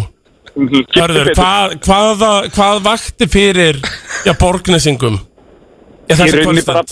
Hörður, 0.96 1.32
hvað, 1.36 1.78
hvaða, 1.88 2.34
hvað 2.56 2.84
vakti 2.84 3.30
fyrir 3.32 3.80
já, 4.28 4.34
borgnesingum? 4.40 5.18
Þessi 6.12 6.38
rauninni 6.38 6.64
bara 6.68 6.84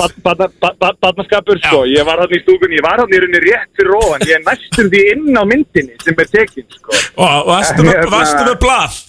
badnaskapur 1.03 1.59
sko 1.61 1.83
Ég 1.91 2.07
var 2.07 2.23
hann 2.23 2.33
í 2.33 2.39
stúkunni, 2.41 2.79
ég 2.79 2.85
var 2.85 3.03
hann 3.03 3.11
í 3.13 3.19
rauninni 3.19 3.43
rétt 3.43 3.71
fyrir 3.77 3.97
ofan 3.99 4.23
Ég 4.25 4.39
er 4.39 4.45
næstum 4.47 4.89
því 4.89 5.03
inn 5.11 5.37
á 5.37 5.43
myndinni 5.47 5.99
sem 6.01 6.23
er 6.23 6.31
tekin 6.31 6.65
sko 6.71 6.95
Og 7.19 7.49
varstu 7.51 7.85
með, 7.85 7.97
Hérna- 7.99 8.13
varstu 8.15 8.47
með 8.47 8.57
blað? 8.63 9.01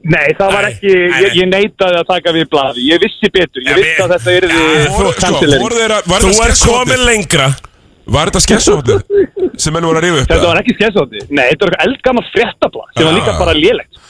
Nei, 0.00 0.30
það 0.38 0.52
var 0.54 0.66
ekki, 0.70 0.92
ég, 0.96 1.34
ég 1.36 1.48
neitaði 1.50 1.98
að 2.00 2.06
taka 2.08 2.32
við 2.32 2.46
blaði. 2.48 2.84
Ég 2.88 3.02
vissi 3.02 3.28
betur, 3.34 3.64
ég 3.66 3.76
vissi 3.76 4.00
að 4.00 4.14
þetta 4.14 4.36
yrði 4.38 4.60
Voru- 4.94 5.10
sko, 5.12 5.32
Þú 6.08 6.30
skessuhornið? 6.38 6.94
komin 6.94 7.04
lengra. 7.04 7.48
Var 8.10 8.30
þetta 8.30 8.40
skessuhóttið 8.46 9.02
sem 9.62 9.74
menn 9.76 9.84
voru 9.86 10.00
að 10.00 10.06
rífa 10.06 10.22
upp? 10.22 10.30
Þetta 10.32 10.48
var 10.48 10.58
ekki 10.62 10.74
skessátti 10.78 11.20
Nei, 11.28 11.44
þetta 11.52 11.66
var 11.66 11.74
eitthvað 11.74 11.84
eldgammal 11.86 12.24
fréttablað 12.32 12.88
sem 12.96 13.06
var 13.06 13.14
líka 13.18 13.34
bara 13.38 13.54
lélegt 13.54 14.00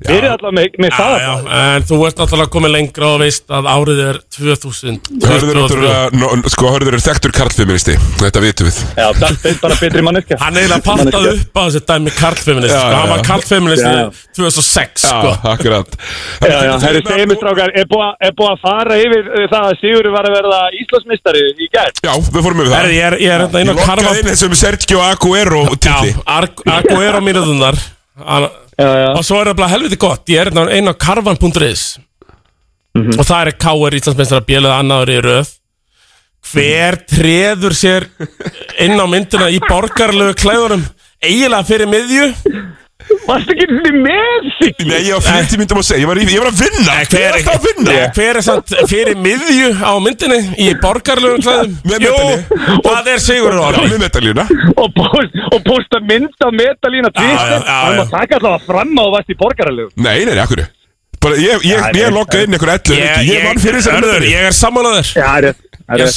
Þeir 0.00 0.16
eru 0.24 0.28
alltaf 0.32 0.52
með, 0.56 0.66
með 0.80 0.90
Já, 0.90 0.96
það. 0.96 1.14
já, 1.20 1.32
en 1.76 1.82
þú 1.90 1.96
ert 2.08 2.20
náttúrulega 2.22 2.50
komin 2.54 2.72
lengra 2.72 3.08
og 3.12 3.18
veist 3.20 3.44
að 3.52 3.66
árið 3.68 3.98
er 4.06 4.18
2023 4.32 5.28
Hörður 5.28 5.58
náttúrulega, 5.60 5.98
no, 6.16 6.30
sko 6.54 6.70
Hörður 6.72 6.96
er 6.96 7.02
þekktur 7.04 7.34
karlfeministi 7.36 7.96
Þetta 8.20 8.42
vitum 8.44 8.70
við. 8.70 8.78
Já, 8.96 9.06
það 9.20 9.44
er 9.50 9.58
bara 9.60 9.76
betri 9.82 10.04
manneskja. 10.06 10.38
Hann 10.40 10.56
eiginlega 10.56 10.86
pantaði 10.86 11.34
upp 11.34 11.60
á 11.60 11.62
þessi 11.66 11.82
dæmi 11.90 12.14
karlfeminist 12.16 12.72
sko. 12.74 12.94
Hann 12.96 13.12
var 13.12 13.24
karlfeminist 13.28 13.84
Já. 13.84 13.92
í 13.92 14.38
2006 14.40 15.04
Já, 15.04 15.10
sko. 15.10 15.34
akkurat. 15.52 15.98
Það 16.40 16.54
er 16.54 16.80
segjum 16.86 17.34
strákar, 17.36 17.74
er 17.76 17.86
búið 17.92 18.06
að- 18.08 18.16
er 18.30 18.34
að 18.50 18.58
fara 18.64 18.96
yfir 19.04 19.28
uh, 19.28 19.44
það 19.52 19.68
að 19.68 19.76
Sigurður 19.80 20.16
var 20.16 20.28
að 20.30 20.36
verða 20.38 20.60
Íslandsmistari 20.80 21.44
í 21.60 21.68
gær? 21.76 21.92
Já, 22.04 22.12
við 22.16 22.40
fórum 22.48 22.64
yfir 22.64 22.72
það. 22.72 22.90
Ég 22.96 23.04
er- 23.10 23.18
ég 23.20 23.34
er 23.36 23.44
hérna 23.44 23.60
inn 23.60 23.68
á 23.68 23.74
Ég 23.74 23.78
lokkaði 23.80 24.06
Karfa- 24.06 24.18
inn 24.20 24.30
þessum 24.32 24.56
Sergio 24.64 25.04
Aguero 25.04 25.62
Aguero 26.80 27.20
mínuðunar 27.24 27.78
Og 28.80 29.24
svo 29.26 29.40
er 29.40 29.50
það 29.50 29.58
bara 29.60 29.72
helviti 29.74 29.98
gott. 30.00 30.24
Ég 30.30 30.40
er 30.40 30.50
hérna 30.50 30.66
einn 30.72 30.90
á 30.90 30.94
karvan.is 30.96 31.84
Og 33.00 33.22
það 33.22 33.40
er 33.40 33.52
K.R. 33.60 33.96
Íslandsmeistar 34.00 34.40
að 34.42 34.48
bjöluða 34.48 34.78
annaður 34.82 35.12
í 35.14 35.18
röð. 35.26 35.50
Hver 36.50 36.96
treður 37.06 37.76
sér 37.76 38.06
inn 38.82 38.98
á 38.98 39.06
myndina 39.06 39.50
í 39.52 39.60
borgarlegu 39.62 40.34
klæðunum? 40.40 40.82
Eiginlega 41.20 41.68
fyrir 41.68 41.90
miðju 41.90 42.30
Varstu 43.26 43.54
ekki 43.54 43.92
með 43.94 44.48
sig? 44.58 44.74
Nei, 44.86 45.00
ég 45.08 45.14
var 45.16 45.24
40 45.26 45.60
myndum 45.60 45.80
að 45.80 45.86
segja 45.90 46.02
Ég 46.04 46.08
var, 46.10 46.20
í- 46.20 46.26
ég 46.30 46.42
var 46.42 46.50
að 46.50 46.60
vinna 46.64 46.94
Nei, 46.96 47.04
Ég 47.10 47.26
var 47.26 47.38
alltaf 47.38 47.54
að 47.54 47.66
vinna 47.68 47.90
Nei, 47.94 48.08
hver 48.16 48.40
er 48.40 48.46
samt 48.46 48.74
fyrir 48.90 49.20
miðju 49.26 49.70
á 49.82 49.92
myndinni 50.04 50.40
í 50.64 50.68
borgarlegum 50.82 51.44
klæðum? 51.44 51.76
Með 51.90 52.04
medalíu. 52.06 52.82
það 52.88 53.12
er 53.14 53.22
Sigurður 53.26 53.62
Orri 53.68 53.86
með 53.92 54.02
medaljuna 54.06 54.46
og, 54.76 54.90
post, 54.96 55.38
og 55.52 55.62
posta 55.68 56.02
mynd 56.10 56.28
Já, 57.14 57.20
já, 57.20 57.22
tvistir 57.22 57.56
já, 57.56 57.62
Það 57.70 57.94
já. 57.94 58.02
má 58.02 58.10
taka 58.18 58.38
alltaf 58.40 58.68
fram 58.70 58.92
á 58.98 59.02
að 59.06 59.14
varst 59.16 59.30
í 59.34 59.38
borgaralegu 59.44 59.90
Nei, 59.96 60.18
nei, 60.24 60.34
nei, 60.34 60.44
akkur 60.44 60.64
Bara, 61.20 61.36
ég, 61.36 61.64
ég, 61.68 61.80
ég 61.98 62.06
nei, 62.06 62.12
lokkaði 62.16 62.46
inn 62.46 62.54
einhver 62.56 62.70
11 62.78 62.94
Ég, 62.96 63.02
Ég, 63.04 63.26
ég 63.28 63.42
vann 63.44 63.58
fyrir 63.60 63.76
þessari 63.76 63.96
Hörður, 63.98 64.12
medalju 64.14 64.30
ég 64.30 64.46
er 64.48 64.54
Það 65.10 65.34
Ég 66.00 66.06
er 66.06 66.14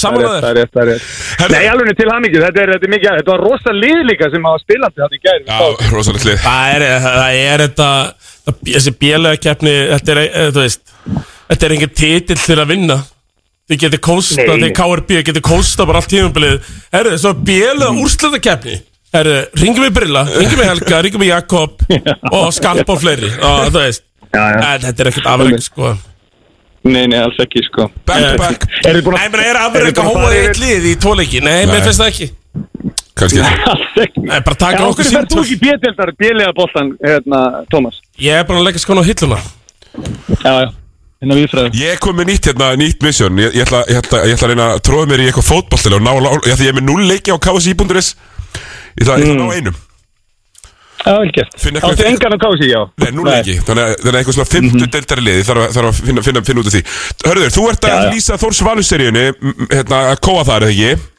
rétt. 0.94 1.08
Nei, 1.54 1.64
alveg 1.74 1.98
til 1.98 2.10
hamingju, 2.14 2.42
þetta 2.44 2.62
er, 2.64 2.72
þetta 2.76 2.88
er 2.88 2.94
mikið 2.94 3.18
Þetta 3.18 3.34
var 3.34 3.44
rosa 3.44 3.74
lið 3.76 4.04
líka 4.08 4.30
sem 4.32 4.48
hafa 4.48 4.62
spilandi 4.62 5.04
þetta 5.04 5.18
í 5.18 5.24
gæri 5.24 5.44
Já, 5.50 5.90
rosalega 5.92 6.24
hlið 6.28 6.40
Það 6.44 6.76
er, 6.76 6.86
það 7.08 7.40
er 7.42 7.66
þetta 7.66 7.90
Þessi 8.70 8.94
bjölega 9.04 9.42
keppni 9.48 9.76
Þetta 9.92 10.16
er, 10.16 10.22
eh, 10.24 10.48
þú 10.54 10.64
veist 10.64 10.96
Þetta 11.50 11.68
er 11.68 11.76
engin 11.76 11.94
titill 12.00 12.40
til 12.40 12.56
að 12.64 12.72
vinna. 12.72 12.96
Þið 13.70 13.82
getur 13.84 14.00
kósta, 14.04 14.46
þið. 14.48 14.70
KRB 14.78 15.20
getur 15.28 15.44
kósta 15.44 15.86
bara 15.88 16.00
allt 16.00 16.10
tímumbilið 16.12 16.72
Herru, 16.96 17.18
svo 17.20 17.34
bjölega 17.44 17.92
úrslita 18.04 18.40
keppni 18.44 18.80
Herru, 19.14 19.36
ringjum 19.60 19.86
við 19.86 19.94
Brilla, 20.00 20.24
ringjum 20.32 20.64
við 20.64 20.70
Helga, 20.72 21.04
ringjum 21.06 21.22
við 21.22 21.30
Jakob 21.34 21.84
Og 22.40 22.48
Skarpa 22.56 22.96
og 22.96 23.04
fleiri. 23.04 23.30
Og 23.44 23.68
þú 23.70 23.84
veist. 23.84 24.06
En 24.34 24.84
þetta 24.84 25.04
er 25.06 25.10
ekkert 25.12 25.30
afreg, 25.30 25.64
sko. 25.64 25.94
Nei, 26.84 27.06
nei, 27.08 27.20
alls 27.22 27.38
ekki, 27.40 27.64
sko. 27.70 27.88
Back, 28.08 28.38
back 28.42 28.66
Er 28.84 28.98
þið 28.98 29.06
búin 29.06 29.16
Nei, 29.16 29.28
menn 29.32 29.44
er 29.46 29.60
afverð 29.62 29.90
eitthvað 29.92 30.10
hóa 30.12 30.32
eitt 30.36 30.60
lið 30.60 30.88
í 30.90 30.94
tóleiki 31.00 31.40
Nei, 31.40 31.62
Nei. 31.64 31.70
mér 31.72 31.86
finnst 31.86 32.02
það 32.02 32.10
ekki. 32.12 32.30
Ekki. 33.24 33.44
Nei, 34.26 34.40
bara 34.44 34.58
taka 34.60 34.88
okkur 34.90 35.08
ferð 35.08 35.32
þú 35.32 35.44
ekki 35.46 35.60
bjöldildar, 35.62 36.12
bjölega 36.20 36.56
boltan, 36.58 36.92
hérna, 37.00 37.42
Tómas? 37.72 38.02
Ég 38.20 38.42
er 38.42 38.48
bara 38.50 38.60
að 38.60 38.68
leggja 38.68 38.84
skona 38.84 39.06
á 39.06 39.08
hilluna. 39.08 39.38
Já, 40.44 40.52
já, 40.52 40.72
Ég 41.24 42.02
kom 42.04 42.18
með 42.20 42.34
nýtt 42.34 42.50
hérna, 42.50 42.74
nýtt 42.76 43.04
mission 43.06 43.38
Ég, 43.40 43.54
ég, 43.56 43.64
ætla, 43.64 43.86
ég, 43.88 44.02
ætla, 44.02 44.26
ég 44.28 44.36
ætla 44.36 44.50
að 44.50 44.52
reyna 44.52 44.66
að 44.74 44.82
tróða 44.84 45.08
mér 45.08 45.24
í 45.24 45.28
eitthvað 45.30 45.46
fótballtilega 45.54 46.02
og 46.02 46.04
ná, 46.04 46.12
ná, 46.20 46.32
ég 46.34 46.52
ætla 46.52 46.66
ég 46.66 46.74
er 46.74 46.80
með 46.82 46.88
0 46.90 47.06
leiki 47.14 47.32
á 47.32 47.38
KSI.is 47.40 48.10
Ég 48.98 49.06
ætla, 49.06 49.16
ég 49.22 49.30
ætla 49.30 49.32
að 49.32 49.40
ná 49.40 49.56
einum 49.56 49.78
Já, 51.04 51.14
vel 51.20 51.32
gert. 51.36 51.56
Áttu 51.84 52.06
engan 52.08 52.36
að 52.38 52.42
kási, 52.46 52.68
já? 52.72 52.82
Nei, 53.04 53.10
0 53.12 53.26
leiki 53.28 53.56
Þannig 53.68 53.84
að 53.84 54.06
að 54.08 54.18
eitthvað 54.20 54.36
svona 54.38 54.52
50 54.54 54.92
deildari 54.94 55.24
liði 55.26 55.42
þarf, 55.50 55.64
að- 55.68 55.74
þarf 55.76 55.90
að 55.90 55.98
finna, 56.08 56.22
finna, 56.28 56.44
finna 56.48 56.62
út 56.64 56.70
af 56.70 56.76
því. 56.78 56.84
Hörður, 57.28 57.52
þú 57.58 57.66
ert 57.74 57.88
að 57.88 57.92
Já, 57.94 57.98
já. 58.04 58.12
lýsa 58.14 58.38
Þórs 58.40 58.62
Valur-seríunni 58.68 59.26
Hérna, 59.74 60.00
að 60.14 60.22
kóa 60.24 60.46
það, 60.48 60.56
er 60.56 60.64
það 60.64 60.72
ekki? 60.78 61.10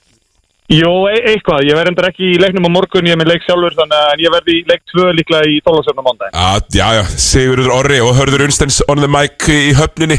Jó, 0.72 0.92
e 1.12 1.16
eitthvað, 1.34 1.66
ég 1.68 1.76
verð 1.76 1.90
endur 1.92 2.06
ekki 2.08 2.24
í 2.32 2.38
leiknum 2.40 2.64
á 2.64 2.70
morgun, 2.72 3.04
ég 3.04 3.12
er 3.12 3.18
með 3.20 3.28
leik 3.34 3.42
sjálfur, 3.44 3.74
þannig 3.76 3.98
að 4.00 4.22
ég 4.24 4.32
verði 4.32 4.54
í 4.56 4.62
leik 4.70 4.80
2 4.94 5.10
líklega 5.18 5.50
í 5.52 5.58
Þólasöfn 5.66 6.00
á 6.00 6.04
mándaginn. 6.06 6.38
Að, 6.40 6.62
já, 6.72 6.86
já, 6.96 7.02
Sigurður 7.20 7.74
Orri 7.76 7.98
og 8.00 8.14
Hörður 8.16 8.46
Unstens 8.46 8.80
on 8.88 9.04
the 9.04 9.10
mic 9.12 9.44
í 9.52 9.74
höfninni. 9.76 10.16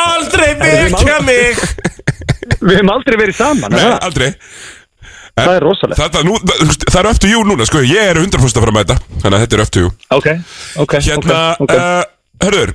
Aldrei 0.00 0.54
vekja 0.56 1.18
mig! 1.28 1.60
Við 2.64 2.78
hefum 2.78 2.94
aldrei 2.94 3.18
verið 3.20 3.36
saman, 3.36 3.76
Nei, 3.76 3.84
aldrei 4.00 4.30
Það 5.38 5.54
er 5.56 5.64
rosalegt. 5.64 5.96
Það, 5.98 6.10
það, 6.14 6.24
nú, 6.28 6.34
það, 6.44 6.72
það 6.92 7.06
er 7.10 7.20
to 7.24 7.28
you 7.30 7.42
núna, 7.48 7.66
sko, 7.68 7.80
ég 7.88 8.10
er 8.12 8.18
100% 8.20 8.58
að 8.58 8.64
fara 8.66 8.72
að 8.72 8.78
mæta 8.78 8.96
Þannig 9.22 9.36
að 9.38 9.42
þetta 9.46 9.56
er 9.56 9.62
up 9.64 9.70
to 9.72 9.80
you. 9.84 9.92
Ok, 10.12 10.28
ok, 10.84 10.94
Hérna, 11.06 11.38
ok, 11.56 11.62
ok. 11.64 11.72
uh, 11.72 12.02
hörður 12.44 12.72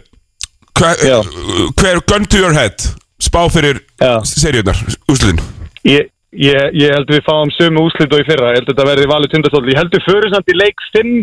hver, 0.78 1.04
hver, 1.78 2.02
gun 2.10 2.26
to 2.26 2.42
your 2.42 2.56
head 2.58 2.88
Spá 3.22 3.44
fyrir 3.54 3.84
seríunar, 4.26 4.78
úsliðin 5.10 5.42
Ég, 5.88 6.10
ég, 6.34 6.74
ég 6.82 6.92
held 6.98 7.10
við 7.14 7.22
fáum 7.30 7.54
sömu 7.56 7.86
úslit 7.88 8.12
og 8.14 8.22
í 8.22 8.28
fyrra, 8.28 8.50
ég 8.56 8.60
held 8.60 8.72
þetta 8.74 8.86
verði 8.90 9.06
valið 9.08 9.32
tindastóll. 9.32 9.70
Ég 9.72 9.78
held 9.80 9.94
við 9.94 10.04
fyrir 10.04 10.34
samt 10.34 10.50
í 10.52 10.56
leik 10.58 10.84
5 10.98 11.14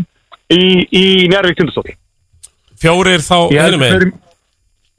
í, 0.55 0.62
í 0.89 1.05
Njárvík 1.28 1.59
tindastóll. 1.59 1.93
Fjórir 2.81 3.20
þá 3.27 3.36
Ég 3.52 3.61
held 3.61 3.74
hinum 3.74 3.82
við 3.82 3.85
megin 3.85 3.98
förum- 3.98 4.20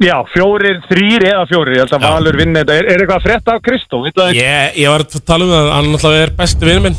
Já, 0.04 0.16
fjórir, 0.28 0.82
þrýr 0.90 1.24
eða 1.24 1.44
fjórir, 1.48 1.78
ég 1.78 1.86
held 1.86 1.94
að 1.96 2.02
Valur 2.04 2.36
vinni 2.36 2.60
þetta. 2.60 2.74
Er, 2.76 2.88
er 2.92 3.02
eitthvað 3.02 3.20
að 3.22 3.28
frétta 3.30 3.54
af 3.56 3.62
Kristó? 3.64 4.00
Ekki? 4.10 4.42
Ég, 4.42 4.90
var 4.92 5.04
að 5.06 5.14
tala 5.24 5.46
um 5.46 5.54
það, 5.54 5.70
hann 5.72 5.88
náttúrulega 5.94 6.26
er 6.26 6.34
besti 6.36 6.68
vinur 6.68 6.84
minn. 6.84 6.98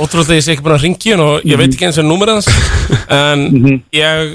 Ótrúlega 0.00 0.38
ég 0.38 0.46
sé 0.46 0.54
ekki 0.54 0.64
búin 0.64 0.76
að 0.78 0.86
ringi 0.86 1.12
hann 1.12 1.24
og 1.26 1.44
ég 1.44 1.60
veit 1.60 1.68
ekki 1.68 1.88
eins 1.90 1.98
og 2.00 2.06
númerið 2.08 2.38
hans. 2.38 2.48
En 3.18 3.44
ég, 3.92 4.32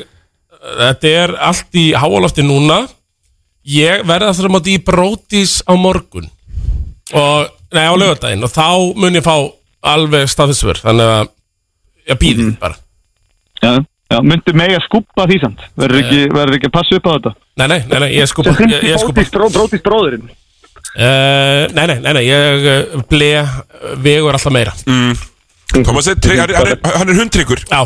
þetta 0.61 1.13
er 1.23 1.33
allt 1.49 1.79
í 1.81 1.87
háalofti 1.97 2.45
núna. 2.45 2.83
Ég 3.73 4.05
verði 4.05 4.29
að 4.29 4.37
þurfa 4.43 4.53
mátti 4.59 4.77
í 4.77 4.83
brótis 4.85 5.55
á 5.65 5.73
morgun. 5.73 6.29
Og, 7.17 7.49
nei 7.73 7.83
á 7.89 7.93
lögadaginn 7.97 8.45
Og 8.45 8.49
þá 8.53 8.67
mun 8.97 9.17
ég 9.17 9.25
fá 9.25 9.35
alveg 9.91 10.29
staðfisver 10.31 10.79
Þannig 10.81 11.09
að 11.11 11.27
ég 12.09 12.19
býði 12.21 12.45
bara. 12.61 12.77
Já, 13.59 13.73
já, 14.13 14.17
myndu 14.29 14.53
mig 14.61 14.75
að 14.77 14.85
skúpa 14.85 15.25
því 15.29 15.39
samt. 15.41 15.65
Verður 15.81 15.99
ekki, 16.03 16.21
verður 16.33 16.59
ekki 16.59 16.69
að 16.69 16.75
passa 16.77 16.99
upp 16.99 17.09
á 17.09 17.11
þetta? 17.17 17.33
Nei, 17.59 17.67
nei, 17.73 17.79
nei, 17.89 17.99
nei 18.05 18.09
ég 18.15 18.29
skupa 18.31 18.53
Sem 18.57 18.71
ég, 18.71 18.85
ég 18.91 19.01
skupa 19.01 19.19
brótis, 19.19 19.33
bró, 19.33 19.49
brótis 19.57 19.83
bróðurinn. 19.85 20.29
Uh, 20.93 21.65
nei, 21.73 21.85
nei, 21.89 21.97
nei, 22.05 22.13
nei, 22.19 22.23
ég 22.27 22.65
uh, 22.69 23.03
ble 23.09 23.29
vegur 24.05 24.35
alltaf 24.37 24.53
meira 24.53 24.73
mm. 24.85 25.15
Thomas, 25.81 26.05
er, 26.11 26.19
hann, 26.37 26.51
er- 26.53 26.75
er, 26.77 26.99
er 27.01 27.17
hundtryggur 27.17 27.63
Já 27.65 27.79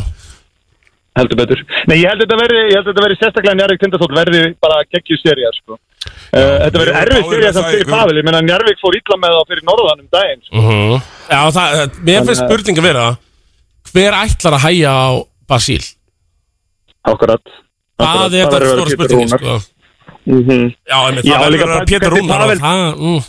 Heldur 1.18 1.40
betur. 1.40 1.62
Nei, 1.90 1.98
ég 2.04 2.12
held 2.12 2.22
þetta 2.22 2.38
verði, 2.38 2.64
ég 2.70 2.76
held 2.78 2.90
þetta 2.92 3.04
verði 3.06 3.16
sérstaklega 3.18 3.58
Njarvík 3.58 3.80
tindastóll 3.82 4.14
verði 4.14 4.42
bara 4.62 4.84
geggjur 4.86 5.18
seríar, 5.18 5.56
sko. 5.58 5.78
Uh, 6.30 6.42
þetta 6.68 6.82
verður 6.82 6.92
við 6.92 7.00
erfið 7.02 7.42
með 7.42 7.56
samt 7.58 7.70
fyrir. 7.72 7.90
Pavel. 7.90 8.18
Ég 8.20 8.28
menna 8.28 8.42
Njarvík 8.46 8.82
fór 8.84 8.98
illa 9.00 9.18
með 9.24 9.34
það 9.38 9.48
fyrir 9.54 9.66
norðan 9.72 10.04
um 10.04 10.10
daginn, 10.14 10.44
sko. 10.46 10.62
Mhm. 10.62 11.08
Já, 11.32 11.40
það, 11.58 11.74
mér 11.80 11.88
finnst 11.88 12.04
Þannig 12.06 12.36
að- 12.36 12.44
spurningi 12.44 12.86
vera 12.86 13.08
Hver 13.88 14.18
ætlar 14.20 14.58
að 14.60 14.66
hæja 14.68 14.92
á 14.94 15.10
Basíl? 15.48 15.84
Akkurat 17.08 17.56
Það 17.98 18.22
er 18.26 18.36
þetta 18.36 18.62
stóra 18.74 18.94
spurningi, 18.94 19.32
sko 19.34 19.58
Mhm. 20.28 20.74
Já, 20.84 20.98
einmitt, 21.08 21.24
Já, 21.24 21.38
það 21.40 21.52
líka 21.54 21.64
verður 21.64 21.72
að 21.72 21.78
bara 21.78 21.86
Pétur 21.88 22.12
Rúnar 22.12 22.42
það, 22.60 22.98
mm. 23.00 23.22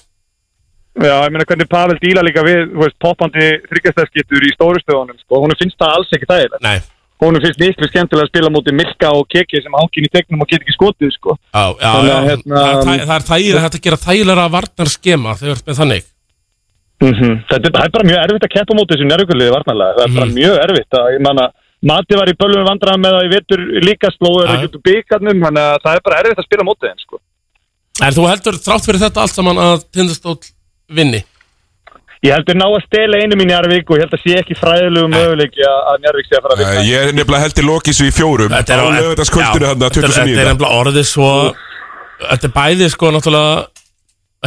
Já, 0.98 1.14
ég 1.22 1.30
meina 1.30 1.44
hvernig 1.46 1.68
Pavel 1.70 1.98
díla 2.02 2.22
líka 2.26 2.42
við, 2.42 2.60
þú 2.74 2.80
veist, 2.82 2.96
poppandi 2.98 3.44
þryggjastæðskittur 3.70 4.46
í 4.48 4.50
stórustöðunum, 4.56 5.18
sko. 5.22 5.38
Hún 5.44 5.54
finnst 5.60 5.78
það 5.78 5.92
alls 5.94 6.10
ekki 6.16 6.26
þægilegt. 6.26 6.64
Nei. 6.66 6.80
Hún 7.22 7.38
finnst 7.44 7.60
miklu 7.62 7.86
skemmtilega 7.86 8.26
að 8.26 8.30
spila 8.32 8.50
mútið 8.50 8.74
Milka 8.80 9.12
og 9.14 9.28
Keki 9.30 9.62
sem 9.62 9.76
hangin 9.78 10.08
í 10.08 10.10
tegnum 10.10 10.42
og 10.42 10.48
get 10.50 10.62
ekki 10.66 10.74
skotið, 10.74 11.12
sko. 11.14 11.36
Já, 11.54 11.64
já, 11.78 11.92
Þannig 11.94 12.28
hérna- 12.28 12.58
Það 12.58 12.74
er 12.74 12.82
þæ- 12.82 13.06
Það 13.06 13.16
er 13.20 13.26
þægilega 13.30 13.62
hægt 13.68 13.78
að 13.78 13.84
gera 13.86 14.00
þægilega 14.08 14.48
varnar 14.58 14.90
skema 14.96 15.30
þegar 15.38 15.54
þú 15.54 15.58
ert 15.58 15.66
með 15.70 15.78
þannig 15.82 16.04
Mhm. 16.98 17.32
Þetta 17.46 17.66
er- 17.68 17.74
það 17.78 17.84
er 17.86 17.90
bara 17.94 18.08
mjög 18.10 18.20
erfitt 18.26 18.46
að 18.48 18.54
keppa 18.58 18.74
mútið 18.74 18.94
þessu 18.98 19.06
njárvíkuliði 19.06 19.54
varnarlega. 19.54 19.94
Það 19.94 20.04
er 20.08 20.14
bara 20.18 20.30
mjög 20.34 20.54
erfitt 20.66 20.92
að, 20.98 21.06
ég 21.14 21.20
manna, 21.22 21.44
Mati 21.86 22.16
var 22.18 22.26
í 22.26 22.34
bölvum 22.34 22.66
vandræðan 22.66 23.02
með 23.04 23.12
það 23.16 23.26
í 23.26 23.32
vetur 23.36 23.60
líka 23.86 24.10
slóður 24.16 24.50
út 24.66 24.76
úr 24.78 24.82
byggarnum, 24.88 25.42
þannig 25.46 25.62
að 25.62 25.82
það 25.84 25.94
er 25.98 26.04
bara 26.08 26.20
erfitt 26.24 26.40
að 26.42 26.46
spila 26.48 26.64
mútið 26.66 26.88
þeim, 26.90 27.02
sko. 27.04 27.20
En 28.02 28.14
þú 28.16 28.24
heldur 28.30 28.58
þrátt 28.64 28.86
fyrir 28.88 29.02
þetta 29.04 29.22
allt 29.22 29.34
saman 29.38 29.60
að 29.62 29.84
tindastóll 29.94 30.38
vinni? 30.90 31.20
Ég 32.26 32.34
heldur 32.34 32.58
ná 32.58 32.66
að 32.66 32.82
stela 32.82 33.20
einum 33.22 33.38
í 33.38 33.46
Njarvík 33.46 33.90
og 33.92 34.00
ég 34.00 34.02
held 34.08 34.14
að 34.18 34.22
sé 34.24 34.34
ekki 34.40 34.56
fræðilegu 34.58 35.06
möguleiki 35.12 35.62
að 35.62 35.78
að 35.92 35.98
Njarvík 36.02 36.26
sé 36.26 36.34
að 36.34 36.42
fara 36.48 36.56
að 36.56 36.62
vinna. 36.64 36.84
Ég 36.88 37.04
er 37.06 37.14
nefnilega 37.14 37.42
held 37.46 37.60
í 37.62 37.66
lokísu 37.68 38.08
í 38.08 38.14
fjórum 38.16 38.54
Á 38.58 38.62
lögðarskvöldinu 38.66 39.62
já, 39.62 39.70
hann 39.70 39.84
þetta 39.84 40.02
er- 40.02 40.14
þetta 40.18 40.42
er 40.42 40.48
nefnilega 40.50 40.78
orðið 40.82 41.06
svo 41.06 41.28
Þetta 42.18 42.48
er 42.48 42.54
bæði 42.58 42.88
sko 42.90 43.12
náttúrulega 43.14 43.68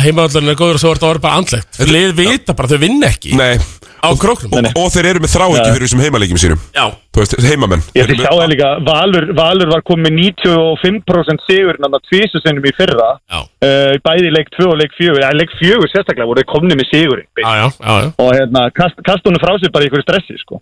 Heimavöldurinn 0.04 0.52
er 0.52 0.60
góður 0.60 0.76
og 0.76 0.84
svo 0.84 0.92
er 0.92 1.00
þetta 1.00 1.08
orðið 1.12 1.24
bara 1.24 1.40
andlegt. 1.40 1.80
Lið 1.92 2.12
vita 2.16 2.54
bara, 2.56 2.68
þau 2.72 2.80
vinna 2.80 3.08
ekki. 3.12 3.34
Nei 3.40 3.56
Á 4.02 4.10
króknum. 4.18 4.52
og, 4.58 4.68
og 4.82 4.88
þeir 4.94 5.08
eru 5.12 5.22
með 5.22 5.34
þrá 5.36 5.44
ekki 5.46 5.62
Já. 5.62 5.74
fyrir 5.76 5.86
þessum 5.86 6.02
heimaleikjum 6.02 6.40
sínum. 6.42 6.62
Já. 6.74 6.86
Þú 7.12 7.22
veist, 7.22 7.36
heimamenn. 7.46 7.84
Ég 7.94 8.08
ætti 8.08 8.16
að 8.16 8.24
sjá 8.24 8.32
það 8.34 8.50
líka, 8.52 8.70
Valur, 8.88 9.28
Valur 9.38 9.72
var 9.72 9.84
komið 9.86 10.08
með 10.08 10.16
95% 10.42 11.46
sigur 11.46 11.80
að 11.86 11.98
tvísusinnum 12.08 12.66
í 12.66 12.74
fyrra. 12.78 13.10
Já. 13.30 13.40
uh, 13.68 13.94
bæði 14.08 14.34
leik 14.34 14.50
2 14.58 14.68
og 14.72 14.80
leik 14.82 14.98
4 14.98 15.22
eða 15.22 15.32
leik 15.38 15.54
4 15.60 15.92
sérstaklega 15.94 16.30
voru 16.32 16.42
þeir 16.42 16.50
komnið 16.54 16.82
með 16.82 16.90
sigurinn 16.90 17.30
Já, 17.42 17.52
já, 17.62 17.68
já, 17.68 17.94
já. 18.06 18.10
Og 18.26 18.32
hérna, 18.38 18.66
kast, 18.74 18.98
kast 19.06 19.28
honum 19.30 19.44
frá 19.44 19.54
sér 19.60 19.74
bara 19.76 19.86
í 19.86 19.92
ykkur 19.92 20.06
stressi 20.06 20.40
sko. 20.42 20.62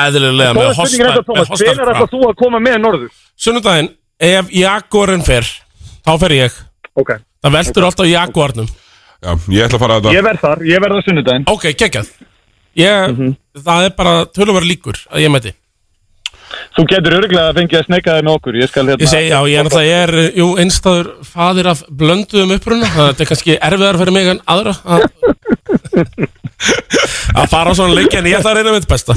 Eðlilega 0.00 0.52
með 0.56 0.68
Góða 0.68 0.76
spurning 0.76 1.80
er 1.80 1.90
þetta, 1.94 2.10
þú 2.12 2.22
að 2.28 2.36
koma 2.40 2.60
með 2.62 2.78
norður? 2.84 3.24
Sunnudaginn, 3.40 3.90
ef 4.20 4.52
Jaguarinn 4.54 5.24
fer 5.26 5.48
Þá 6.00 6.12
fer 6.22 6.32
ég. 6.34 6.54
Ok. 6.98 7.10
Það 7.40 7.56
veldur 7.56 7.86
alltaf 7.86 8.08
Jaguarnum 8.08 8.70
Já, 9.20 9.32
ég 9.52 9.66
ætla 9.66 9.76
að 9.76 9.82
fara 9.84 9.96
að 10.00 10.12
Ég 10.14 10.24
verð 10.24 10.44
þar, 10.44 10.62
ég 10.64 10.84
verð 10.84 10.96
á 10.96 11.00
sunnudaginn. 11.04 11.48
Ok, 11.52 11.66
geggjað. 11.76 12.12
Ég, 12.80 13.18
Það 13.60 13.88
er 13.88 13.96
bara 13.98 14.12
tölumverð 14.30 14.70
líkur 14.70 15.00
að 15.10 15.24
ég 15.24 15.32
mæti. 15.34 15.52
Þú 16.74 16.84
getur 16.90 17.14
örglega 17.18 17.50
að 17.50 17.58
fengja 17.60 17.80
að 17.80 17.86
snekka 17.86 18.14
þér 18.16 18.24
með 18.26 18.36
okkur 18.38 18.56
Ég 18.58 18.70
skal 18.70 18.82
hérna 18.88 19.04
Ég 19.04 19.10
segi, 19.10 19.28
já, 19.30 19.38
ég 19.46 19.60
er 19.60 19.66
náttúrulega, 19.66 19.90
ég 19.90 20.00
er, 20.02 20.38
jú, 20.40 20.46
einstæður 20.58 21.10
fadir 21.26 21.68
af 21.70 21.82
blönduðum 22.00 22.54
uppruna 22.56 22.88
Það 22.90 23.22
er 23.22 23.28
kannski 23.30 23.56
erfiðar 23.68 23.98
fyrir 24.00 24.16
mig 24.16 24.30
en 24.32 24.42
aðra 24.50 24.74
að, 24.82 25.04
að 27.38 27.46
fara 27.54 27.70
á 27.70 27.78
svona 27.78 27.94
leiki 28.00 28.18
En 28.18 28.28
ég 28.30 28.40
ætla 28.40 28.54
að 28.54 28.60
reyna 28.60 28.74
mitt 28.74 28.88
besta. 28.90 29.16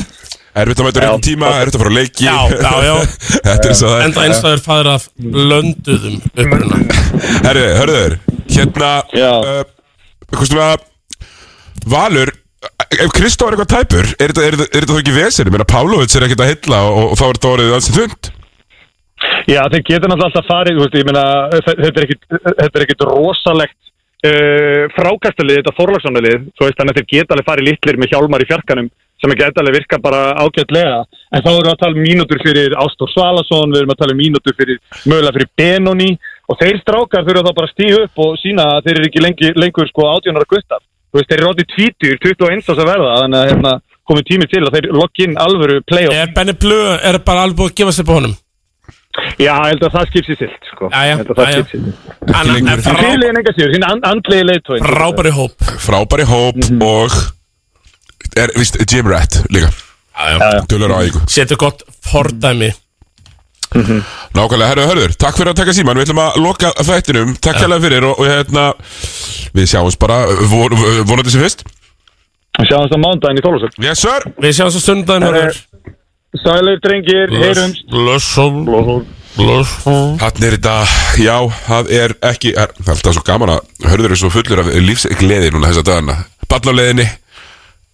Erfitt 0.53 0.83
að 0.83 0.85
mæta 0.85 1.01
réttum 1.01 1.25
tíma, 1.25 1.51
erfitt 1.63 1.77
að 1.79 1.81
fara 1.81 1.93
á 1.93 1.97
leiki. 1.97 2.25
Já, 2.27 2.37
já, 2.53 2.73
já. 2.85 2.95
Þetta 3.47 3.69
er 3.71 3.77
svo 3.79 3.89
það. 3.89 4.03
Enda 4.05 4.25
einstæður 4.27 4.61
fadir 4.67 4.89
af 4.91 5.07
blönduðum 5.17 6.19
uppruna. 6.29 6.81
Herri, 7.47 7.63
hörður 7.79 8.19
Hérna 8.53 8.91
uh, 9.09 9.63
Hvað 10.37 10.49
svona 10.51 10.71
Valur 11.93 12.31
Ef 12.93 13.11
Kristó 13.15 13.47
er 13.49 13.57
eitthvað 13.57 13.73
tæpur 13.73 14.07
Er 14.23 14.31
þetta, 14.31 14.43
er, 14.47 14.55
þetta- 14.59 14.69
er 14.77 14.85
þetta 14.85 14.95
þá 14.95 15.01
ekki 15.03 15.15
vesir? 15.17 15.51
Mér 15.51 15.65
að 15.65 15.71
Pálovits 15.73 16.15
er 16.19 16.25
ekkert 16.27 16.43
að 16.45 16.51
hylla 16.53 16.79
og, 16.89 16.99
og 17.11 17.17
þá 17.19 17.23
er 17.27 17.37
þetta 17.39 17.51
orðið 17.57 17.75
ansið 17.79 17.99
þund 18.01 18.31
Já, 19.47 19.59
þeir 19.71 19.83
geta 19.87 20.07
náttúrulega 20.07 20.29
alltaf 20.29 20.47
farið, 20.47 20.77
þú 20.77 20.83
veist, 20.83 20.95
ég 20.99 21.07
meina, 21.07 21.23
þe- 21.65 21.75
þetta 21.79 21.99
er 21.99 22.05
ekkit, 22.05 22.25
þetta 22.59 22.79
er 22.79 22.83
ekkit 22.85 23.03
rosalegt 23.07 23.77
uh, 24.27 24.83
frákastalið, 24.95 25.57
þetta 25.61 25.73
forlagsanalið, 25.77 26.45
svo 26.55 26.67
veist, 26.67 26.77
þannig 26.79 26.93
að 26.93 26.99
þeir 26.99 27.09
geta 27.13 27.35
alveg 27.35 27.47
farið 27.49 27.67
litlir 27.69 27.99
með 28.03 28.11
hjálmar 28.13 28.43
í 28.43 28.47
fjarkanum 28.51 28.87
sem 29.23 29.33
ekki 29.35 29.45
alveg 29.63 29.77
virka 29.77 29.99
bara 30.03 30.21
ágætlega. 30.43 30.97
En 31.31 31.43
þá 31.43 31.49
erum 31.53 31.63
við 31.67 31.71
að 31.73 31.81
tala 31.83 31.95
um 31.99 32.03
mínútur 32.07 32.41
fyrir 32.43 32.75
Ástór 32.83 33.11
Svalason, 33.13 33.71
við 33.75 33.81
erum 33.83 33.93
að 33.95 34.01
tala 34.03 34.15
um 34.15 34.19
mínútur 34.23 34.57
fyrir, 34.59 34.79
mögulega 35.07 35.35
fyrir 35.37 35.51
Benoni 35.59 36.09
og 36.49 36.59
þeir 36.59 36.79
strákar 36.83 37.23
þurfa 37.27 37.43
þá 37.47 37.53
bara 37.57 37.67
að 37.69 37.73
stíða 37.75 38.03
upp 38.07 38.23
og 38.25 38.37
sína 38.41 38.65
að 38.75 38.83
þeir 38.87 38.97
eru 38.99 39.07
ekki 39.09 39.23
lengi, 39.23 39.51
lengur 39.55 39.87
sko 39.89 40.07
átjónara 40.13 40.49
guttar. 40.49 40.81
Þú 41.13 41.19
veist, 41.19 41.29
þeir 41.29 41.39
eru 41.39 41.49
ráttið 41.51 41.67
tvítur, 41.75 42.15
21 42.25 42.63
ás 42.63 42.79
að 42.83 42.87
verða, 42.89 43.11
þannig 43.21 43.39
að 43.39 43.49
hérna 43.53 43.73
komið 44.09 44.25
tími 44.29 44.47
til 44.51 44.63
að 44.65 44.73
þeir 44.75 44.87
lokk 44.97 45.19
inn 45.23 45.35
alvöru 45.39 45.81
play-off. 45.87 46.15
Er 46.17 46.31
Benny 46.35 46.55
Blue, 46.59 46.97
er 46.99 47.19
bara 47.23 47.43
alveg 47.45 47.57
búið 47.61 47.71
að 47.71 47.77
gefa 47.81 47.93
sér 47.99 48.07
på 48.09 48.17
honum? 48.17 48.33
Já, 49.37 49.53
ég 49.53 49.67
held 49.69 49.83
að 49.85 49.93
það 49.93 50.07
skipsi 50.09 50.35
silt 50.39 50.63
sko. 50.71 50.87
Já, 50.89 51.01
já, 51.05 51.11
Ég 51.13 51.19
held 51.21 51.29
að 51.29 51.37
það 51.37 51.45
já, 51.45 51.53
já. 51.53 51.63
skipsi 51.63 51.77
silt 51.83 51.99
er 52.33 52.73
En 52.73 52.97
fyrirlegin 52.97 53.37
enga 53.43 53.53
síður, 53.53 53.73
hinn 53.75 53.85
and, 53.85 54.07
andlegi 54.09 54.45
leiðtóin 54.49 54.87
Frábæri 54.89 55.31
hóp 55.37 55.67
Frábæri 55.85 56.25
hóp 56.25 56.57
Mhm. 56.57 56.81
og 56.81 57.11
er, 58.41 58.49
víst, 58.57 58.79
Jim 58.91 59.07
Rat 59.07 59.37
líka 59.53 59.69
Já, 59.69 60.37
já 60.41 60.65
Dölur 60.65 60.91
á 60.97 60.99
ægu 61.05 61.21
Setur 61.29 61.57
gott 61.61 61.83
fordæmi 62.09 62.71
Nákvæmlega, 63.73 64.69
herru 64.71 64.87
hörður, 64.89 65.15
takk 65.19 65.37
fyrir 65.37 65.53
að 65.53 65.59
taka 65.61 65.75
síman 65.77 65.99
Við 65.99 66.07
ætlum 66.07 66.21
að 66.23 66.39
loka 66.43 66.73
þættinum, 66.79 67.33
takk 67.37 67.61
hérlega 67.61 67.85
fyrir 67.85 68.07
og, 68.09 68.19
og 68.19 68.29
hérna, 68.29 68.65
við 69.53 69.71
sjáumst 69.73 70.01
bara 70.01 70.23
von, 70.51 70.77
vonandi 71.09 71.33
sem 71.33 71.43
fyrst. 71.43 71.65
Sjáumst 72.61 72.93
á 72.93 72.99
mándaginn 73.01 73.41
í 73.41 73.45
Tólusöld 73.45 73.77
Yes 73.81 74.05
Við 74.37 74.55
sjáumst 74.59 74.77
á 74.77 74.81
sundaginn 74.83 75.27
hörður 75.29 75.59
Sælir 76.43 76.79
drengir, 76.81 77.29
heyrumst. 77.29 77.83
Blössum 77.93 78.63
Hann 80.21 80.45
er 80.45 80.55
þetta, 80.55 80.73
já, 81.17 81.37
það 81.65 81.91
er 81.97 82.13
ekki 82.29 82.51
er, 82.53 82.73
Það 82.77 82.89
er 82.91 82.93
alltaf 82.93 83.15
svo 83.17 83.23
gaman 83.25 83.53
að 83.55 83.89
hörður 83.89 84.13
er 84.13 84.21
svo 84.21 84.29
fullur 84.33 84.61
af 84.61 84.69
lífsgleði 84.77 85.49
núna 85.53 85.71
þessa 85.71 85.85
dagana. 85.87 86.17
Barnafleðinni 86.49 87.07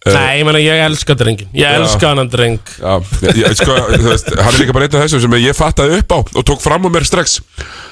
Nei, 0.08 0.40
ég 0.40 0.46
meina, 0.48 0.60
ég 0.64 0.80
elska 0.86 1.12
drengin 1.20 1.50
Ég 1.52 1.66
Já. 1.66 1.76
elska 1.76 2.08
hann 2.14 2.30
dreng. 2.32 2.60
Já, 2.80 2.94
ég, 3.36 3.52
sko, 3.60 3.74
þú 3.92 4.06
veist, 4.08 4.30
hann 4.32 4.54
er 4.54 4.60
líka 4.62 4.76
bara 4.78 4.88
einn 4.88 4.96
af 4.96 5.04
þessum 5.04 5.22
sem 5.26 5.34
ég 5.44 5.58
fattaði 5.58 5.98
upp 6.00 6.14
á 6.16 6.20
og 6.24 6.44
tók 6.48 6.62
fram 6.64 6.88
á 6.88 6.90
mér 6.94 7.04
strax. 7.04 7.36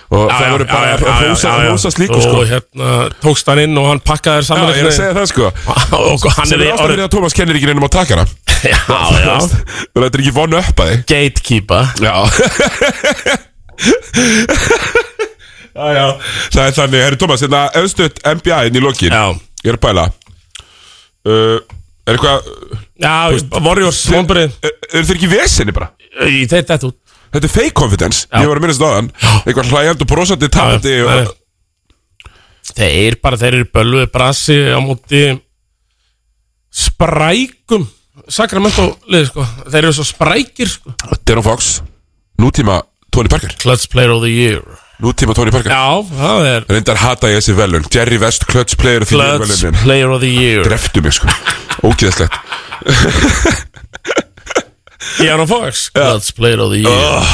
Og 0.08 0.32
það 0.32 0.54
voru 0.54 0.66
bara 0.70 0.94
að 0.96 1.04
hósa, 1.28 1.52
hósa 1.68 1.92
slíku 1.92 2.16
sko. 2.24 2.38
Og 2.40 2.48
hérna 2.48 3.12
tókst 3.20 3.50
hann 3.52 3.60
inn 3.66 3.76
og 3.76 3.90
hann 3.90 4.00
pakkaði 4.00 4.40
þér 4.40 4.46
Já, 4.46 4.48
saman 4.48 4.72
ég 4.72 4.80
er 4.80 4.88
að 4.88 4.96
segja 4.96 5.18
það 5.18 5.28
sko. 5.34 5.46
Og 6.00 6.28
hann 6.38 6.48
sem 6.48 6.56
er 6.56 6.64
er 6.64 6.72
ástæðan 6.78 6.94
fyrir 6.94 7.04
að 7.04 7.12
Tómas 7.18 7.36
kennir 7.36 7.60
ekki 7.60 7.68
neinum 7.68 7.88
á 7.92 7.92
takara 7.98 8.24
Já, 8.64 8.80
já. 8.80 9.36
Þannig 9.44 10.00
að 10.00 10.06
þetta 10.06 10.16
er 10.16 10.24
ekki 10.24 10.36
vonu 10.40 10.56
upp 10.62 10.80
að 10.80 10.88
þig. 10.94 11.00
Gatekeeper. 11.12 11.84
Já. 12.00 12.16
Já, 15.78 15.94
já. 15.94 16.06
Það 16.56 16.64
er 16.64 16.72
þannig, 16.74 17.02
herri 17.06 17.18
Tómas, 17.22 17.44
hérna 17.46 17.60
auðstutt 17.78 18.18
NBA 18.26 18.62
inn 18.70 18.80
í 18.80 18.82
lokin. 18.82 19.14
Já. 19.14 19.26
Ég 19.62 19.70
er 19.70 19.78
að 19.78 19.84
pæla. 19.84 20.06
Uh, 21.28 21.60
Er 22.08 22.16
eitthvað 22.16 22.48
Já, 23.04 23.14
Warriors, 23.60 24.00
vonbrið 24.10 24.54
Er 24.64 24.78
er 24.96 25.08
þeir 25.08 25.20
ekki 25.20 25.32
vesinni 25.32 25.76
bara? 25.76 25.92
Í 26.24 26.46
þeir 26.50 26.64
þetta 26.64 26.90
út. 26.90 26.98
Þetta 27.28 27.50
er 27.50 27.52
fake 27.52 27.76
confidence, 27.76 28.24
Já. 28.32 28.40
ég 28.40 28.48
var 28.50 28.58
að 28.58 28.64
minnast 28.64 28.82
á 28.82 28.90
þann. 28.96 29.10
Eitthvað 29.44 29.74
hlægjand 29.74 30.06
og 30.06 30.10
brosandi 30.10 30.50
tapandi 30.54 30.94
Já, 30.96 31.04
og... 31.12 31.36
Þeir 32.78 33.20
bara, 33.24 33.40
þeir 33.40 33.60
eru 33.60 33.70
bölvuð 33.76 34.08
brasi 34.16 34.58
á 34.72 34.80
móti 34.84 35.22
sprækum 36.74 37.86
Sacramento 38.34 38.90
liði 39.12 39.30
sko. 39.30 39.46
Þeir 39.68 39.84
eru 39.84 39.96
svo 39.96 40.08
sprækir 40.08 40.72
sko. 40.72 40.96
Deron 41.28 41.46
Fox, 41.46 41.78
nútíma 42.42 42.82
Tony 43.14 43.32
Parker. 43.32 43.54
Clutch 43.62 43.88
Player 43.92 44.16
of 44.16 44.24
the 44.26 44.32
Year 44.34 44.64
Nútíma 44.98 45.36
Tony 45.38 45.52
Parker. 45.54 45.70
Já, 45.70 46.02
það 46.10 46.48
er 46.50 46.64
Reyndar 46.72 46.98
hata 46.98 47.30
ég 47.30 47.38
þessi 47.38 47.54
velun 47.58 47.84
Jerry 47.94 48.18
West, 48.22 48.46
Clutch 48.50 48.74
Player 48.82 49.02
of 49.06 49.10
the 49.12 49.18
Year 49.20 49.38
Clutch 49.38 49.52
velunin. 49.62 49.78
Player 49.84 50.10
of 50.16 50.22
the 50.24 50.32
Year. 50.32 50.64
Dreftu 50.66 51.02
mig 51.06 51.14
sko. 51.14 51.30
Ógeðslegt. 51.86 52.34
Deron 55.20 55.46
Fox 55.48 55.90
Clutch 55.94 56.34
Player 56.36 56.60
of 56.66 56.72
the 56.74 56.80
Year. 56.82 56.92
Oh. 56.92 57.26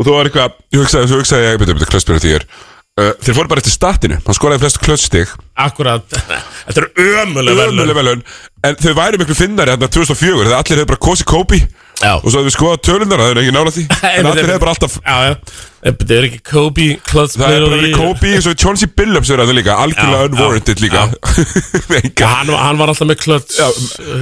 Og 0.00 0.04
þú 0.08 0.12
var 0.16 0.24
eitthvað 0.30 0.50
Ég 0.72 0.80
hugsaði, 0.80 1.06
þú 1.12 1.16
hugsaði 1.20 1.44
ég 1.50 1.58
Byrju, 1.60 1.74
byrju, 1.76 1.88
Clutch 1.92 2.06
Player 2.08 2.20
of 2.20 2.24
the 2.24 2.32
Year. 2.32 2.44
Uh, 2.92 3.12
Þeir 3.24 3.36
fóru 3.38 3.48
bara 3.52 3.60
eftir 3.62 3.72
statinu. 3.72 4.16
Hann 4.24 4.36
skoraði 4.36 4.60
flest 4.64 4.78
Clutch 4.82 5.04
stig 5.08 5.28
Akkurat. 5.60 6.04
Þetta 6.66 6.80
er 6.82 6.88
ömuleg 7.22 7.54
verðlun 7.56 7.80
Ömuleg 7.84 7.96
velun 8.00 8.20
En 8.68 8.74
þau 8.80 8.92
væri 8.98 9.16
miklu 9.20 9.36
finnari 9.36 9.72
hérna 9.72 9.88
2004 9.92 10.44
Þegar 10.44 10.58
allir 10.58 10.78
hefur 10.82 10.90
bara 10.92 11.04
kosið 11.08 11.26
Kobe 11.32 11.58
Já. 12.02 12.14
Og 12.18 12.28
svo 12.28 12.40
hefur 12.40 12.48
við 12.48 12.56
skoðað 12.56 12.80
tölunar 12.88 13.20
Það 13.22 13.30
er 13.32 13.42
ekki 13.42 13.52
nála 13.54 13.74
því 13.74 13.84
En 14.16 14.26
allir 14.32 14.48
hefur 14.48 14.64
bara 14.64 14.74
alltaf 14.74 14.96
Já, 15.02 15.18
já. 15.28 15.34
Þetta 15.82 16.14
er 16.14 16.24
ekki 16.28 16.38
Kobe 16.46 16.86
Það 17.10 17.44
er 17.46 17.64
bara 17.64 17.78
verið 17.78 17.94
Kobe 17.98 18.32
Svo 18.42 18.54
Chauncey 18.58 18.90
Billups 18.98 19.30
er 19.34 19.42
það 19.42 19.52
líka 19.56 19.76
Algjörlega 19.82 20.28
unwarranted 20.28 20.82
líka. 20.82 21.02
Og 21.10 22.22
hann, 22.32 22.52
hann 22.54 22.78
var 22.78 22.92
alltaf 22.92 23.08
með 23.10 23.18
Clutch 23.22 23.58
uh, 23.58 23.70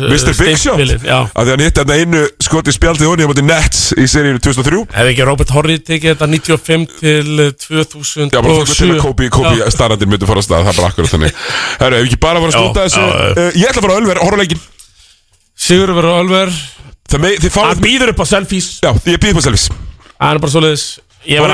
Mr. 0.09 0.33
Big 0.41 0.57
Shot. 0.61 0.81
Af 0.81 1.45
því 1.45 1.55
hann 1.55 1.65
hitti 1.67 1.83
hérna 1.83 1.99
einu 2.01 2.23
skoti 2.41 2.75
spjaldið 2.77 3.11
honi 3.13 3.29
á 3.29 3.31
móti 3.33 3.45
Nets 3.45 3.83
í 3.93 4.09
seríinu 4.09 4.41
2003 4.41 4.83
Hefði 4.97 5.15
ekki 5.15 5.29
Robert 5.29 5.55
Horry 5.57 5.79
tekið 5.85 6.15
þetta 6.15 6.31
95 6.33 6.89
til 7.01 7.45
eh, 7.45 7.53
2007 7.67 8.29
Já, 8.31 8.41
bara 8.41 8.57
fólk 8.61 8.73
til 8.73 8.91
að 8.95 9.05
Kobe, 9.05 9.31
Kobe 9.37 9.71
starrandinn 9.75 10.13
myndi 10.13 10.29
fara 10.29 10.41
á 10.41 10.47
stað 10.49 10.69
Það 10.69 10.73
er 10.73 10.81
bara 10.81 10.93
akkurat 10.95 11.15
þannig. 11.17 11.41
Ef 11.77 12.01
ekki 12.01 12.21
bara 12.25 12.45
var 12.45 12.53
að 12.53 12.57
slúta 12.57 12.89
þessu 12.89 13.57
Ég 13.61 13.69
ætla 13.69 13.83
að 13.83 13.89
fara 13.89 13.97
á 13.97 14.01
Ölver, 14.01 14.25
horfa 14.25 14.41
á 14.41 14.43
leikinn. 14.45 14.69
Sigur 15.61 15.93
verður 15.93 16.23
Ölver 16.23 16.55
Hann 17.11 17.83
býður 17.85 18.13
upp 18.15 18.23
á 18.23 18.27
selfies. 18.31 18.69
Já, 18.85 18.93
ég 19.11 19.21
býð 19.23 19.35
upp 19.35 19.43
á 19.43 19.47
selvis 19.49 19.69
Það 20.21 20.35
er 20.35 20.43
bara 20.45 20.55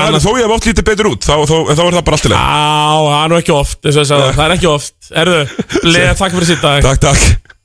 annars 0.07 0.23
Þó 0.23 0.31
ég 0.37 0.45
hef 0.45 0.55
oft 0.55 0.69
lítið 0.69 0.87
betur 0.87 1.09
út 1.11 1.27
Þá, 1.27 1.35
þá, 1.43 1.55
þá 1.73 1.83
er 1.83 1.97
það 1.97 2.05
bara 2.07 2.17
allt 2.19 2.27
í 2.27 2.31
leið 2.31 2.39
Á, 2.39 2.95
það 3.07 3.25
er 3.25 3.37
ekki 3.41 3.55
oft 3.57 3.89
Það 4.37 4.45
er 4.45 4.55
ekki 4.57 4.71
oft. 4.71 4.97
Erðu, 5.23 5.41
leða 5.87 6.15
takk 6.21 6.37
fyrir 6.37 6.49
dag. 6.63 6.87
Takk, 6.87 7.03
takk 7.09 7.56